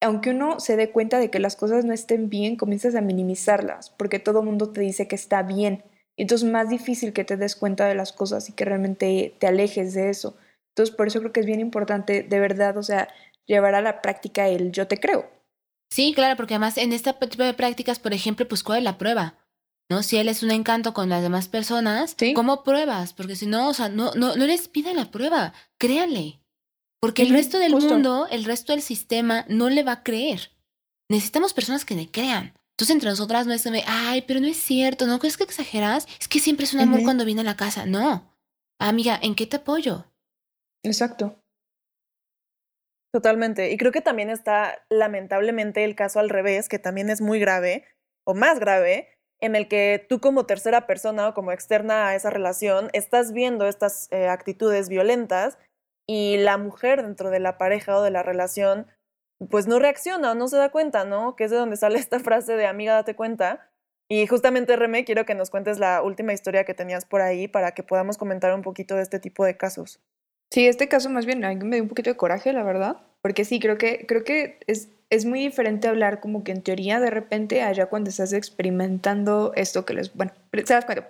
aunque 0.00 0.30
uno 0.30 0.60
se 0.60 0.76
dé 0.76 0.90
cuenta 0.90 1.18
de 1.18 1.30
que 1.30 1.38
las 1.38 1.56
cosas 1.56 1.84
no 1.84 1.92
estén 1.92 2.28
bien, 2.28 2.56
comienzas 2.56 2.94
a 2.94 3.00
minimizarlas, 3.00 3.90
porque 3.90 4.18
todo 4.18 4.40
el 4.40 4.46
mundo 4.46 4.70
te 4.70 4.80
dice 4.80 5.08
que 5.08 5.16
está 5.16 5.42
bien. 5.42 5.84
Y 6.16 6.22
entonces 6.22 6.46
es 6.46 6.52
más 6.52 6.68
difícil 6.68 7.12
que 7.12 7.24
te 7.24 7.36
des 7.36 7.56
cuenta 7.56 7.86
de 7.86 7.94
las 7.94 8.12
cosas 8.12 8.48
y 8.48 8.52
que 8.52 8.64
realmente 8.64 9.34
te 9.38 9.46
alejes 9.46 9.94
de 9.94 10.10
eso. 10.10 10.36
Entonces 10.70 10.94
por 10.94 11.06
eso 11.06 11.20
creo 11.20 11.32
que 11.32 11.40
es 11.40 11.46
bien 11.46 11.60
importante, 11.60 12.22
de 12.22 12.40
verdad, 12.40 12.76
o 12.76 12.82
sea, 12.82 13.08
llevar 13.46 13.74
a 13.74 13.80
la 13.80 14.02
práctica 14.02 14.48
el 14.48 14.72
yo 14.72 14.86
te 14.86 14.98
creo. 14.98 15.30
Sí, 15.90 16.12
claro, 16.14 16.36
porque 16.36 16.54
además 16.54 16.78
en 16.78 16.92
este 16.92 17.12
tipo 17.12 17.44
de 17.44 17.54
prácticas, 17.54 17.98
por 17.98 18.12
ejemplo, 18.12 18.46
pues 18.48 18.62
cuál 18.62 18.78
es 18.78 18.84
la 18.84 18.98
prueba. 18.98 19.38
¿No? 19.88 20.02
Si 20.02 20.16
él 20.16 20.28
es 20.28 20.42
un 20.42 20.50
encanto 20.50 20.92
con 20.92 21.08
las 21.08 21.22
demás 21.22 21.46
personas, 21.46 22.16
Sí. 22.18 22.34
¿cómo 22.34 22.64
pruebas? 22.64 23.12
Porque 23.12 23.36
si 23.36 23.46
no, 23.46 23.68
o 23.68 23.74
sea, 23.74 23.88
no, 23.88 24.12
no, 24.14 24.34
no 24.34 24.44
les 24.46 24.66
pida 24.66 24.92
la 24.92 25.12
prueba, 25.12 25.52
créanle. 25.78 26.40
Porque 27.00 27.22
el 27.22 27.30
resto 27.30 27.60
del 27.60 27.72
justo. 27.72 27.92
mundo, 27.94 28.26
el 28.32 28.44
resto 28.44 28.72
del 28.72 28.82
sistema 28.82 29.44
no 29.48 29.68
le 29.70 29.84
va 29.84 29.92
a 29.92 30.02
creer. 30.02 30.50
Necesitamos 31.08 31.54
personas 31.54 31.84
que 31.84 31.94
le 31.94 32.10
crean. 32.10 32.52
Entonces 32.72 32.94
entre 32.94 33.10
nosotras 33.10 33.46
no 33.46 33.52
es 33.52 33.62
de, 33.62 33.84
ay, 33.86 34.22
pero 34.26 34.40
no 34.40 34.48
es 34.48 34.56
cierto, 34.56 35.06
¿no 35.06 35.20
crees 35.20 35.36
que 35.36 35.44
exageras? 35.44 36.08
Es 36.20 36.26
que 36.26 36.40
siempre 36.40 36.64
es 36.64 36.74
un 36.74 36.80
amor 36.80 37.04
cuando 37.04 37.24
viene 37.24 37.42
a 37.42 37.44
la 37.44 37.56
casa. 37.56 37.86
No. 37.86 38.36
Amiga, 38.80 39.18
¿en 39.22 39.36
qué 39.36 39.46
te 39.46 39.56
apoyo? 39.56 40.04
Exacto. 40.82 41.40
Totalmente. 43.12 43.70
Y 43.70 43.76
creo 43.76 43.92
que 43.92 44.00
también 44.00 44.30
está 44.30 44.84
lamentablemente 44.90 45.84
el 45.84 45.94
caso 45.94 46.20
al 46.20 46.28
revés, 46.28 46.68
que 46.68 46.78
también 46.78 47.10
es 47.10 47.20
muy 47.20 47.38
grave, 47.38 47.84
o 48.26 48.34
más 48.34 48.58
grave, 48.58 49.08
en 49.40 49.54
el 49.54 49.68
que 49.68 50.04
tú 50.08 50.20
como 50.20 50.46
tercera 50.46 50.86
persona 50.86 51.28
o 51.28 51.34
como 51.34 51.52
externa 51.52 52.08
a 52.08 52.14
esa 52.14 52.30
relación 52.30 52.88
estás 52.92 53.32
viendo 53.32 53.66
estas 53.66 54.08
eh, 54.10 54.28
actitudes 54.28 54.88
violentas 54.88 55.58
y 56.08 56.38
la 56.38 56.56
mujer 56.56 57.02
dentro 57.02 57.30
de 57.30 57.40
la 57.40 57.58
pareja 57.58 57.98
o 57.98 58.02
de 58.02 58.10
la 58.10 58.22
relación 58.22 58.86
pues 59.50 59.66
no 59.66 59.78
reacciona 59.78 60.32
o 60.32 60.34
no 60.34 60.48
se 60.48 60.56
da 60.56 60.70
cuenta, 60.70 61.04
¿no? 61.04 61.36
Que 61.36 61.44
es 61.44 61.50
de 61.50 61.58
donde 61.58 61.76
sale 61.76 61.98
esta 61.98 62.20
frase 62.20 62.56
de 62.56 62.66
amiga, 62.66 62.94
date 62.94 63.14
cuenta. 63.14 63.70
Y 64.08 64.26
justamente, 64.26 64.76
Reme, 64.76 65.04
quiero 65.04 65.26
que 65.26 65.34
nos 65.34 65.50
cuentes 65.50 65.78
la 65.78 66.00
última 66.00 66.32
historia 66.32 66.64
que 66.64 66.74
tenías 66.74 67.04
por 67.04 67.22
ahí 67.22 67.48
para 67.48 67.72
que 67.72 67.82
podamos 67.82 68.18
comentar 68.18 68.54
un 68.54 68.62
poquito 68.62 68.94
de 68.94 69.02
este 69.02 69.18
tipo 69.18 69.44
de 69.44 69.56
casos. 69.56 70.00
Sí, 70.50 70.66
este 70.66 70.88
caso 70.88 71.10
más 71.10 71.26
bien 71.26 71.44
a 71.44 71.54
mí 71.54 71.64
me 71.64 71.76
dio 71.76 71.82
un 71.82 71.88
poquito 71.88 72.10
de 72.10 72.16
coraje, 72.16 72.52
la 72.52 72.62
verdad, 72.62 72.98
porque 73.22 73.44
sí, 73.44 73.58
creo 73.60 73.78
que, 73.78 74.06
creo 74.06 74.24
que 74.24 74.60
es, 74.66 74.90
es 75.10 75.24
muy 75.24 75.40
diferente 75.40 75.88
hablar 75.88 76.20
como 76.20 76.44
que 76.44 76.52
en 76.52 76.62
teoría 76.62 77.00
de 77.00 77.10
repente 77.10 77.62
allá 77.62 77.86
cuando 77.86 78.10
estás 78.10 78.32
experimentando 78.32 79.52
esto 79.54 79.84
que 79.84 79.94
les, 79.94 80.14
bueno, 80.14 80.32
se 80.52 80.74
das 80.74 80.84
cuenta. 80.84 81.08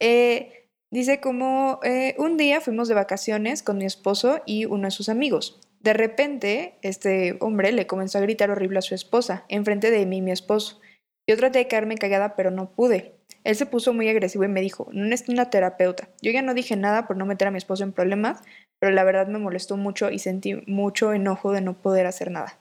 Eh, 0.00 0.68
dice 0.90 1.20
como 1.20 1.80
eh, 1.82 2.14
un 2.18 2.36
día 2.36 2.60
fuimos 2.60 2.88
de 2.88 2.94
vacaciones 2.94 3.62
con 3.62 3.78
mi 3.78 3.84
esposo 3.84 4.40
y 4.46 4.64
uno 4.64 4.86
de 4.86 4.90
sus 4.90 5.08
amigos. 5.08 5.60
De 5.80 5.94
repente, 5.94 6.74
este 6.82 7.38
hombre 7.40 7.72
le 7.72 7.86
comenzó 7.86 8.18
a 8.18 8.22
gritar 8.22 8.50
horrible 8.50 8.80
a 8.80 8.82
su 8.82 8.94
esposa, 8.94 9.44
enfrente 9.48 9.90
de 9.90 10.04
mí 10.04 10.18
y 10.18 10.22
mi 10.22 10.30
esposo. 10.30 10.78
Yo 11.26 11.36
traté 11.38 11.60
de 11.60 11.68
quedarme 11.68 11.96
callada, 11.96 12.36
pero 12.36 12.50
no 12.50 12.72
pude. 12.72 13.14
Él 13.44 13.56
se 13.56 13.64
puso 13.64 13.94
muy 13.94 14.08
agresivo 14.08 14.44
y 14.44 14.48
me 14.48 14.60
dijo, 14.60 14.88
no 14.92 15.04
necesito 15.04 15.32
una 15.32 15.48
terapeuta. 15.48 16.10
Yo 16.20 16.32
ya 16.32 16.42
no 16.42 16.52
dije 16.52 16.76
nada 16.76 17.06
por 17.06 17.16
no 17.16 17.24
meter 17.24 17.48
a 17.48 17.50
mi 17.50 17.56
esposo 17.56 17.84
en 17.84 17.92
problemas, 17.92 18.42
pero 18.80 18.92
la 18.92 19.04
verdad 19.04 19.28
me 19.28 19.38
molestó 19.38 19.76
mucho 19.76 20.10
y 20.10 20.18
sentí 20.18 20.54
mucho 20.66 21.12
enojo 21.12 21.52
de 21.52 21.60
no 21.60 21.80
poder 21.80 22.06
hacer 22.06 22.30
nada. 22.30 22.58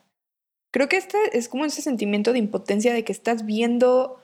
Creo 0.72 0.88
que 0.88 0.98
este 0.98 1.18
es 1.34 1.50
como 1.50 1.66
ese 1.66 1.82
sentimiento 1.82 2.34
de 2.34 2.40
impotencia 2.40 2.94
de 2.94 3.04
que 3.04 3.12
estás 3.12 3.46
viendo 3.46 4.22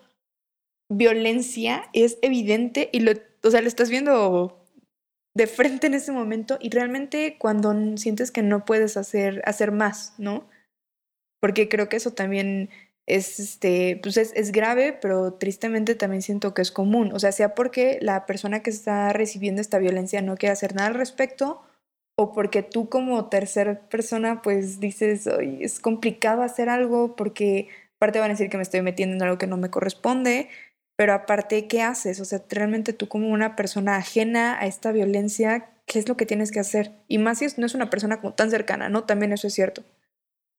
violencia, 0.90 1.90
es 1.94 2.20
evidente 2.22 2.90
y 2.92 3.00
lo, 3.00 3.14
o 3.44 3.50
sea, 3.50 3.62
lo 3.62 3.68
estás 3.68 3.90
viendo 3.90 4.62
de 5.34 5.48
frente 5.48 5.88
en 5.88 5.96
ese 5.96 6.12
momento 6.12 6.58
y 6.62 6.70
realmente 6.70 7.38
cuando 7.40 7.74
sientes 7.98 8.32
que 8.32 8.44
no 8.44 8.66
puedes 8.66 8.98
hacer, 8.98 9.42
hacer 9.46 9.72
más, 9.72 10.14
¿no? 10.18 10.48
Porque 11.42 11.68
creo 11.68 11.90
que 11.90 11.98
eso 11.98 12.12
también 12.12 12.70
es, 13.08 13.40
este, 13.40 14.00
pues 14.02 14.18
es, 14.18 14.32
es 14.36 14.52
grave, 14.52 14.94
pero 14.94 15.34
tristemente 15.34 15.96
también 15.96 16.22
siento 16.22 16.54
que 16.54 16.62
es 16.62 16.72
común. 16.72 17.12
O 17.14 17.20
sea, 17.20 17.32
sea 17.32 17.56
porque 17.56 18.00
la 18.02 18.26
persona 18.26 18.62
que 18.64 18.70
está 18.70 19.12
recibiendo 19.14 19.62
esta 19.62 19.80
violencia 19.80 20.22
no 20.22 20.38
quiere 20.38 20.54
hacer 20.54 20.76
nada 20.76 20.88
al 20.88 20.96
respecto, 20.96 21.65
o 22.18 22.32
porque 22.34 22.64
tú 22.64 22.90
como 22.90 23.30
tercera 23.30 23.80
persona 23.90 24.42
pues 24.42 24.80
dices, 24.80 25.28
"Ay, 25.28 25.60
es 25.62 25.80
complicado 25.80 26.42
hacer 26.44 26.70
algo 26.70 27.16
porque 27.16 27.68
aparte 27.98 28.20
van 28.20 28.32
a 28.32 28.34
decir 28.34 28.50
que 28.50 28.58
me 28.58 28.64
estoy 28.64 28.82
metiendo 28.82 29.16
en 29.16 29.24
algo 29.24 29.38
que 29.38 29.48
no 29.48 29.58
me 29.58 29.70
corresponde, 29.70 30.50
pero 30.98 31.14
aparte, 31.14 31.68
¿qué 31.68 31.82
haces? 31.82 32.20
O 32.22 32.26
sea, 32.26 32.42
realmente 32.50 32.94
tú 32.94 33.08
como 33.08 33.30
una 33.30 33.56
persona 33.56 33.98
ajena 33.98 34.58
a 34.60 34.66
esta 34.68 34.92
violencia, 34.92 35.70
¿qué 35.86 36.00
es 36.00 36.08
lo 36.08 36.16
que 36.18 36.26
tienes 36.26 36.52
que 36.52 36.60
hacer? 36.60 36.94
Y 37.08 37.18
más 37.18 37.40
si 37.40 37.48
no 37.58 37.66
es 37.66 37.76
una 37.76 37.90
persona 37.90 38.22
como 38.22 38.34
tan 38.34 38.50
cercana, 38.50 38.90
¿no? 38.90 39.04
También 39.06 39.34
eso 39.34 39.48
es 39.48 39.54
cierto. 39.54 39.84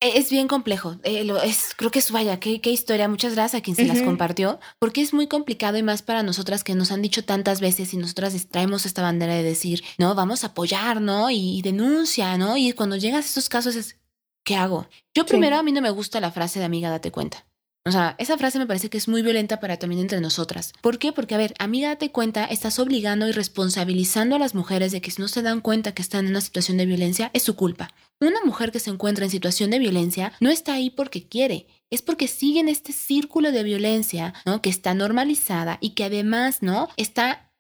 Eh, 0.00 0.12
Es 0.18 0.30
bien 0.30 0.46
complejo. 0.46 0.96
eh, 1.04 1.24
lo- 1.24 1.40
es, 1.42 1.70
creo 1.76 1.90
que 1.90 2.00
es, 2.00 2.10
vaya, 2.10 2.38
qué, 2.38 2.60
qué 2.60 2.70
historia. 2.70 3.08
Muchas 3.08 3.34
gracias 3.34 3.58
a 3.60 3.62
quien 3.62 3.76
se 3.76 3.86
las 3.86 4.02
compartió, 4.02 4.60
porque 4.78 5.00
es 5.00 5.14
muy 5.14 5.26
complicado 5.26 5.78
y 5.78 5.82
más 5.82 6.02
para 6.02 6.22
nosotras 6.22 6.64
que 6.64 6.74
nos 6.74 6.92
han 6.92 7.00
dicho 7.02 7.24
tantas 7.24 7.60
veces 7.60 7.94
y 7.94 7.96
nosotras 7.96 8.34
traemos 8.48 8.84
esta 8.84 9.00
bandera 9.02 9.34
de 9.34 9.42
decir, 9.42 9.82
no, 9.98 10.14
vamos 10.14 10.44
a 10.44 10.48
apoyar, 10.48 11.00
¿no? 11.00 11.30
Y, 11.30 11.58
y 11.58 11.62
denuncia, 11.62 12.36
¿no? 12.36 12.56
Y 12.58 12.72
cuando 12.72 12.96
llegas 12.96 13.24
a 13.24 13.28
estos 13.28 13.48
casos 13.48 13.74
es, 13.74 13.96
¿qué 14.44 14.54
hago? 14.56 14.86
Yo 15.14 15.22
Sí. 15.22 15.28
primero 15.30 15.56
a 15.56 15.62
mí 15.62 15.72
no 15.72 15.80
me 15.80 15.90
gusta 15.90 16.20
la 16.20 16.30
frase 16.30 16.58
de 16.58 16.66
amiga, 16.66 16.90
date 16.90 17.10
cuenta. 17.10 17.46
O 17.86 17.92
sea, 17.92 18.16
esa 18.18 18.36
frase 18.36 18.58
me 18.58 18.66
parece 18.66 18.90
que 18.90 18.98
es 18.98 19.06
muy 19.08 19.22
violenta 19.22 19.60
para 19.60 19.78
también 19.78 20.00
entre 20.02 20.20
nosotras. 20.20 20.72
¿Por 20.82 20.98
qué? 20.98 21.12
Porque, 21.12 21.36
a 21.36 21.38
ver, 21.38 21.54
amiga, 21.60 21.88
date 21.88 22.10
cuenta, 22.10 22.44
estás 22.44 22.78
obligando 22.80 23.28
y 23.28 23.32
responsabilizando 23.32 24.34
a 24.36 24.38
las 24.40 24.54
mujeres 24.56 24.90
de 24.92 25.00
que 25.00 25.12
si 25.12 25.22
no 25.22 25.28
se 25.28 25.40
dan 25.40 25.60
cuenta 25.60 25.94
que 25.94 26.02
están 26.02 26.24
en 26.26 26.32
una 26.32 26.40
situación 26.40 26.76
de 26.78 26.84
violencia, 26.86 27.30
es 27.32 27.44
su 27.44 27.54
culpa. 27.54 27.94
Una 28.20 28.40
mujer 28.44 28.72
que 28.72 28.80
se 28.80 28.90
encuentra 28.90 29.24
en 29.24 29.30
situación 29.30 29.70
de 29.70 29.78
violencia 29.78 30.32
no 30.40 30.50
está 30.50 30.74
ahí 30.74 30.90
porque 30.90 31.28
quiere, 31.28 31.66
es 31.90 32.02
porque 32.02 32.28
sigue 32.28 32.60
en 32.60 32.68
este 32.68 32.92
círculo 32.92 33.52
de 33.52 33.62
violencia, 33.62 34.34
¿no? 34.44 34.62
Que 34.62 34.70
está 34.70 34.94
normalizada 34.94 35.78
y 35.80 35.90
que 35.90 36.04
además, 36.04 36.62
¿no? 36.62 36.88
Está 36.96 37.52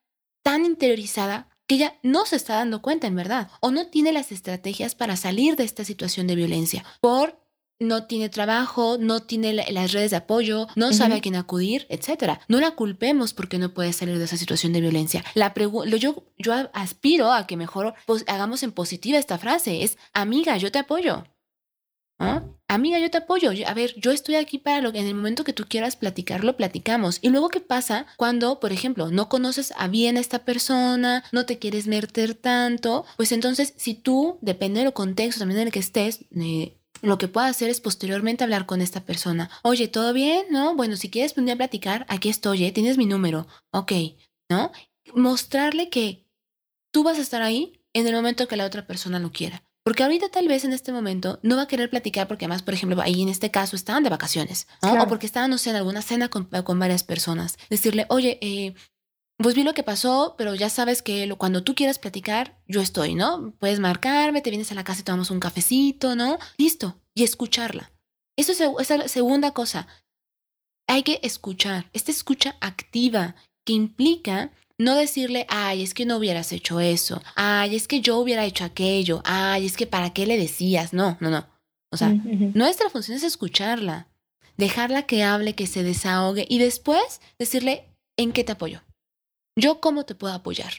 tan 0.42 0.64
interiorizada 0.64 1.48
que 1.66 1.76
ella 1.76 1.98
no 2.02 2.26
se 2.26 2.36
está 2.36 2.54
dando 2.54 2.80
cuenta 2.80 3.06
en 3.06 3.16
verdad 3.16 3.50
o 3.60 3.70
no 3.70 3.88
tiene 3.88 4.12
las 4.12 4.32
estrategias 4.32 4.94
para 4.94 5.16
salir 5.16 5.56
de 5.56 5.64
esta 5.64 5.84
situación 5.84 6.26
de 6.26 6.36
violencia 6.36 6.84
por 7.00 7.45
no 7.78 8.06
tiene 8.06 8.28
trabajo, 8.28 8.96
no 8.98 9.20
tiene 9.20 9.52
las 9.52 9.92
redes 9.92 10.10
de 10.10 10.18
apoyo, 10.18 10.66
no 10.76 10.92
sabe 10.92 11.14
a 11.14 11.20
quién 11.20 11.36
acudir, 11.36 11.86
etc. 11.88 12.38
No 12.48 12.60
la 12.60 12.72
culpemos 12.72 13.34
porque 13.34 13.58
no 13.58 13.74
puede 13.74 13.92
salir 13.92 14.18
de 14.18 14.24
esa 14.24 14.36
situación 14.36 14.72
de 14.72 14.80
violencia. 14.80 15.24
La 15.34 15.52
yo, 15.54 16.24
yo 16.38 16.52
aspiro 16.72 17.32
a 17.32 17.46
que 17.46 17.56
mejor 17.56 17.94
pues, 18.06 18.24
hagamos 18.28 18.62
en 18.62 18.72
positiva 18.72 19.18
esta 19.18 19.38
frase, 19.38 19.82
es, 19.82 19.98
amiga, 20.12 20.56
yo 20.56 20.70
te 20.70 20.78
apoyo. 20.78 21.24
Amiga, 22.68 22.98
yo 22.98 23.10
te 23.10 23.18
apoyo. 23.18 23.50
A 23.66 23.74
ver, 23.74 23.94
yo 23.96 24.10
estoy 24.10 24.34
aquí 24.34 24.58
para 24.58 24.80
lo 24.80 24.92
que 24.92 24.98
en 24.98 25.06
el 25.06 25.14
momento 25.14 25.44
que 25.44 25.52
tú 25.52 25.66
quieras 25.68 25.96
platicarlo, 25.96 26.56
platicamos. 26.56 27.18
Y 27.22 27.28
luego, 27.28 27.48
¿qué 27.48 27.60
pasa 27.60 28.06
cuando, 28.16 28.58
por 28.58 28.72
ejemplo, 28.72 29.10
no 29.10 29.28
conoces 29.28 29.72
a 29.76 29.86
bien 29.86 30.16
a 30.16 30.20
esta 30.20 30.44
persona, 30.44 31.22
no 31.30 31.46
te 31.46 31.58
quieres 31.58 31.86
meter 31.86 32.34
tanto? 32.34 33.04
Pues 33.16 33.30
entonces, 33.32 33.74
si 33.76 33.94
tú, 33.94 34.38
depende 34.40 34.82
del 34.82 34.92
contexto 34.92 35.40
también 35.40 35.60
en 35.60 35.66
el 35.68 35.72
que 35.72 35.78
estés, 35.78 36.24
eh, 36.34 36.76
lo 37.06 37.18
que 37.18 37.28
puedo 37.28 37.46
hacer 37.46 37.70
es 37.70 37.80
posteriormente 37.80 38.44
hablar 38.44 38.66
con 38.66 38.82
esta 38.82 39.04
persona. 39.04 39.50
Oye, 39.62 39.88
¿todo 39.88 40.12
bien? 40.12 40.46
¿No? 40.50 40.74
Bueno, 40.74 40.96
si 40.96 41.10
quieres 41.10 41.34
venir 41.34 41.54
a 41.54 41.56
platicar, 41.56 42.04
aquí 42.08 42.28
estoy, 42.28 42.64
¿eh? 42.64 42.72
tienes 42.72 42.98
mi 42.98 43.06
número. 43.06 43.46
Ok, 43.70 43.92
¿no? 44.50 44.72
Mostrarle 45.14 45.88
que 45.88 46.26
tú 46.92 47.04
vas 47.04 47.18
a 47.18 47.22
estar 47.22 47.42
ahí 47.42 47.80
en 47.92 48.06
el 48.06 48.14
momento 48.14 48.48
que 48.48 48.56
la 48.56 48.66
otra 48.66 48.86
persona 48.86 49.18
lo 49.18 49.32
quiera. 49.32 49.62
Porque 49.84 50.02
ahorita 50.02 50.30
tal 50.30 50.48
vez 50.48 50.64
en 50.64 50.72
este 50.72 50.90
momento 50.90 51.38
no 51.42 51.54
va 51.54 51.62
a 51.62 51.68
querer 51.68 51.88
platicar 51.88 52.26
porque 52.26 52.44
además, 52.44 52.62
por 52.62 52.74
ejemplo, 52.74 53.00
ahí 53.00 53.22
en 53.22 53.28
este 53.28 53.52
caso 53.52 53.76
estaban 53.76 54.02
de 54.02 54.10
vacaciones, 54.10 54.66
¿no? 54.82 55.00
O 55.00 55.06
porque 55.06 55.26
estaban, 55.26 55.48
no 55.48 55.58
sé, 55.58 55.70
en 55.70 55.76
alguna 55.76 56.02
cena 56.02 56.28
con, 56.28 56.46
con 56.46 56.78
varias 56.80 57.04
personas. 57.04 57.56
Decirle, 57.70 58.04
oye, 58.08 58.38
eh, 58.42 58.74
pues 59.38 59.54
vi 59.54 59.62
lo 59.62 59.74
que 59.74 59.82
pasó, 59.82 60.34
pero 60.38 60.54
ya 60.54 60.70
sabes 60.70 61.02
que 61.02 61.32
cuando 61.36 61.62
tú 61.62 61.74
quieras 61.74 61.98
platicar, 61.98 62.58
yo 62.66 62.80
estoy, 62.80 63.14
¿no? 63.14 63.52
Puedes 63.58 63.80
marcarme, 63.80 64.40
te 64.40 64.50
vienes 64.50 64.72
a 64.72 64.74
la 64.74 64.84
casa 64.84 65.00
y 65.00 65.04
tomamos 65.04 65.30
un 65.30 65.40
cafecito, 65.40 66.14
¿no? 66.16 66.38
Listo. 66.56 66.96
Y 67.14 67.22
escucharla. 67.22 67.92
Eso 68.36 68.52
es, 68.52 68.90
la 68.90 69.08
segunda 69.08 69.52
cosa. 69.52 69.86
Hay 70.86 71.02
que 71.02 71.20
escuchar. 71.22 71.90
Esta 71.92 72.10
escucha 72.10 72.56
activa 72.60 73.34
que 73.64 73.72
implica 73.72 74.52
no 74.78 74.94
decirle, 74.94 75.46
ay, 75.48 75.82
es 75.82 75.94
que 75.94 76.06
no 76.06 76.18
hubieras 76.18 76.52
hecho 76.52 76.80
eso, 76.80 77.22
ay, 77.34 77.74
es 77.74 77.88
que 77.88 78.02
yo 78.02 78.18
hubiera 78.18 78.44
hecho 78.44 78.64
aquello, 78.64 79.22
ay, 79.24 79.64
es 79.64 79.76
que 79.76 79.86
para 79.86 80.12
qué 80.12 80.26
le 80.26 80.36
decías. 80.36 80.92
No, 80.92 81.16
no, 81.20 81.30
no. 81.30 81.46
O 81.90 81.96
sea, 81.96 82.10
nuestra 82.54 82.90
función 82.90 83.16
es 83.16 83.22
escucharla, 83.22 84.08
dejarla 84.56 85.04
que 85.04 85.24
hable, 85.24 85.54
que 85.54 85.66
se 85.66 85.82
desahogue 85.82 86.46
y 86.48 86.58
después 86.58 87.20
decirle 87.38 87.88
en 88.18 88.32
qué 88.32 88.44
te 88.44 88.52
apoyo. 88.52 88.82
¿Yo 89.58 89.80
cómo 89.80 90.04
te 90.04 90.14
puedo 90.14 90.34
apoyar? 90.34 90.72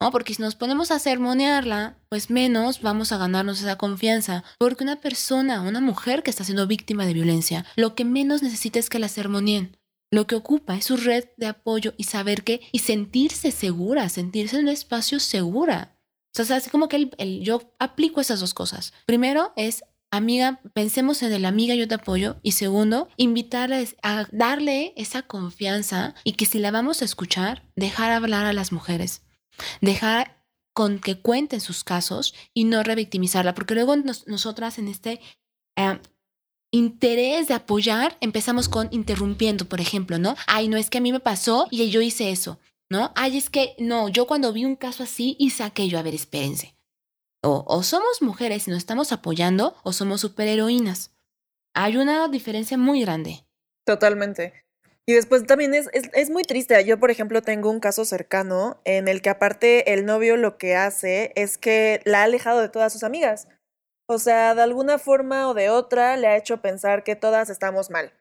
¿No? 0.00 0.10
Porque 0.10 0.34
si 0.34 0.42
nos 0.42 0.56
ponemos 0.56 0.90
a 0.90 0.98
sermonearla, 0.98 1.96
pues 2.08 2.28
menos 2.28 2.82
vamos 2.82 3.12
a 3.12 3.18
ganarnos 3.18 3.60
esa 3.60 3.78
confianza. 3.78 4.42
Porque 4.58 4.82
una 4.82 5.00
persona, 5.00 5.62
una 5.62 5.80
mujer 5.80 6.24
que 6.24 6.30
está 6.30 6.42
siendo 6.42 6.66
víctima 6.66 7.06
de 7.06 7.14
violencia, 7.14 7.64
lo 7.76 7.94
que 7.94 8.04
menos 8.04 8.42
necesita 8.42 8.80
es 8.80 8.90
que 8.90 8.98
la 8.98 9.08
sermoneen. 9.08 9.76
Lo 10.10 10.26
que 10.26 10.34
ocupa 10.34 10.76
es 10.76 10.86
su 10.86 10.96
red 10.96 11.26
de 11.36 11.46
apoyo 11.46 11.94
y 11.96 12.04
saber 12.04 12.42
que, 12.42 12.60
y 12.72 12.80
sentirse 12.80 13.52
segura, 13.52 14.08
sentirse 14.08 14.56
en 14.56 14.64
un 14.64 14.68
espacio 14.68 15.20
segura. 15.20 15.96
O 16.38 16.44
sea, 16.44 16.56
así 16.56 16.70
como 16.70 16.88
que 16.88 17.10
el, 17.16 17.40
yo 17.40 17.72
aplico 17.78 18.20
esas 18.20 18.40
dos 18.40 18.54
cosas. 18.54 18.92
Primero 19.06 19.52
es 19.54 19.84
amiga, 20.12 20.60
pensemos 20.74 21.22
en 21.22 21.32
el 21.32 21.44
amiga 21.44 21.74
yo 21.74 21.88
te 21.88 21.94
apoyo 21.94 22.36
y 22.42 22.52
segundo, 22.52 23.08
invitarle 23.16 23.88
a 24.02 24.28
darle 24.30 24.92
esa 24.96 25.22
confianza 25.22 26.14
y 26.22 26.32
que 26.32 26.46
si 26.46 26.58
la 26.58 26.70
vamos 26.70 27.02
a 27.02 27.06
escuchar, 27.06 27.64
dejar 27.74 28.12
hablar 28.12 28.44
a 28.44 28.52
las 28.52 28.72
mujeres, 28.72 29.22
dejar 29.80 30.44
con 30.74 30.98
que 31.00 31.20
cuenten 31.20 31.60
sus 31.60 31.82
casos 31.82 32.34
y 32.54 32.64
no 32.64 32.82
revictimizarla, 32.82 33.54
porque 33.54 33.74
luego 33.74 33.96
nosotras 34.26 34.78
en 34.78 34.88
este 34.88 35.20
eh, 35.76 35.98
interés 36.70 37.48
de 37.48 37.54
apoyar 37.54 38.16
empezamos 38.20 38.68
con 38.68 38.88
interrumpiendo, 38.90 39.64
por 39.66 39.80
ejemplo, 39.80 40.18
¿no? 40.18 40.36
Ay, 40.46 40.68
no 40.68 40.76
es 40.76 40.90
que 40.90 40.98
a 40.98 41.02
mí 41.02 41.10
me 41.10 41.20
pasó 41.20 41.68
y 41.70 41.88
yo 41.90 42.02
hice 42.02 42.30
eso, 42.30 42.58
¿no? 42.90 43.12
Ay, 43.14 43.38
es 43.38 43.48
que 43.48 43.74
no, 43.78 44.08
yo 44.08 44.26
cuando 44.26 44.52
vi 44.52 44.66
un 44.66 44.76
caso 44.76 45.02
así 45.02 45.36
hice 45.38 45.62
aquello, 45.62 45.98
a 45.98 46.02
ver, 46.02 46.14
espérense. 46.14 46.74
O, 47.44 47.82
somos 47.82 48.22
mujeres 48.22 48.68
y 48.68 48.70
nos 48.70 48.78
estamos 48.78 49.10
apoyando 49.10 49.74
o 49.82 49.92
somos 49.92 50.20
superheroínas. 50.20 51.10
Hay 51.74 51.96
una 51.96 52.28
diferencia 52.28 52.78
muy 52.78 53.00
grande. 53.00 53.44
Totalmente. 53.84 54.64
Y 55.06 55.14
después 55.14 55.44
también 55.44 55.74
es, 55.74 55.88
es, 55.92 56.30
muy 56.30 56.44
triste. 56.44 56.84
Yo, 56.84 57.00
por 57.00 57.10
ejemplo, 57.10 57.42
tengo 57.42 57.68
un 57.68 57.80
caso 57.80 58.04
cercano 58.04 58.80
en 58.84 59.08
el 59.08 59.20
que 59.22 59.30
aparte 59.30 59.92
el 59.92 60.06
novio 60.06 60.36
lo 60.36 60.56
que 60.56 60.76
hace 60.76 61.32
es 61.34 61.58
que 61.58 62.00
la 62.04 62.20
ha 62.20 62.24
alejado 62.24 62.60
de 62.60 62.68
todas 62.68 62.92
sus 62.92 63.02
amigas. 63.02 63.48
O 64.06 64.20
sea, 64.20 64.54
de 64.54 64.62
alguna 64.62 64.98
forma 64.98 65.48
o 65.48 65.54
de 65.54 65.68
otra 65.68 66.16
le 66.16 66.28
ha 66.28 66.36
hecho 66.36 66.62
pensar 66.62 67.02
que 67.02 67.16
todas 67.16 67.50
estamos 67.50 67.90
mal. 67.90 68.12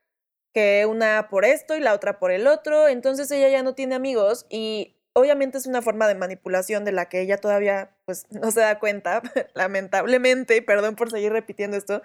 Que 0.53 0.88
una 0.88 1.28
por 1.30 1.45
esto 1.45 1.76
y 1.76 1.80
la 1.80 1.93
otra 1.93 2.17
por 2.17 2.32
el 2.32 2.47
otro. 2.47 2.88
Entonces 2.88 3.30
ella 3.30 3.49
ya 3.49 3.61
no 3.61 3.76
tiene 3.76 3.93
amigos 3.93 4.47
y 4.49 4.95
obviamente 5.14 5.57
es 5.57 5.68
una 5.68 5.82
forma 5.82 6.07
de 6.07 6.16
manipulación 6.16 6.86
de 6.86 6.91
la 6.91 7.09
que 7.09 7.22
ella 7.22 7.38
todavía 7.38 7.95
pues 8.05 8.26
no 8.30 8.51
se 8.51 8.62
da 8.62 8.80
cuenta, 8.80 9.22
lamentablemente, 9.53 10.62
perdón 10.62 10.95
por 10.95 11.12
seguir 11.12 11.32
repitiendo 11.32 11.78
esto, 11.78 12.01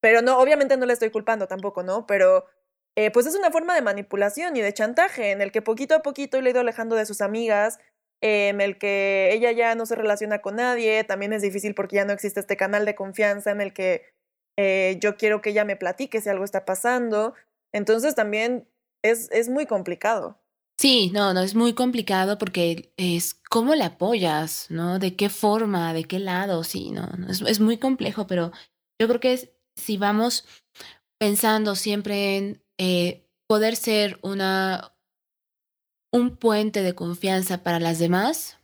pero 0.00 0.22
no, 0.22 0.38
obviamente 0.38 0.76
no 0.76 0.86
le 0.86 0.92
estoy 0.92 1.10
culpando 1.10 1.46
tampoco, 1.46 1.82
¿no? 1.82 2.06
Pero 2.06 2.46
eh, 2.96 3.10
pues 3.10 3.26
es 3.26 3.34
una 3.36 3.50
forma 3.50 3.74
de 3.74 3.82
manipulación 3.82 4.56
y 4.56 4.60
de 4.62 4.72
chantaje 4.72 5.30
en 5.30 5.40
el 5.40 5.52
que 5.52 5.62
poquito 5.62 5.94
a 5.94 6.02
poquito 6.02 6.40
le 6.40 6.50
ido 6.50 6.60
alejando 6.60 6.96
de 6.96 7.06
sus 7.06 7.20
amigas, 7.20 7.78
en 8.22 8.60
el 8.60 8.78
que 8.78 9.30
ella 9.32 9.52
ya 9.52 9.74
no 9.74 9.86
se 9.86 9.94
relaciona 9.94 10.40
con 10.42 10.56
nadie, 10.56 11.04
también 11.04 11.32
es 11.32 11.42
difícil 11.42 11.74
porque 11.74 11.96
ya 11.96 12.04
no 12.04 12.12
existe 12.12 12.40
este 12.40 12.56
canal 12.56 12.84
de 12.84 12.94
confianza 12.94 13.50
en 13.50 13.60
el 13.60 13.72
que 13.72 14.04
eh, 14.58 14.98
yo 15.00 15.16
quiero 15.16 15.40
que 15.40 15.50
ella 15.50 15.64
me 15.64 15.76
platique 15.76 16.20
si 16.20 16.28
algo 16.28 16.44
está 16.44 16.64
pasando, 16.66 17.34
entonces 17.72 18.14
también 18.14 18.68
es, 19.02 19.30
es 19.32 19.48
muy 19.48 19.66
complicado. 19.66 20.38
Sí, 20.80 21.10
no, 21.12 21.34
no, 21.34 21.42
es 21.42 21.54
muy 21.54 21.74
complicado 21.74 22.38
porque 22.38 22.94
es 22.96 23.34
cómo 23.50 23.74
le 23.74 23.84
apoyas, 23.84 24.64
¿no? 24.70 24.98
¿De 24.98 25.14
qué 25.14 25.28
forma? 25.28 25.92
¿De 25.92 26.04
qué 26.04 26.18
lado? 26.18 26.64
Sí, 26.64 26.90
no, 26.90 27.06
es, 27.28 27.60
muy 27.60 27.76
complejo, 27.76 28.26
pero 28.26 28.50
yo 28.98 29.06
creo 29.06 29.20
que 29.20 29.54
si 29.76 29.98
vamos 29.98 30.46
pensando 31.18 31.74
siempre 31.76 32.38
en 32.38 32.64
eh, 32.78 33.28
poder 33.46 33.76
ser 33.76 34.18
una, 34.22 34.96
un 36.14 36.38
puente 36.38 36.82
de 36.82 36.94
confianza 36.94 37.62
para 37.62 37.78
las 37.78 37.98
demás, 37.98 38.56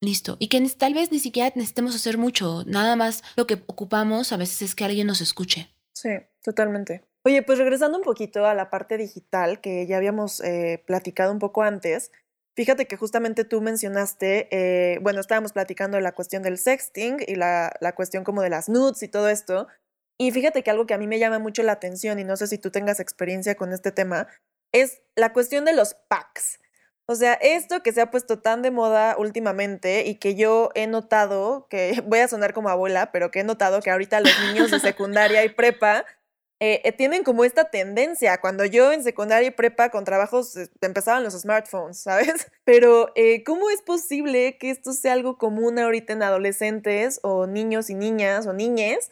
listo. 0.00 0.36
Y 0.38 0.46
que 0.46 0.60
tal 0.78 0.94
vez 0.94 1.10
ni 1.10 1.18
siquiera 1.18 1.52
necesitemos 1.56 1.96
hacer 1.96 2.18
mucho, 2.18 2.62
nada 2.68 2.94
más 2.94 3.24
lo 3.34 3.48
que 3.48 3.54
ocupamos 3.66 4.30
a 4.30 4.36
veces 4.36 4.62
es 4.62 4.76
que 4.76 4.84
alguien 4.84 5.08
nos 5.08 5.20
escuche. 5.20 5.74
Sí, 5.92 6.10
totalmente. 6.40 7.02
Oye, 7.26 7.42
pues 7.42 7.58
regresando 7.58 7.96
un 7.96 8.04
poquito 8.04 8.44
a 8.44 8.52
la 8.52 8.68
parte 8.68 8.98
digital 8.98 9.62
que 9.62 9.86
ya 9.86 9.96
habíamos 9.96 10.40
eh, 10.40 10.82
platicado 10.86 11.32
un 11.32 11.38
poco 11.38 11.62
antes, 11.62 12.12
fíjate 12.54 12.86
que 12.86 12.98
justamente 12.98 13.44
tú 13.44 13.62
mencionaste, 13.62 14.48
eh, 14.50 14.98
bueno, 15.00 15.20
estábamos 15.20 15.52
platicando 15.52 15.96
de 15.96 16.02
la 16.02 16.12
cuestión 16.12 16.42
del 16.42 16.58
sexting 16.58 17.24
y 17.26 17.36
la, 17.36 17.72
la 17.80 17.94
cuestión 17.94 18.24
como 18.24 18.42
de 18.42 18.50
las 18.50 18.68
nudes 18.68 19.02
y 19.02 19.08
todo 19.08 19.30
esto, 19.30 19.68
y 20.18 20.32
fíjate 20.32 20.62
que 20.62 20.70
algo 20.70 20.86
que 20.86 20.92
a 20.92 20.98
mí 20.98 21.06
me 21.06 21.18
llama 21.18 21.38
mucho 21.38 21.62
la 21.62 21.72
atención, 21.72 22.18
y 22.18 22.24
no 22.24 22.36
sé 22.36 22.46
si 22.46 22.58
tú 22.58 22.70
tengas 22.70 23.00
experiencia 23.00 23.54
con 23.54 23.72
este 23.72 23.90
tema, 23.90 24.28
es 24.72 25.00
la 25.16 25.32
cuestión 25.32 25.64
de 25.64 25.72
los 25.72 25.94
packs. 25.94 26.58
O 27.06 27.14
sea, 27.14 27.34
esto 27.34 27.82
que 27.82 27.92
se 27.92 28.00
ha 28.00 28.10
puesto 28.10 28.40
tan 28.40 28.62
de 28.62 28.70
moda 28.70 29.16
últimamente 29.18 30.04
y 30.06 30.16
que 30.16 30.34
yo 30.34 30.70
he 30.74 30.86
notado, 30.86 31.68
que 31.70 32.02
voy 32.06 32.18
a 32.18 32.28
sonar 32.28 32.52
como 32.52 32.68
abuela, 32.68 33.12
pero 33.12 33.30
que 33.30 33.40
he 33.40 33.44
notado 33.44 33.80
que 33.80 33.90
ahorita 33.90 34.20
los 34.20 34.32
niños 34.46 34.70
de 34.70 34.80
secundaria 34.80 35.42
y 35.42 35.48
prepa 35.48 36.04
eh, 36.66 36.80
eh, 36.82 36.92
tienen 36.92 37.24
como 37.24 37.44
esta 37.44 37.64
tendencia. 37.68 38.40
Cuando 38.40 38.64
yo 38.64 38.90
en 38.90 39.04
secundaria 39.04 39.48
y 39.48 39.50
prepa 39.50 39.90
con 39.90 40.04
trabajos 40.04 40.56
eh, 40.56 40.70
empezaban 40.80 41.22
los 41.22 41.34
smartphones, 41.34 41.98
¿sabes? 41.98 42.50
Pero 42.64 43.12
¿cómo 43.44 43.68
es 43.68 43.82
posible 43.82 44.56
que 44.56 44.70
esto 44.70 44.94
sea 44.94 45.12
algo 45.12 45.36
común 45.36 45.78
ahorita 45.78 46.14
en 46.14 46.22
adolescentes 46.22 47.20
o 47.22 47.46
niños 47.46 47.90
y 47.90 47.94
niñas 47.94 48.46
o 48.46 48.54
niñes? 48.54 49.10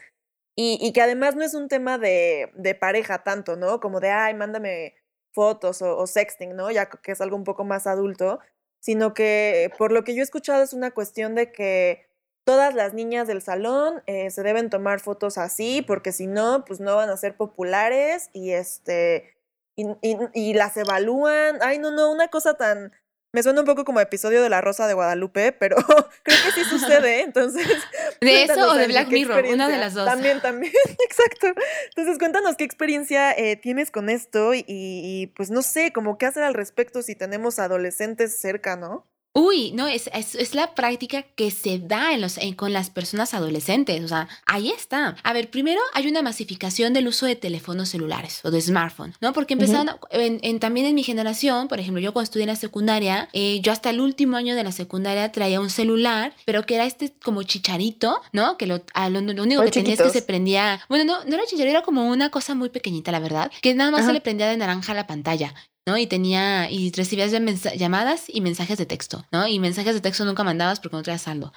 Y, 0.56 0.92
que 0.94 1.02
además 1.02 1.36
no 1.36 1.44
es 1.44 1.54
un 1.54 1.68
tema 1.68 1.98
de, 1.98 2.50
de, 2.54 2.74
pareja 2.74 3.22
tanto, 3.22 3.56
¿no? 3.56 3.80
Como 3.80 4.00
de, 4.00 4.10
ay, 4.10 4.34
mándame 4.34 4.94
fotos 5.32 5.82
o, 5.82 5.98
o 5.98 6.06
sexting, 6.06 6.56
¿no? 6.56 6.70
Ya 6.70 6.86
que 6.86 7.12
es 7.12 7.20
algo 7.20 7.36
un 7.36 7.44
poco 7.44 7.64
más 7.64 7.86
adulto, 7.86 8.38
sino 8.80 9.14
que 9.14 9.70
por 9.78 9.92
lo 9.92 10.04
que 10.04 10.14
yo 10.14 10.20
he 10.20 10.24
escuchado 10.24 10.62
es 10.62 10.72
una 10.72 10.90
cuestión 10.92 11.34
de 11.34 11.52
que 11.52 12.06
todas 12.44 12.74
las 12.74 12.94
niñas 12.94 13.28
del 13.28 13.42
salón 13.42 14.02
eh, 14.06 14.30
se 14.30 14.42
deben 14.42 14.70
tomar 14.70 15.00
fotos 15.00 15.38
así, 15.38 15.82
porque 15.82 16.12
si 16.12 16.26
no, 16.26 16.64
pues 16.64 16.80
no 16.80 16.96
van 16.96 17.10
a 17.10 17.16
ser 17.16 17.36
populares 17.36 18.30
y 18.32 18.50
este 18.50 19.36
y, 19.76 19.86
y, 20.34 20.54
las 20.54 20.76
evalúan. 20.76 21.58
Ay, 21.62 21.78
no, 21.78 21.90
no, 21.90 22.10
una 22.10 22.28
cosa 22.28 22.54
tan, 22.54 22.92
Me 23.32 23.42
suena 23.42 23.60
un 23.60 23.66
poco 23.66 23.84
como 23.84 24.00
episodio 24.00 24.42
de 24.42 24.50
La 24.50 24.60
Rosa 24.60 24.86
de 24.86 24.92
Guadalupe, 24.94 25.52
pero 25.52 25.76
creo 26.22 26.38
que 26.44 26.52
sí 26.52 26.64
sucede, 26.64 27.22
entonces... 27.22 27.66
¿De 28.20 28.42
eso 28.42 28.70
o 28.70 28.74
de 28.74 28.86
Black 28.86 29.08
¿qué 29.08 29.14
Mirror? 29.14 29.44
Una 29.46 29.68
de 29.68 29.78
las 29.78 29.94
dos. 29.94 30.04
También, 30.04 30.40
también, 30.40 30.72
exacto. 31.04 31.48
Entonces 31.88 32.18
cuéntanos 32.18 32.56
qué 32.56 32.64
experiencia 32.64 33.32
eh, 33.32 33.56
tienes 33.56 33.90
con 33.90 34.10
esto 34.10 34.52
y, 34.52 34.64
y, 34.66 35.28
pues 35.28 35.50
no 35.50 35.62
sé, 35.62 35.92
como 35.92 36.18
qué 36.18 36.26
hacer 36.26 36.42
al 36.42 36.54
respecto 36.54 37.02
si 37.02 37.14
tenemos 37.14 37.58
adolescentes 37.58 38.38
cerca, 38.38 38.76
¿no? 38.76 39.06
Uy, 39.34 39.72
no, 39.72 39.88
es, 39.88 40.10
es, 40.12 40.34
es 40.34 40.54
la 40.54 40.74
práctica 40.74 41.22
que 41.22 41.50
se 41.50 41.78
da 41.78 42.12
en 42.12 42.20
los, 42.20 42.36
en- 42.36 42.54
con 42.54 42.74
las 42.74 42.90
personas 42.90 43.32
adolescentes. 43.32 44.04
O 44.04 44.08
sea, 44.08 44.28
ahí 44.44 44.70
está. 44.70 45.16
A 45.22 45.32
ver, 45.32 45.50
primero 45.50 45.80
hay 45.94 46.06
una 46.06 46.20
masificación 46.20 46.92
del 46.92 47.08
uso 47.08 47.24
de 47.24 47.34
teléfonos 47.34 47.88
celulares 47.88 48.40
o 48.44 48.50
de 48.50 48.60
smartphone, 48.60 49.14
¿no? 49.22 49.32
Porque 49.32 49.54
empezaron, 49.54 49.96
en, 50.10 50.38
en- 50.42 50.60
también 50.60 50.84
en 50.84 50.94
mi 50.94 51.02
generación, 51.02 51.68
por 51.68 51.80
ejemplo, 51.80 52.00
yo 52.02 52.12
cuando 52.12 52.24
estudié 52.24 52.42
en 52.44 52.48
la 52.50 52.56
secundaria, 52.56 53.30
eh, 53.32 53.60
yo 53.62 53.72
hasta 53.72 53.88
el 53.88 54.00
último 54.00 54.36
año 54.36 54.54
de 54.54 54.64
la 54.64 54.72
secundaria 54.72 55.32
traía 55.32 55.60
un 55.62 55.70
celular, 55.70 56.34
pero 56.44 56.66
que 56.66 56.74
era 56.74 56.84
este 56.84 57.14
como 57.24 57.42
chicharito, 57.42 58.20
¿no? 58.32 58.58
Que 58.58 58.66
lo, 58.66 58.82
a 58.92 59.08
lo, 59.08 59.22
lo 59.22 59.42
único 59.42 59.62
Muy 59.62 59.70
que 59.70 59.80
tenía 59.80 59.94
es 59.94 60.02
que 60.02 60.10
se 60.10 60.20
prendía, 60.22 60.80
bueno, 60.90 61.04
no, 61.06 61.24
no 61.24 61.34
era 61.34 61.44
chicharito, 61.46 61.70
era 61.70 61.82
como 61.82 62.06
una 62.06 62.28
cosa 62.30 62.54
muy 62.54 62.68
pequeñita, 62.68 63.10
la 63.10 63.18
verdad, 63.20 63.50
que 63.62 63.72
nada 63.74 63.90
más 63.90 64.00
Ajá. 64.00 64.08
se 64.08 64.12
le 64.12 64.20
prendía 64.20 64.48
de 64.48 64.58
naranja 64.58 64.92
a 64.92 64.94
la 64.94 65.06
pantalla. 65.06 65.54
¿No? 65.86 65.98
Y 65.98 66.06
tenía, 66.06 66.70
y 66.70 66.92
recibías 66.92 67.32
llamadas 67.32 68.24
y 68.28 68.40
mensajes 68.40 68.78
de 68.78 68.86
texto, 68.86 69.24
¿no? 69.32 69.46
Y 69.46 69.58
mensajes 69.58 69.94
de 69.94 70.00
texto 70.00 70.24
nunca 70.24 70.44
mandabas 70.44 70.80
porque 70.80 70.96
no 70.96 71.02
traías 71.02 71.22
saldo. 71.22 71.52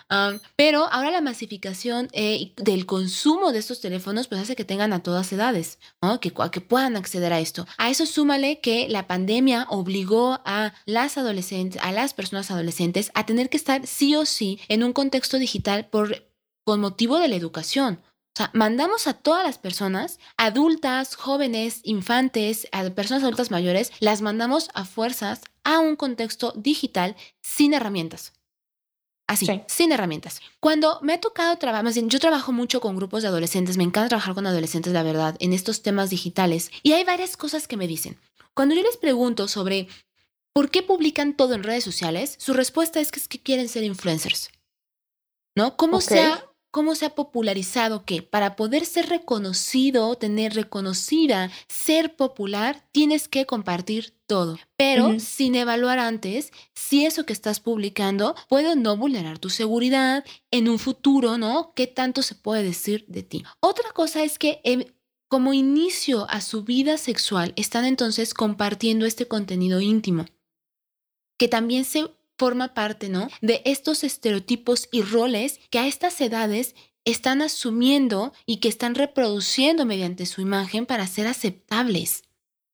Pero 0.55 0.87
ahora 0.91 1.11
la 1.11 1.21
masificación 1.21 2.09
eh, 2.11 2.53
del 2.57 2.85
consumo 2.85 3.51
de 3.51 3.59
estos 3.59 3.81
teléfonos 3.81 4.27
pues 4.27 4.41
hace 4.41 4.55
que 4.55 4.65
tengan 4.65 4.93
a 4.93 5.03
todas 5.03 5.31
edades, 5.31 5.79
¿no? 6.01 6.19
Que, 6.19 6.33
que 6.51 6.61
puedan 6.61 6.95
acceder 6.95 7.33
a 7.33 7.39
esto. 7.39 7.67
A 7.77 7.89
eso 7.89 8.05
súmale 8.05 8.59
que 8.61 8.89
la 8.89 9.07
pandemia 9.07 9.67
obligó 9.69 10.41
a 10.45 10.73
las 10.85 11.17
adolescentes, 11.17 11.81
a 11.83 11.91
las 11.91 12.13
personas 12.13 12.49
adolescentes 12.51 13.11
a 13.13 13.25
tener 13.25 13.49
que 13.49 13.57
estar 13.57 13.85
sí 13.85 14.15
o 14.15 14.25
sí 14.25 14.59
en 14.67 14.83
un 14.83 14.93
contexto 14.93 15.37
digital 15.37 15.87
por, 15.87 16.27
con 16.63 16.79
motivo 16.79 17.19
de 17.19 17.27
la 17.27 17.35
educación. 17.35 17.99
O 18.35 18.37
sea, 18.37 18.49
mandamos 18.53 19.07
a 19.07 19.13
todas 19.13 19.45
las 19.45 19.57
personas, 19.57 20.19
adultas, 20.35 21.15
jóvenes, 21.15 21.79
infantes, 21.83 22.67
a 22.73 22.83
personas 22.89 23.23
adultas 23.23 23.49
mayores, 23.49 23.93
las 24.01 24.21
mandamos 24.21 24.69
a 24.73 24.83
fuerzas 24.83 25.39
a 25.63 25.79
un 25.79 25.95
contexto 25.95 26.51
digital 26.55 27.15
sin 27.41 27.73
herramientas. 27.73 28.33
Así, 29.27 29.45
Sí. 29.45 29.61
sin 29.67 29.91
herramientas. 29.93 30.41
Cuando 30.59 30.99
me 31.01 31.13
ha 31.13 31.21
tocado 31.21 31.55
trabajar, 31.57 31.85
más 31.85 31.95
bien, 31.95 32.09
yo 32.09 32.19
trabajo 32.19 32.51
mucho 32.51 32.81
con 32.81 32.97
grupos 32.97 33.21
de 33.23 33.29
adolescentes, 33.29 33.77
me 33.77 33.83
encanta 33.85 34.09
trabajar 34.09 34.35
con 34.35 34.45
adolescentes, 34.45 34.91
la 34.91 35.01
verdad, 35.01 35.35
en 35.39 35.53
estos 35.53 35.81
temas 35.81 36.09
digitales. 36.09 36.69
Y 36.83 36.91
hay 36.91 37.05
varias 37.05 37.37
cosas 37.37 37.67
que 37.69 37.77
me 37.77 37.87
dicen. 37.87 38.19
Cuando 38.53 38.75
yo 38.75 38.83
les 38.83 38.97
pregunto 38.97 39.47
sobre 39.47 39.87
por 40.53 40.69
qué 40.71 40.83
publican 40.83 41.35
todo 41.37 41.53
en 41.53 41.63
redes 41.63 41.85
sociales, 41.85 42.35
su 42.37 42.53
respuesta 42.53 42.99
es 42.99 43.11
que, 43.11 43.19
es 43.19 43.27
que 43.29 43.41
quieren 43.41 43.69
ser 43.69 43.83
influencers. 43.83 44.51
¿No? 45.55 45.77
¿Cómo, 45.77 45.97
Ok. 45.97 46.03
se 46.03 46.19
ha, 46.21 46.44
¿Cómo 46.75 46.93
se 46.93 47.05
ha 47.05 47.15
popularizado 47.15 48.03
que 48.03 48.21
para 48.21 48.57
poder 48.57 48.85
ser 48.85 49.07
reconocido, 49.07 50.13
tener 50.15 50.55
reconocida, 50.55 51.49
ser 51.69 52.17
popular, 52.17 52.85
tienes 52.91 53.29
que 53.29 53.45
compartir 53.45 54.13
todo, 54.27 54.59
pero 54.75 55.17
sin 55.21 55.55
evaluar 55.55 55.99
antes 55.99 56.51
si 56.73 57.05
eso 57.05 57.25
que 57.25 57.31
estás 57.31 57.61
publicando 57.61 58.35
puede 58.49 58.73
o 58.73 58.75
no 58.75 58.97
vulnerar 58.97 59.39
tu 59.39 59.49
seguridad 59.49 60.25
en 60.51 60.67
un 60.67 60.77
futuro, 60.77 61.37
¿no? 61.37 61.71
¿Qué 61.77 61.87
tanto 61.87 62.21
se 62.21 62.35
puede 62.35 62.63
decir 62.63 63.05
de 63.07 63.23
ti? 63.23 63.45
Otra 63.61 63.93
cosa 63.93 64.25
es 64.25 64.37
que 64.37 64.59
em, 64.65 64.83
como 65.29 65.53
inicio 65.53 66.29
a 66.29 66.41
su 66.41 66.65
vida 66.65 66.97
sexual 66.97 67.53
están 67.55 67.85
entonces 67.85 68.33
compartiendo 68.33 69.05
este 69.05 69.29
contenido 69.29 69.79
íntimo, 69.79 70.25
que 71.39 71.47
también 71.47 71.85
se 71.85 72.09
forma 72.37 72.73
parte, 72.73 73.09
¿no? 73.09 73.29
De 73.41 73.61
estos 73.65 74.03
estereotipos 74.03 74.87
y 74.91 75.01
roles 75.01 75.59
que 75.69 75.79
a 75.79 75.87
estas 75.87 76.19
edades 76.21 76.75
están 77.05 77.41
asumiendo 77.41 78.33
y 78.45 78.57
que 78.57 78.67
están 78.67 78.95
reproduciendo 78.95 79.85
mediante 79.85 80.25
su 80.25 80.41
imagen 80.41 80.85
para 80.85 81.07
ser 81.07 81.27
aceptables. 81.27 82.23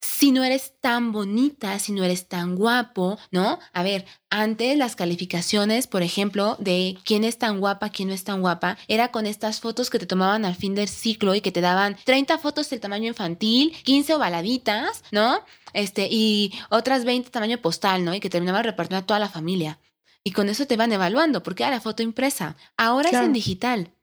Si 0.01 0.31
no 0.31 0.43
eres 0.43 0.73
tan 0.81 1.11
bonita, 1.11 1.77
si 1.77 1.91
no 1.91 2.03
eres 2.03 2.27
tan 2.27 2.55
guapo, 2.55 3.19
¿no? 3.29 3.59
A 3.71 3.83
ver, 3.83 4.05
antes 4.31 4.77
las 4.77 4.95
calificaciones, 4.95 5.85
por 5.85 6.01
ejemplo, 6.01 6.55
de 6.59 6.97
quién 7.05 7.23
es 7.23 7.37
tan 7.37 7.59
guapa, 7.59 7.89
quién 7.89 8.09
no 8.09 8.15
es 8.15 8.23
tan 8.23 8.41
guapa, 8.41 8.77
era 8.87 9.09
con 9.09 9.27
estas 9.27 9.59
fotos 9.59 9.89
que 9.89 9.99
te 9.99 10.07
tomaban 10.07 10.43
al 10.43 10.55
fin 10.55 10.73
del 10.73 10.87
ciclo 10.87 11.35
y 11.35 11.41
que 11.41 11.51
te 11.51 11.61
daban 11.61 11.97
30 12.03 12.39
fotos 12.39 12.69
del 12.69 12.79
tamaño 12.79 13.07
infantil, 13.07 13.75
15 13.83 14.15
ovaladitas, 14.15 15.03
¿no? 15.11 15.41
Este, 15.73 16.07
y 16.09 16.51
otras 16.69 17.05
20 17.05 17.29
tamaño 17.29 17.59
postal, 17.59 18.03
¿no? 18.03 18.13
Y 18.13 18.19
que 18.19 18.29
terminaban 18.29 18.63
repartiendo 18.63 19.03
a 19.03 19.05
toda 19.05 19.19
la 19.19 19.29
familia. 19.29 19.79
Y 20.23 20.31
con 20.31 20.49
eso 20.49 20.67
te 20.67 20.77
van 20.77 20.91
evaluando, 20.91 21.41
porque 21.43 21.63
era 21.63 21.71
la 21.71 21.81
foto 21.81 22.03
impresa. 22.03 22.55
Ahora 22.77 23.09
es 23.09 23.15
en 23.15 23.33
digital, 23.33 23.93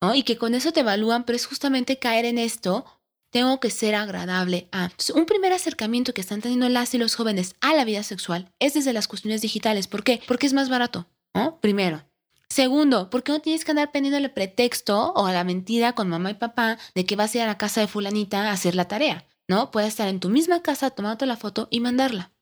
¿no? 0.00 0.14
Y 0.14 0.22
que 0.22 0.36
con 0.36 0.54
eso 0.54 0.72
te 0.72 0.80
evalúan, 0.80 1.24
pero 1.24 1.36
es 1.36 1.46
justamente 1.46 1.98
caer 1.98 2.24
en 2.24 2.38
esto. 2.38 2.84
Tengo 3.30 3.60
que 3.60 3.70
ser 3.70 3.94
agradable 3.94 4.68
a. 4.72 4.90
Un 5.14 5.24
primer 5.24 5.52
acercamiento 5.52 6.12
que 6.12 6.20
están 6.20 6.40
teniendo 6.40 6.68
las 6.68 6.92
y 6.94 6.98
los 6.98 7.14
jóvenes 7.14 7.54
a 7.60 7.74
la 7.74 7.84
vida 7.84 8.02
sexual 8.02 8.50
es 8.58 8.74
desde 8.74 8.92
las 8.92 9.06
cuestiones 9.06 9.40
digitales. 9.40 9.86
¿Por 9.86 10.02
qué? 10.02 10.20
Porque 10.26 10.46
es 10.46 10.52
más 10.52 10.68
barato, 10.68 11.06
¿no? 11.34 11.60
Primero. 11.60 12.04
Segundo, 12.48 13.08
porque 13.08 13.30
no 13.30 13.40
tienes 13.40 13.64
que 13.64 13.70
andar 13.70 13.92
pendiendo 13.92 14.34
pretexto 14.34 15.12
o 15.12 15.26
a 15.26 15.32
la 15.32 15.44
mentira 15.44 15.92
con 15.92 16.08
mamá 16.08 16.32
y 16.32 16.34
papá 16.34 16.78
de 16.96 17.06
que 17.06 17.14
vas 17.14 17.32
a 17.32 17.38
ir 17.38 17.44
a 17.44 17.46
la 17.46 17.58
casa 17.58 17.80
de 17.80 17.86
fulanita 17.86 18.48
a 18.48 18.52
hacer 18.52 18.74
la 18.74 18.88
tarea, 18.88 19.24
¿no? 19.46 19.70
Puedes 19.70 19.90
estar 19.90 20.08
en 20.08 20.18
tu 20.18 20.28
misma 20.28 20.60
casa 20.60 20.90
tomándote 20.90 21.26
la 21.26 21.36
foto 21.36 21.68
y 21.70 21.78
mandarla. 21.78 22.32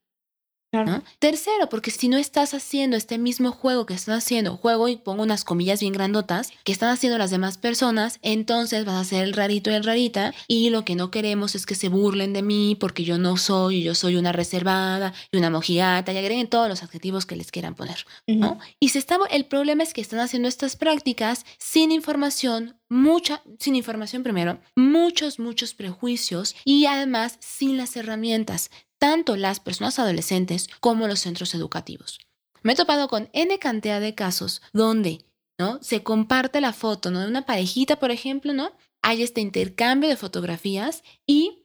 Claro. 0.70 0.90
¿no? 0.90 1.04
Tercero, 1.18 1.70
porque 1.70 1.90
si 1.90 2.08
no 2.08 2.18
estás 2.18 2.52
haciendo 2.52 2.96
este 2.96 3.16
mismo 3.16 3.52
juego 3.52 3.86
que 3.86 3.94
están 3.94 4.16
haciendo, 4.16 4.56
juego 4.56 4.88
y 4.88 4.96
pongo 4.96 5.22
unas 5.22 5.44
comillas 5.44 5.80
bien 5.80 5.94
grandotas, 5.94 6.50
que 6.64 6.72
están 6.72 6.90
haciendo 6.90 7.16
las 7.16 7.30
demás 7.30 7.56
personas, 7.56 8.18
entonces 8.20 8.84
vas 8.84 8.96
a 8.96 9.08
ser 9.08 9.24
el 9.24 9.32
rarito 9.32 9.70
y 9.70 9.74
el 9.74 9.84
rarita 9.84 10.34
y 10.46 10.68
lo 10.68 10.84
que 10.84 10.94
no 10.94 11.10
queremos 11.10 11.54
es 11.54 11.64
que 11.64 11.74
se 11.74 11.88
burlen 11.88 12.34
de 12.34 12.42
mí 12.42 12.76
porque 12.78 13.04
yo 13.04 13.16
no 13.16 13.38
soy, 13.38 13.82
yo 13.82 13.94
soy 13.94 14.16
una 14.16 14.32
reservada 14.32 15.14
y 15.32 15.38
una 15.38 15.48
mojigata 15.48 16.12
y 16.12 16.18
agreguen 16.18 16.48
todos 16.48 16.68
los 16.68 16.82
adjetivos 16.82 17.24
que 17.24 17.36
les 17.36 17.50
quieran 17.50 17.74
poner. 17.74 18.04
¿no? 18.26 18.58
Y 18.78 18.90
se 18.90 18.98
está, 18.98 19.18
el 19.30 19.46
problema 19.46 19.82
es 19.82 19.94
que 19.94 20.02
están 20.02 20.20
haciendo 20.20 20.48
estas 20.48 20.76
prácticas 20.76 21.46
sin 21.58 21.92
información, 21.92 22.76
mucha, 22.90 23.42
sin 23.58 23.74
información 23.74 24.22
primero, 24.22 24.60
muchos, 24.76 25.38
muchos 25.38 25.72
prejuicios 25.72 26.54
y 26.64 26.86
además 26.86 27.38
sin 27.40 27.76
las 27.76 27.96
herramientas, 27.96 28.70
tanto 28.99 29.36
las 29.36 29.61
personas 29.61 29.99
adolescentes 29.99 30.68
como 30.80 31.07
los 31.07 31.20
centros 31.20 31.55
educativos. 31.55 32.18
Me 32.62 32.72
he 32.72 32.76
topado 32.76 33.09
con 33.09 33.28
N 33.32 33.59
cantidad 33.59 34.01
de 34.01 34.14
casos 34.14 34.62
donde, 34.72 35.24
¿no? 35.59 35.78
Se 35.82 36.03
comparte 36.03 36.61
la 36.61 36.72
foto, 36.72 37.11
¿no? 37.11 37.20
De 37.20 37.28
una 37.28 37.46
parejita, 37.46 37.99
por 37.99 38.11
ejemplo, 38.11 38.53
¿no? 38.53 38.72
Hay 39.03 39.22
este 39.22 39.40
intercambio 39.40 40.09
de 40.09 40.16
fotografías 40.16 41.03
y 41.26 41.64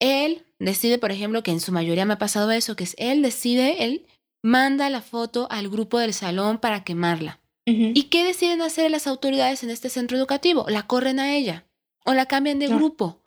él 0.00 0.46
decide, 0.58 0.98
por 0.98 1.10
ejemplo, 1.10 1.42
que 1.42 1.50
en 1.50 1.60
su 1.60 1.72
mayoría 1.72 2.04
me 2.04 2.14
ha 2.14 2.18
pasado 2.18 2.50
eso, 2.52 2.76
que 2.76 2.84
es 2.84 2.94
él 2.98 3.22
decide, 3.22 3.84
él 3.84 4.06
manda 4.42 4.88
la 4.90 5.02
foto 5.02 5.48
al 5.50 5.68
grupo 5.68 5.98
del 5.98 6.14
salón 6.14 6.58
para 6.58 6.84
quemarla. 6.84 7.40
¿Y 7.70 8.04
qué 8.04 8.24
deciden 8.24 8.62
hacer 8.62 8.90
las 8.90 9.06
autoridades 9.06 9.62
en 9.62 9.68
este 9.68 9.90
centro 9.90 10.16
educativo? 10.16 10.64
La 10.68 10.86
corren 10.86 11.20
a 11.20 11.36
ella 11.36 11.66
o 12.06 12.14
la 12.14 12.24
cambian 12.24 12.58
de 12.58 12.68
grupo. 12.68 13.17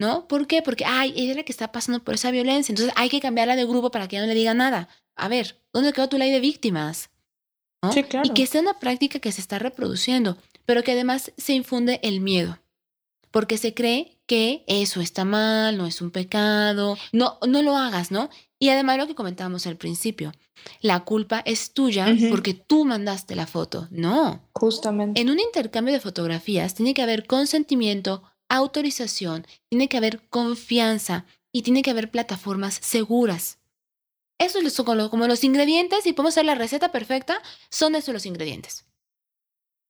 ¿No? 0.00 0.26
¿Por 0.26 0.46
qué? 0.46 0.62
Porque, 0.62 0.86
ay, 0.86 1.12
ella 1.14 1.32
es 1.32 1.36
la 1.36 1.42
que 1.42 1.52
está 1.52 1.72
pasando 1.72 2.02
por 2.02 2.14
esa 2.14 2.30
violencia. 2.30 2.72
Entonces 2.72 2.94
hay 2.96 3.10
que 3.10 3.20
cambiarla 3.20 3.54
de 3.54 3.66
grupo 3.66 3.90
para 3.90 4.08
que 4.08 4.16
ya 4.16 4.22
no 4.22 4.28
le 4.28 4.34
diga 4.34 4.54
nada. 4.54 4.88
A 5.14 5.28
ver, 5.28 5.60
¿dónde 5.74 5.92
quedó 5.92 6.08
tu 6.08 6.16
ley 6.16 6.32
de 6.32 6.40
víctimas? 6.40 7.10
¿No? 7.82 7.92
Sí, 7.92 8.02
claro. 8.04 8.26
Y 8.26 8.32
que 8.32 8.46
sea 8.46 8.62
una 8.62 8.78
práctica 8.78 9.18
que 9.18 9.30
se 9.30 9.42
está 9.42 9.58
reproduciendo, 9.58 10.38
pero 10.64 10.82
que 10.82 10.92
además 10.92 11.32
se 11.36 11.52
infunde 11.52 12.00
el 12.02 12.22
miedo. 12.22 12.58
Porque 13.30 13.58
se 13.58 13.74
cree 13.74 14.18
que 14.26 14.64
eso 14.66 15.02
está 15.02 15.26
mal, 15.26 15.76
no 15.76 15.86
es 15.86 16.00
un 16.00 16.10
pecado, 16.10 16.96
no, 17.12 17.38
no 17.46 17.62
lo 17.62 17.76
hagas, 17.76 18.10
¿no? 18.10 18.30
Y 18.58 18.70
además 18.70 18.96
lo 18.96 19.06
que 19.06 19.14
comentábamos 19.14 19.66
al 19.66 19.76
principio, 19.76 20.32
la 20.80 21.00
culpa 21.00 21.42
es 21.44 21.72
tuya 21.72 22.06
porque 22.30 22.54
tú 22.54 22.84
mandaste 22.84 23.34
la 23.34 23.46
foto. 23.46 23.88
No, 23.90 24.48
Justamente. 24.52 25.20
en 25.20 25.30
un 25.30 25.40
intercambio 25.40 25.92
de 25.92 26.00
fotografías 26.00 26.74
tiene 26.74 26.94
que 26.94 27.02
haber 27.02 27.26
consentimiento, 27.26 28.22
autorización, 28.50 29.46
tiene 29.70 29.88
que 29.88 29.96
haber 29.96 30.28
confianza 30.28 31.24
y 31.52 31.62
tiene 31.62 31.82
que 31.82 31.90
haber 31.90 32.10
plataformas 32.10 32.78
seguras. 32.82 33.58
Eso 34.38 34.58
es 34.58 34.64
como, 35.10 35.26
los 35.26 35.44
ingredientes, 35.44 36.06
y 36.06 36.12
podemos 36.12 36.34
hacer 36.34 36.44
la 36.44 36.54
receta 36.54 36.92
perfecta, 36.92 37.42
son 37.70 37.94
esos 37.94 38.12
los 38.14 38.26
ingredientes. 38.26 38.86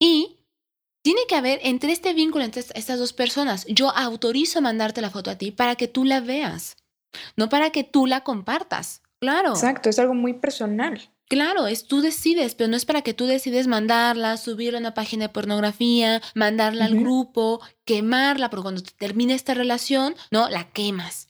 Y 0.00 0.38
tiene 1.04 1.22
que 1.28 1.36
haber 1.36 1.60
entre 1.62 1.92
este 1.92 2.14
vínculo 2.14 2.44
entre 2.44 2.60
est- 2.60 2.76
estas 2.76 2.98
dos 2.98 3.12
personas, 3.12 3.64
yo 3.66 3.90
autorizo 3.90 4.60
mandarte 4.60 5.00
la 5.00 5.10
foto 5.10 5.30
a 5.30 5.38
ti 5.38 5.50
para 5.50 5.76
que 5.76 5.88
tú 5.88 6.04
la 6.04 6.20
veas, 6.20 6.76
no 7.36 7.48
para 7.48 7.70
que 7.70 7.84
tú 7.84 8.06
la 8.06 8.22
compartas. 8.24 9.02
Claro. 9.20 9.50
Exacto, 9.50 9.88
es 9.90 9.98
algo 9.98 10.14
muy 10.14 10.34
personal. 10.34 11.10
Claro, 11.30 11.68
es 11.68 11.86
tú 11.86 12.00
decides, 12.00 12.56
pero 12.56 12.68
no 12.68 12.76
es 12.76 12.84
para 12.84 13.02
que 13.02 13.14
tú 13.14 13.24
decides 13.26 13.68
mandarla, 13.68 14.36
subirla 14.36 14.78
a 14.78 14.80
una 14.80 14.94
página 14.94 15.26
de 15.26 15.28
pornografía, 15.28 16.20
mandarla 16.34 16.86
al 16.86 16.96
grupo, 16.98 17.60
quemarla, 17.84 18.50
porque 18.50 18.62
cuando 18.64 18.82
te 18.82 18.90
termine 18.98 19.34
esta 19.34 19.54
relación, 19.54 20.16
no, 20.32 20.50
la 20.50 20.72
quemas. 20.72 21.28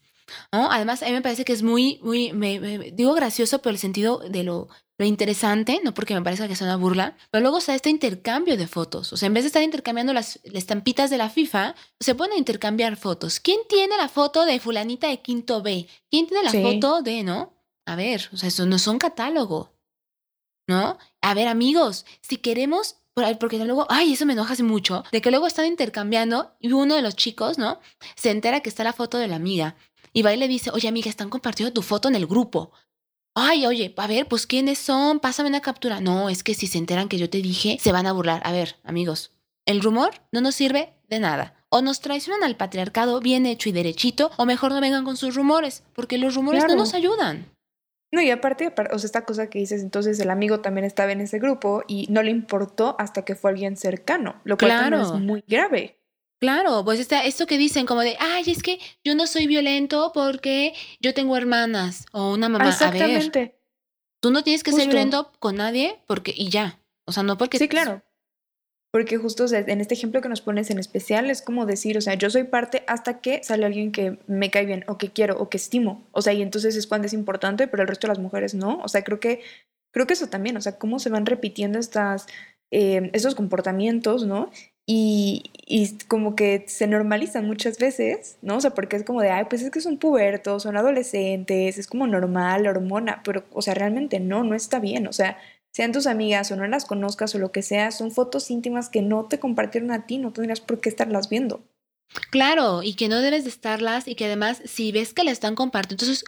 ¿no? 0.53 0.71
Además, 0.71 1.03
a 1.03 1.07
mí 1.07 1.13
me 1.13 1.21
parece 1.21 1.45
que 1.45 1.53
es 1.53 1.63
muy, 1.63 1.99
muy, 2.03 2.33
me, 2.33 2.59
me- 2.61 2.91
digo 2.93 3.13
gracioso, 3.13 3.61
pero 3.61 3.73
el 3.73 3.79
sentido 3.79 4.21
de 4.21 4.43
lo, 4.43 4.69
lo 4.97 5.05
interesante, 5.05 5.81
no 5.85 5.93
porque 5.93 6.15
me 6.15 6.23
parezca 6.23 6.49
que 6.49 6.57
sea 6.57 6.69
una 6.69 6.77
burla, 6.77 7.17
pero 7.31 7.43
luego 7.43 7.59
está 7.59 7.75
este 7.75 7.91
intercambio 7.91 8.57
de 8.57 8.67
fotos. 8.69 9.13
O 9.13 9.17
sea, 9.19 9.27
en 9.27 9.35
vez 9.35 9.45
de 9.45 9.49
estar 9.49 9.63
intercambiando 9.63 10.13
las, 10.15 10.41
estampitas 10.45 11.11
de 11.11 11.19
la 11.19 11.29
FIFA, 11.29 11.75
se 11.99 12.15
pueden 12.15 12.39
intercambiar 12.39 12.97
fotos. 12.97 13.39
¿Quién 13.39 13.59
tiene 13.69 13.97
la 13.99 14.09
foto 14.09 14.47
de 14.47 14.61
fulanita 14.61 15.09
de 15.09 15.21
quinto 15.21 15.61
B? 15.63 15.87
¿Quién 16.11 16.27
tiene 16.27 16.45
la 16.45 16.53
foto 16.73 17.03
de, 17.03 17.23
no? 17.23 17.53
A 17.87 17.97
ver, 17.97 18.29
o 18.33 18.37
sea, 18.37 18.49
eso 18.49 18.67
no 18.67 18.77
es 18.77 18.87
un 18.87 18.99
catálogo, 18.99 19.70
¿no? 20.67 20.99
A 21.21 21.35
ver, 21.35 21.49
amigos, 21.49 22.07
si 22.21 22.37
queremos 22.37 22.97
porque 23.39 23.59
luego, 23.59 23.87
ay, 23.89 24.13
eso 24.13 24.27
me 24.27 24.33
enoja 24.33 24.55
así 24.55 24.63
mucho, 24.63 25.05
de 25.13 25.21
que 25.21 25.31
luego 25.31 25.47
están 25.47 25.67
intercambiando 25.67 26.53
y 26.59 26.73
uno 26.73 26.95
de 26.95 27.03
los 27.03 27.17
chicos, 27.17 27.59
¿no? 27.59 27.81
Se 28.15 28.31
entera 28.31 28.61
que 28.61 28.69
está 28.69 28.85
la 28.85 28.93
foto 28.93 29.19
de 29.19 29.29
la 29.29 29.37
amiga 29.37 29.77
y 30.13 30.23
va 30.23 30.33
y 30.33 30.37
le 30.37 30.49
dice, 30.49 30.71
oye 30.71 30.89
amiga, 30.89 31.11
están 31.11 31.29
compartiendo 31.29 31.73
tu 31.73 31.83
foto 31.83 32.09
en 32.09 32.15
el 32.15 32.27
grupo. 32.27 32.73
Ay, 33.35 33.67
oye, 33.67 33.95
a 33.97 34.07
ver, 34.07 34.27
pues 34.27 34.47
quiénes 34.47 34.79
son, 34.79 35.21
pásame 35.21 35.49
una 35.49 35.61
captura. 35.61 36.01
No, 36.01 36.29
es 36.29 36.43
que 36.43 36.55
si 36.55 36.67
se 36.67 36.79
enteran 36.79 37.09
que 37.09 37.19
yo 37.19 37.31
te 37.31 37.43
dije, 37.43 37.79
se 37.81 37.93
van 37.93 38.07
a 38.07 38.13
burlar. 38.13 38.43
A 38.45 38.53
ver, 38.53 38.77
amigos, 38.83 39.33
el 39.67 39.81
rumor 39.83 40.11
no 40.33 40.41
nos 40.41 40.57
sirve 40.57 40.95
de 41.09 41.21
nada. 41.21 41.55
O 41.69 41.83
nos 41.83 42.01
traicionan 42.01 42.43
al 42.43 42.57
patriarcado 42.57 43.21
bien 43.21 43.47
hecho 43.47 43.69
y 43.69 43.73
derechito, 43.73 44.33
o 44.37 44.47
mejor 44.47 44.73
no 44.73 44.81
vengan 44.81 45.05
con 45.05 45.17
sus 45.17 45.37
rumores, 45.37 45.85
porque 45.95 46.19
los 46.19 46.35
rumores 46.35 46.65
no 46.67 46.75
nos 46.75 46.95
ayudan. 46.95 47.55
No, 48.13 48.21
y 48.21 48.31
aparte, 48.31 48.73
o 48.93 48.99
sea, 48.99 49.07
esta 49.07 49.25
cosa 49.25 49.49
que 49.49 49.61
dices, 49.61 49.83
entonces 49.83 50.19
el 50.19 50.31
amigo 50.31 50.61
también 50.61 50.85
estaba 50.85 51.13
en 51.13 51.21
ese 51.21 51.39
grupo 51.39 51.85
y 51.87 52.07
no 52.11 52.23
le 52.23 52.31
importó 52.31 52.97
hasta 52.99 53.25
que 53.25 53.37
fue 53.37 53.51
alguien 53.51 53.77
cercano, 53.77 54.41
lo 54.45 54.59
cual 54.59 54.93
es 54.95 55.13
muy 55.13 55.45
grave. 55.47 55.97
Claro, 56.41 56.83
pues 56.85 56.99
está 56.99 57.25
esto 57.25 57.47
que 57.47 57.59
dicen 57.59 57.85
como 57.87 58.01
de, 58.01 58.17
ay, 58.19 58.45
es 58.47 58.63
que 58.63 58.81
yo 59.05 59.15
no 59.15 59.27
soy 59.27 59.47
violento 59.47 60.11
porque 60.15 60.73
yo 60.99 61.13
tengo 61.13 61.37
hermanas 61.37 62.07
o 62.13 62.33
una 62.33 62.49
mamá. 62.49 62.69
Exactamente. 62.69 63.39
A 63.39 63.43
ver, 63.43 63.61
tú 64.21 64.31
no 64.31 64.43
tienes 64.43 64.65
que 64.65 64.73
ser 64.73 64.87
violento 64.87 65.31
con 65.39 65.57
nadie 65.57 66.01
porque 66.07 66.33
y 66.35 66.49
ya. 66.49 66.81
O 67.05 67.13
sea, 67.13 67.23
no 67.23 67.37
porque... 67.37 67.59
Sí, 67.59 67.69
claro. 67.69 68.03
Porque 68.93 69.19
justo 69.19 69.47
en 69.53 69.81
este 69.81 69.95
ejemplo 69.95 70.21
que 70.21 70.29
nos 70.29 70.41
pones 70.41 70.69
en 70.71 70.79
especial 70.81 71.31
es 71.31 71.43
como 71.43 71.65
decir, 71.65 71.97
o 71.97 72.01
sea, 72.01 72.15
yo 72.15 72.29
soy 72.29 72.45
parte 72.45 72.83
hasta 72.89 73.21
que 73.21 73.43
sale 73.45 73.65
alguien 73.65 73.93
que 73.93 74.19
me 74.27 74.51
cae 74.51 74.67
bien 74.67 74.85
o 74.89 74.99
que 74.99 75.11
quiero 75.11 75.39
o 75.39 75.49
que 75.49 75.59
estimo. 75.59 76.05
O 76.11 76.23
sea, 76.23 76.33
y 76.33 76.43
entonces 76.43 76.75
es 76.75 76.89
cuando 76.89 77.07
es 77.07 77.13
importante, 77.13 77.69
pero 77.69 77.83
el 77.83 77.89
resto 77.89 78.09
de 78.09 78.13
las 78.13 78.19
mujeres 78.19 78.55
no. 78.55 78.81
O 78.83 78.89
sea, 78.89 79.05
creo 79.05 79.21
que, 79.21 79.43
creo 79.93 80.07
que 80.09 80.15
eso 80.15 80.29
también, 80.29 80.57
o 80.57 80.61
sea, 80.61 80.77
cómo 80.79 80.99
se 80.99 81.09
van 81.09 81.27
repitiendo 81.27 81.79
estas, 81.79 82.27
eh, 82.73 83.11
estos 83.13 83.37
comportamientos, 83.37 84.27
¿no? 84.27 84.51
Y, 84.87 85.45
y, 85.67 85.97
como 86.09 86.35
que 86.35 86.65
se 86.67 86.89
normalizan 86.89 87.47
muchas 87.47 87.79
veces, 87.79 88.39
¿no? 88.43 88.57
O 88.57 88.61
sea, 88.61 88.73
porque 88.75 88.97
es 88.97 89.05
como 89.05 89.21
de, 89.21 89.31
ay, 89.31 89.45
pues 89.49 89.63
es 89.63 89.71
que 89.71 89.81
son 89.81 89.99
pubertos, 89.99 90.65
son 90.65 90.77
adolescentes, 90.77 91.79
es 91.79 91.87
como 91.87 92.09
normal, 92.09 92.67
hormona, 92.67 93.23
pero, 93.25 93.45
o 93.53 93.63
sea, 93.63 93.75
realmente 93.75 94.19
no, 94.19 94.43
no 94.43 94.57
está 94.57 94.81
bien, 94.81 95.07
o 95.07 95.13
sea, 95.13 95.39
sean 95.73 95.93
tus 95.93 96.07
amigas 96.07 96.51
o 96.51 96.57
no 96.57 96.67
las 96.67 96.85
conozcas 96.85 97.35
o 97.35 97.39
lo 97.39 97.53
que 97.53 97.63
sea, 97.63 97.91
son 97.91 98.11
fotos 98.11 98.51
íntimas 98.51 98.89
que 98.89 99.03
no 99.03 99.27
te 99.27 99.39
compartieron 99.39 99.91
a 99.91 100.07
ti, 100.07 100.19
no 100.19 100.33
tendrías 100.33 100.61
por 100.61 100.81
qué 100.81 100.89
estarlas 100.89 101.29
viendo. 101.29 101.65
Claro, 102.31 102.83
y 102.83 102.95
que 102.95 103.09
no 103.09 103.21
debes 103.21 103.45
de 103.45 103.51
estarlas 103.51 104.09
y 104.09 104.15
que 104.15 104.25
además 104.25 104.63
si 104.65 104.91
ves 104.93 105.15
que 105.15 105.25
la 105.25 105.31
están 105.31 105.55
compartiendo, 105.55 106.05
entonces, 106.05 106.25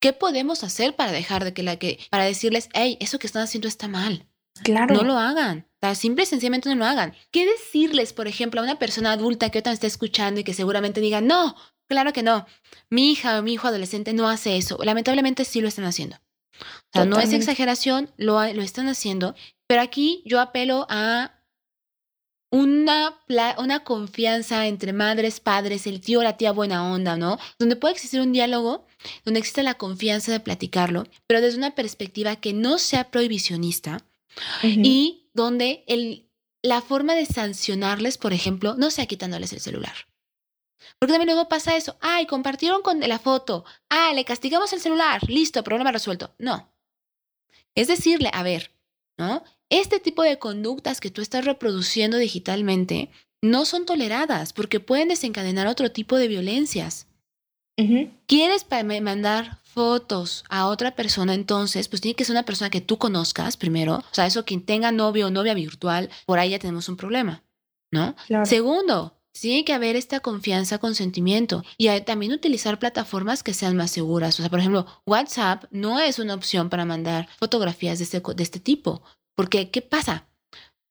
¿qué 0.00 0.12
podemos 0.12 0.62
hacer 0.62 0.94
para 0.94 1.12
dejar 1.12 1.44
de 1.44 1.54
que 1.54 1.62
la 1.62 1.76
que, 1.76 1.98
para 2.10 2.24
decirles, 2.24 2.68
hey, 2.74 2.98
eso 3.00 3.18
que 3.18 3.26
están 3.26 3.42
haciendo 3.42 3.68
está 3.68 3.88
mal? 3.88 4.26
Claro. 4.62 4.94
No 4.94 5.02
lo 5.04 5.16
hagan. 5.16 5.66
simple 5.94 6.24
y 6.24 6.26
sencillamente 6.26 6.68
no 6.68 6.74
lo 6.74 6.84
hagan. 6.84 7.14
¿Qué 7.30 7.46
decirles, 7.46 8.12
por 8.12 8.28
ejemplo, 8.28 8.60
a 8.60 8.64
una 8.64 8.78
persona 8.78 9.12
adulta 9.12 9.50
que 9.50 9.60
otra 9.60 9.72
está 9.72 9.86
escuchando 9.86 10.40
y 10.40 10.44
que 10.44 10.52
seguramente 10.52 11.00
diga, 11.00 11.20
no, 11.22 11.56
claro 11.88 12.12
que 12.12 12.22
no, 12.22 12.46
mi 12.90 13.10
hija 13.10 13.38
o 13.38 13.42
mi 13.42 13.54
hijo 13.54 13.68
adolescente 13.68 14.12
no 14.12 14.28
hace 14.28 14.58
eso? 14.58 14.78
Lamentablemente 14.82 15.44
sí 15.44 15.60
lo 15.62 15.68
están 15.68 15.86
haciendo. 15.86 16.16
O 16.60 16.92
sea, 16.92 17.04
no 17.04 17.18
es 17.18 17.32
exageración, 17.32 18.10
lo, 18.16 18.34
lo 18.52 18.62
están 18.62 18.88
haciendo, 18.88 19.34
pero 19.66 19.82
aquí 19.82 20.22
yo 20.26 20.40
apelo 20.40 20.86
a 20.90 21.42
una, 22.52 23.18
una 23.56 23.82
confianza 23.82 24.66
entre 24.66 24.92
madres, 24.92 25.40
padres, 25.40 25.86
el 25.86 26.02
tío, 26.02 26.22
la 26.22 26.36
tía 26.36 26.52
buena 26.52 26.92
onda, 26.92 27.16
¿no? 27.16 27.38
Donde 27.58 27.76
puede 27.76 27.94
existir 27.94 28.20
un 28.20 28.32
diálogo, 28.32 28.86
donde 29.24 29.40
existe 29.40 29.62
la 29.62 29.74
confianza 29.74 30.32
de 30.32 30.40
platicarlo, 30.40 31.04
pero 31.26 31.40
desde 31.40 31.56
una 31.56 31.74
perspectiva 31.74 32.36
que 32.36 32.52
no 32.52 32.78
sea 32.78 33.10
prohibicionista 33.10 34.04
y 34.62 35.30
donde 35.32 35.82
el, 35.86 36.28
la 36.60 36.82
forma 36.82 37.14
de 37.14 37.24
sancionarles, 37.24 38.18
por 38.18 38.34
ejemplo, 38.34 38.74
no 38.76 38.90
sea 38.90 39.06
quitándoles 39.06 39.54
el 39.54 39.60
celular. 39.60 39.94
Porque 41.02 41.14
también 41.14 41.34
luego 41.34 41.48
pasa 41.48 41.74
eso, 41.74 41.96
ay, 42.00 42.26
compartieron 42.26 42.80
con 42.80 43.00
la 43.00 43.18
foto, 43.18 43.64
ah, 43.90 44.12
le 44.14 44.24
castigamos 44.24 44.72
el 44.72 44.78
celular, 44.78 45.20
listo, 45.28 45.64
problema 45.64 45.90
resuelto. 45.90 46.32
No. 46.38 46.72
Es 47.74 47.88
decirle, 47.88 48.30
a 48.32 48.44
ver, 48.44 48.70
¿no? 49.18 49.42
Este 49.68 49.98
tipo 49.98 50.22
de 50.22 50.38
conductas 50.38 51.00
que 51.00 51.10
tú 51.10 51.20
estás 51.20 51.44
reproduciendo 51.44 52.18
digitalmente 52.18 53.10
no 53.42 53.64
son 53.64 53.84
toleradas 53.84 54.52
porque 54.52 54.78
pueden 54.78 55.08
desencadenar 55.08 55.66
otro 55.66 55.90
tipo 55.90 56.16
de 56.16 56.28
violencias. 56.28 57.08
¿Quieres 58.28 58.64
mandar 59.02 59.58
fotos 59.64 60.44
a 60.50 60.68
otra 60.68 60.94
persona 60.94 61.34
entonces? 61.34 61.88
Pues 61.88 62.00
tiene 62.00 62.14
que 62.14 62.24
ser 62.24 62.34
una 62.34 62.44
persona 62.44 62.70
que 62.70 62.80
tú 62.80 62.98
conozcas 62.98 63.56
primero. 63.56 63.96
O 63.96 64.14
sea, 64.14 64.26
eso 64.26 64.44
quien 64.44 64.64
tenga 64.64 64.92
novio 64.92 65.26
o 65.26 65.30
novia 65.30 65.54
virtual, 65.54 66.10
por 66.26 66.38
ahí 66.38 66.50
ya 66.50 66.60
tenemos 66.60 66.88
un 66.88 66.96
problema, 66.96 67.42
¿no? 67.90 68.14
Segundo, 68.44 69.20
tiene 69.40 69.64
que 69.64 69.72
haber 69.72 69.96
esta 69.96 70.20
confianza, 70.20 70.78
consentimiento 70.78 71.64
y 71.78 71.88
también 72.02 72.32
utilizar 72.32 72.78
plataformas 72.78 73.42
que 73.42 73.54
sean 73.54 73.76
más 73.76 73.90
seguras. 73.90 74.38
O 74.38 74.42
sea, 74.42 74.50
por 74.50 74.60
ejemplo, 74.60 74.86
WhatsApp 75.06 75.64
no 75.70 76.00
es 76.00 76.18
una 76.18 76.34
opción 76.34 76.68
para 76.68 76.84
mandar 76.84 77.28
fotografías 77.38 77.98
de 77.98 78.04
este, 78.04 78.20
de 78.20 78.42
este 78.42 78.60
tipo. 78.60 79.02
Porque, 79.34 79.70
¿qué 79.70 79.82
pasa? 79.82 80.28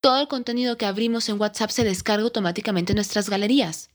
Todo 0.01 0.19
el 0.19 0.27
contenido 0.27 0.77
que 0.77 0.85
abrimos 0.85 1.29
en 1.29 1.39
WhatsApp 1.39 1.69
se 1.69 1.83
descarga 1.83 2.23
automáticamente 2.23 2.93
en 2.93 2.95
nuestras 2.95 3.29
galerías 3.29 3.89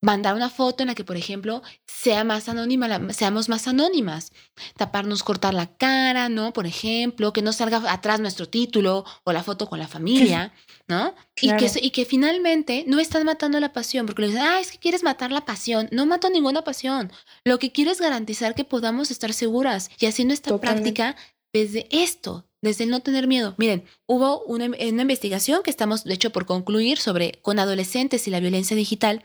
mandar 0.00 0.34
una 0.34 0.50
foto 0.50 0.82
en 0.82 0.88
la 0.88 0.94
que, 0.94 1.04
por 1.04 1.16
ejemplo, 1.16 1.62
sea 1.86 2.24
más 2.24 2.48
anónima, 2.48 3.12
seamos 3.12 3.48
más 3.48 3.68
anónimas. 3.68 4.32
Taparnos, 4.76 5.22
cortar 5.22 5.54
la 5.54 5.66
cara, 5.66 6.28
¿no? 6.28 6.52
Por 6.52 6.66
ejemplo, 6.66 7.32
que 7.32 7.42
no 7.42 7.52
salga 7.52 7.92
atrás 7.92 8.20
nuestro 8.20 8.48
título 8.48 9.04
o 9.24 9.32
la 9.32 9.42
foto 9.42 9.68
con 9.68 9.78
la 9.78 9.88
familia, 9.88 10.52
¿no? 10.88 11.14
Y, 11.40 11.54
que, 11.56 11.70
y 11.80 11.90
que 11.90 12.04
finalmente 12.04 12.84
no 12.86 12.98
están 12.98 13.24
matando 13.24 13.60
la 13.60 13.72
pasión, 13.72 14.06
porque 14.06 14.22
le 14.22 14.28
dicen, 14.28 14.42
ah, 14.42 14.60
es 14.60 14.72
que 14.72 14.78
quieres 14.78 15.02
matar 15.02 15.30
la 15.30 15.44
pasión. 15.44 15.88
No 15.92 16.06
mato 16.06 16.30
ninguna 16.30 16.62
pasión. 16.62 17.12
Lo 17.44 17.58
que 17.58 17.72
quiero 17.72 17.90
es 17.90 18.00
garantizar 18.00 18.54
que 18.54 18.64
podamos 18.64 19.10
estar 19.10 19.32
seguras 19.32 19.90
y 19.98 20.06
haciendo 20.06 20.34
esta 20.34 20.56
práctica 20.58 21.16
desde 21.52 21.88
esto, 21.90 22.46
desde 22.62 22.86
no 22.86 23.00
tener 23.00 23.26
miedo. 23.26 23.54
Miren, 23.58 23.84
hubo 24.06 24.42
una, 24.44 24.66
una, 24.66 25.02
investigación 25.02 25.62
que 25.62 25.70
estamos, 25.70 26.04
de 26.04 26.14
hecho, 26.14 26.30
por 26.30 26.46
concluir 26.46 26.98
sobre 26.98 27.32
con 27.42 27.58
adolescentes 27.58 28.26
y 28.26 28.30
la 28.30 28.40
violencia 28.40 28.76
digital. 28.76 29.22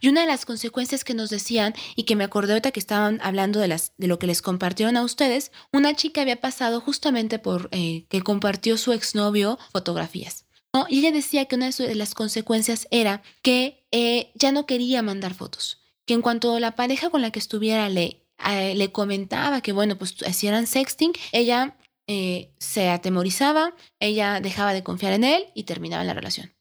Y 0.00 0.08
una 0.08 0.22
de 0.22 0.26
las 0.26 0.46
consecuencias 0.46 1.04
que 1.04 1.14
nos 1.14 1.30
decían, 1.30 1.74
y 1.96 2.04
que 2.04 2.16
me 2.16 2.24
acordé 2.24 2.52
ahorita 2.52 2.72
que 2.72 2.80
estaban 2.80 3.20
hablando 3.22 3.60
de, 3.60 3.68
las, 3.68 3.92
de 3.98 4.06
lo 4.06 4.18
que 4.18 4.26
les 4.26 4.42
compartieron 4.42 4.96
a 4.96 5.02
ustedes, 5.02 5.52
una 5.72 5.94
chica 5.94 6.22
había 6.22 6.40
pasado 6.40 6.80
justamente 6.80 7.38
por 7.38 7.68
eh, 7.72 8.06
que 8.08 8.22
compartió 8.22 8.78
su 8.78 8.92
exnovio 8.92 9.58
fotografías. 9.72 10.46
Y 10.88 11.00
ella 11.00 11.10
decía 11.10 11.46
que 11.46 11.56
una 11.56 11.70
de 11.70 11.94
las 11.94 12.14
consecuencias 12.14 12.86
era 12.90 13.22
que 13.42 13.86
eh, 13.90 14.30
ya 14.34 14.52
no 14.52 14.66
quería 14.66 15.02
mandar 15.02 15.34
fotos. 15.34 15.80
Que 16.06 16.14
en 16.14 16.22
cuanto 16.22 16.58
la 16.60 16.76
pareja 16.76 17.10
con 17.10 17.22
la 17.22 17.32
que 17.32 17.40
estuviera 17.40 17.88
le, 17.88 18.24
eh, 18.48 18.74
le 18.76 18.92
comentaba 18.92 19.60
que, 19.62 19.72
bueno, 19.72 19.96
pues 19.98 20.14
eran 20.42 20.66
sexting, 20.66 21.12
ella 21.32 21.76
eh, 22.12 22.52
se 22.58 22.88
atemorizaba, 22.88 23.76
ella 24.00 24.40
dejaba 24.40 24.72
de 24.72 24.82
confiar 24.82 25.12
en 25.12 25.22
él 25.22 25.44
y 25.54 25.62
terminaba 25.62 26.02
la 26.02 26.12
relación, 26.12 26.52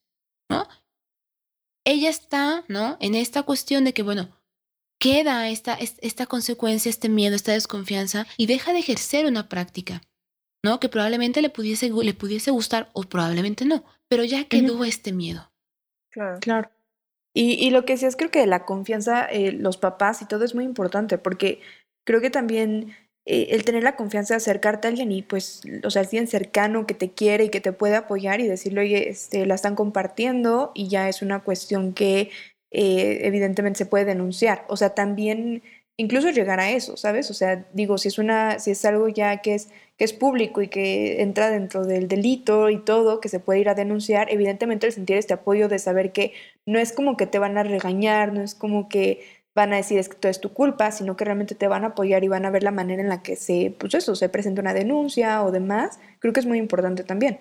¿no? 0.48 0.68
Ella 1.84 2.12
está, 2.12 2.66
¿no? 2.68 2.98
En 3.00 3.16
esta 3.16 3.42
cuestión 3.42 3.84
de 3.84 3.92
que, 3.96 4.04
bueno, 4.04 4.30
queda 5.00 5.50
esta, 5.50 5.74
esta 5.74 6.28
consecuencia, 6.28 6.92
este 6.92 7.10
miedo, 7.10 7.36
esta 7.36 7.54
desconfianza 7.54 8.28
y 8.38 8.46
deja 8.46 8.74
de 8.74 8.80
ejercer 8.80 9.26
una 9.26 9.50
práctica, 9.50 10.04
¿no? 10.64 10.80
Que 10.80 10.88
probablemente 10.88 11.42
le 11.42 11.50
pudiese, 11.50 11.90
le 11.90 12.14
pudiese 12.14 12.52
gustar 12.52 12.92
o 12.94 13.02
probablemente 13.02 13.66
no, 13.66 13.84
pero 14.08 14.24
ya 14.24 14.44
quedó 14.44 14.86
este 14.86 15.14
miedo. 15.14 15.52
Claro. 16.12 16.38
Claro. 16.42 16.70
Y, 17.34 17.54
y, 17.54 17.72
lo 17.72 17.86
que 17.86 17.98
sí 17.98 18.06
es 18.06 18.16
creo 18.16 18.30
que 18.30 18.46
la 18.46 18.66
confianza, 18.66 19.26
eh, 19.26 19.52
los 19.52 19.78
papás 19.78 20.22
y 20.22 20.28
todo 20.28 20.46
es 20.46 20.54
muy 20.54 20.64
importante 20.64 21.18
porque 21.18 21.60
creo 22.06 22.22
que 22.22 22.30
también 22.30 22.96
eh, 23.32 23.50
el 23.52 23.64
tener 23.64 23.84
la 23.84 23.96
confianza 23.96 24.34
de 24.34 24.38
acercarte 24.38 24.88
a 24.88 24.90
alguien 24.90 25.12
y 25.12 25.22
pues, 25.22 25.62
o 25.84 25.92
sea, 25.92 26.02
alguien 26.02 26.26
cercano 26.26 26.88
que 26.88 26.96
te 26.96 27.12
quiere 27.12 27.44
y 27.44 27.50
que 27.50 27.62
te 27.62 27.72
puede 27.72 27.96
apoyar 27.96 28.42
y 28.42 28.48
decirle, 28.48 28.82
oye, 28.82 29.10
este, 29.10 29.46
la 29.46 29.54
están 29.54 29.76
compartiendo 29.76 30.72
y 30.74 30.88
ya 30.88 31.08
es 31.10 31.22
una 31.22 31.44
cuestión 31.44 31.94
que 31.94 32.32
eh, 32.72 33.20
evidentemente 33.24 33.78
se 33.78 33.86
puede 33.86 34.06
denunciar. 34.06 34.66
O 34.68 34.78
sea, 34.78 34.96
también 34.96 35.62
incluso 35.98 36.32
llegar 36.32 36.60
a 36.60 36.72
eso, 36.72 36.98
¿sabes? 36.98 37.30
O 37.30 37.36
sea, 37.36 37.68
digo, 37.74 38.00
si 38.00 38.08
es 38.08 38.18
una, 38.18 38.58
si 38.58 38.72
es 38.72 38.84
algo 38.86 39.08
ya 39.10 39.38
que 39.44 39.54
es, 39.54 39.70
que 39.98 40.06
es 40.06 40.14
público 40.14 40.64
y 40.64 40.70
que 40.70 41.22
entra 41.22 41.52
dentro 41.52 41.86
del 41.86 42.08
delito 42.08 42.70
y 42.72 42.80
todo, 42.84 43.20
que 43.20 43.30
se 43.30 43.40
puede 43.40 43.60
ir 43.60 43.70
a 43.70 43.76
denunciar, 43.76 44.32
evidentemente 44.32 44.88
el 44.88 44.94
sentir 44.94 45.18
este 45.18 45.36
apoyo 45.36 45.68
de 45.68 45.78
saber 45.78 46.14
que 46.14 46.34
no 46.66 46.80
es 46.80 46.94
como 46.94 47.16
que 47.16 47.28
te 47.28 47.38
van 47.38 47.60
a 47.60 47.64
regañar, 47.64 48.34
no 48.34 48.42
es 48.42 48.56
como 48.56 48.90
que 48.90 49.22
van 49.56 49.74
a 49.74 49.78
decir 49.78 49.98
es 49.98 50.10
que 50.10 50.16
todo 50.16 50.30
es 50.30 50.42
tu 50.42 50.54
culpa, 50.54 50.92
sino 50.92 51.18
que 51.18 51.26
realmente 51.26 51.56
te 51.56 51.68
van 51.68 51.84
a 51.84 51.88
apoyar 51.88 52.24
y 52.24 52.28
van 52.28 52.46
a 52.46 52.52
ver 52.52 52.64
la 52.64 52.72
manera 52.72 53.02
en 53.02 53.10
la 53.10 53.22
que 53.22 53.36
se, 53.36 53.76
pues 53.78 53.94
eso, 53.94 54.16
se 54.16 54.30
presenta 54.30 54.62
una 54.62 54.74
denuncia 54.74 55.44
o 55.44 55.52
demás. 55.52 56.00
Creo 56.20 56.34
que 56.34 56.40
es 56.40 56.46
muy 56.46 56.58
importante 56.58 57.04
también. 57.04 57.40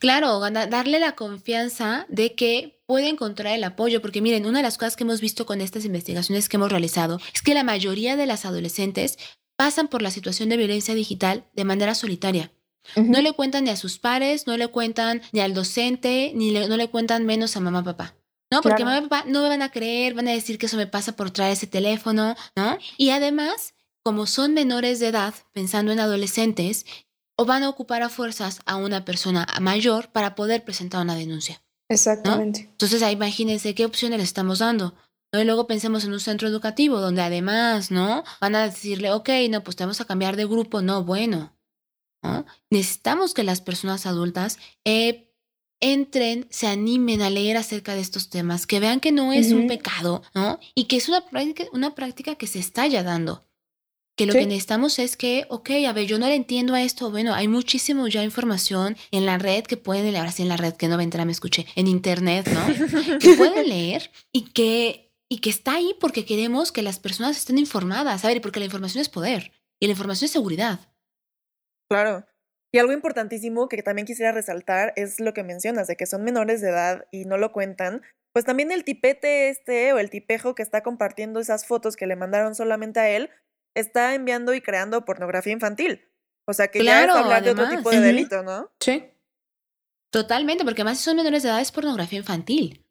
Claro, 0.00 0.40
darle 0.40 0.98
la 0.98 1.12
confianza 1.12 2.06
de 2.08 2.34
que 2.34 2.82
puede 2.86 3.08
encontrar 3.08 3.54
el 3.54 3.64
apoyo, 3.64 4.02
porque 4.02 4.20
miren, 4.20 4.46
una 4.46 4.58
de 4.58 4.64
las 4.64 4.76
cosas 4.76 4.96
que 4.96 5.04
hemos 5.04 5.20
visto 5.20 5.46
con 5.46 5.60
estas 5.60 5.84
investigaciones 5.84 6.48
que 6.48 6.56
hemos 6.56 6.70
realizado 6.70 7.20
es 7.32 7.42
que 7.42 7.54
la 7.54 7.62
mayoría 7.62 8.16
de 8.16 8.26
las 8.26 8.44
adolescentes 8.44 9.18
pasan 9.56 9.88
por 9.88 10.02
la 10.02 10.10
situación 10.10 10.48
de 10.48 10.56
violencia 10.56 10.94
digital 10.94 11.44
de 11.54 11.64
manera 11.64 11.94
solitaria. 11.94 12.50
No 12.96 13.20
le 13.20 13.32
cuentan 13.32 13.64
ni 13.64 13.70
a 13.70 13.76
sus 13.76 13.98
pares, 13.98 14.46
no 14.46 14.56
le 14.56 14.68
cuentan 14.68 15.20
ni 15.32 15.40
al 15.40 15.52
docente, 15.52 16.32
ni 16.34 16.52
no 16.52 16.76
le 16.76 16.88
cuentan 16.88 17.26
menos 17.26 17.56
a 17.56 17.60
mamá 17.60 17.84
papá. 17.84 18.14
¿No? 18.50 18.62
Porque 18.62 18.84
mamá 18.84 18.98
y 18.98 19.02
papá 19.02 19.24
no 19.26 19.42
me 19.42 19.48
van 19.48 19.62
a 19.62 19.70
creer, 19.70 20.14
van 20.14 20.28
a 20.28 20.32
decir 20.32 20.58
que 20.58 20.66
eso 20.66 20.76
me 20.76 20.86
pasa 20.86 21.12
por 21.12 21.30
traer 21.30 21.52
ese 21.52 21.66
teléfono, 21.66 22.34
¿no? 22.56 22.78
Y 22.96 23.10
además, 23.10 23.74
como 24.02 24.26
son 24.26 24.54
menores 24.54 25.00
de 25.00 25.08
edad, 25.08 25.34
pensando 25.52 25.92
en 25.92 26.00
adolescentes, 26.00 26.86
o 27.36 27.44
van 27.44 27.62
a 27.62 27.68
ocupar 27.68 28.02
a 28.02 28.08
fuerzas 28.08 28.60
a 28.66 28.76
una 28.76 29.04
persona 29.04 29.46
mayor 29.60 30.10
para 30.10 30.34
poder 30.34 30.64
presentar 30.64 31.02
una 31.02 31.14
denuncia. 31.14 31.62
Exactamente. 31.88 32.68
Entonces, 32.70 33.02
ahí 33.02 33.14
imagínense 33.14 33.74
qué 33.74 33.84
opciones 33.84 34.18
le 34.18 34.24
estamos 34.24 34.58
dando. 34.58 34.94
Y 35.32 35.44
luego 35.44 35.66
pensemos 35.66 36.04
en 36.04 36.12
un 36.12 36.20
centro 36.20 36.48
educativo 36.48 37.00
donde 37.00 37.22
además, 37.22 37.90
¿no? 37.90 38.24
Van 38.40 38.54
a 38.54 38.64
decirle, 38.64 39.12
ok, 39.12 39.28
no, 39.50 39.62
pues 39.62 39.76
te 39.76 39.84
vamos 39.84 40.00
a 40.00 40.06
cambiar 40.06 40.36
de 40.36 40.46
grupo. 40.46 40.80
No, 40.82 41.04
bueno. 41.04 41.54
Necesitamos 42.70 43.34
que 43.34 43.44
las 43.44 43.60
personas 43.60 44.06
adultas 44.06 44.58
eh, 44.84 45.27
entren, 45.80 46.46
se 46.50 46.66
animen 46.66 47.22
a 47.22 47.30
leer 47.30 47.56
acerca 47.56 47.94
de 47.94 48.00
estos 48.00 48.30
temas, 48.30 48.66
que 48.66 48.80
vean 48.80 49.00
que 49.00 49.12
no 49.12 49.32
es 49.32 49.52
un 49.52 49.66
pecado, 49.66 50.22
¿no? 50.34 50.58
Y 50.74 50.84
que 50.84 50.96
es 50.96 51.08
una 51.08 51.24
práctica, 51.26 51.64
una 51.72 51.94
práctica 51.94 52.34
que 52.34 52.46
se 52.46 52.58
está 52.58 52.86
ya 52.86 53.02
dando. 53.02 53.44
Que 54.16 54.26
lo 54.26 54.32
que 54.32 54.46
necesitamos 54.46 54.98
es 54.98 55.16
que, 55.16 55.46
ok, 55.48 55.70
a 55.86 55.92
ver, 55.92 56.06
yo 56.06 56.18
no 56.18 56.26
le 56.26 56.34
entiendo 56.34 56.74
a 56.74 56.82
esto. 56.82 57.08
Bueno, 57.08 57.34
hay 57.34 57.46
muchísimo 57.46 58.08
ya 58.08 58.24
información 58.24 58.96
en 59.12 59.26
la 59.26 59.38
red 59.38 59.62
que 59.62 59.76
pueden 59.76 60.06
leer, 60.06 60.16
ahora 60.16 60.32
sí 60.32 60.42
en 60.42 60.48
la 60.48 60.56
red, 60.56 60.74
que 60.74 60.88
no 60.88 61.00
entera, 61.00 61.24
me 61.24 61.30
escuché, 61.30 61.66
en 61.76 61.86
internet, 61.86 62.48
¿no? 62.48 63.18
que 63.20 63.34
pueden 63.34 63.68
leer 63.68 64.10
y 64.32 64.50
que, 64.50 65.12
y 65.28 65.38
que 65.38 65.50
está 65.50 65.74
ahí 65.74 65.94
porque 66.00 66.24
queremos 66.24 66.72
que 66.72 66.82
las 66.82 66.98
personas 66.98 67.36
estén 67.36 67.58
informadas, 67.58 68.24
a 68.24 68.28
ver, 68.28 68.40
porque 68.40 68.58
la 68.58 68.64
información 68.64 69.00
es 69.00 69.08
poder 69.08 69.52
y 69.78 69.86
la 69.86 69.92
información 69.92 70.26
es 70.26 70.32
seguridad. 70.32 70.80
Claro. 71.88 72.26
Y 72.72 72.78
algo 72.78 72.92
importantísimo 72.92 73.68
que 73.68 73.82
también 73.82 74.06
quisiera 74.06 74.32
resaltar 74.32 74.92
es 74.96 75.20
lo 75.20 75.32
que 75.32 75.42
mencionas, 75.42 75.86
de 75.86 75.96
que 75.96 76.06
son 76.06 76.22
menores 76.22 76.60
de 76.60 76.68
edad 76.68 77.06
y 77.10 77.24
no 77.24 77.38
lo 77.38 77.52
cuentan. 77.52 78.02
Pues 78.32 78.44
también 78.44 78.70
el 78.70 78.84
tipete 78.84 79.48
este 79.48 79.92
o 79.92 79.98
el 79.98 80.10
tipejo 80.10 80.54
que 80.54 80.62
está 80.62 80.82
compartiendo 80.82 81.40
esas 81.40 81.66
fotos 81.66 81.96
que 81.96 82.06
le 82.06 82.16
mandaron 82.16 82.54
solamente 82.54 83.00
a 83.00 83.08
él, 83.08 83.30
está 83.74 84.14
enviando 84.14 84.52
y 84.52 84.60
creando 84.60 85.04
pornografía 85.04 85.52
infantil. 85.52 86.04
O 86.46 86.52
sea 86.52 86.68
que 86.68 86.84
ya 86.84 87.04
es 87.04 87.10
hablar 87.10 87.42
de 87.42 87.50
otro 87.50 87.68
tipo 87.68 87.90
de 87.90 88.00
delito, 88.00 88.42
¿no? 88.42 88.70
Sí. 88.80 89.10
Totalmente, 90.10 90.64
porque 90.64 90.82
además 90.82 90.98
si 90.98 91.04
son 91.04 91.16
menores 91.16 91.42
de 91.42 91.50
edad 91.50 91.60
es 91.60 91.72
pornografía 91.72 92.18
infantil. 92.18 92.87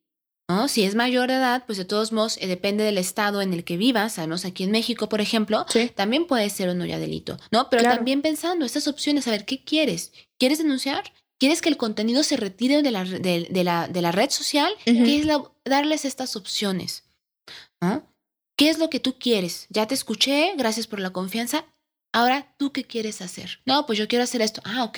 ¿No? 0.47 0.67
Si 0.67 0.83
es 0.83 0.95
mayor 0.95 1.27
de 1.27 1.35
edad, 1.35 1.63
pues 1.65 1.77
de 1.77 1.85
todos 1.85 2.11
modos 2.11 2.37
eh, 2.41 2.47
depende 2.47 2.83
del 2.83 2.97
estado 2.97 3.41
en 3.41 3.53
el 3.53 3.63
que 3.63 3.77
vivas. 3.77 4.13
Sabemos 4.13 4.45
aquí 4.45 4.63
en 4.63 4.71
México, 4.71 5.09
por 5.09 5.21
ejemplo, 5.21 5.65
también 5.95 6.25
puede 6.25 6.49
ser 6.49 6.69
o 6.69 6.73
no 6.73 6.85
ya 6.85 6.99
delito, 6.99 7.37
¿no? 7.51 7.69
Pero 7.69 7.83
también 7.83 8.21
pensando 8.21 8.65
estas 8.65 8.87
opciones, 8.87 9.27
a 9.27 9.31
ver, 9.31 9.45
¿qué 9.45 9.63
quieres? 9.63 10.13
¿Quieres 10.37 10.59
denunciar? 10.59 11.11
¿Quieres 11.39 11.61
que 11.61 11.69
el 11.69 11.77
contenido 11.77 12.23
se 12.23 12.37
retire 12.37 12.81
de 12.81 12.91
la, 12.91 13.03
de, 13.03 13.63
la, 13.63 13.87
de 13.87 14.01
la 14.01 14.11
red 14.11 14.29
social? 14.31 14.73
¿Qué 14.85 15.19
es 15.19 15.27
darles 15.65 16.05
estas 16.05 16.35
opciones? 16.35 17.03
¿Qué 18.57 18.69
es 18.69 18.79
lo 18.79 18.89
que 18.89 18.99
tú 18.99 19.19
quieres? 19.19 19.67
Ya 19.69 19.85
te 19.85 19.93
escuché, 19.93 20.53
gracias 20.57 20.87
por 20.87 20.99
la 20.99 21.11
confianza. 21.11 21.65
Ahora, 22.11 22.55
¿tú 22.57 22.71
qué 22.71 22.85
quieres 22.85 23.21
hacer? 23.21 23.59
No, 23.65 23.85
pues 23.85 23.99
yo 23.99 24.07
quiero 24.07 24.23
hacer 24.23 24.41
esto. 24.41 24.61
Ah, 24.65 24.83
ok. 24.83 24.97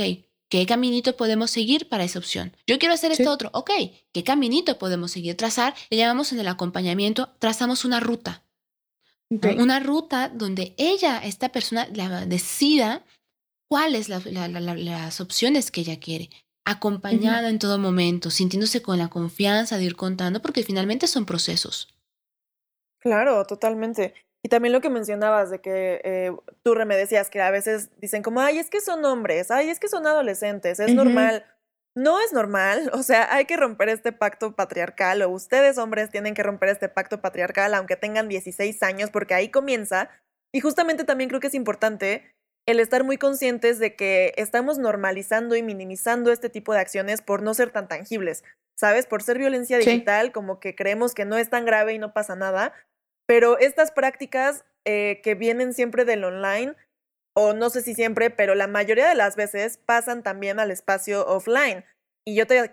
¿Qué 0.49 0.65
caminito 0.65 1.15
podemos 1.15 1.51
seguir 1.51 1.87
para 1.87 2.03
esa 2.03 2.17
opción? 2.17 2.55
Yo 2.65 2.79
quiero 2.79 2.93
hacer 2.93 3.11
esto 3.11 3.31
otro. 3.31 3.51
Ok. 3.53 3.69
¿Qué 4.11 4.23
caminito 4.23 4.79
podemos 4.79 5.11
seguir? 5.11 5.37
Trazar, 5.37 5.75
le 5.91 5.97
llamamos 5.97 6.31
en 6.31 6.39
el 6.39 6.47
acompañamiento, 6.47 7.29
trazamos 7.37 7.85
una 7.85 7.99
ruta. 7.99 8.43
Una 9.29 9.79
ruta 9.79 10.29
donde 10.29 10.73
ella, 10.77 11.19
esta 11.19 11.49
persona, 11.49 11.87
decida 12.25 13.05
cuáles 13.67 14.09
la, 14.09 14.19
las 14.49 15.21
opciones 15.21 15.69
que 15.69 15.81
ella 15.81 15.99
quiere. 15.99 16.31
Acompañada 16.65 17.49
en 17.49 17.59
todo 17.59 17.77
momento, 17.77 18.31
sintiéndose 18.31 18.81
con 18.81 18.97
la 18.97 19.07
confianza 19.07 19.77
de 19.77 19.83
ir 19.83 19.95
contando, 19.95 20.41
porque 20.41 20.63
finalmente 20.63 21.05
son 21.05 21.25
procesos. 21.25 21.87
Claro, 22.99 23.45
totalmente. 23.45 24.15
Y 24.43 24.49
también 24.49 24.71
lo 24.71 24.81
que 24.81 24.89
mencionabas 24.89 25.49
de 25.49 25.59
que 25.59 26.01
eh, 26.03 26.31
tú 26.63 26.73
me 26.73 26.95
decías 26.95 27.29
que 27.29 27.41
a 27.41 27.51
veces 27.51 27.89
dicen 27.99 28.23
como, 28.23 28.39
ay, 28.41 28.57
es 28.57 28.69
que 28.69 28.79
son 28.79 29.03
hombres, 29.03 29.51
ay, 29.51 29.69
es 29.69 29.79
que 29.79 29.89
son 29.89 30.07
adolescentes, 30.07 30.79
es 30.79 30.93
normal. 30.93 31.45
No 31.95 32.21
es 32.21 32.31
normal, 32.31 32.89
o 32.93 33.03
sea, 33.03 33.33
hay 33.33 33.45
que 33.45 33.57
romper 33.57 33.89
este 33.89 34.11
pacto 34.13 34.55
patriarcal, 34.55 35.21
o 35.23 35.29
ustedes 35.29 35.77
hombres 35.77 36.09
tienen 36.09 36.33
que 36.33 36.43
romper 36.43 36.69
este 36.69 36.87
pacto 36.87 37.19
patriarcal 37.19 37.73
aunque 37.73 37.97
tengan 37.97 38.29
16 38.29 38.81
años, 38.83 39.09
porque 39.09 39.33
ahí 39.33 39.49
comienza. 39.49 40.09
Y 40.53 40.61
justamente 40.61 41.03
también 41.03 41.29
creo 41.29 41.41
que 41.41 41.47
es 41.47 41.53
importante 41.53 42.33
el 42.65 42.79
estar 42.79 43.03
muy 43.03 43.17
conscientes 43.17 43.79
de 43.79 43.95
que 43.95 44.33
estamos 44.37 44.77
normalizando 44.77 45.55
y 45.55 45.63
minimizando 45.63 46.31
este 46.31 46.49
tipo 46.49 46.73
de 46.73 46.79
acciones 46.79 47.21
por 47.21 47.41
no 47.41 47.53
ser 47.53 47.71
tan 47.71 47.87
tangibles, 47.87 48.43
¿sabes? 48.75 49.05
Por 49.07 49.23
ser 49.23 49.37
violencia 49.37 49.77
digital, 49.77 50.31
como 50.31 50.59
que 50.59 50.75
creemos 50.75 51.13
que 51.13 51.25
no 51.25 51.37
es 51.37 51.49
tan 51.49 51.65
grave 51.65 51.93
y 51.93 51.99
no 51.99 52.13
pasa 52.13 52.35
nada, 52.35 52.73
pero 53.30 53.59
estas 53.59 53.91
prácticas 53.91 54.65
eh, 54.86 55.21
que 55.23 55.36
vienen 55.36 55.75
siempre 55.75 56.03
del 56.03 56.23
online, 56.23 56.73
o 57.36 57.53
no 57.53 57.69
sé 57.69 57.84
si 57.84 57.93
siempre, 57.93 58.32
pero 58.32 58.55
la 58.55 58.65
mayoría 58.65 59.07
de 59.07 59.13
las 59.13 59.36
veces 59.36 59.77
pasan 59.77 60.23
también 60.23 60.59
al 60.59 60.71
espacio 60.71 61.27
offline. 61.27 61.86
Y 62.25 62.34
yo 62.34 62.47
te, 62.47 62.71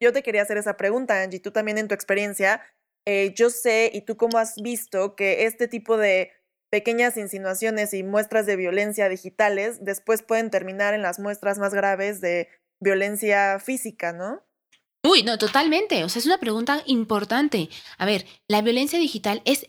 yo, 0.00 0.12
te 0.14 0.22
quería 0.22 0.40
hacer 0.40 0.56
esa 0.56 0.78
pregunta, 0.78 1.20
Angie, 1.20 1.40
tú 1.40 1.50
también 1.50 1.76
en 1.76 1.88
tu 1.88 1.94
experiencia, 1.94 2.62
eh, 3.06 3.34
yo 3.34 3.50
sé 3.50 3.90
y 3.92 4.00
tú 4.00 4.16
cómo 4.16 4.38
has 4.38 4.54
visto 4.62 5.14
que 5.14 5.44
este 5.44 5.68
tipo 5.68 5.98
de 5.98 6.32
pequeñas 6.72 7.18
insinuaciones 7.18 7.92
y 7.92 8.02
muestras 8.02 8.46
de 8.46 8.56
violencia 8.56 9.10
digitales 9.10 9.84
después 9.84 10.22
pueden 10.22 10.48
terminar 10.48 10.94
en 10.94 11.02
las 11.02 11.18
muestras 11.18 11.58
más 11.58 11.74
graves 11.74 12.22
de 12.22 12.48
violencia 12.80 13.58
física, 13.58 14.14
¿no? 14.14 14.42
Uy, 15.02 15.22
no, 15.22 15.38
totalmente. 15.38 16.04
O 16.04 16.08
sea, 16.08 16.20
es 16.20 16.26
una 16.26 16.38
pregunta 16.38 16.82
importante. 16.86 17.68
A 17.98 18.06
ver, 18.06 18.26
la 18.48 18.62
violencia 18.62 18.98
digital 18.98 19.42
es 19.44 19.66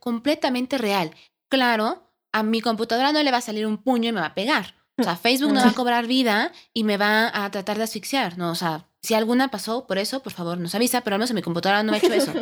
completamente 0.00 0.78
real. 0.78 1.12
Claro, 1.48 2.12
a 2.32 2.42
mi 2.42 2.60
computadora 2.60 3.12
no 3.12 3.22
le 3.22 3.30
va 3.30 3.38
a 3.38 3.42
salir 3.42 3.66
un 3.66 3.78
puño 3.78 4.08
y 4.08 4.12
me 4.12 4.20
va 4.20 4.28
a 4.28 4.34
pegar. 4.34 4.74
O 4.98 5.02
sea, 5.04 5.16
Facebook 5.16 5.52
no 5.52 5.60
va 5.60 5.70
a 5.70 5.74
cobrar 5.74 6.06
vida 6.06 6.52
y 6.74 6.84
me 6.84 6.96
va 6.96 7.30
a 7.32 7.50
tratar 7.50 7.78
de 7.78 7.84
asfixiar, 7.84 8.36
¿no? 8.38 8.50
O 8.50 8.54
sea, 8.54 8.88
si 9.02 9.14
alguna 9.14 9.50
pasó 9.50 9.86
por 9.86 9.98
eso, 9.98 10.22
por 10.22 10.32
favor, 10.32 10.58
nos 10.58 10.74
avisa, 10.74 11.00
pero 11.00 11.14
al 11.14 11.20
menos 11.20 11.30
en 11.30 11.36
mi 11.36 11.42
computadora 11.42 11.82
no 11.82 11.92
ha 11.92 11.98
hecho 11.98 12.12
eso, 12.12 12.32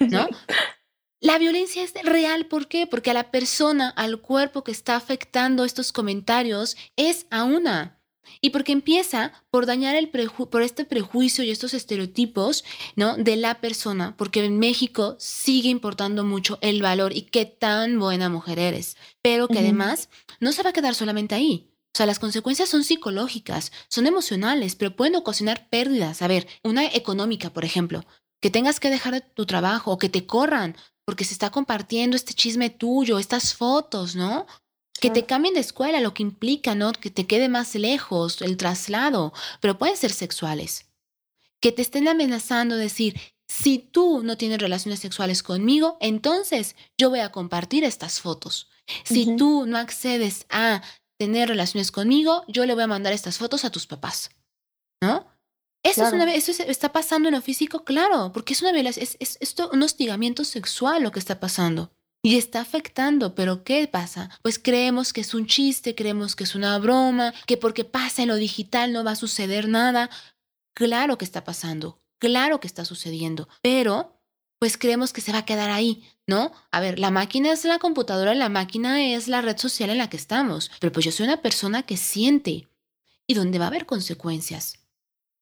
¿no? 0.00 0.28
La 1.20 1.38
violencia 1.38 1.82
es 1.82 1.92
real, 2.02 2.46
¿por 2.46 2.66
qué? 2.66 2.86
Porque 2.86 3.10
a 3.10 3.14
la 3.14 3.30
persona, 3.30 3.90
al 3.90 4.20
cuerpo 4.20 4.64
que 4.64 4.72
está 4.72 4.96
afectando 4.96 5.64
estos 5.64 5.92
comentarios, 5.92 6.76
es 6.96 7.26
a 7.30 7.44
una. 7.44 7.99
Y 8.40 8.50
porque 8.50 8.72
empieza 8.72 9.32
por 9.50 9.66
dañar 9.66 9.96
el 9.96 10.08
por 10.08 10.62
este 10.62 10.84
prejuicio 10.84 11.44
y 11.44 11.50
estos 11.50 11.74
estereotipos, 11.74 12.64
¿no? 12.96 13.16
De 13.16 13.36
la 13.36 13.60
persona, 13.60 14.14
porque 14.16 14.44
en 14.44 14.58
México 14.58 15.16
sigue 15.18 15.68
importando 15.68 16.24
mucho 16.24 16.58
el 16.60 16.82
valor 16.82 17.16
y 17.16 17.22
qué 17.22 17.44
tan 17.46 17.98
buena 17.98 18.28
mujer 18.28 18.58
eres, 18.58 18.96
pero 19.22 19.48
que 19.48 19.58
además 19.58 20.08
no 20.40 20.52
se 20.52 20.62
va 20.62 20.70
a 20.70 20.74
quedar 20.74 20.94
solamente 20.94 21.34
ahí. 21.34 21.70
O 21.92 21.96
sea, 21.96 22.06
las 22.06 22.20
consecuencias 22.20 22.68
son 22.68 22.84
psicológicas, 22.84 23.72
son 23.88 24.06
emocionales, 24.06 24.76
pero 24.76 24.94
pueden 24.94 25.16
ocasionar 25.16 25.68
pérdidas. 25.68 26.22
A 26.22 26.28
ver, 26.28 26.46
una 26.62 26.86
económica, 26.86 27.50
por 27.50 27.64
ejemplo, 27.64 28.04
que 28.40 28.50
tengas 28.50 28.78
que 28.78 28.90
dejar 28.90 29.20
tu 29.34 29.44
trabajo 29.44 29.90
o 29.92 29.98
que 29.98 30.08
te 30.08 30.24
corran 30.24 30.76
porque 31.04 31.24
se 31.24 31.32
está 31.32 31.50
compartiendo 31.50 32.16
este 32.16 32.34
chisme 32.34 32.70
tuyo, 32.70 33.18
estas 33.18 33.54
fotos, 33.54 34.14
¿no? 34.14 34.46
Que 35.00 35.10
te 35.10 35.26
cambien 35.26 35.54
de 35.54 35.60
escuela, 35.60 36.00
lo 36.00 36.14
que 36.14 36.22
implica, 36.22 36.74
¿no? 36.74 36.92
Que 36.92 37.10
te 37.10 37.26
quede 37.26 37.48
más 37.48 37.74
lejos, 37.74 38.42
el 38.42 38.56
traslado, 38.56 39.32
pero 39.60 39.78
pueden 39.78 39.96
ser 39.96 40.12
sexuales. 40.12 40.86
Que 41.60 41.72
te 41.72 41.82
estén 41.82 42.08
amenazando, 42.08 42.76
decir, 42.76 43.18
si 43.48 43.78
tú 43.78 44.22
no 44.22 44.36
tienes 44.36 44.60
relaciones 44.60 45.00
sexuales 45.00 45.42
conmigo, 45.42 45.96
entonces 46.00 46.76
yo 46.98 47.10
voy 47.10 47.20
a 47.20 47.32
compartir 47.32 47.82
estas 47.84 48.20
fotos. 48.20 48.68
Si 49.04 49.36
tú 49.36 49.66
no 49.66 49.78
accedes 49.78 50.46
a 50.50 50.82
tener 51.18 51.48
relaciones 51.48 51.90
conmigo, 51.90 52.44
yo 52.48 52.64
le 52.66 52.74
voy 52.74 52.84
a 52.84 52.88
mandar 52.88 53.12
estas 53.12 53.38
fotos 53.38 53.64
a 53.64 53.70
tus 53.70 53.86
papás. 53.86 54.30
¿No? 55.02 55.26
Eso, 55.82 56.06
es 56.06 56.12
una, 56.12 56.32
eso 56.34 56.52
está 56.62 56.92
pasando 56.92 57.28
en 57.28 57.34
lo 57.34 57.40
físico, 57.40 57.84
claro, 57.84 58.32
porque 58.32 58.52
es 58.52 58.60
una 58.60 58.78
es, 58.78 58.98
es, 58.98 59.16
es 59.18 59.54
un 59.72 59.82
hostigamiento 59.82 60.44
sexual 60.44 61.02
lo 61.02 61.10
que 61.10 61.18
está 61.18 61.40
pasando. 61.40 61.90
Y 62.22 62.36
está 62.36 62.60
afectando, 62.60 63.34
pero 63.34 63.64
¿qué 63.64 63.88
pasa? 63.88 64.30
Pues 64.42 64.58
creemos 64.58 65.12
que 65.12 65.22
es 65.22 65.32
un 65.32 65.46
chiste, 65.46 65.94
creemos 65.94 66.36
que 66.36 66.44
es 66.44 66.54
una 66.54 66.78
broma, 66.78 67.32
que 67.46 67.56
porque 67.56 67.84
pasa 67.84 68.22
en 68.22 68.28
lo 68.28 68.36
digital 68.36 68.92
no 68.92 69.04
va 69.04 69.12
a 69.12 69.16
suceder 69.16 69.68
nada. 69.68 70.10
Claro 70.74 71.16
que 71.16 71.24
está 71.24 71.44
pasando, 71.44 71.98
claro 72.18 72.60
que 72.60 72.66
está 72.66 72.84
sucediendo, 72.84 73.48
pero 73.62 74.20
pues 74.58 74.76
creemos 74.76 75.14
que 75.14 75.22
se 75.22 75.32
va 75.32 75.38
a 75.38 75.44
quedar 75.46 75.70
ahí, 75.70 76.04
¿no? 76.26 76.52
A 76.70 76.80
ver, 76.80 76.98
la 76.98 77.10
máquina 77.10 77.50
es 77.50 77.64
la 77.64 77.78
computadora, 77.78 78.34
la 78.34 78.50
máquina 78.50 79.02
es 79.02 79.26
la 79.26 79.40
red 79.40 79.56
social 79.56 79.88
en 79.88 79.96
la 79.96 80.10
que 80.10 80.18
estamos, 80.18 80.70
pero 80.78 80.92
pues 80.92 81.06
yo 81.06 81.12
soy 81.12 81.24
una 81.24 81.40
persona 81.40 81.82
que 81.84 81.96
siente 81.96 82.68
y 83.26 83.34
donde 83.34 83.58
va 83.58 83.64
a 83.64 83.68
haber 83.68 83.86
consecuencias 83.86 84.78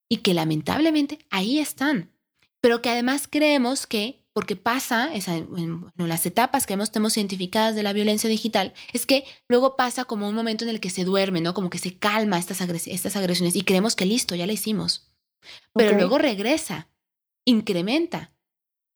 y 0.08 0.18
que 0.18 0.34
lamentablemente 0.34 1.18
ahí 1.30 1.58
están, 1.58 2.12
pero 2.60 2.80
que 2.80 2.90
además 2.90 3.26
creemos 3.28 3.88
que 3.88 4.17
porque 4.38 4.54
pasa, 4.54 5.12
esa, 5.14 5.34
en, 5.34 5.90
las 5.96 6.24
etapas 6.24 6.64
que 6.64 6.74
hemos, 6.74 6.92
tenemos 6.92 7.16
identificadas 7.16 7.74
de 7.74 7.82
la 7.82 7.92
violencia 7.92 8.30
digital, 8.30 8.72
es 8.92 9.04
que 9.04 9.24
luego 9.48 9.74
pasa 9.74 10.04
como 10.04 10.28
un 10.28 10.34
momento 10.36 10.62
en 10.62 10.70
el 10.70 10.78
que 10.78 10.90
se 10.90 11.02
duerme, 11.02 11.40
¿no? 11.40 11.54
Como 11.54 11.70
que 11.70 11.78
se 11.78 11.98
calma 11.98 12.38
estas, 12.38 12.60
estas 12.86 13.16
agresiones 13.16 13.56
y 13.56 13.62
creemos 13.62 13.96
que 13.96 14.06
listo, 14.06 14.36
ya 14.36 14.46
la 14.46 14.52
hicimos. 14.52 15.10
Pero 15.74 15.96
luego 15.96 16.18
regresa, 16.18 16.88
incrementa, 17.44 18.30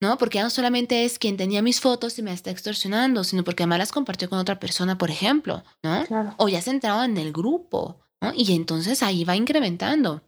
¿no? 0.00 0.16
Porque 0.16 0.36
ya 0.36 0.44
no 0.44 0.50
solamente 0.50 1.04
es 1.04 1.18
quien 1.18 1.36
tenía 1.36 1.60
mis 1.60 1.80
fotos 1.80 2.16
y 2.20 2.22
me 2.22 2.32
está 2.32 2.52
extorsionando, 2.52 3.24
sino 3.24 3.42
porque 3.42 3.64
además 3.64 3.80
las 3.80 3.90
compartió 3.90 4.30
con 4.30 4.38
otra 4.38 4.60
persona, 4.60 4.96
por 4.96 5.10
ejemplo, 5.10 5.64
¿no? 5.82 6.36
O 6.36 6.48
ya 6.48 6.62
se 6.62 6.70
ha 6.70 6.74
entrado 6.74 7.02
en 7.02 7.18
el 7.18 7.32
grupo, 7.32 7.98
¿no? 8.20 8.32
Y 8.32 8.54
entonces 8.54 9.02
ahí 9.02 9.24
va 9.24 9.34
incrementando 9.34 10.22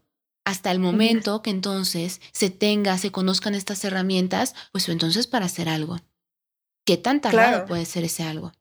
hasta 0.45 0.71
el 0.71 0.79
momento 0.79 1.43
que 1.43 1.51
entonces 1.51 2.21
se 2.33 2.51
tenga, 2.51 2.99
se 2.99 3.11
conozcan 3.11 3.55
estas 3.55 3.85
herramientas, 3.85 4.55
pues 4.73 4.89
entonces 4.89 5.27
para 5.27 5.47
hacer 5.47 5.69
algo. 5.69 5.99
¿Qué 6.87 6.97
tan 6.97 7.21
tardado 7.21 7.67
puede 7.67 7.87
ser 7.87 8.05
ese 8.05 8.23
algo? 8.23 8.53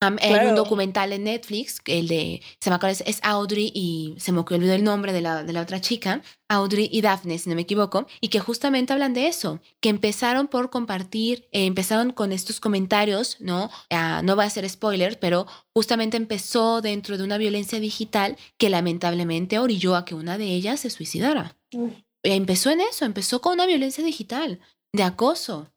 Hay 0.00 0.46
un 0.46 0.54
documental 0.54 1.12
en 1.14 1.24
Netflix, 1.24 1.80
el 1.86 2.08
de, 2.08 2.42
se 2.60 2.68
me 2.68 2.76
acuerda, 2.76 3.02
es 3.06 3.18
Audrey 3.22 3.72
y 3.74 4.14
se 4.18 4.30
me 4.30 4.40
olvidó 4.40 4.74
el 4.74 4.84
nombre 4.84 5.12
de 5.14 5.22
la, 5.22 5.42
de 5.42 5.52
la 5.54 5.62
otra 5.62 5.80
chica, 5.80 6.20
Audrey 6.48 6.90
y 6.92 7.00
Daphne, 7.00 7.38
si 7.38 7.48
no 7.48 7.56
me 7.56 7.62
equivoco, 7.62 8.06
y 8.20 8.28
que 8.28 8.38
justamente 8.38 8.92
hablan 8.92 9.14
de 9.14 9.26
eso, 9.26 9.60
que 9.80 9.88
empezaron 9.88 10.48
por 10.48 10.68
compartir, 10.68 11.48
eh, 11.50 11.64
empezaron 11.64 12.12
con 12.12 12.32
estos 12.32 12.60
comentarios, 12.60 13.40
¿no? 13.40 13.70
Ah, 13.90 14.20
no 14.22 14.36
va 14.36 14.44
a 14.44 14.50
ser 14.50 14.68
spoiler, 14.68 15.18
pero 15.18 15.46
justamente 15.72 16.18
empezó 16.18 16.82
dentro 16.82 17.16
de 17.16 17.24
una 17.24 17.38
violencia 17.38 17.80
digital 17.80 18.36
que 18.58 18.68
lamentablemente 18.68 19.58
orilló 19.58 19.96
a 19.96 20.04
que 20.04 20.14
una 20.14 20.36
de 20.36 20.46
ellas 20.46 20.80
se 20.80 20.90
suicidara. 20.90 21.56
Empezó 22.22 22.70
en 22.70 22.82
eso, 22.82 23.06
empezó 23.06 23.40
con 23.40 23.54
una 23.54 23.66
violencia 23.66 24.04
digital, 24.04 24.60
de 24.92 25.02
acoso, 25.02 25.70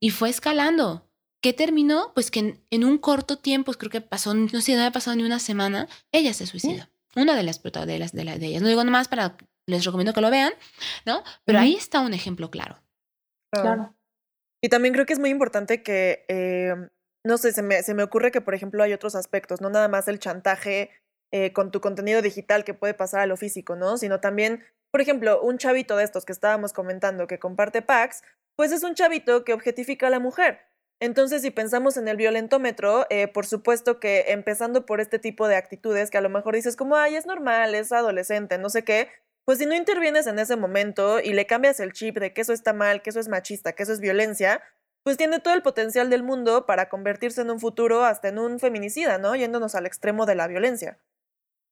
y 0.00 0.10
fue 0.10 0.28
escalando 0.28 1.02
¿Qué 1.44 1.52
terminó? 1.52 2.10
Pues 2.14 2.30
que 2.30 2.58
en, 2.70 2.84
un 2.84 2.96
corto 2.96 3.36
tiempo, 3.36 3.74
creo 3.74 3.90
que 3.90 4.00
pasó, 4.00 4.32
no 4.32 4.62
sé, 4.62 4.72
no 4.72 4.78
había 4.78 4.92
pasado 4.92 5.14
ni 5.14 5.24
una 5.24 5.38
semana, 5.38 5.88
ella 6.10 6.32
se 6.32 6.46
suicida. 6.46 6.88
Una 7.16 7.36
de 7.36 7.42
las 7.42 7.58
protagonistas 7.58 8.12
de, 8.12 8.24
de, 8.24 8.38
de, 8.38 8.46
ellas. 8.46 8.62
No 8.62 8.68
digo 8.68 8.82
nomás 8.82 9.08
para, 9.08 9.36
les 9.66 9.84
recomiendo 9.84 10.14
que 10.14 10.22
lo 10.22 10.30
vean, 10.30 10.54
¿no? 11.04 11.22
Pero 11.44 11.58
ahí 11.58 11.74
está 11.74 12.00
un 12.00 12.14
ejemplo 12.14 12.50
claro. 12.50 12.82
Claro. 13.52 13.94
Y 14.62 14.70
también 14.70 14.94
creo 14.94 15.04
que 15.04 15.12
es 15.12 15.18
muy 15.18 15.28
importante 15.28 15.82
que, 15.82 16.24
eh, 16.28 16.76
no 17.26 17.36
sé, 17.36 17.52
se 17.52 17.60
me, 17.60 17.82
se 17.82 17.92
me 17.92 18.04
ocurre 18.04 18.30
que, 18.30 18.40
por 18.40 18.54
ejemplo, 18.54 18.82
hay 18.82 18.94
otros 18.94 19.14
aspectos, 19.14 19.60
no 19.60 19.68
nada 19.68 19.88
más 19.88 20.08
el 20.08 20.18
chantaje 20.18 20.92
eh, 21.30 21.52
con 21.52 21.70
tu 21.70 21.82
contenido 21.82 22.22
digital 22.22 22.64
que 22.64 22.72
puede 22.72 22.94
pasar 22.94 23.20
a 23.20 23.26
lo 23.26 23.36
físico, 23.36 23.76
¿no? 23.76 23.98
Sino 23.98 24.18
también, 24.18 24.64
por 24.90 25.02
ejemplo, 25.02 25.42
un 25.42 25.58
chavito 25.58 25.98
de 25.98 26.04
estos 26.04 26.24
que 26.24 26.32
estábamos 26.32 26.72
comentando 26.72 27.26
que 27.26 27.38
comparte 27.38 27.82
packs, 27.82 28.22
pues 28.56 28.72
es 28.72 28.82
un 28.82 28.94
chavito 28.94 29.44
que 29.44 29.52
objetifica 29.52 30.06
a 30.06 30.10
la 30.10 30.20
mujer. 30.20 30.72
Entonces, 31.00 31.42
si 31.42 31.50
pensamos 31.50 31.96
en 31.96 32.08
el 32.08 32.16
violentómetro, 32.16 33.06
eh, 33.10 33.28
por 33.28 33.46
supuesto 33.46 34.00
que 34.00 34.26
empezando 34.28 34.86
por 34.86 35.00
este 35.00 35.18
tipo 35.18 35.48
de 35.48 35.56
actitudes 35.56 36.10
que 36.10 36.18
a 36.18 36.22
lo 36.22 36.30
mejor 36.30 36.54
dices 36.54 36.76
como, 36.76 36.96
ay, 36.96 37.16
es 37.16 37.26
normal, 37.26 37.74
es 37.74 37.92
adolescente, 37.92 38.58
no 38.58 38.70
sé 38.70 38.84
qué, 38.84 39.08
pues 39.44 39.58
si 39.58 39.66
no 39.66 39.74
intervienes 39.74 40.26
en 40.26 40.38
ese 40.38 40.56
momento 40.56 41.20
y 41.20 41.32
le 41.32 41.46
cambias 41.46 41.80
el 41.80 41.92
chip 41.92 42.18
de 42.18 42.32
que 42.32 42.40
eso 42.40 42.52
está 42.52 42.72
mal, 42.72 43.02
que 43.02 43.10
eso 43.10 43.20
es 43.20 43.28
machista, 43.28 43.72
que 43.72 43.82
eso 43.82 43.92
es 43.92 44.00
violencia, 44.00 44.62
pues 45.02 45.18
tiene 45.18 45.38
todo 45.38 45.52
el 45.52 45.62
potencial 45.62 46.08
del 46.08 46.22
mundo 46.22 46.64
para 46.64 46.88
convertirse 46.88 47.42
en 47.42 47.50
un 47.50 47.60
futuro 47.60 48.04
hasta 48.04 48.28
en 48.28 48.38
un 48.38 48.58
feminicida, 48.58 49.18
¿no? 49.18 49.36
Yéndonos 49.36 49.74
al 49.74 49.84
extremo 49.86 50.24
de 50.24 50.34
la 50.34 50.48
violencia. 50.48 50.98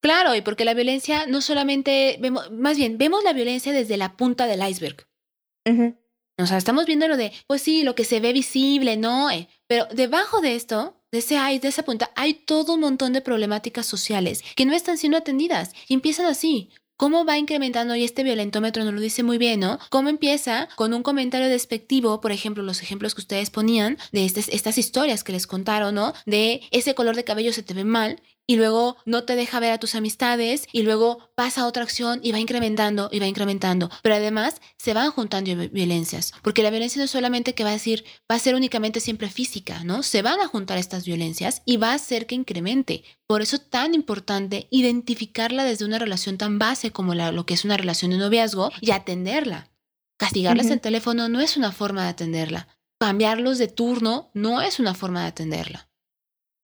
Claro, 0.03 0.35
y 0.35 0.43
porque 0.43 0.67
la 0.67 0.75
violencia 0.75 1.27
no 1.27 1.41
solamente 1.41 2.19
vemos, 2.21 2.51
más 2.51 2.77
bien, 2.77 2.99
vemos 2.99 3.25
la 3.25 3.33
violencia 3.33 3.73
desde 3.73 3.97
la 3.97 4.17
punta 4.17 4.47
del 4.47 4.69
iceberg. 4.69 5.07
O 6.43 6.47
sea, 6.47 6.59
estamos 6.59 6.87
viendo 6.87 7.09
lo 7.09 7.17
de, 7.17 7.33
pues 7.47 7.63
sí, 7.63 7.83
lo 7.83 7.95
que 7.95 8.05
se 8.05 8.21
ve 8.21 8.33
visible, 8.33 8.97
¿no? 8.97 9.31
Eh, 9.31 9.49
pero 9.67 9.87
debajo 9.93 10.41
de 10.41 10.55
esto, 10.55 11.03
de 11.11 11.19
ese 11.19 11.39
hay, 11.39 11.59
de 11.59 11.69
esa 11.69 11.85
punta, 11.85 12.11
hay 12.17 12.35
todo 12.35 12.75
un 12.75 12.81
montón 12.81 13.13
de 13.13 13.21
problemáticas 13.21 13.87
sociales 13.87 14.43
que 14.57 14.67
no 14.67 14.73
están 14.73 14.99
siendo 14.99 15.19
atendidas 15.19 15.73
y 15.89 15.95
empiezan 15.95 16.27
así. 16.27 16.71
¿Cómo 16.97 17.25
va 17.25 17.37
incrementando? 17.37 17.97
Y 17.97 18.05
este 18.05 18.23
violentómetro 18.23 18.85
nos 18.85 18.95
lo 18.95 19.01
dice 19.01 19.25
muy 19.25 19.37
bien, 19.37 19.59
¿no? 19.59 19.79
¿Cómo 19.91 20.09
empieza 20.09 20.69
con 20.77 20.95
un 20.95 21.03
comentario 21.03 21.49
despectivo, 21.49 22.21
por 22.21 22.31
ejemplo, 22.31 22.63
los 22.63 22.81
ejemplos 22.81 23.15
que 23.15 23.23
ustedes 23.23 23.51
ponían 23.51 23.99
de 24.13 24.25
estas, 24.25 24.49
estas 24.49 24.79
historias 24.79 25.25
que 25.25 25.33
les 25.33 25.49
contaron, 25.49 25.97
¿no? 25.97 26.13
De 26.27 26.61
ese 26.71 26.95
color 26.95 27.17
de 27.17 27.25
cabello 27.25 27.53
se 27.53 27.65
te 27.65 27.75
ve 27.75 27.83
mal 27.83 28.23
y 28.47 28.57
luego 28.57 28.97
no 29.07 29.25
te 29.25 29.37
deja 29.37 29.61
ver 29.61 29.73
a 29.73 29.79
tus 29.79 29.95
amistades 29.95 30.67
y 30.73 30.83
luego 30.83 31.31
pasa 31.35 31.67
otra 31.67 31.83
acción 31.83 32.21
y 32.23 32.33
va 32.33 32.41
incrementando 32.41 33.09
y 33.13 33.19
va 33.19 33.27
incrementando. 33.27 33.91
Pero 34.03 34.17
además 34.17 34.61
se 34.79 34.95
van 34.95 35.11
juntando 35.11 35.55
violencias, 35.71 36.33
porque 36.43 36.63
la 36.63 36.71
violencia 36.71 36.99
no 36.99 37.05
es 37.05 37.11
solamente 37.11 37.55
que 37.55 37.65
va 37.65 37.71
a 37.71 37.75
decir, 37.75 38.05
va 38.31 38.37
a 38.37 38.41
ser 38.41 38.55
únicamente 38.55 39.01
siempre 39.01 39.31
física, 39.31 39.85
¿no? 39.85 40.03
Se 40.03 40.23
van 40.23 40.41
a 40.41 40.49
juntar 40.49 40.79
estas 40.79 41.05
violencias 41.05 41.63
y 41.65 41.77
va 41.77 41.93
a 41.93 41.95
hacer 41.95 42.27
que 42.27 42.35
incremente. 42.35 43.05
Por 43.27 43.43
eso 43.43 43.59
tan 43.59 43.95
importante 43.95 44.69
identificarla 44.71 45.65
desde 45.65 45.85
una 45.85 45.99
relación 45.99 46.37
tan 46.37 46.59
base 46.59 46.91
como 46.91 47.15
lo 47.15 47.47
que 47.47 47.55
es 47.55 47.65
una 47.65 47.77
relación 47.77 48.11
de 48.11 48.19
noviazgo 48.19 48.71
y 48.81 48.91
atenderla. 48.91 49.71
Castigarles 50.19 50.71
el 50.71 50.81
teléfono 50.81 51.29
no 51.29 51.41
es 51.41 51.57
una 51.57 51.73
forma 51.73 52.05
de 52.05 52.11
atenderla. 52.11 52.69
Cambiarlos 53.01 53.59
de 53.59 53.69
turno 53.69 54.31
no 54.35 54.61
es 54.61 54.79
una 54.79 54.95
forma 54.95 55.23
de 55.23 55.29
atenderla. 55.29 55.92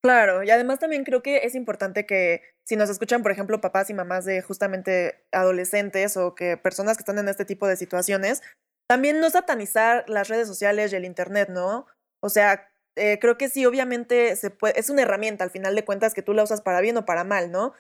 Claro, 0.09 0.42
y 0.42 0.48
además 0.50 0.78
también 0.78 1.04
creo 1.04 1.22
que 1.22 1.44
es 1.44 1.54
importante 1.54 2.06
que 2.06 2.40
si 2.64 2.76
nos 2.76 2.88
escuchan, 2.88 3.22
por 3.22 3.30
ejemplo, 3.30 3.61
papás 3.61 3.90
y 3.90 3.94
mamás 3.94 4.24
de 4.24 4.40
justamente 4.40 5.22
adolescentes 5.32 6.16
o 6.16 6.34
que 6.34 6.56
personas 6.56 6.96
que 6.96 7.02
están 7.02 7.18
en 7.18 7.28
este 7.28 7.44
tipo 7.44 7.66
de 7.66 7.76
situaciones, 7.76 8.40
también 8.88 9.20
no 9.20 9.28
satanizar 9.28 10.09
las 10.09 10.28
redes 10.28 10.48
sociales 10.48 10.90
y 10.90 10.96
el 10.96 11.04
Internet, 11.04 11.50
¿no? 11.50 11.86
O 12.22 12.30
sea, 12.30 12.70
eh, 12.96 13.18
creo 13.20 13.36
que 13.36 13.50
sí, 13.50 13.66
obviamente 13.66 14.30
es 14.30 14.88
una 14.88 15.02
herramienta 15.02 15.44
al 15.44 15.50
final 15.50 15.74
de 15.74 15.84
cuentas 15.84 16.14
que 16.14 16.22
tú 16.22 16.32
la 16.32 16.44
usas 16.44 16.62
para 16.62 16.80
bien 16.80 16.96
o 16.96 17.04
para 17.04 17.24
mal, 17.24 17.52
¿no? 17.52 17.74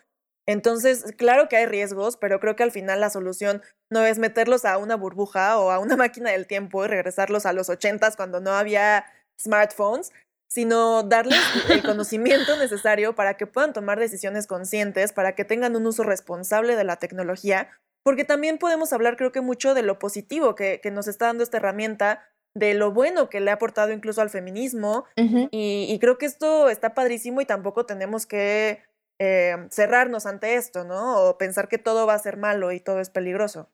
Entonces, 0.46 1.06
claro 1.16 1.48
que 1.48 1.56
hay 1.56 1.64
riesgos, 1.64 2.18
pero 2.18 2.40
creo 2.40 2.56
que 2.56 2.62
al 2.62 2.72
final 2.72 3.00
la 3.00 3.08
solución 3.08 3.62
no 3.90 4.04
es 4.04 4.18
meterlos 4.18 4.66
a 4.66 4.76
una 4.76 4.96
burbuja 4.96 5.58
o 5.58 5.70
a 5.70 5.78
una 5.78 5.96
máquina 5.96 6.30
del 6.32 6.46
tiempo 6.46 6.84
y 6.84 6.88
regresarlos 6.88 7.46
a 7.46 7.54
los 7.54 7.70
ochentas 7.70 8.16
cuando 8.16 8.40
no 8.40 8.50
había 8.50 9.06
smartphones, 9.40 10.12
sino 10.48 11.02
darles 11.02 11.38
el 11.70 11.82
conocimiento 11.82 12.56
necesario 12.56 13.14
para 13.14 13.36
que 13.36 13.46
puedan 13.46 13.72
tomar 13.72 14.00
decisiones 14.00 14.46
conscientes, 14.46 15.12
para 15.12 15.34
que 15.34 15.44
tengan 15.44 15.76
un 15.76 15.86
uso 15.86 16.02
responsable 16.02 16.74
de 16.74 16.84
la 16.84 16.96
tecnología, 16.96 17.68
porque 18.02 18.24
también 18.24 18.58
podemos 18.58 18.92
hablar 18.92 19.16
creo 19.16 19.30
que 19.30 19.42
mucho 19.42 19.74
de 19.74 19.82
lo 19.82 19.98
positivo 19.98 20.54
que, 20.54 20.80
nos 20.92 21.06
está 21.06 21.26
dando 21.26 21.44
esta 21.44 21.58
herramienta, 21.58 22.24
de 22.54 22.74
lo 22.74 22.90
bueno 22.90 23.28
que 23.28 23.40
le 23.40 23.50
ha 23.50 23.54
aportado 23.54 23.92
incluso 23.92 24.22
al 24.22 24.30
feminismo, 24.30 25.04
y, 25.50 25.96
creo 26.00 26.18
que 26.18 26.26
esto 26.26 26.70
está 26.70 26.94
padrísimo 26.94 27.40
y 27.40 27.44
tampoco 27.44 27.86
tenemos 27.86 28.26
que 28.26 28.82
eh, 29.20 29.56
cerrarnos 29.70 30.26
ante 30.26 30.54
esto, 30.54 30.84
¿no? 30.84 31.18
O 31.18 31.38
pensar 31.38 31.68
que 31.68 31.78
todo 31.78 32.06
va 32.06 32.14
a 32.14 32.18
ser 32.18 32.36
malo 32.36 32.72
y 32.72 32.80
todo 32.80 33.00
es 33.00 33.10
peligroso. 33.10 33.68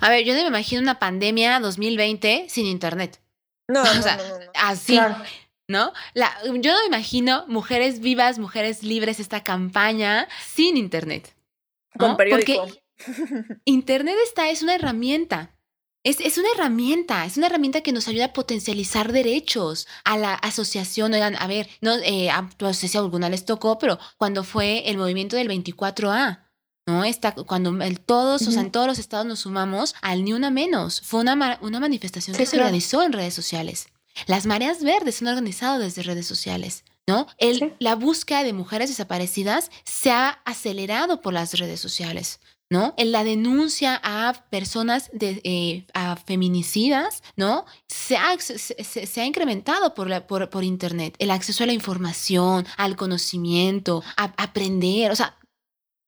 A 0.00 0.10
ver, 0.10 0.24
yo 0.24 0.34
no 0.34 0.42
me 0.42 0.48
imagino 0.48 0.80
una 0.80 0.98
pandemia 0.98 1.60
2020 1.60 2.46
sin 2.48 2.66
internet. 2.66 3.20
No, 3.68 3.82
no, 3.84 3.94
no, 3.94 4.38
no, 4.38 4.50
Así. 4.54 4.98
¿No? 5.68 5.92
La, 6.14 6.34
yo 6.44 6.72
no 6.72 6.80
me 6.80 6.86
imagino 6.86 7.44
mujeres 7.46 8.00
vivas, 8.00 8.38
mujeres 8.38 8.82
libres, 8.82 9.20
esta 9.20 9.44
campaña 9.44 10.26
sin 10.44 10.76
Internet. 10.76 11.36
Con 11.96 12.16
periódico. 12.16 12.66
Porque 12.66 12.82
Internet 13.66 14.16
está, 14.24 14.48
es 14.50 14.62
una 14.62 14.74
herramienta. 14.74 15.54
Es, 16.04 16.20
es, 16.20 16.38
una 16.38 16.48
herramienta, 16.54 17.26
es 17.26 17.36
una 17.36 17.48
herramienta 17.48 17.82
que 17.82 17.92
nos 17.92 18.08
ayuda 18.08 18.26
a 18.26 18.32
potencializar 18.32 19.12
derechos 19.12 19.86
a 20.04 20.16
la 20.16 20.34
asociación. 20.34 21.12
Oigan, 21.12 21.36
a 21.36 21.46
ver, 21.46 21.68
no, 21.82 21.96
eh, 22.02 22.30
no 22.60 22.72
sé 22.72 22.88
si 22.88 22.96
a 22.96 23.00
alguna 23.00 23.28
les 23.28 23.44
tocó, 23.44 23.78
pero 23.78 23.98
cuando 24.16 24.42
fue 24.42 24.88
el 24.88 24.96
movimiento 24.96 25.36
del 25.36 25.48
24A, 25.48 26.46
¿no? 26.86 27.04
Está, 27.04 27.32
cuando 27.32 27.82
el, 27.82 28.00
todos, 28.00 28.46
o 28.46 28.50
sea, 28.50 28.62
en 28.62 28.70
todos 28.70 28.86
los 28.86 28.98
estados 28.98 29.26
nos 29.26 29.40
sumamos 29.40 29.94
al 30.00 30.24
Ni 30.24 30.32
Una 30.32 30.50
Menos. 30.50 31.02
Fue 31.02 31.20
una, 31.20 31.58
una 31.60 31.80
manifestación 31.80 32.36
que 32.36 32.46
se 32.46 32.56
organizó 32.56 33.02
en 33.02 33.12
redes 33.12 33.34
sociales. 33.34 33.88
Las 34.26 34.46
mareas 34.46 34.82
verdes 34.82 35.16
son 35.16 35.28
organizadas 35.28 35.80
desde 35.80 36.02
redes 36.02 36.26
sociales. 36.26 36.84
¿No? 37.06 37.26
El, 37.38 37.74
La 37.78 37.94
búsqueda 37.94 38.42
de 38.42 38.52
mujeres 38.52 38.90
desaparecidas 38.90 39.70
se 39.84 40.10
ha 40.10 40.42
acelerado 40.44 41.22
por 41.22 41.32
las 41.32 41.58
redes 41.58 41.80
sociales. 41.80 42.38
¿no? 42.70 42.94
En 42.98 43.12
la 43.12 43.24
denuncia 43.24 43.98
a 44.02 44.44
personas 44.50 45.10
de, 45.12 45.40
eh, 45.44 45.86
a 45.94 46.16
feminicidas, 46.16 47.22
¿no? 47.36 47.64
Se 47.86 48.16
ha, 48.16 48.38
se, 48.38 49.20
ha 49.20 49.24
incrementado 49.24 49.94
por, 49.94 50.26
por, 50.26 50.50
por, 50.50 50.64
Internet. 50.64 51.14
El 51.18 51.30
acceso 51.30 51.64
a 51.64 51.66
la 51.66 51.72
información, 51.72 52.66
al 52.76 52.96
conocimiento, 52.96 54.02
a, 54.16 54.34
aprender. 54.36 55.10
O 55.10 55.16
sea, 55.16 55.38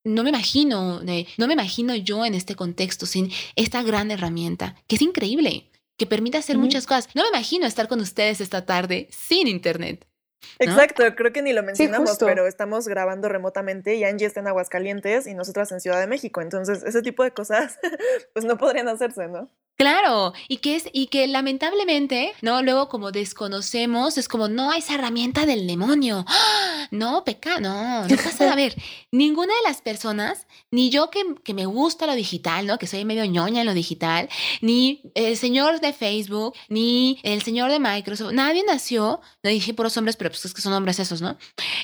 no 0.05 0.23
me 0.23 0.31
imagino, 0.31 1.01
no 1.01 1.47
me 1.47 1.53
imagino 1.55 1.95
yo 1.95 2.25
en 2.25 2.35
este 2.35 2.55
contexto 2.55 3.07
sin 3.07 3.31
esta 3.57 3.83
gran 3.83 4.11
herramienta, 4.11 4.77
que 4.87 4.97
es 4.97 5.03
increíble 5.03 5.70
que 6.01 6.07
permite 6.07 6.39
hacer 6.39 6.57
muchas 6.57 6.87
cosas. 6.87 7.11
No 7.15 7.25
me 7.25 7.29
imagino 7.29 7.67
estar 7.67 7.87
con 7.87 8.01
ustedes 8.01 8.41
esta 8.41 8.65
tarde 8.65 9.07
sin 9.11 9.47
internet. 9.47 10.10
¿No? 10.59 10.67
Exacto, 10.67 11.05
creo 11.17 11.33
que 11.33 11.43
ni 11.43 11.53
lo 11.53 11.63
mencionamos, 11.63 12.19
pero 12.19 12.47
estamos 12.47 12.89
grabando 12.89 13.29
remotamente 13.29 13.95
y 13.97 14.05
Angie 14.05 14.27
está 14.27 14.41
en 14.41 14.49
Aguascalientes 14.49 15.27
y 15.27 15.35
nosotras 15.35 15.73
en 15.73 15.81
Ciudad 15.81 16.01
de 16.01 16.07
México. 16.07 16.41
Entonces, 16.41 16.83
ese 16.83 17.03
tipo 17.03 17.23
de 17.25 17.33
cosas, 17.33 17.79
pues 18.33 18.45
no 18.45 18.57
podrían 18.57 18.89
hacerse, 18.89 19.29
¿no? 19.29 19.51
Claro, 19.81 20.35
y 20.47 20.59
que 20.59 20.77
es, 20.77 20.91
y 20.93 21.07
que 21.07 21.27
lamentablemente, 21.27 22.35
¿no? 22.43 22.63
Luego 22.63 22.91
como 22.91 23.13
desconocemos, 23.13 24.19
es 24.19 24.29
como, 24.29 24.47
no, 24.47 24.75
esa 24.75 24.97
herramienta 24.97 25.47
del 25.47 25.67
demonio. 25.67 26.27
¡Ah! 26.29 26.87
No, 26.91 27.25
peca, 27.25 27.61
no, 27.61 28.07
no 28.07 28.17
pasa 28.17 28.45
nada. 28.45 28.53
A 28.53 28.57
ver, 28.57 28.75
ninguna 29.11 29.55
de 29.55 29.69
las 29.69 29.81
personas, 29.81 30.47
ni 30.71 30.91
yo 30.91 31.09
que, 31.09 31.23
que 31.43 31.55
me 31.55 31.65
gusta 31.65 32.07
lo 32.07 32.15
digital, 32.15 32.67
¿no? 32.67 32.77
Que 32.77 32.87
soy 32.87 33.07
medio 33.07 33.25
ñoña 33.25 33.61
en 33.61 33.67
lo 33.67 33.73
digital, 33.73 34.29
ni 34.61 35.01
el 35.15 35.39
señor 35.39 35.81
de 35.81 35.95
Facebook, 35.95 36.55
ni 36.69 37.19
el 37.23 37.41
señor 37.41 37.71
de 37.71 37.81
Microsoft, 37.81 38.33
nadie 38.33 38.63
nació, 38.67 39.23
no 39.43 39.49
dije 39.49 39.73
por 39.73 39.87
los 39.87 39.97
hombres, 39.97 40.17
pero 40.17 40.29
pues 40.31 40.45
es 40.45 40.55
que 40.55 40.63
son 40.63 40.73
hombres 40.73 40.99
esos, 40.99 41.21
¿no? 41.21 41.37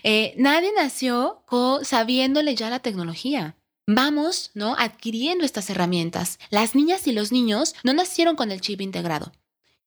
Eh, 0.03 0.35
nadie 0.37 0.71
nació 0.75 1.45
sabiéndole 1.83 2.55
ya 2.55 2.71
la 2.71 2.81
tecnología. 2.81 3.57
Vamos, 3.87 4.51
¿no? 4.55 4.75
Adquiriendo 4.79 5.45
estas 5.45 5.71
herramientas. 5.71 6.39
Las 6.51 6.75
niñas 6.75 7.07
y 7.07 7.13
los 7.13 7.31
niños 7.31 7.75
no 7.85 7.93
nacieron 7.93 8.35
con 8.35 8.51
el 8.51 8.61
chip 8.61 8.81
integrado. 8.81 9.33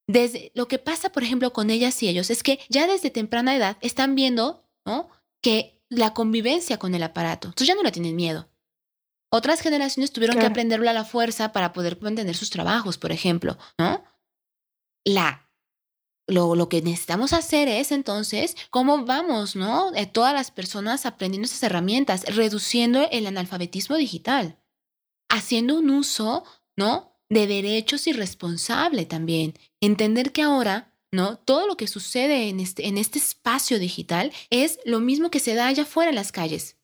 Desde 0.08 0.52
lo 0.56 0.68
que 0.68 0.80
pasa, 0.80 1.12
por 1.12 1.24
ejemplo, 1.24 1.52
con 1.54 1.70
ellas 1.70 2.02
y 2.02 2.08
ellos 2.08 2.30
es 2.30 2.42
que 2.42 2.60
ya 2.70 2.88
desde 2.88 3.12
temprana 3.12 3.56
edad 3.56 3.78
están 3.82 4.16
viendo, 4.16 4.64
¿no? 4.86 5.10
Que 5.42 5.84
la 5.90 6.14
convivencia 6.14 6.78
con 6.78 6.96
el 6.96 7.04
aparato. 7.04 7.50
Entonces 7.50 7.68
ya 7.68 7.76
no 7.76 7.84
le 7.84 7.92
tienen 7.92 8.16
miedo. 8.16 8.50
Otras 9.32 9.62
generaciones 9.62 10.12
tuvieron 10.12 10.40
que 10.40 10.46
aprenderlo 10.46 10.90
a 10.90 10.94
la 10.94 11.06
fuerza 11.06 11.52
para 11.52 11.74
poder 11.74 12.02
mantener 12.02 12.36
sus 12.36 12.50
trabajos, 12.50 12.98
por 12.98 13.12
ejemplo, 13.12 13.58
¿no? 13.78 14.04
La 15.04 15.49
lo, 16.30 16.56
lo 16.56 16.70
que 16.70 16.82
necesitamos 16.82 17.34
hacer 17.34 17.68
es 17.68 17.92
entonces 17.92 18.56
cómo 18.70 19.06
vamos, 19.06 19.56
¿no? 19.56 19.94
Eh, 19.96 20.06
todas 20.06 20.34
las 20.34 20.52
personas 20.52 21.06
aprendiendo 21.06 21.46
esas 21.46 21.64
herramientas, 21.64 22.24
reduciendo 22.36 23.08
el 23.12 23.28
analfabetismo 23.28 23.98
digital, 23.98 24.60
haciendo 25.30 25.78
un 25.78 25.90
uso, 25.90 26.44
¿no? 26.78 27.20
De 27.30 27.48
derechos 27.48 28.08
y 28.08 28.14
responsable 28.14 29.06
también. 29.06 29.54
Entender 29.82 30.32
que 30.32 30.42
ahora, 30.42 30.96
¿no? 31.12 31.38
Todo 31.38 31.68
lo 31.68 31.78
que 31.78 31.88
sucede 31.88 32.50
en 32.50 32.60
este, 32.60 32.88
en 32.88 32.98
este 32.98 33.20
espacio 33.20 33.80
digital 33.80 34.32
es 34.50 34.80
lo 34.86 35.00
mismo 35.00 35.30
que 35.30 35.40
se 35.40 35.56
da 35.56 35.68
allá 35.68 35.84
afuera 35.84 36.10
en 36.10 36.16
las 36.16 36.32
calles. 36.32 36.78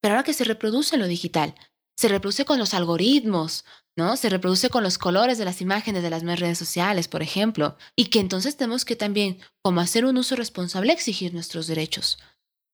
Pero 0.00 0.14
ahora 0.14 0.24
que 0.24 0.34
se 0.34 0.44
reproduce 0.44 0.96
en 0.96 1.02
lo 1.02 1.06
digital, 1.06 1.54
se 1.96 2.08
reproduce 2.08 2.46
con 2.46 2.58
los 2.58 2.72
algoritmos, 2.72 3.66
¿no? 3.96 4.16
Se 4.16 4.28
reproduce 4.28 4.70
con 4.70 4.82
los 4.82 4.98
colores 4.98 5.36
de 5.38 5.44
las 5.44 5.60
imágenes 5.60 6.02
de 6.02 6.10
las 6.10 6.22
redes 6.22 6.58
sociales, 6.58 7.08
por 7.08 7.22
ejemplo, 7.22 7.76
y 7.96 8.06
que 8.06 8.20
entonces 8.20 8.56
tenemos 8.56 8.84
que 8.84 8.96
también, 8.96 9.38
como 9.62 9.80
hacer 9.80 10.04
un 10.04 10.16
uso 10.16 10.36
responsable, 10.36 10.92
exigir 10.92 11.34
nuestros 11.34 11.66
derechos, 11.66 12.18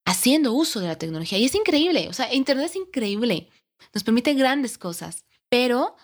haciendo 0.06 0.52
uso 0.52 0.80
de 0.80 0.88
la 0.88 0.98
tecnología. 0.98 1.38
Y 1.38 1.44
es 1.46 1.54
increíble, 1.54 2.08
o 2.08 2.12
sea, 2.12 2.32
Internet 2.32 2.66
es 2.70 2.76
increíble, 2.76 3.48
nos 3.92 4.04
permite 4.04 4.34
grandes 4.34 4.78
cosas, 4.78 5.24
pero 5.50 5.96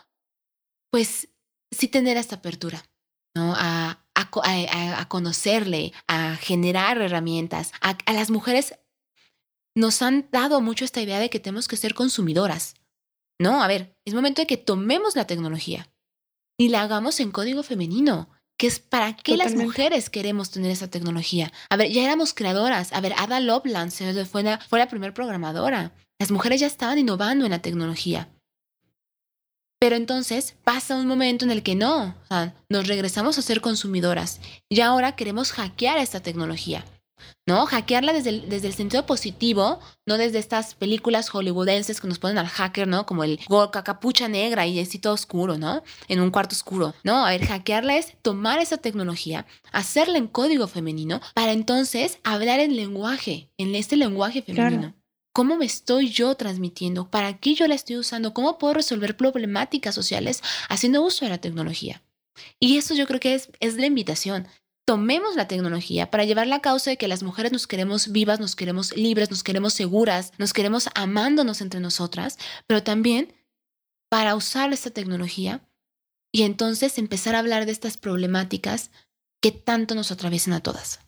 pues 0.91 1.29
sí 1.71 1.89
tener 1.89 2.17
esta 2.17 2.37
apertura, 2.37 2.85
¿no? 3.35 3.55
A, 3.57 4.05
a, 4.15 4.31
a- 4.43 5.01
a- 5.01 5.09
conocerle, 5.09 5.93
a 6.07 6.37
generar 6.37 7.01
herramientas. 7.01 7.73
A 7.81 7.97
las 8.13 8.31
mujeres 8.31 8.75
nos 9.75 10.03
han 10.03 10.29
dado 10.31 10.61
mucho 10.61 10.85
esta 10.85 11.01
idea 11.01 11.19
de 11.19 11.31
que 11.31 11.41
tenemos 11.41 11.67
que 11.67 11.77
ser 11.79 11.95
consumidoras. 11.95 12.75
No, 13.43 13.63
a 13.63 13.67
ver, 13.67 13.97
es 14.05 14.15
momento 14.15 14.41
de 14.41 14.47
que 14.47 14.57
tomemos 14.57 15.17
la 15.17 15.27
tecnología 15.27 15.91
y 16.57 16.69
la 16.69 16.83
hagamos 16.83 17.19
en 17.19 17.33
código 17.33 17.65
femenino, 17.65 18.31
que 18.57 18.69
es 18.69 18.79
para 18.79 19.17
qué 19.17 19.37
las 19.37 19.57
mujeres 19.57 20.11
queremos 20.11 20.53
tener 20.53 20.71
esa 20.71 20.89
tecnología. 20.89 21.53
A 21.69 21.77
ver, 21.77 21.91
ya 21.91 22.05
éramos 22.05 22.35
creadoras. 22.35 22.93
A 22.93 23.01
ver, 23.01 23.15
Ada 23.19 23.41
Lovelace 23.41 24.25
fue 24.27 24.45
la, 24.45 24.61
fue 24.61 24.79
la 24.79 24.89
primera 24.89 25.13
programadora. 25.13 25.93
Las 26.21 26.31
mujeres 26.31 26.61
ya 26.61 26.69
estaban 26.69 26.99
innovando 26.99 27.45
en 27.45 27.51
la 27.51 27.63
tecnología. 27.63 28.29
Pero 29.81 29.97
entonces 29.97 30.55
pasa 30.63 30.95
un 30.95 31.09
momento 31.09 31.45
en 31.45 31.51
el 31.51 31.65
que 31.65 31.75
no, 31.75 32.15
o 32.23 32.27
sea, 32.29 32.55
nos 32.69 32.87
regresamos 32.87 33.37
a 33.39 33.43
ser 33.43 33.61
consumidoras 33.61 34.41
y 34.69 34.81
ahora 34.81 35.17
queremos 35.17 35.51
hackear 35.51 35.99
esta 35.99 36.21
tecnología. 36.21 36.85
¿No? 37.47 37.67
Hackearla 37.67 38.13
desde 38.13 38.31
el, 38.31 38.49
desde 38.49 38.69
el 38.69 38.75
sentido 38.75 39.07
positivo, 39.07 39.81
no 40.07 40.19
desde 40.19 40.39
estas 40.39 40.75
películas 40.75 41.29
hollywoodenses 41.31 42.01
que 42.01 42.09
nos 42.09 42.19
ponen 42.19 42.39
al 42.39 42.49
hacker, 42.49 42.87
¿no? 42.89 43.07
Como 43.07 43.25
el 43.25 43.41
gorka, 43.49 43.85
capucha 43.85 44.29
negra 44.29 44.67
y 44.67 44.81
así 44.81 44.99
todo 44.99 45.15
oscuro, 45.15 45.59
¿no? 45.59 45.83
En 46.09 46.21
un 46.21 46.31
cuarto 46.31 46.55
oscuro. 46.55 46.95
No, 47.05 47.27
a 47.27 47.31
ver, 47.31 47.47
hackearla 47.47 47.97
es 47.97 48.15
tomar 48.23 48.61
esa 48.61 48.77
tecnología, 48.77 49.47
hacerla 49.73 50.19
en 50.19 50.29
código 50.29 50.67
femenino, 50.67 51.21
para 51.35 51.53
entonces 51.53 52.19
hablar 52.25 52.61
en 52.61 52.77
lenguaje, 52.77 53.49
en 53.59 53.75
este 53.75 53.97
lenguaje 53.97 54.43
femenino. 54.43 54.81
Claro. 54.81 54.95
¿Cómo 55.35 55.57
me 55.57 55.65
estoy 55.65 56.11
yo 56.11 56.35
transmitiendo? 56.35 57.11
¿Para 57.11 57.39
qué 57.39 57.55
yo 57.55 57.67
la 57.67 57.75
estoy 57.75 57.97
usando? 57.97 58.35
¿Cómo 58.35 58.59
puedo 58.59 58.75
resolver 58.75 59.17
problemáticas 59.17 59.95
sociales 59.95 60.43
haciendo 60.69 61.03
uso 61.03 61.25
de 61.25 61.31
la 61.31 61.39
tecnología? 61.39 62.03
Y 62.61 62.77
eso 62.77 62.95
yo 62.95 63.07
creo 63.07 63.21
que 63.21 63.35
es, 63.35 63.51
es 63.61 63.77
la 63.77 63.87
invitación 63.87 64.47
tomemos 64.93 65.37
la 65.37 65.49
tecnología 65.49 66.11
para 66.11 66.25
llevar 66.25 66.47
la 66.47 66.61
causa 66.61 66.91
de 66.91 66.99
que 66.99 67.09
las 67.09 67.23
mujeres 67.23 67.51
nos 67.51 67.67
queremos 67.67 68.13
vivas, 68.13 68.41
nos 68.41 68.55
queremos 68.55 68.95
libres, 68.95 69.31
nos 69.31 69.43
queremos 69.43 69.73
seguras, 69.73 70.35
nos 70.37 70.53
queremos 70.53 70.91
amándonos 70.95 71.63
entre 71.63 71.81
nosotras, 71.81 72.37
pero 72.67 72.83
también 72.83 73.33
para 74.11 74.37
usar 74.37 74.71
esta 74.71 74.91
tecnología 74.91 75.67
y 76.31 76.43
entonces 76.43 76.99
empezar 76.99 77.35
a 77.35 77.39
hablar 77.39 77.65
de 77.65 77.73
estas 77.73 77.97
problemáticas 77.97 78.91
que 79.41 79.51
tanto 79.51 79.95
nos 79.95 80.13
atraviesan 80.13 80.53
a 80.53 80.61
todas. 80.61 81.01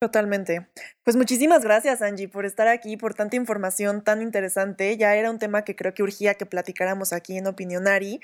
Totalmente. 0.00 0.66
Pues 1.02 1.16
muchísimas 1.16 1.64
gracias, 1.64 2.00
Angie, 2.00 2.30
por 2.30 2.46
estar 2.46 2.68
aquí, 2.68 2.96
por 2.96 3.12
tanta 3.12 3.36
información 3.36 4.02
tan 4.02 4.22
interesante. 4.22 4.96
Ya 4.96 5.14
era 5.16 5.30
un 5.30 5.38
tema 5.38 5.64
que 5.64 5.76
creo 5.76 5.92
que 5.92 6.02
urgía 6.02 6.32
que 6.36 6.46
platicáramos 6.46 7.12
aquí 7.12 7.36
en 7.36 7.46
Opinionari. 7.46 8.20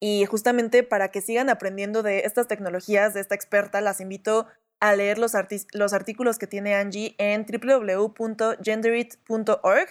Y 0.00 0.24
justamente 0.26 0.82
para 0.82 1.10
que 1.10 1.20
sigan 1.20 1.50
aprendiendo 1.50 2.02
de 2.02 2.20
estas 2.20 2.46
tecnologías, 2.46 3.14
de 3.14 3.20
esta 3.20 3.34
experta, 3.34 3.80
las 3.80 4.00
invito 4.00 4.46
a 4.80 4.94
leer 4.94 5.18
los, 5.18 5.32
los 5.72 5.92
artículos 5.92 6.38
que 6.38 6.46
tiene 6.46 6.74
Angie 6.74 7.16
en 7.18 7.44
www.genderit.org. 7.44 9.88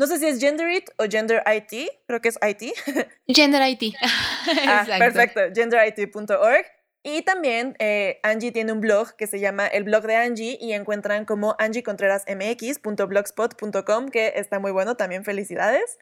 No 0.00 0.06
sé 0.06 0.18
si 0.18 0.26
es 0.26 0.38
Genderit 0.38 0.90
o 0.98 1.06
Gender 1.10 1.42
IT, 1.46 1.90
creo 2.06 2.20
que 2.20 2.28
es 2.28 2.38
IT. 2.40 2.72
Gender 3.26 3.68
IT. 3.68 3.96
Ah, 4.66 4.86
perfecto, 4.98 5.40
genderit.org. 5.54 6.66
Y 7.02 7.22
también 7.22 7.74
eh, 7.78 8.20
Angie 8.22 8.52
tiene 8.52 8.72
un 8.72 8.80
blog 8.80 9.16
que 9.16 9.26
se 9.26 9.40
llama 9.40 9.66
El 9.66 9.84
blog 9.84 10.06
de 10.06 10.16
Angie 10.16 10.58
y 10.60 10.72
encuentran 10.72 11.24
como 11.24 11.56
angiecontrerasmx.blogspot.com, 11.58 14.08
que 14.08 14.34
está 14.36 14.58
muy 14.58 14.72
bueno, 14.72 14.96
también 14.96 15.24
felicidades. 15.24 15.98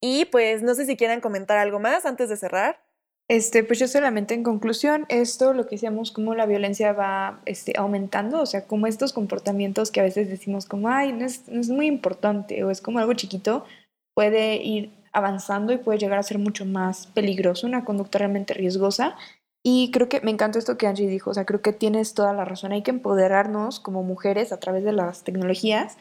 Y 0.00 0.26
pues 0.26 0.62
no 0.62 0.74
sé 0.74 0.86
si 0.86 0.96
quieran 0.96 1.20
comentar 1.20 1.58
algo 1.58 1.80
más 1.80 2.06
antes 2.06 2.28
de 2.28 2.36
cerrar. 2.36 2.80
Este, 3.28 3.62
pues 3.62 3.78
yo 3.78 3.88
solamente 3.88 4.32
en 4.32 4.42
conclusión, 4.42 5.04
esto 5.10 5.52
lo 5.52 5.66
que 5.66 5.74
decíamos, 5.74 6.12
cómo 6.12 6.34
la 6.34 6.46
violencia 6.46 6.94
va 6.94 7.42
este, 7.44 7.74
aumentando, 7.76 8.40
o 8.40 8.46
sea, 8.46 8.66
como 8.66 8.86
estos 8.86 9.12
comportamientos 9.12 9.90
que 9.90 10.00
a 10.00 10.04
veces 10.04 10.30
decimos 10.30 10.64
como, 10.64 10.88
ay, 10.88 11.12
no 11.12 11.26
es, 11.26 11.46
no 11.46 11.60
es 11.60 11.68
muy 11.68 11.86
importante 11.86 12.64
o 12.64 12.70
es 12.70 12.80
como 12.80 13.00
algo 13.00 13.12
chiquito, 13.12 13.66
puede 14.14 14.56
ir 14.56 14.92
avanzando 15.12 15.74
y 15.74 15.78
puede 15.78 15.98
llegar 15.98 16.18
a 16.18 16.22
ser 16.22 16.38
mucho 16.38 16.64
más 16.64 17.06
peligroso, 17.08 17.66
una 17.66 17.84
conducta 17.84 18.18
realmente 18.18 18.54
riesgosa. 18.54 19.14
Y 19.62 19.90
creo 19.90 20.08
que 20.08 20.22
me 20.22 20.30
encanta 20.30 20.58
esto 20.58 20.78
que 20.78 20.86
Angie 20.86 21.08
dijo, 21.08 21.30
o 21.30 21.34
sea, 21.34 21.44
creo 21.44 21.60
que 21.60 21.74
tienes 21.74 22.14
toda 22.14 22.32
la 22.32 22.46
razón, 22.46 22.72
hay 22.72 22.82
que 22.82 22.92
empoderarnos 22.92 23.78
como 23.80 24.02
mujeres 24.04 24.52
a 24.52 24.60
través 24.60 24.84
de 24.84 24.92
las 24.92 25.24
tecnologías 25.24 25.98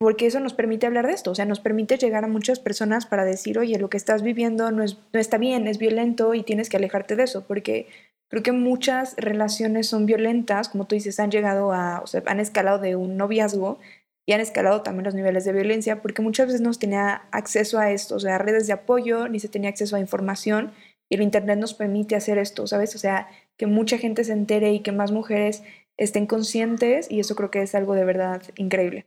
porque 0.00 0.24
eso 0.24 0.40
nos 0.40 0.54
permite 0.54 0.86
hablar 0.86 1.06
de 1.06 1.12
esto, 1.12 1.30
o 1.30 1.34
sea, 1.34 1.44
nos 1.44 1.60
permite 1.60 1.98
llegar 1.98 2.24
a 2.24 2.26
muchas 2.26 2.58
personas 2.58 3.04
para 3.04 3.26
decir, 3.26 3.58
oye, 3.58 3.78
lo 3.78 3.90
que 3.90 3.98
estás 3.98 4.22
viviendo 4.22 4.70
no, 4.72 4.82
es, 4.82 4.96
no 5.12 5.20
está 5.20 5.36
bien, 5.36 5.66
es 5.66 5.76
violento 5.76 6.32
y 6.32 6.42
tienes 6.42 6.70
que 6.70 6.78
alejarte 6.78 7.16
de 7.16 7.24
eso, 7.24 7.44
porque 7.46 7.86
creo 8.28 8.42
que 8.42 8.52
muchas 8.52 9.14
relaciones 9.18 9.88
son 9.88 10.06
violentas, 10.06 10.70
como 10.70 10.86
tú 10.86 10.94
dices, 10.94 11.20
han 11.20 11.30
llegado 11.30 11.74
a, 11.74 12.00
o 12.00 12.06
sea, 12.06 12.22
han 12.24 12.40
escalado 12.40 12.78
de 12.78 12.96
un 12.96 13.18
noviazgo 13.18 13.78
y 14.24 14.32
han 14.32 14.40
escalado 14.40 14.80
también 14.80 15.04
los 15.04 15.14
niveles 15.14 15.44
de 15.44 15.52
violencia, 15.52 16.00
porque 16.00 16.22
muchas 16.22 16.46
veces 16.46 16.62
no 16.62 16.72
se 16.72 16.80
tenía 16.80 17.24
acceso 17.30 17.78
a 17.78 17.90
esto, 17.90 18.16
o 18.16 18.20
sea, 18.20 18.38
redes 18.38 18.66
de 18.66 18.72
apoyo, 18.72 19.28
ni 19.28 19.38
se 19.38 19.50
tenía 19.50 19.68
acceso 19.68 19.96
a 19.96 20.00
información, 20.00 20.72
y 21.10 21.16
el 21.16 21.22
Internet 21.22 21.58
nos 21.58 21.74
permite 21.74 22.16
hacer 22.16 22.38
esto, 22.38 22.66
¿sabes? 22.66 22.94
O 22.94 22.98
sea, 22.98 23.28
que 23.58 23.66
mucha 23.66 23.98
gente 23.98 24.24
se 24.24 24.32
entere 24.32 24.72
y 24.72 24.80
que 24.80 24.92
más 24.92 25.12
mujeres 25.12 25.62
estén 25.98 26.26
conscientes, 26.26 27.10
y 27.10 27.20
eso 27.20 27.36
creo 27.36 27.50
que 27.50 27.60
es 27.60 27.74
algo 27.74 27.92
de 27.92 28.06
verdad 28.06 28.40
increíble. 28.56 29.04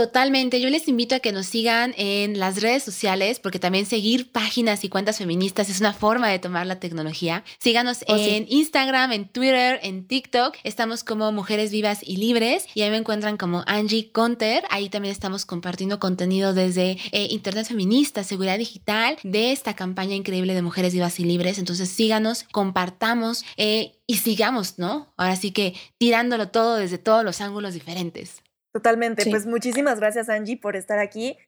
Totalmente, 0.00 0.62
yo 0.62 0.70
les 0.70 0.88
invito 0.88 1.14
a 1.14 1.18
que 1.18 1.30
nos 1.30 1.44
sigan 1.44 1.92
en 1.98 2.38
las 2.38 2.62
redes 2.62 2.82
sociales, 2.82 3.38
porque 3.38 3.58
también 3.58 3.84
seguir 3.84 4.32
páginas 4.32 4.82
y 4.82 4.88
cuentas 4.88 5.18
feministas 5.18 5.68
es 5.68 5.78
una 5.78 5.92
forma 5.92 6.28
de 6.28 6.38
tomar 6.38 6.66
la 6.66 6.80
tecnología. 6.80 7.44
Síganos 7.58 7.98
Oh, 8.08 8.16
sí. 8.16 8.30
en 8.30 8.46
Instagram, 8.48 9.12
en 9.12 9.28
Twitter, 9.28 9.78
en 9.82 10.06
TikTok. 10.06 10.56
Estamos 10.64 11.04
como 11.04 11.32
Mujeres 11.32 11.70
Vivas 11.70 11.98
y 12.02 12.16
Libres 12.16 12.64
y 12.74 12.80
ahí 12.80 12.88
me 12.88 12.96
encuentran 12.96 13.36
como 13.36 13.62
Angie 13.66 14.10
Conter. 14.10 14.64
Ahí 14.70 14.88
también 14.88 15.12
estamos 15.12 15.44
compartiendo 15.44 15.98
contenido 15.98 16.54
desde 16.54 16.96
eh, 17.12 17.26
Internet 17.28 17.66
Feminista, 17.66 18.24
Seguridad 18.24 18.56
Digital, 18.56 19.18
de 19.22 19.52
esta 19.52 19.76
campaña 19.76 20.14
increíble 20.14 20.54
de 20.54 20.62
Mujeres 20.62 20.94
Vivas 20.94 21.20
y 21.20 21.24
Libres. 21.24 21.58
Entonces 21.58 21.90
síganos, 21.90 22.46
compartamos 22.52 23.44
eh, 23.58 23.96
y 24.06 24.16
sigamos, 24.16 24.78
¿no? 24.78 25.12
Ahora 25.18 25.36
sí 25.36 25.50
que 25.50 25.74
tirándolo 25.98 26.48
todo 26.48 26.76
desde 26.76 26.96
todos 26.96 27.22
los 27.22 27.42
ángulos 27.42 27.74
diferentes. 27.74 28.40
Totalmente. 28.72 29.22
Sí. 29.22 29.30
Pues 29.30 29.46
muchísimas 29.46 30.00
gracias, 30.00 30.28
Angie, 30.28 30.56
por 30.56 30.76
estar 30.76 30.98
aquí. 30.98 31.38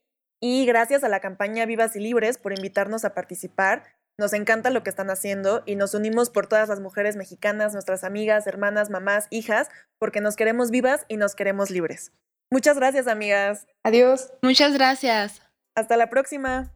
Y 0.41 0.67
gracias 0.67 1.05
a 1.05 1.09
la 1.09 1.21
campaña 1.21 1.67
Vivas 1.67 1.95
y 1.95 2.01
Libres 2.01 2.37
por 2.37 2.53
invitarnos 2.53 3.05
a 3.05 3.15
participar. 3.15 3.85
Nos 4.19 4.33
encanta 4.33 4.71
lo 4.71 4.83
que 4.83 4.91
están 4.91 5.11
haciendo 5.11 5.63
y 5.67 5.77
nos 5.77 5.95
unimos 5.95 6.31
por 6.31 6.47
todas 6.47 6.69
las 6.69 6.81
mujeres 6.81 7.17
mexicanas, 7.17 7.73
nuestras 7.73 8.05
amigas, 8.05 8.47
hermanas, 8.47 8.91
mamás, 8.91 9.29
hijas, 9.31 9.69
porque 9.99 10.21
nos 10.21 10.37
queremos 10.37 10.71
vivas 10.71 11.07
y 11.09 11.17
nos 11.17 11.35
queremos 11.35 11.71
libres. 11.71 12.13
Muchas 12.51 12.77
gracias, 12.77 13.07
amigas. 13.07 13.67
Adiós. 13.83 14.33
Muchas 14.43 14.75
gracias. 14.75 15.43
Hasta 15.75 15.97
la 15.97 16.11
próxima. 16.11 16.73